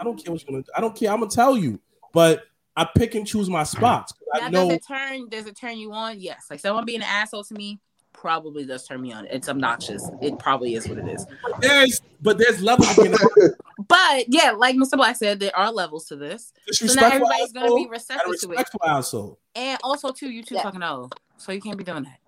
I 0.00 0.02
don't 0.02 0.16
care 0.16 0.32
what 0.32 0.42
you're 0.42 0.50
gonna. 0.52 0.64
I 0.76 0.80
don't 0.80 0.96
care. 0.96 1.12
I'm 1.12 1.20
gonna 1.20 1.30
tell 1.30 1.56
you, 1.56 1.78
but 2.12 2.42
I 2.76 2.88
pick 2.96 3.14
and 3.14 3.24
choose 3.24 3.48
my 3.48 3.62
spots. 3.62 4.12
'cause 4.12 4.28
I 4.34 4.40
Now, 4.40 4.48
know. 4.48 4.68
does 4.68 4.78
it 4.78 4.86
turn? 4.88 5.28
Does 5.28 5.46
it 5.46 5.56
turn 5.56 5.78
you 5.78 5.92
on? 5.92 6.18
Yes. 6.18 6.46
Like 6.50 6.58
someone 6.58 6.84
being 6.84 7.02
an 7.02 7.06
asshole 7.08 7.44
to 7.44 7.54
me 7.54 7.78
probably 8.24 8.64
does 8.64 8.86
turn 8.88 9.02
me 9.02 9.12
on. 9.12 9.26
It's 9.26 9.50
obnoxious. 9.50 10.10
It 10.22 10.38
probably 10.38 10.76
is 10.76 10.88
what 10.88 10.96
it 10.96 11.06
is. 11.06 11.26
There's, 11.60 12.00
but 12.22 12.38
there's 12.38 12.62
levels 12.62 12.88
of 12.96 13.04
being 13.04 13.14
But 13.86 14.24
yeah, 14.28 14.52
like 14.52 14.76
MrBlacc 14.76 15.16
said, 15.16 15.40
there 15.40 15.54
are 15.54 15.70
levels 15.70 16.06
to 16.06 16.16
this. 16.16 16.50
So 16.72 16.86
not 16.86 16.94
disrespectful 16.94 17.26
everybody's 17.26 17.52
gonna 17.52 17.66
asshole 17.66 17.76
be 17.76 17.82
and 17.82 17.90
receptive 17.90 18.24
to 18.40 18.46
it. 18.46 18.48
respectful 18.48 18.80
asshole. 18.86 19.38
And 19.54 19.78
also, 19.84 20.10
too, 20.10 20.30
you 20.30 20.42
too 20.42 20.54
Yeah. 20.54 20.62
fucking 20.62 20.82
old, 20.82 21.14
so 21.36 21.52
you 21.52 21.60
can't 21.60 21.76
be 21.76 21.84
doing 21.84 22.04
that. 22.04 22.18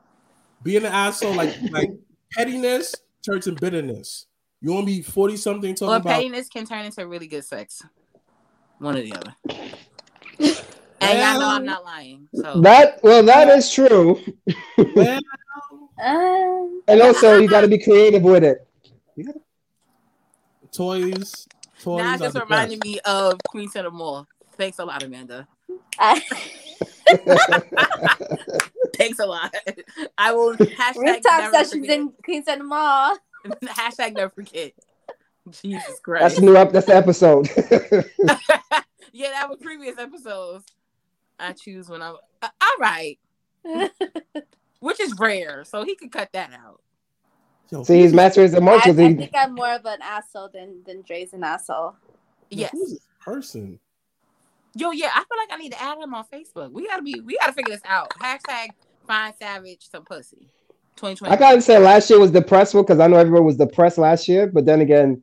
Being 0.62 0.84
an 0.84 0.92
asshole, 0.92 1.32
like 1.34 1.54
like 1.70 1.92
pettiness 2.32 2.94
turns 3.24 3.46
into 3.46 3.58
bitterness. 3.58 4.26
You 4.60 4.72
want 4.72 4.86
to 4.86 4.92
be 4.94 5.00
forty 5.00 5.38
something 5.38 5.74
talking 5.74 5.94
Or 5.94 5.96
about 5.96 6.10
pettiness 6.10 6.50
can 6.50 6.66
turn 6.66 6.84
into 6.84 7.06
really 7.06 7.26
good 7.26 7.44
sex. 7.46 7.82
One 8.80 8.98
or 8.98 9.00
the 9.00 9.14
other. 9.14 9.34
And 10.98 11.18
y'all 11.18 11.38
know 11.40 11.54
I'm 11.56 11.64
not 11.66 11.84
lying. 11.84 12.28
So 12.34 12.60
That 12.62 13.02
well, 13.02 13.22
that 13.24 13.48
is 13.48 13.72
true. 13.72 14.18
well, 14.94 15.20
Um, 16.02 16.82
And 16.88 17.00
also, 17.02 17.38
you 17.38 17.48
got 17.48 17.62
to 17.62 17.68
be 17.68 17.78
creative 17.78 18.22
with 18.22 18.44
it. 18.44 18.66
toys. 20.72 21.46
Toys. 21.82 21.98
now 22.02 22.16
just 22.16 22.34
the 22.34 22.40
reminded 22.40 22.80
best. 22.80 22.92
me 22.92 23.00
of 23.04 23.38
Queens 23.48 23.72
Center 23.72 23.90
Mall. 23.90 24.26
Thanks 24.56 24.78
a 24.78 24.84
lot, 24.84 25.02
Amanda. 25.02 25.46
I, 25.98 26.20
Thanks 28.96 29.18
a 29.18 29.26
lot. 29.26 29.54
I 30.16 30.32
will 30.32 30.54
hashtag 30.56 30.96
rooftop 30.96 31.38
never 31.40 31.52
sessions 31.52 31.72
forget. 31.86 31.98
in 31.98 32.12
Queens 32.24 32.46
Mall. 32.62 33.16
hashtag 33.64 34.14
never 34.14 34.30
forget. 34.30 34.72
Jesus 35.50 35.84
That's 35.86 36.00
Christ. 36.00 36.36
the 36.36 36.42
new 36.42 36.56
up. 36.56 36.72
That's 36.72 36.86
the 36.86 36.96
episode. 36.96 37.48
yeah, 39.12 39.30
that 39.30 39.48
was 39.48 39.58
previous 39.62 39.96
episodes. 39.98 40.64
I 41.38 41.52
choose 41.52 41.88
when 41.88 42.02
I'm 42.02 42.16
uh, 42.42 42.48
all 42.60 42.76
right, 42.80 43.18
which 44.80 45.00
is 45.00 45.14
rare, 45.18 45.64
so 45.64 45.84
he 45.84 45.94
could 45.94 46.12
cut 46.12 46.30
that 46.32 46.52
out. 46.52 46.80
Yo, 47.70 47.82
See, 47.82 48.00
he's 48.00 48.12
mastering 48.12 48.46
his 48.46 48.54
I, 48.54 48.60
I 48.60 48.92
think 48.92 49.30
I'm 49.34 49.54
more 49.54 49.74
of 49.74 49.84
an 49.86 49.98
asshole 50.00 50.50
than 50.52 50.82
than 50.86 51.02
Dre's 51.02 51.32
an 51.32 51.42
asshole. 51.42 51.96
Yes. 52.50 52.70
Who's 52.72 52.92
this 52.92 53.06
person? 53.20 53.80
Yo, 54.74 54.90
yeah, 54.92 55.10
I 55.12 55.18
feel 55.18 55.38
like 55.38 55.48
I 55.50 55.56
need 55.56 55.72
to 55.72 55.82
add 55.82 55.98
him 55.98 56.14
on 56.14 56.24
Facebook. 56.32 56.70
We 56.70 56.86
gotta 56.86 57.02
be, 57.02 57.20
we 57.20 57.36
gotta 57.38 57.52
figure 57.52 57.74
this 57.74 57.82
out. 57.86 58.10
Hashtag 58.10 58.68
find 59.06 59.34
savage 59.38 59.88
some 59.90 60.04
pussy. 60.04 60.48
2020. 60.96 61.34
I 61.34 61.38
gotta 61.38 61.60
say, 61.60 61.78
last 61.78 62.08
year 62.08 62.18
was 62.18 62.30
depressful 62.30 62.82
because 62.82 63.00
I 63.00 63.06
know 63.06 63.16
everyone 63.16 63.44
was 63.44 63.56
depressed 63.56 63.98
last 63.98 64.28
year. 64.28 64.46
But 64.46 64.64
then 64.64 64.80
again, 64.80 65.22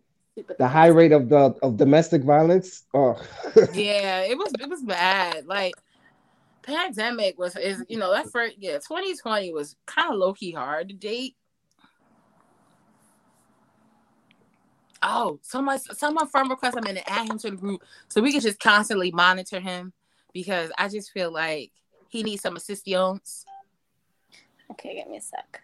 the 0.57 0.67
high 0.67 0.87
rate 0.87 1.11
of 1.11 1.29
the 1.29 1.55
of 1.61 1.77
domestic 1.77 2.23
violence. 2.23 2.83
Oh, 2.93 3.21
yeah, 3.73 4.21
it 4.21 4.37
was 4.37 4.51
it 4.59 4.69
was 4.69 4.81
bad. 4.83 5.45
Like 5.45 5.73
pandemic 6.63 7.37
was 7.37 7.55
is 7.55 7.83
you 7.87 7.97
know 7.97 8.11
that 8.11 8.31
first 8.31 8.55
yeah 8.57 8.73
2020 8.73 9.51
was 9.53 9.75
kind 9.85 10.11
of 10.11 10.17
low 10.17 10.33
key 10.33 10.51
hard 10.51 10.89
to 10.89 10.95
date. 10.95 11.35
Oh, 15.01 15.39
someone 15.41 15.79
someone 15.79 16.27
friend 16.27 16.49
request 16.49 16.77
I'm 16.77 16.83
gonna 16.83 17.01
add 17.05 17.29
him 17.29 17.37
to 17.39 17.51
the 17.51 17.57
group 17.57 17.83
so 18.07 18.21
we 18.21 18.31
can 18.31 18.41
just 18.41 18.59
constantly 18.59 19.11
monitor 19.11 19.59
him 19.59 19.93
because 20.33 20.71
I 20.77 20.87
just 20.87 21.11
feel 21.11 21.31
like 21.31 21.71
he 22.07 22.23
needs 22.23 22.41
some 22.41 22.55
assistance. 22.55 23.45
Okay, 24.71 24.95
give 24.95 25.07
me 25.09 25.17
a 25.17 25.21
sec. 25.21 25.61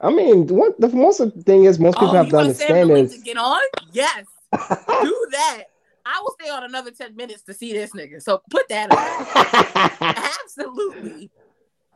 I 0.00 0.10
mean, 0.10 0.46
what 0.46 0.80
the 0.80 0.88
most 0.88 1.20
thing 1.44 1.64
is, 1.64 1.78
most 1.78 1.96
people 1.96 2.08
Oh, 2.08 2.12
have 2.12 2.26
you 2.26 2.30
to 2.30 2.36
want 2.36 2.48
to 2.50 2.54
send 2.54 2.90
the 2.90 2.94
understand 2.94 3.12
is 3.12 3.18
to 3.18 3.24
get 3.24 3.36
on? 3.36 3.60
Yes, 3.92 4.24
do 4.52 5.26
that. 5.32 5.64
I 6.10 6.20
will 6.22 6.34
stay 6.40 6.48
on 6.50 6.64
another 6.64 6.90
10 6.90 7.14
minutes 7.16 7.42
to 7.42 7.54
see 7.54 7.72
this 7.74 7.92
nigga. 7.92 8.22
So 8.22 8.40
put 8.50 8.66
that 8.70 8.90
on. 8.90 10.16
Absolutely. 10.44 11.30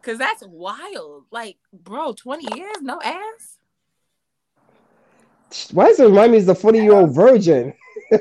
Cause 0.02 0.18
that's 0.18 0.42
wild. 0.46 1.24
Like, 1.30 1.56
bro, 1.72 2.12
20 2.12 2.58
years, 2.58 2.76
no 2.82 3.00
ass. 3.02 3.58
Why 5.72 5.86
does 5.88 6.00
it 6.00 6.04
remind 6.06 6.32
me 6.32 6.38
of 6.38 6.46
the 6.46 6.54
40 6.54 6.78
year 6.78 6.92
old 6.92 7.14
virgin? 7.14 7.74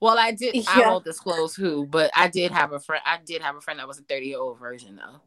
Well, 0.00 0.16
I 0.16 0.30
did 0.30 0.54
I 0.68 0.78
Yeah. 0.78 0.90
won't 0.90 1.04
disclose 1.04 1.56
who, 1.56 1.84
but 1.84 2.12
I 2.14 2.28
did 2.28 2.52
have 2.52 2.70
a 2.72 2.78
friend. 2.78 3.02
I 3.04 3.18
did 3.24 3.42
have 3.42 3.56
a 3.56 3.60
friend 3.60 3.80
that 3.80 3.88
was 3.88 3.98
a 3.98 4.02
30 4.02 4.26
year 4.26 4.38
old 4.38 4.56
virgin 4.60 4.94
though. 4.94 5.20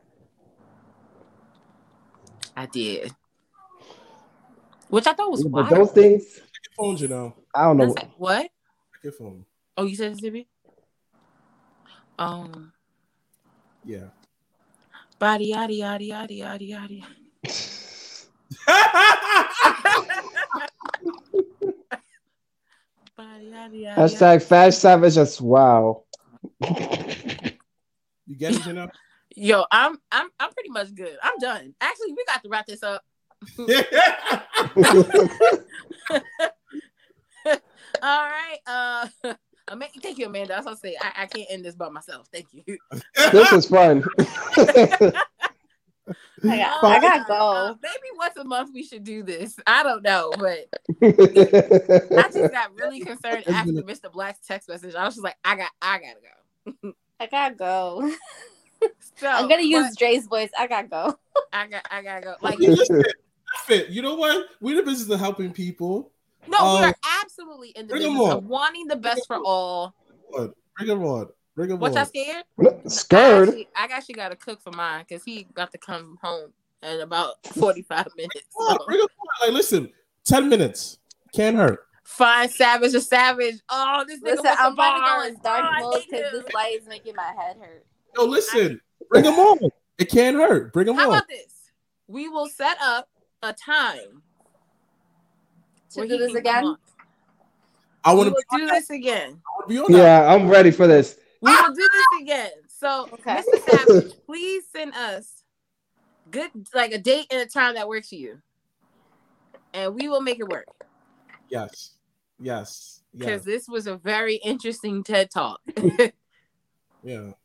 I 2.55 2.67
did. 2.67 3.13
Which 4.87 5.05
I 5.07 5.11
thought 5.13 5.29
was 5.29 5.43
But 5.43 5.51
wild. 5.51 5.69
those 5.71 5.91
things, 5.91 6.23
Your 6.37 6.45
phone, 6.77 6.95
you 6.95 7.09
know. 7.09 7.35
I 7.53 7.63
don't 7.65 7.75
know. 7.77 7.87
That's- 7.93 8.11
what? 8.17 8.49
Your 9.03 9.11
phone. 9.11 9.45
Oh, 9.77 9.85
you 9.85 9.95
said 9.95 10.17
Zippy? 10.17 10.47
Um 12.19 12.73
Yeah. 13.83 14.09
body 15.19 15.53
yaddy 15.53 15.79
yaddy 15.79 16.09
yaddy 16.09 16.39
yaddy 16.41 16.69
yaddy. 16.71 17.03
Hashtag 23.95 24.43
Fash 24.43 24.75
Savage 24.75 25.17
as 25.17 25.41
wow. 25.41 26.03
you 26.59 26.67
get 28.37 28.55
it, 28.55 28.65
you 28.65 28.73
know. 28.73 28.89
Yo, 29.35 29.63
I'm 29.71 29.97
I'm 30.11 30.29
I'm 30.39 30.51
pretty 30.51 30.69
much 30.69 30.93
good. 30.93 31.17
I'm 31.23 31.37
done. 31.39 31.73
Actually, 31.79 32.13
we 32.13 32.25
got 32.25 32.43
to 32.43 32.49
wrap 32.49 32.65
this 32.67 32.83
up. 32.83 33.01
All 38.01 38.27
right. 38.29 38.59
Uh 38.67 39.07
Ama- 39.69 39.87
thank 40.01 40.17
you, 40.17 40.27
Amanda. 40.27 40.55
I 40.55 40.57
was 40.57 40.65
gonna 40.65 40.77
say 40.77 40.95
I, 41.01 41.23
I 41.23 41.25
can't 41.25 41.47
end 41.49 41.65
this 41.65 41.75
by 41.75 41.89
myself. 41.89 42.27
Thank 42.31 42.47
you. 42.51 42.63
this 43.31 43.51
was 43.51 43.67
fun. 43.67 44.03
I 46.43 46.57
got, 46.57 46.83
I 46.83 46.99
gotta 46.99 47.33
uh, 47.33 47.73
go. 47.73 47.79
maybe 47.83 48.17
once 48.17 48.35
a 48.35 48.43
month 48.43 48.71
we 48.73 48.83
should 48.83 49.03
do 49.03 49.23
this. 49.23 49.57
I 49.67 49.83
don't 49.83 50.01
know, 50.01 50.31
but 50.37 50.67
I 51.01 52.29
just 52.33 52.51
got 52.51 52.73
really 52.79 52.99
concerned 52.99 53.43
after 53.47 53.71
MrBlacc's 53.71 54.45
text 54.47 54.67
message. 54.67 54.95
I 54.95 55.05
was 55.05 55.15
just 55.15 55.23
like, 55.23 55.37
I 55.45 55.55
got 55.55 55.71
I 55.81 55.99
gotta 55.99 56.73
go. 56.83 56.93
I 57.19 57.27
gotta 57.27 57.55
go. 57.55 58.11
So 59.15 59.27
I'm 59.27 59.47
gonna 59.47 59.61
use 59.61 59.89
but 59.89 59.99
Dre's 59.99 60.25
voice. 60.25 60.49
I 60.57 60.65
gotta 60.65 60.87
go. 60.87 61.19
I 61.53 61.67
got 61.67 61.85
I 61.91 62.01
gotta 62.01 62.21
go. 62.21 62.35
Like 62.41 62.57
Fit. 63.65 63.89
You 63.89 64.01
know 64.01 64.15
what? 64.15 64.47
We're 64.59 64.71
in 64.71 64.77
the 64.77 64.91
business 64.91 65.09
of 65.09 65.19
helping 65.19 65.51
people. 65.51 66.11
No, 66.47 66.57
Um, 66.57 66.81
we're 66.81 66.93
absolutely 67.21 67.69
in 67.69 67.87
the 67.87 67.91
bring 67.93 68.03
'em 68.03 68.13
business 68.13 68.33
of 68.33 68.45
wanting 68.45 68.87
the 68.87 68.95
best 68.95 69.25
for 69.27 69.37
all. 69.37 69.93
What? 70.29 70.51
Bring 70.77 70.87
them 70.89 71.03
on. 71.05 71.29
Bring 71.55 71.69
them 71.69 71.79
What 71.79 71.91
on. 71.91 71.97
y'all 71.97 72.05
scared? 72.05 72.43
I 72.59 72.87
Scared. 72.87 73.47
actually, 73.49 73.67
I 73.75 73.83
actually 73.91 74.15
got 74.15 74.29
to 74.29 74.35
cook 74.35 74.61
for 74.61 74.71
mine 74.71 75.05
because 75.07 75.23
he 75.23 75.43
got 75.53 75.71
to 75.73 75.77
come 75.77 76.17
home 76.21 76.53
in 76.81 77.01
about 77.01 77.43
45 77.55 78.07
minutes. 78.15 78.47
Oh, 78.57 78.77
So. 78.79 78.85
bring 78.85 78.99
'em 78.99 79.05
on. 79.05 79.47
Like, 79.47 79.53
listen, 79.55 79.91
10 80.23 80.49
minutes. 80.49 80.97
Can't 81.33 81.55
hurt. 81.57 81.85
Fine, 82.03 82.49
savage 82.49 82.93
or 82.95 82.99
savage. 82.99 83.55
Oh, 83.69 84.03
this 84.05 84.19
nigga 84.19 84.23
Listen, 84.23 84.43
with 84.43 84.43
the 84.57 84.61
I'm 84.61 84.73
about 84.73 84.95
to 84.97 84.99
go 85.05 85.27
in 85.27 85.41
dark 85.43 85.65
Oh, 85.77 85.79
mode 85.91 86.03
because 86.09 86.31
him. 86.33 86.41
this 86.43 86.53
light 86.53 86.73
is 86.81 86.87
making 86.87 87.15
my 87.15 87.33
head 87.37 87.57
hurt. 87.57 87.85
Yo, 88.17 88.25
listen. 88.25 88.81
Bring 89.09 89.23
them 89.23 89.35
on. 89.35 89.69
It 89.97 90.09
can't 90.09 90.35
hurt. 90.35 90.73
Bring 90.73 90.87
them 90.87 90.95
How 90.97 91.09
about 91.09 91.27
this? 91.27 91.71
We 92.07 92.27
will 92.27 92.47
set 92.47 92.77
up 92.81 93.07
a 93.43 93.53
time 93.53 94.23
To 95.93 95.99
where 95.99 96.07
do 96.07 96.17
this 96.17 96.35
again? 96.35 96.75
I 98.03 98.13
want 98.13 98.29
to 98.35 98.57
do 98.57 98.65
this 98.67 98.89
again. 98.89 99.41
be 99.67 99.77
on 99.79 99.91
that. 99.91 99.97
Yeah, 99.97 100.33
I'm 100.33 100.47
ready 100.49 100.71
for 100.71 100.87
this. 100.87 101.17
We 101.41 101.51
will 101.51 101.73
do 101.73 101.89
this 101.93 102.21
again. 102.21 102.51
So, 102.67 103.07
Okay. 103.13 103.41
Mr. 103.41 103.69
Savage, 103.85 104.13
please 104.25 104.63
send 104.75 104.93
us 104.95 105.43
good, 106.31 106.49
like 106.73 106.91
a 106.93 106.97
date 106.97 107.27
and 107.31 107.41
a 107.41 107.45
time 107.45 107.75
that 107.75 107.87
works 107.87 108.09
for 108.09 108.15
you, 108.15 108.39
and 109.73 109.93
we 109.93 110.07
will 110.07 110.21
make 110.21 110.39
it 110.39 110.47
work. 110.49 110.65
Yes. 111.49 111.91
Yes. 112.39 113.01
Because 113.13 113.45
Yes. 113.45 113.45
this 113.45 113.67
was 113.67 113.85
a 113.87 113.97
very 113.97 114.35
interesting 114.35 115.03
TED 115.03 115.29
talk. 115.31 115.59
Yeah. 117.03 117.15
Or 117.17 117.35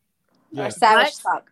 Yeah. 0.51 0.69
savage 0.69 1.05
Let's- 1.05 1.19
talk. 1.23 1.51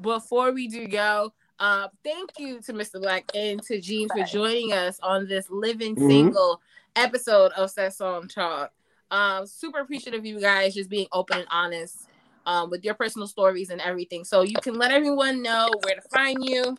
before 0.00 0.52
we 0.52 0.68
do 0.68 0.86
go, 0.86 1.32
uh, 1.62 1.88
thank 2.04 2.38
you 2.38 2.60
to 2.62 2.72
MrBlacc 2.74 3.24
and 3.34 3.62
to 3.64 3.80
Jean 3.80 4.08
for 4.08 4.22
joining 4.24 4.72
us 4.72 4.98
on 5.02 5.28
this 5.28 5.48
living 5.50 5.96
Mhm. 5.96 6.08
single 6.08 6.60
episode 6.96 7.52
of 7.52 7.70
Sazon 7.72 8.28
Talk. 8.32 8.72
Um, 9.10 9.46
super 9.46 9.80
appreciative 9.80 10.20
of 10.20 10.26
you 10.26 10.40
guys 10.40 10.74
just 10.74 10.90
being 10.90 11.06
open 11.12 11.38
and 11.38 11.48
honest 11.50 12.08
um, 12.46 12.70
with 12.70 12.84
your 12.84 12.94
personal 12.94 13.28
stories 13.28 13.70
and 13.70 13.80
everything. 13.80 14.24
So 14.24 14.42
you 14.42 14.56
can 14.56 14.74
let 14.74 14.90
everyone 14.92 15.42
know 15.42 15.70
where 15.82 15.94
to 15.94 16.02
find 16.02 16.44
you, 16.44 16.76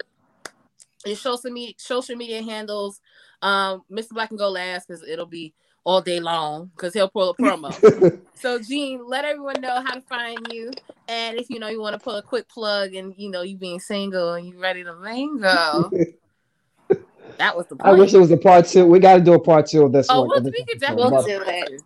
your 1.05 1.15
social 1.15 1.51
media 1.51 1.75
social 1.77 2.15
media 2.15 2.41
handles. 2.43 3.01
Um, 3.41 3.83
MrBlacc 3.91 4.29
can 4.29 4.37
go 4.37 4.49
last 4.49 4.87
because 4.87 5.03
it'll 5.03 5.25
be 5.25 5.53
all 5.85 6.01
day 6.01 6.19
long 6.19 6.71
because 6.75 6.93
he'll 6.93 7.09
pull 7.09 7.31
a 7.31 7.35
promo. 7.35 8.19
so 8.35 8.59
Jean, 8.59 9.05
let 9.07 9.25
everyone 9.25 9.59
know 9.61 9.81
how 9.81 9.93
to 9.93 10.01
find 10.01 10.39
you. 10.51 10.71
And 11.07 11.37
if 11.37 11.49
you 11.49 11.59
know 11.59 11.67
you 11.67 11.81
want 11.81 11.93
to 11.93 11.99
put 11.99 12.15
a 12.15 12.21
quick 12.21 12.47
plug 12.47 12.93
and 12.93 13.13
you 13.17 13.29
know 13.29 13.41
you 13.41 13.57
being 13.57 13.79
single 13.79 14.33
and 14.33 14.47
you 14.47 14.59
ready 14.59 14.83
to 14.83 14.95
mingle. 14.95 15.91
that 17.37 17.55
was 17.55 17.67
the 17.67 17.75
point. 17.75 17.81
I 17.85 17.91
wish 17.93 18.13
it 18.13 18.19
was 18.19 18.31
a 18.31 18.37
part 18.37 18.65
two. 18.65 18.85
We 18.85 18.99
got 18.99 19.15
to 19.15 19.21
do 19.21 19.33
a 19.33 19.39
part 19.39 19.67
two 19.67 19.83
of 19.83 19.91
this 19.91 20.07
oh, 20.09 20.21
one. 20.21 20.43
we'll, 20.43 20.43
we 20.43 20.63
could 20.63 20.83
episode. 20.83 21.09
definitely 21.09 21.81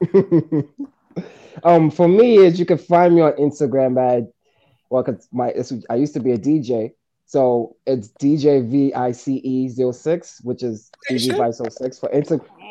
We'll 0.00 0.48
do 0.50 0.66
it. 1.16 1.24
um, 1.64 1.90
for 1.90 2.08
me 2.08 2.38
is 2.38 2.58
you 2.58 2.66
can 2.66 2.78
find 2.78 3.14
me 3.14 3.20
on 3.20 3.32
Instagram 3.32 4.00
at 4.00 4.30
well, 4.90 5.02
cause 5.02 5.28
my 5.32 5.48
it's, 5.48 5.72
I 5.90 5.96
used 5.96 6.14
to 6.14 6.20
be 6.20 6.32
a 6.32 6.38
DJ, 6.38 6.92
so 7.26 7.76
it's 7.86 8.08
DJ 8.20 8.68
V 8.68 8.94
I 8.94 9.12
C 9.12 9.40
E 9.42 9.68
06, 9.68 10.42
which 10.42 10.62
is 10.62 10.90
DJ. 11.10 11.36
Vice 11.36 11.60
06 11.68 11.98
for 11.98 12.08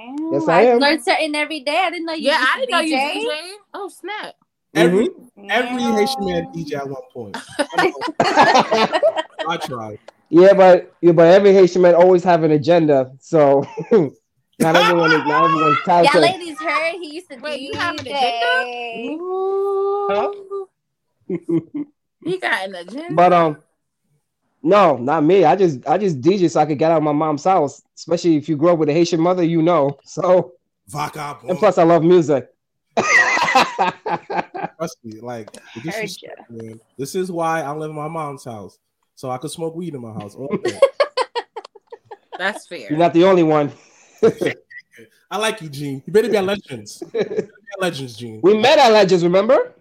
Insta. 0.04 0.32
Yes, 0.34 0.48
I 0.48 0.60
I 0.60 0.62
am. 0.64 0.80
learned 0.80 1.04
something 1.04 1.36
every 1.36 1.60
day. 1.62 1.78
I 1.78 1.90
didn't 1.90 2.06
know 2.06 2.14
you. 2.14 2.28
Yeah, 2.30 2.38
I 2.40 2.58
didn't 2.60 2.72
know 2.72 2.80
you 2.80 2.96
DJ. 2.98 3.14
DJ. 3.26 3.52
Oh 3.74 3.90
snap! 3.90 4.36
Every 4.76 5.08
Mhm. 5.10 5.30
every 5.50 5.82
Yeah. 5.84 5.96
Haitian 5.96 6.26
man 6.26 6.46
DJ 6.54 6.78
at 6.78 6.88
one 6.90 7.02
point. 7.14 7.38
I 9.48 9.58
tried. 9.58 10.00
yeah, 10.30 10.54
but 10.54 10.94
yeah, 11.02 11.12
but 11.12 11.28
every 11.28 11.54
Haitian 11.54 11.82
man 11.82 11.96
always 11.96 12.24
have 12.24 12.44
an 12.44 12.52
agenda, 12.52 13.12
so 13.20 13.64
not 13.92 14.76
everyone 14.76 15.12
is 15.12 15.26
not 15.28 15.44
everyone's 15.46 15.78
Yeah, 15.88 16.20
ladies 16.20 16.60
heard 16.60 16.94
he 17.02 17.16
used 17.16 17.30
to 17.32 17.38
Wait, 17.38 17.60
DJ. 17.60 17.64
you 17.64 17.74
have 17.80 17.96
an 17.96 18.08
agenda? 18.08 18.48
Ooh. 19.22 20.68
He 22.26 22.38
got 22.40 22.68
an 22.68 22.76
agenda. 22.76 23.14
But 23.14 23.34
um, 23.34 23.58
no, 24.64 24.96
not 24.96 25.24
me. 25.24 25.44
I 25.44 25.56
just 25.58 25.86
I 25.88 25.98
just 25.98 26.22
DJ 26.22 26.50
so 26.50 26.62
I 26.62 26.66
could 26.66 26.80
get 26.80 26.90
out 26.90 26.98
of 26.98 27.04
my 27.04 27.12
mom's 27.12 27.44
house. 27.44 27.84
Especially 27.96 28.38
if 28.38 28.48
you 28.48 28.56
grew 28.56 28.70
up 28.70 28.80
with 28.80 28.90
a 28.90 28.94
Haitian 28.94 29.20
mother, 29.20 29.44
you 29.44 29.62
know. 29.62 29.98
So 30.06 30.54
Vagabond. 30.88 31.50
and 31.50 31.60
plus 31.60 31.78
I 31.78 31.84
love 31.84 32.04
music. 32.04 32.50
Trust 34.78 34.98
me, 35.04 35.20
like 35.20 35.50
this 35.84 35.98
is, 35.98 36.24
man, 36.50 36.80
this 36.98 37.16
is 37.16 37.32
why 37.32 37.62
I 37.62 37.72
live 37.74 37.90
in 37.90 37.96
my 37.96 38.08
mom's 38.08 38.46
house, 38.46 38.80
so 39.16 39.30
I 39.30 39.38
could 39.38 39.52
smoke 39.52 39.76
weed 39.76 39.96
in 39.96 40.02
my 40.02 40.14
house. 40.14 40.36
That's 42.38 42.66
fair. 42.66 42.90
You're 42.90 43.00
not 43.00 43.14
the 43.14 43.26
only 43.26 43.44
one. 43.44 43.72
I 45.32 45.38
like 45.38 45.62
you, 45.62 45.70
Jean. 45.70 46.04
You 46.06 46.14
better 46.14 46.30
be 46.30 46.38
at 46.38 46.46
Legends. 46.46 47.04
Be 47.12 47.20
at 47.20 47.50
Legends, 47.80 48.16
Jean. 48.16 48.40
we 48.42 48.58
met 48.58 48.80
at 48.80 48.92
Legends, 48.92 49.24
remember? 49.24 49.74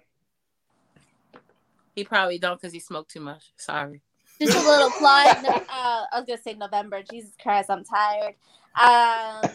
He 1.95 2.05
probably 2.05 2.39
don't 2.39 2.61
because 2.61 2.73
he 2.73 2.81
smoked 2.81 3.11
too 3.11 3.21
much. 3.21 3.53
Sorry. 3.57 4.01
Just 4.43 4.57
a 4.57 4.69
little 4.69 4.91
plug. 4.91 5.37
No, 5.43 5.51
uh, 5.51 6.05
I 6.13 6.19
was 6.19 6.25
gonna 6.27 6.43
say 6.43 6.55
November. 6.55 7.03
Jesus 7.03 7.33
Christ, 7.41 7.71
I'm 7.71 7.85
tired. 7.85 8.35
Um, 8.75 9.51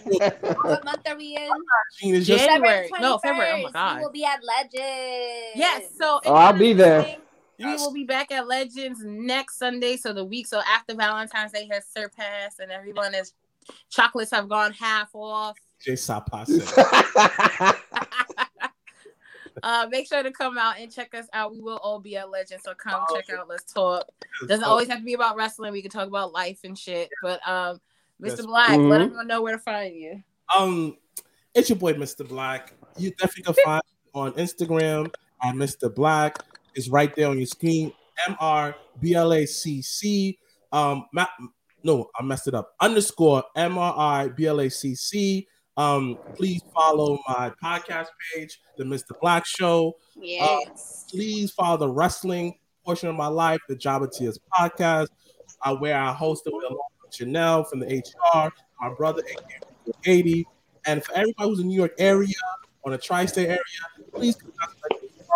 what 0.61 0.85
month 0.85 1.01
are 1.07 1.17
we 1.17 1.35
in? 1.35 1.49
Jean 1.99 2.15
is 2.15 2.25
just 2.25 2.45
January. 2.45 2.89
No, 3.01 3.17
February. 3.17 3.51
Oh 3.53 3.63
my 3.63 3.71
God. 3.71 3.97
We 3.97 4.03
will 4.03 4.11
be 4.11 4.23
at 4.23 4.39
Legends. 4.43 5.55
Yes. 5.55 5.91
So 5.97 6.21
Oh, 6.23 6.35
I'll 6.35 6.53
be 6.53 6.71
there. 6.73 7.17
We 7.59 7.65
will 7.65 7.91
be 7.91 8.05
back 8.05 8.31
at 8.31 8.47
Legends 8.47 9.01
next 9.03 9.57
Sunday. 9.57 9.97
So 9.97 10.13
the 10.13 10.23
week 10.23 10.47
so 10.47 10.61
after 10.71 10.95
Valentine's 10.95 11.51
Day 11.51 11.67
has 11.71 11.85
surpassed 11.85 12.59
and 12.59 12.71
everyone 12.71 13.13
is 13.13 13.33
chocolates 13.89 14.31
have 14.31 14.47
gone 14.47 14.71
half 14.71 15.09
off. 15.13 15.57
J 15.83 15.93
Sapase. 15.93 16.63
uh, 19.63 19.87
make 19.89 20.07
sure 20.07 20.23
to 20.23 20.31
come 20.31 20.57
out 20.57 20.79
and 20.79 20.91
check 20.91 21.13
us 21.13 21.27
out. 21.33 21.53
We 21.53 21.61
will 21.61 21.77
all 21.77 21.99
be 21.99 22.17
at 22.17 22.29
Legend, 22.29 22.61
so 22.63 22.73
come 22.73 23.03
check 23.13 23.29
out. 23.37 23.47
Let's 23.47 23.71
talk. 23.71 24.05
Doesn't 24.47 24.63
always 24.63 24.87
have 24.87 24.99
to 24.99 25.03
be 25.03 25.13
about 25.13 25.35
wrestling. 25.35 25.71
We 25.73 25.81
can 25.81 25.91
talk 25.91 26.07
about 26.07 26.31
life 26.33 26.59
and 26.63 26.77
shit. 26.77 27.09
But 27.21 27.39
um, 27.47 27.79
Mr. 28.21 28.37
Yes. 28.37 28.45
Black, 28.45 28.69
Mhm. 28.71 28.89
let 28.89 29.01
everyone 29.01 29.27
know 29.27 29.41
where 29.41 29.53
to 29.53 29.59
find 29.59 29.95
you. 29.95 30.23
Um, 30.55 30.97
it's 31.53 31.69
your 31.69 31.77
boy, 31.77 31.93
MrBlacc. 31.93 32.69
You 32.97 33.11
definitely 33.11 33.43
can 33.53 33.55
find 33.63 33.81
me 33.85 34.09
on 34.13 34.31
Instagram 34.33 35.13
at 35.43 35.55
MrBlacc. 35.55 36.35
It's 36.75 36.89
right 36.89 37.15
there 37.15 37.27
on 37.27 37.37
your 37.37 37.47
screen. 37.47 37.91
M 38.27 38.35
R 38.39 38.75
B 38.99 39.13
L 39.13 39.31
A 39.33 39.45
C 39.45 39.81
C. 39.81 40.39
Um, 40.71 41.05
ma- 41.13 41.27
no, 41.83 42.09
I 42.19 42.23
messed 42.23 42.47
it 42.47 42.55
up. 42.55 42.73
Underscore 42.79 43.43
M 43.55 43.77
R 43.77 43.93
I 43.95 44.27
B 44.29 44.45
L 44.47 44.59
A 44.59 44.69
C 44.69 44.95
C. 44.95 45.47
Um, 45.77 46.17
please 46.35 46.61
follow 46.73 47.19
my 47.27 47.51
podcast 47.63 48.07
page, 48.33 48.59
The 48.77 48.83
MrBlacc 48.83 49.45
Show. 49.45 49.95
Yes. 50.15 51.05
Please 51.11 51.51
follow 51.51 51.77
the 51.77 51.89
wrestling 51.89 52.55
portion 52.83 53.09
of 53.09 53.15
my 53.15 53.27
life, 53.27 53.61
the 53.69 53.75
Jabba 53.75 54.11
Tears 54.11 54.39
podcast, 54.57 55.09
uh, 55.61 55.75
where 55.75 55.95
I 55.97 56.13
hosted 56.13 56.47
with 56.47 56.65
along 56.65 56.89
with 57.03 57.13
Chanel 57.13 57.63
from 57.63 57.81
the 57.81 57.85
HR, 57.85 58.51
my 58.81 58.93
brother, 58.95 59.21
Katie. 60.03 60.47
And 60.87 61.03
for 61.03 61.13
everybody 61.13 61.49
who's 61.49 61.59
in 61.59 61.67
the 61.67 61.73
New 61.73 61.77
York 61.77 61.93
area, 61.99 62.33
on 62.83 62.91
the 62.91 62.97
tri 62.97 63.25
state 63.25 63.47
area, 63.47 63.59
please 64.13 64.35
come 64.35 64.51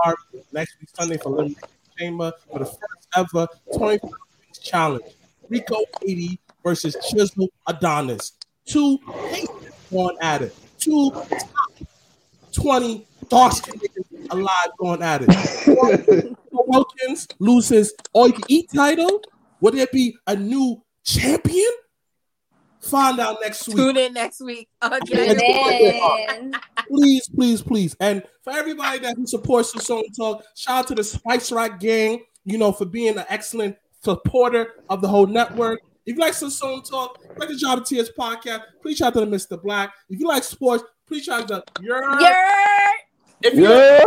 out 0.05 0.17
to 0.31 0.41
next 0.53 0.79
week, 0.79 0.89
Sunday, 0.93 1.17
for 1.17 1.33
Elimination 1.33 1.61
Chamber 1.99 2.31
for 2.49 2.59
the 2.59 2.65
first 2.65 3.07
ever 3.15 3.47
24 3.75 4.09
Hours 4.09 4.59
challenge. 4.59 5.03
Rico 5.49 5.77
80 6.01 6.39
versus 6.63 6.95
Chisel 7.09 7.49
Adonis. 7.67 8.33
Two 8.65 8.97
going 9.91 10.17
at 10.21 10.41
it. 10.41 10.55
Two 10.79 11.11
top 11.11 11.29
20 12.53 13.05
dark 13.29 13.53
alive 14.31 14.69
going 14.77 15.01
at 15.01 15.21
it. 15.27 16.37
Wilkins 16.51 17.27
loses 17.39 17.93
all 18.13 18.27
you 18.27 18.33
can 18.33 18.43
eat 18.47 18.69
title. 18.73 19.21
Would 19.61 19.75
there 19.75 19.87
be 19.91 20.15
a 20.27 20.35
new 20.35 20.81
champion? 21.03 21.71
Find 22.81 23.19
out 23.19 23.37
next 23.43 23.67
week. 23.67 23.77
Tune 23.77 23.97
in 23.97 24.13
next 24.13 24.41
week. 24.41 24.67
Oh, 24.81 24.97
okay. 25.03 26.51
Please, 26.87 27.29
please, 27.29 27.61
please. 27.61 27.95
And 27.99 28.23
for 28.43 28.53
everybody 28.53 28.99
that 28.99 29.15
who 29.15 29.27
supports 29.27 29.71
the 29.71 29.79
Sazon 29.79 30.15
Talk, 30.17 30.43
shout 30.55 30.79
out 30.79 30.87
to 30.87 30.95
the 30.95 31.03
Spice 31.03 31.51
Rock 31.51 31.79
gang, 31.79 32.23
you 32.43 32.57
know, 32.57 32.71
for 32.71 32.85
being 32.85 33.17
an 33.17 33.25
excellent 33.29 33.77
supporter 34.03 34.73
of 34.89 35.01
the 35.01 35.07
whole 35.07 35.27
network. 35.27 35.81
If 36.05 36.15
you 36.15 36.21
like 36.21 36.33
Sazon 36.33 36.87
Talk, 36.89 37.19
like 37.37 37.49
the 37.49 37.55
Job 37.55 37.79
of 37.79 37.85
Tears 37.85 38.09
podcast, 38.17 38.63
please 38.81 38.97
shout 38.97 39.15
out 39.15 39.19
to 39.19 39.25
MrBlacc. 39.27 39.91
If 40.09 40.19
you 40.19 40.27
like 40.27 40.43
sports, 40.43 40.83
please 41.07 41.23
shout 41.25 41.51
out 41.51 41.75
to 41.75 41.83
your 41.83 42.01
You're 42.19 42.35
if 43.43 43.53
you're 43.53 43.69
yeah. 43.69 44.03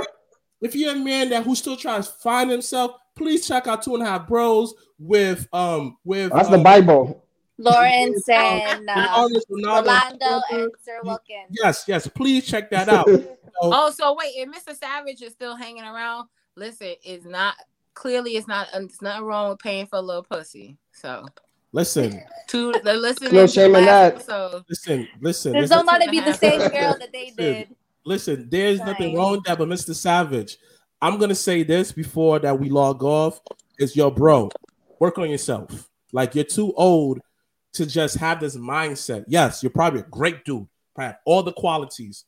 if 0.60 0.74
you're 0.74 0.92
a 0.92 0.98
man 0.98 1.30
that 1.30 1.44
who's 1.44 1.58
still 1.58 1.76
trying 1.76 2.02
to 2.02 2.08
find 2.08 2.50
himself, 2.50 2.92
please 3.14 3.46
check 3.46 3.66
out 3.66 3.82
Two 3.82 3.94
and 3.94 4.02
a 4.02 4.06
Half 4.06 4.26
Bros 4.28 4.74
with 4.98 5.46
um 5.52 5.96
with 6.04 6.32
That's 6.32 6.48
um, 6.48 6.58
the 6.58 6.64
Bible. 6.64 7.24
Lawrence 7.58 8.28
and 8.28 8.88
uh, 8.90 8.94
Ronaldo, 8.94 9.40
Ronaldo. 9.50 9.86
Rolando 9.86 10.40
and 10.50 10.72
Sir 10.82 11.00
Wilkins. 11.04 11.48
Yes, 11.50 11.84
yes. 11.86 12.08
Please 12.08 12.46
check 12.46 12.70
that 12.70 12.88
out. 12.88 13.08
So, 13.62 13.70
Oh, 13.72 13.90
so 13.92 14.16
wait, 14.18 14.32
if 14.34 14.48
Mr. 14.50 14.76
Savage 14.76 15.22
is 15.22 15.30
still 15.30 15.54
hanging 15.54 15.84
around, 15.84 16.26
listen, 16.56 16.94
it's 17.04 17.24
not 17.24 17.54
clearly 17.94 18.36
it's 18.36 18.48
not 18.48 18.66
it's 18.74 19.00
nothing 19.00 19.24
wrong 19.24 19.50
with 19.50 19.60
paying 19.60 19.86
for 19.86 19.94
a 19.96 20.02
little 20.02 20.24
pussy. 20.24 20.76
So 20.90 21.24
listen, 21.74 22.22
to 22.48 22.72
the 22.84 22.94
listening 22.94 23.34
No 23.34 23.46
shame 23.46 23.72
the 23.72 23.78
in 23.80 23.84
that. 23.86 24.14
episode. 24.14 24.64
listen, 24.68 25.08
listen. 25.20 25.52
There's 25.52 25.70
listen. 25.70 25.76
don't 25.78 25.86
let 25.86 26.02
it 26.02 26.10
be 26.10 26.20
the 26.20 26.32
same 26.32 26.60
girl 26.60 26.96
that 26.98 27.10
they 27.12 27.32
Listen. 27.36 27.36
did. 27.36 27.76
Listen, 28.06 28.48
there's 28.50 28.78
nothing 28.80 29.14
wrong 29.16 29.32
with 29.32 29.44
that, 29.44 29.58
but 29.58 29.68
Mr. 29.68 29.94
Savage, 29.94 30.58
I'm 31.02 31.18
gonna 31.18 31.34
say 31.34 31.62
this 31.62 31.92
before 31.92 32.38
that 32.38 32.58
we 32.58 32.68
log 32.70 33.02
off: 33.02 33.40
is 33.78 33.96
your 33.96 34.10
bro, 34.10 34.50
work 34.98 35.18
on 35.18 35.28
yourself. 35.30 35.88
Like 36.12 36.34
you're 36.34 36.44
too 36.44 36.72
old 36.76 37.20
to 37.72 37.86
just 37.86 38.16
have 38.18 38.40
this 38.40 38.56
mindset. 38.56 39.24
Yes, 39.26 39.62
you're 39.62 39.70
probably 39.70 40.00
a 40.00 40.04
great 40.04 40.44
dude, 40.44 40.66
probably 40.94 41.08
have 41.08 41.18
all 41.26 41.42
the 41.42 41.52
qualities. 41.52 42.24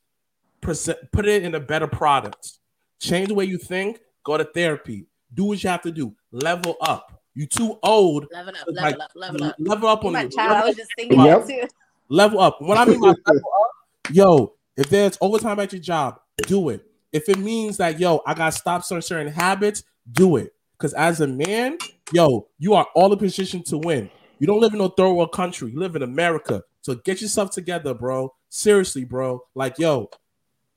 Present, 0.63 0.99
put 1.13 1.27
it 1.27 1.45
in 1.45 1.55
a 1.55 1.61
better 1.61 1.87
product. 1.87 2.53
Change 3.01 3.29
the 3.29 3.35
way 3.35 3.45
you 3.45 3.59
think. 3.59 4.01
Go 4.25 4.37
to 4.39 4.45
therapy. 4.45 5.07
Do 5.33 5.45
what 5.45 5.63
you 5.63 5.69
have 5.71 5.83
to 5.83 5.93
do. 5.93 6.17
Level 6.33 6.77
up. 6.81 7.16
You 7.37 7.47
too 7.47 7.79
old. 7.83 8.27
Level 8.33 8.55
up, 8.59 8.67
Like, 8.73 8.97
level 8.99 9.03
up, 9.03 9.11
level 9.15 9.45
up. 9.45 9.57
Level 9.59 9.89
up 9.89 10.05
on 10.05 10.13
My 10.15 10.23
you. 10.23 10.29
child, 10.31 10.51
Level 10.51 10.65
I 10.65 10.67
was 10.69 10.77
just 10.77 10.91
thinking 10.97 11.21
Yep. 11.21 11.47
too. 11.47 11.63
level 12.09 12.41
up. 12.41 12.61
What 12.63 12.79
I 12.79 12.85
mean 12.87 12.99
by 13.01 13.09
level 13.27 13.51
up, 13.61 13.71
yo, 14.11 14.55
if 14.77 14.89
there's 14.91 15.19
overtime 15.21 15.61
at 15.61 15.73
your 15.73 15.83
job, 15.83 16.19
do 16.47 16.71
it. 16.71 16.85
If 17.13 17.29
it 17.29 17.39
means 17.39 17.77
that 17.77 18.01
yo, 18.01 18.23
I 18.27 18.35
gotta 18.35 18.53
stop 18.57 18.83
certain 18.85 19.03
certain 19.03 19.33
habits, 19.33 19.85
do 20.11 20.37
it. 20.37 20.55
Because 20.79 20.95
as 20.95 21.21
a 21.21 21.27
man, 21.27 21.79
yo, 22.13 22.49
you 22.59 22.75
are 22.75 22.87
all 22.95 23.13
in 23.13 23.19
position 23.19 23.63
to 23.65 23.79
win. 23.79 24.11
You 24.39 24.47
don't 24.47 24.61
live 24.61 24.73
in 24.73 24.79
no 24.79 24.89
third 24.89 25.13
world 25.13 25.33
country. 25.33 25.71
You 25.71 25.79
live 25.79 25.95
in 25.97 26.03
America. 26.03 26.63
So 26.83 26.95
get 26.95 27.21
yourself 27.21 27.51
together, 27.51 27.95
bro. 27.95 28.35
Seriously, 28.49 29.05
bro. 29.05 29.43
Like, 29.55 29.79
yo, 29.79 30.09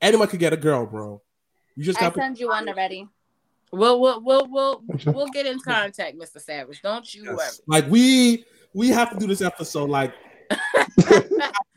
anyone 0.02 0.27
could 0.27 0.40
get 0.40 0.53
a 0.53 0.57
girl, 0.57 0.86
bro. 0.86 1.22
You 1.76 1.84
just 1.86 1.99
I 1.99 2.06
got 2.06 2.14
to 2.15 2.19
sent 2.22 2.40
you 2.40 2.48
one 2.49 2.68
already. 2.68 3.07
We'll 3.72 4.00
we'll 4.00 4.22
we'll 4.24 4.48
we'll 4.50 4.84
we'll 5.06 5.28
get 5.28 5.46
in 5.46 5.60
contact, 5.60 6.18
Mr. 6.18 6.41
Savage. 6.41 6.82
Don't 6.82 7.14
you 7.14 7.26
worry. 7.26 7.48
Like 7.68 7.88
we 7.90 8.46
we 8.74 8.90
have 8.90 9.12
to 9.12 9.18
do 9.18 9.28
this 9.28 9.41
episode. 9.41 9.90
Like 9.90 10.14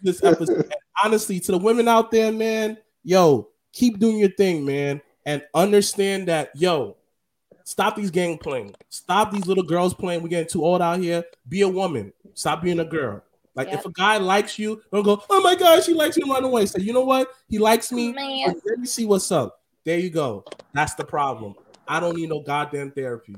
this 0.03 0.23
episode. 0.23 0.57
And 0.65 0.75
honestly, 1.05 1.41
to 1.41 1.53
the 1.53 1.59
women 1.59 1.89
out 1.89 2.11
there, 2.11 2.33
man, 2.33 2.79
yo, 3.05 3.49
keep 3.73 3.99
doing 3.99 4.19
your 4.19 4.31
thing, 4.31 4.65
man, 4.65 5.01
and 5.27 5.43
understand 5.55 6.29
that, 6.29 6.51
yo, 6.55 6.97
stop 7.65 7.97
these 7.97 8.11
gang 8.11 8.39
playing. 8.39 8.75
Stop 8.89 9.33
these 9.33 9.47
little 9.47 9.65
girls 9.65 9.95
playing. 9.95 10.23
We're 10.23 10.29
getting 10.29 10.49
too 10.49 10.65
old 10.65 10.83
out 10.83 11.01
here. 11.01 11.25
Be 11.49 11.63
a 11.63 11.69
woman. 11.69 12.13
Stop 12.35 12.63
being 12.63 12.81
a 12.81 12.85
girl. 12.85 13.23
Like 13.55 13.69
Yep. 13.69 13.79
if 13.81 13.87
a 13.87 13.91
guy 13.93 14.17
likes 14.17 14.59
you, 14.59 14.81
don't 14.91 15.03
go, 15.03 15.23
oh 15.29 15.43
my 15.43 15.55
gosh, 15.55 15.85
he 15.85 15.93
likes 15.93 16.17
me, 16.17 16.29
run 16.31 16.45
away. 16.45 16.65
Say, 16.65 16.81
you 16.81 16.93
know 16.95 17.05
what? 17.05 17.29
He 17.49 17.59
likes 17.59 17.93
me. 17.93 18.13
Man. 18.13 18.55
Let 18.65 18.79
me 18.79 18.87
see 18.87 19.05
what's 19.05 19.31
up. 19.31 19.61
There 19.85 19.99
you 19.99 20.11
go. 20.11 20.45
That's 20.73 20.95
the 20.95 21.05
problem. 21.05 21.55
I 21.89 22.01
don't 22.01 22.17
need 22.17 22.29
no 22.29 22.41
goddamn 22.41 22.93
therapy. 22.93 23.37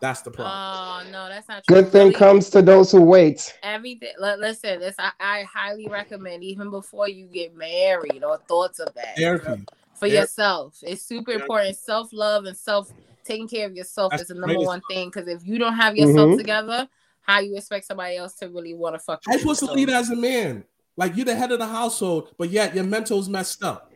That's 0.00 0.22
the 0.22 0.30
problem. 0.30 0.54
Oh 0.54 1.10
no, 1.10 1.28
that's 1.28 1.48
not 1.48 1.64
true. 1.64 1.76
Good 1.82 1.90
thing 1.90 2.08
Really, 2.08 2.14
comes 2.14 2.50
to 2.50 2.62
those 2.62 2.92
who 2.92 3.00
wait. 3.02 3.52
Everything. 3.64 4.10
li- 4.20 4.36
Listen, 4.38 4.78
this 4.78 4.94
I, 4.98 5.10
I 5.18 5.42
highly 5.42 5.88
recommend 5.88 6.44
even 6.44 6.70
before 6.70 7.08
you 7.08 7.26
get 7.26 7.56
married 7.56 8.22
or 8.22 8.38
thoughts 8.48 8.78
of 8.78 8.94
that 8.94 9.16
therapy. 9.16 9.64
for 9.94 10.06
Yeah. 10.06 10.20
yourself. 10.20 10.78
It's 10.82 11.02
super 11.02 11.32
Yeah. 11.32 11.38
important. 11.40 11.76
Self 11.76 12.12
love 12.12 12.44
and 12.44 12.56
self 12.56 12.92
taking 13.24 13.48
care 13.48 13.66
of 13.66 13.74
yourself 13.74 14.10
That's 14.12 14.22
is 14.22 14.28
the 14.28 14.34
the 14.34 14.40
number 14.40 14.54
greatest- 14.54 14.68
one 14.68 14.80
thing. 14.88 15.08
Because 15.08 15.26
if 15.26 15.44
you 15.44 15.58
don't 15.58 15.74
have 15.74 15.96
yourself 15.96 16.30
Mhm. 16.30 16.36
together, 16.38 16.88
how 17.22 17.40
you 17.40 17.56
expect 17.56 17.84
somebody 17.86 18.16
else 18.16 18.34
to 18.34 18.48
really 18.48 18.74
want 18.74 18.94
to 18.94 19.00
fuck? 19.00 19.20
How 19.26 19.32
you 19.32 19.38
with 19.38 19.58
supposed 19.58 19.72
to 19.72 19.72
lead 19.76 19.90
as 19.90 20.10
a 20.10 20.16
man? 20.16 20.64
Like 20.96 21.16
you're 21.16 21.24
the 21.26 21.34
head 21.34 21.50
of 21.50 21.58
the 21.58 21.66
household, 21.66 22.32
but 22.38 22.50
yet 22.50 22.74
your 22.76 22.84
mental's 22.84 23.28
messed 23.28 23.64
up. 23.64 23.92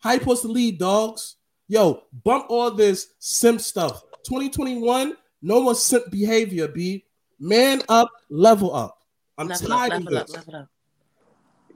How 0.00 0.12
you 0.14 0.18
supposed 0.18 0.42
to 0.42 0.48
lead, 0.48 0.78
dogs? 0.78 1.36
Yo, 1.68 2.02
bump 2.24 2.46
all 2.48 2.70
this 2.70 3.14
simp 3.18 3.60
stuff. 3.60 4.02
2021, 4.24 5.16
no 5.42 5.62
more 5.62 5.74
simp 5.74 6.10
behavior, 6.10 6.68
B. 6.68 7.04
Man 7.38 7.82
up, 7.88 8.10
level 8.30 8.74
up. 8.74 8.98
I'm 9.38 9.48
Level 9.48 9.72
up, 9.72 9.78
tired 9.78 9.92
of 9.92 10.04
level 10.04 10.18
up, 10.18 10.28
level 10.30 10.56
up. 10.56 10.68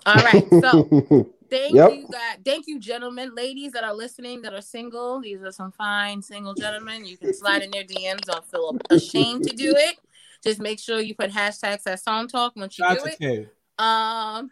All 0.07 0.25
right, 0.25 0.49
so 0.61 1.27
Thank 1.51 1.75
Yep. 1.75 1.91
you, 1.91 2.09
guys. 2.11 2.39
Thank 2.45 2.69
you, 2.69 2.79
gentlemen, 2.79 3.35
ladies 3.35 3.73
that 3.73 3.83
are 3.83 3.93
listening 3.93 4.41
that 4.43 4.55
are 4.55 4.61
single. 4.61 5.21
These 5.21 5.43
are 5.43 5.51
some 5.51 5.73
fine 5.73 6.23
single 6.23 6.55
gentlemen. 6.55 7.05
You 7.05 7.17
can 7.17 7.35
slide 7.35 7.63
in 7.63 7.73
their 7.73 7.83
DMs. 7.83 8.21
Don't 8.21 8.47
feel 8.47 8.79
ashamed 8.89 9.43
to 9.49 9.57
do 9.57 9.75
it. 9.77 9.97
Just 10.45 10.61
make 10.61 10.79
sure 10.79 11.01
you 11.01 11.15
put 11.17 11.31
hashtags 11.31 11.87
at 11.87 12.01
Sazon 12.01 12.29
Talk 12.29 12.55
once 12.55 12.79
you 12.79 12.85
Shout 12.85 12.99
do 12.99 13.05
out 13.05 13.13
it. 13.13 13.19
Kay. 13.19 13.49
Um, 13.79 14.51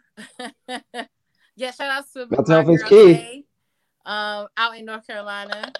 yeah, 1.55 1.71
shout 1.71 1.89
out 1.89 2.05
to 2.13 2.27
Mental 2.29 2.45
my 2.47 2.55
health 2.55 2.69
is 2.69 2.81
girl 2.81 2.89
key. 2.89 3.13
Kay, 3.13 3.45
um, 4.09 4.47
out 4.57 4.75
in 4.75 4.85
North 4.85 5.05
Carolina. 5.05 5.71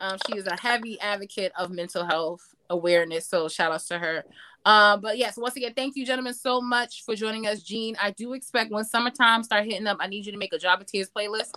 Um, 0.00 0.16
she 0.26 0.38
is 0.38 0.46
a 0.46 0.56
heavy 0.58 0.98
advocate 1.00 1.52
of 1.58 1.70
mental 1.70 2.04
health 2.06 2.54
awareness. 2.70 3.26
So 3.26 3.48
shout 3.48 3.72
outs 3.72 3.86
to 3.88 3.98
her. 3.98 4.24
Um, 4.64 5.00
but 5.00 5.18
yes, 5.18 5.36
once 5.36 5.56
again, 5.56 5.74
thank 5.74 5.94
you, 5.94 6.06
gentlemen, 6.06 6.34
so 6.34 6.60
much 6.60 7.04
for 7.04 7.14
joining 7.14 7.46
us. 7.46 7.62
Jean, 7.62 7.94
I 8.00 8.10
do 8.12 8.32
expect 8.32 8.70
when 8.70 8.84
summertime 8.84 9.42
start 9.42 9.64
hitting 9.64 9.86
up, 9.86 9.98
I 10.00 10.06
need 10.06 10.24
you 10.24 10.32
to 10.32 10.38
make 10.38 10.52
a 10.52 10.58
Job 10.58 10.80
of 10.80 10.86
Tears 10.86 11.10
playlist. 11.14 11.52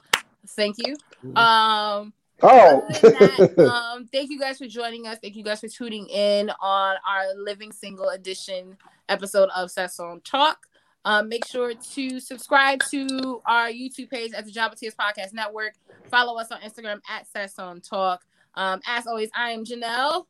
Thank 0.48 0.78
you. 0.80 0.96
Um, 1.36 2.14
oh, 2.42 2.84
that, 2.90 3.72
um, 3.74 4.06
thank 4.12 4.32
you 4.32 4.40
guys 4.40 4.58
for 4.58 4.68
joining 4.68 5.08
us. 5.08 5.18
Thank 5.22 5.36
you 5.36 5.44
guys 5.44 5.62
for 5.62 5.68
tuning 5.68 6.08
in 6.08 6.50
on 6.62 6.96
our 7.08 7.36
Living 7.38 7.72
Single 7.72 8.10
Edition 8.10 8.76
episode 9.08 9.50
of 9.56 9.70
Sazon 9.70 10.24
Talk. 10.24 10.68
Um, 11.04 11.30
make 11.30 11.46
sure 11.48 11.74
to 11.74 12.20
subscribe 12.20 12.82
to 12.92 13.42
our 13.46 13.70
YouTube 13.70 14.10
page 14.10 14.34
at 14.34 14.46
the 14.46 14.52
Job 14.52 14.72
of 14.74 14.80
Tears 14.80 14.94
Podcast 14.94 15.34
Network. 15.34 15.74
Follow 16.10 16.40
us 16.40 16.52
on 16.52 16.62
Instagram 16.62 17.00
at 17.10 17.26
Sazon 17.34 17.88
Talk. 17.88 18.24
Um, 18.56 18.82
as 18.86 19.08
always, 19.08 19.30
I 19.36 19.52
am 19.52 19.66
Janelle. 19.66 20.26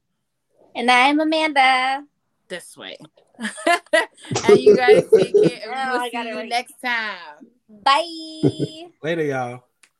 And 0.75 0.89
I'm 0.89 1.19
Amanda. 1.19 2.05
This 2.47 2.77
way. 2.77 2.97
and 3.39 4.59
you 4.59 4.75
guys 4.77 5.03
take 5.13 5.33
care. 5.33 5.71
And 5.71 5.71
we 5.71 5.71
Oh, 5.75 5.93
will 5.93 6.01
I 6.01 6.09
see 6.09 6.27
you 6.29 6.35
right. 6.35 6.49
next 6.49 6.75
time. 6.83 7.47
Bye. 7.69 8.89
Later, 9.01 9.23
y'all. 9.23 9.63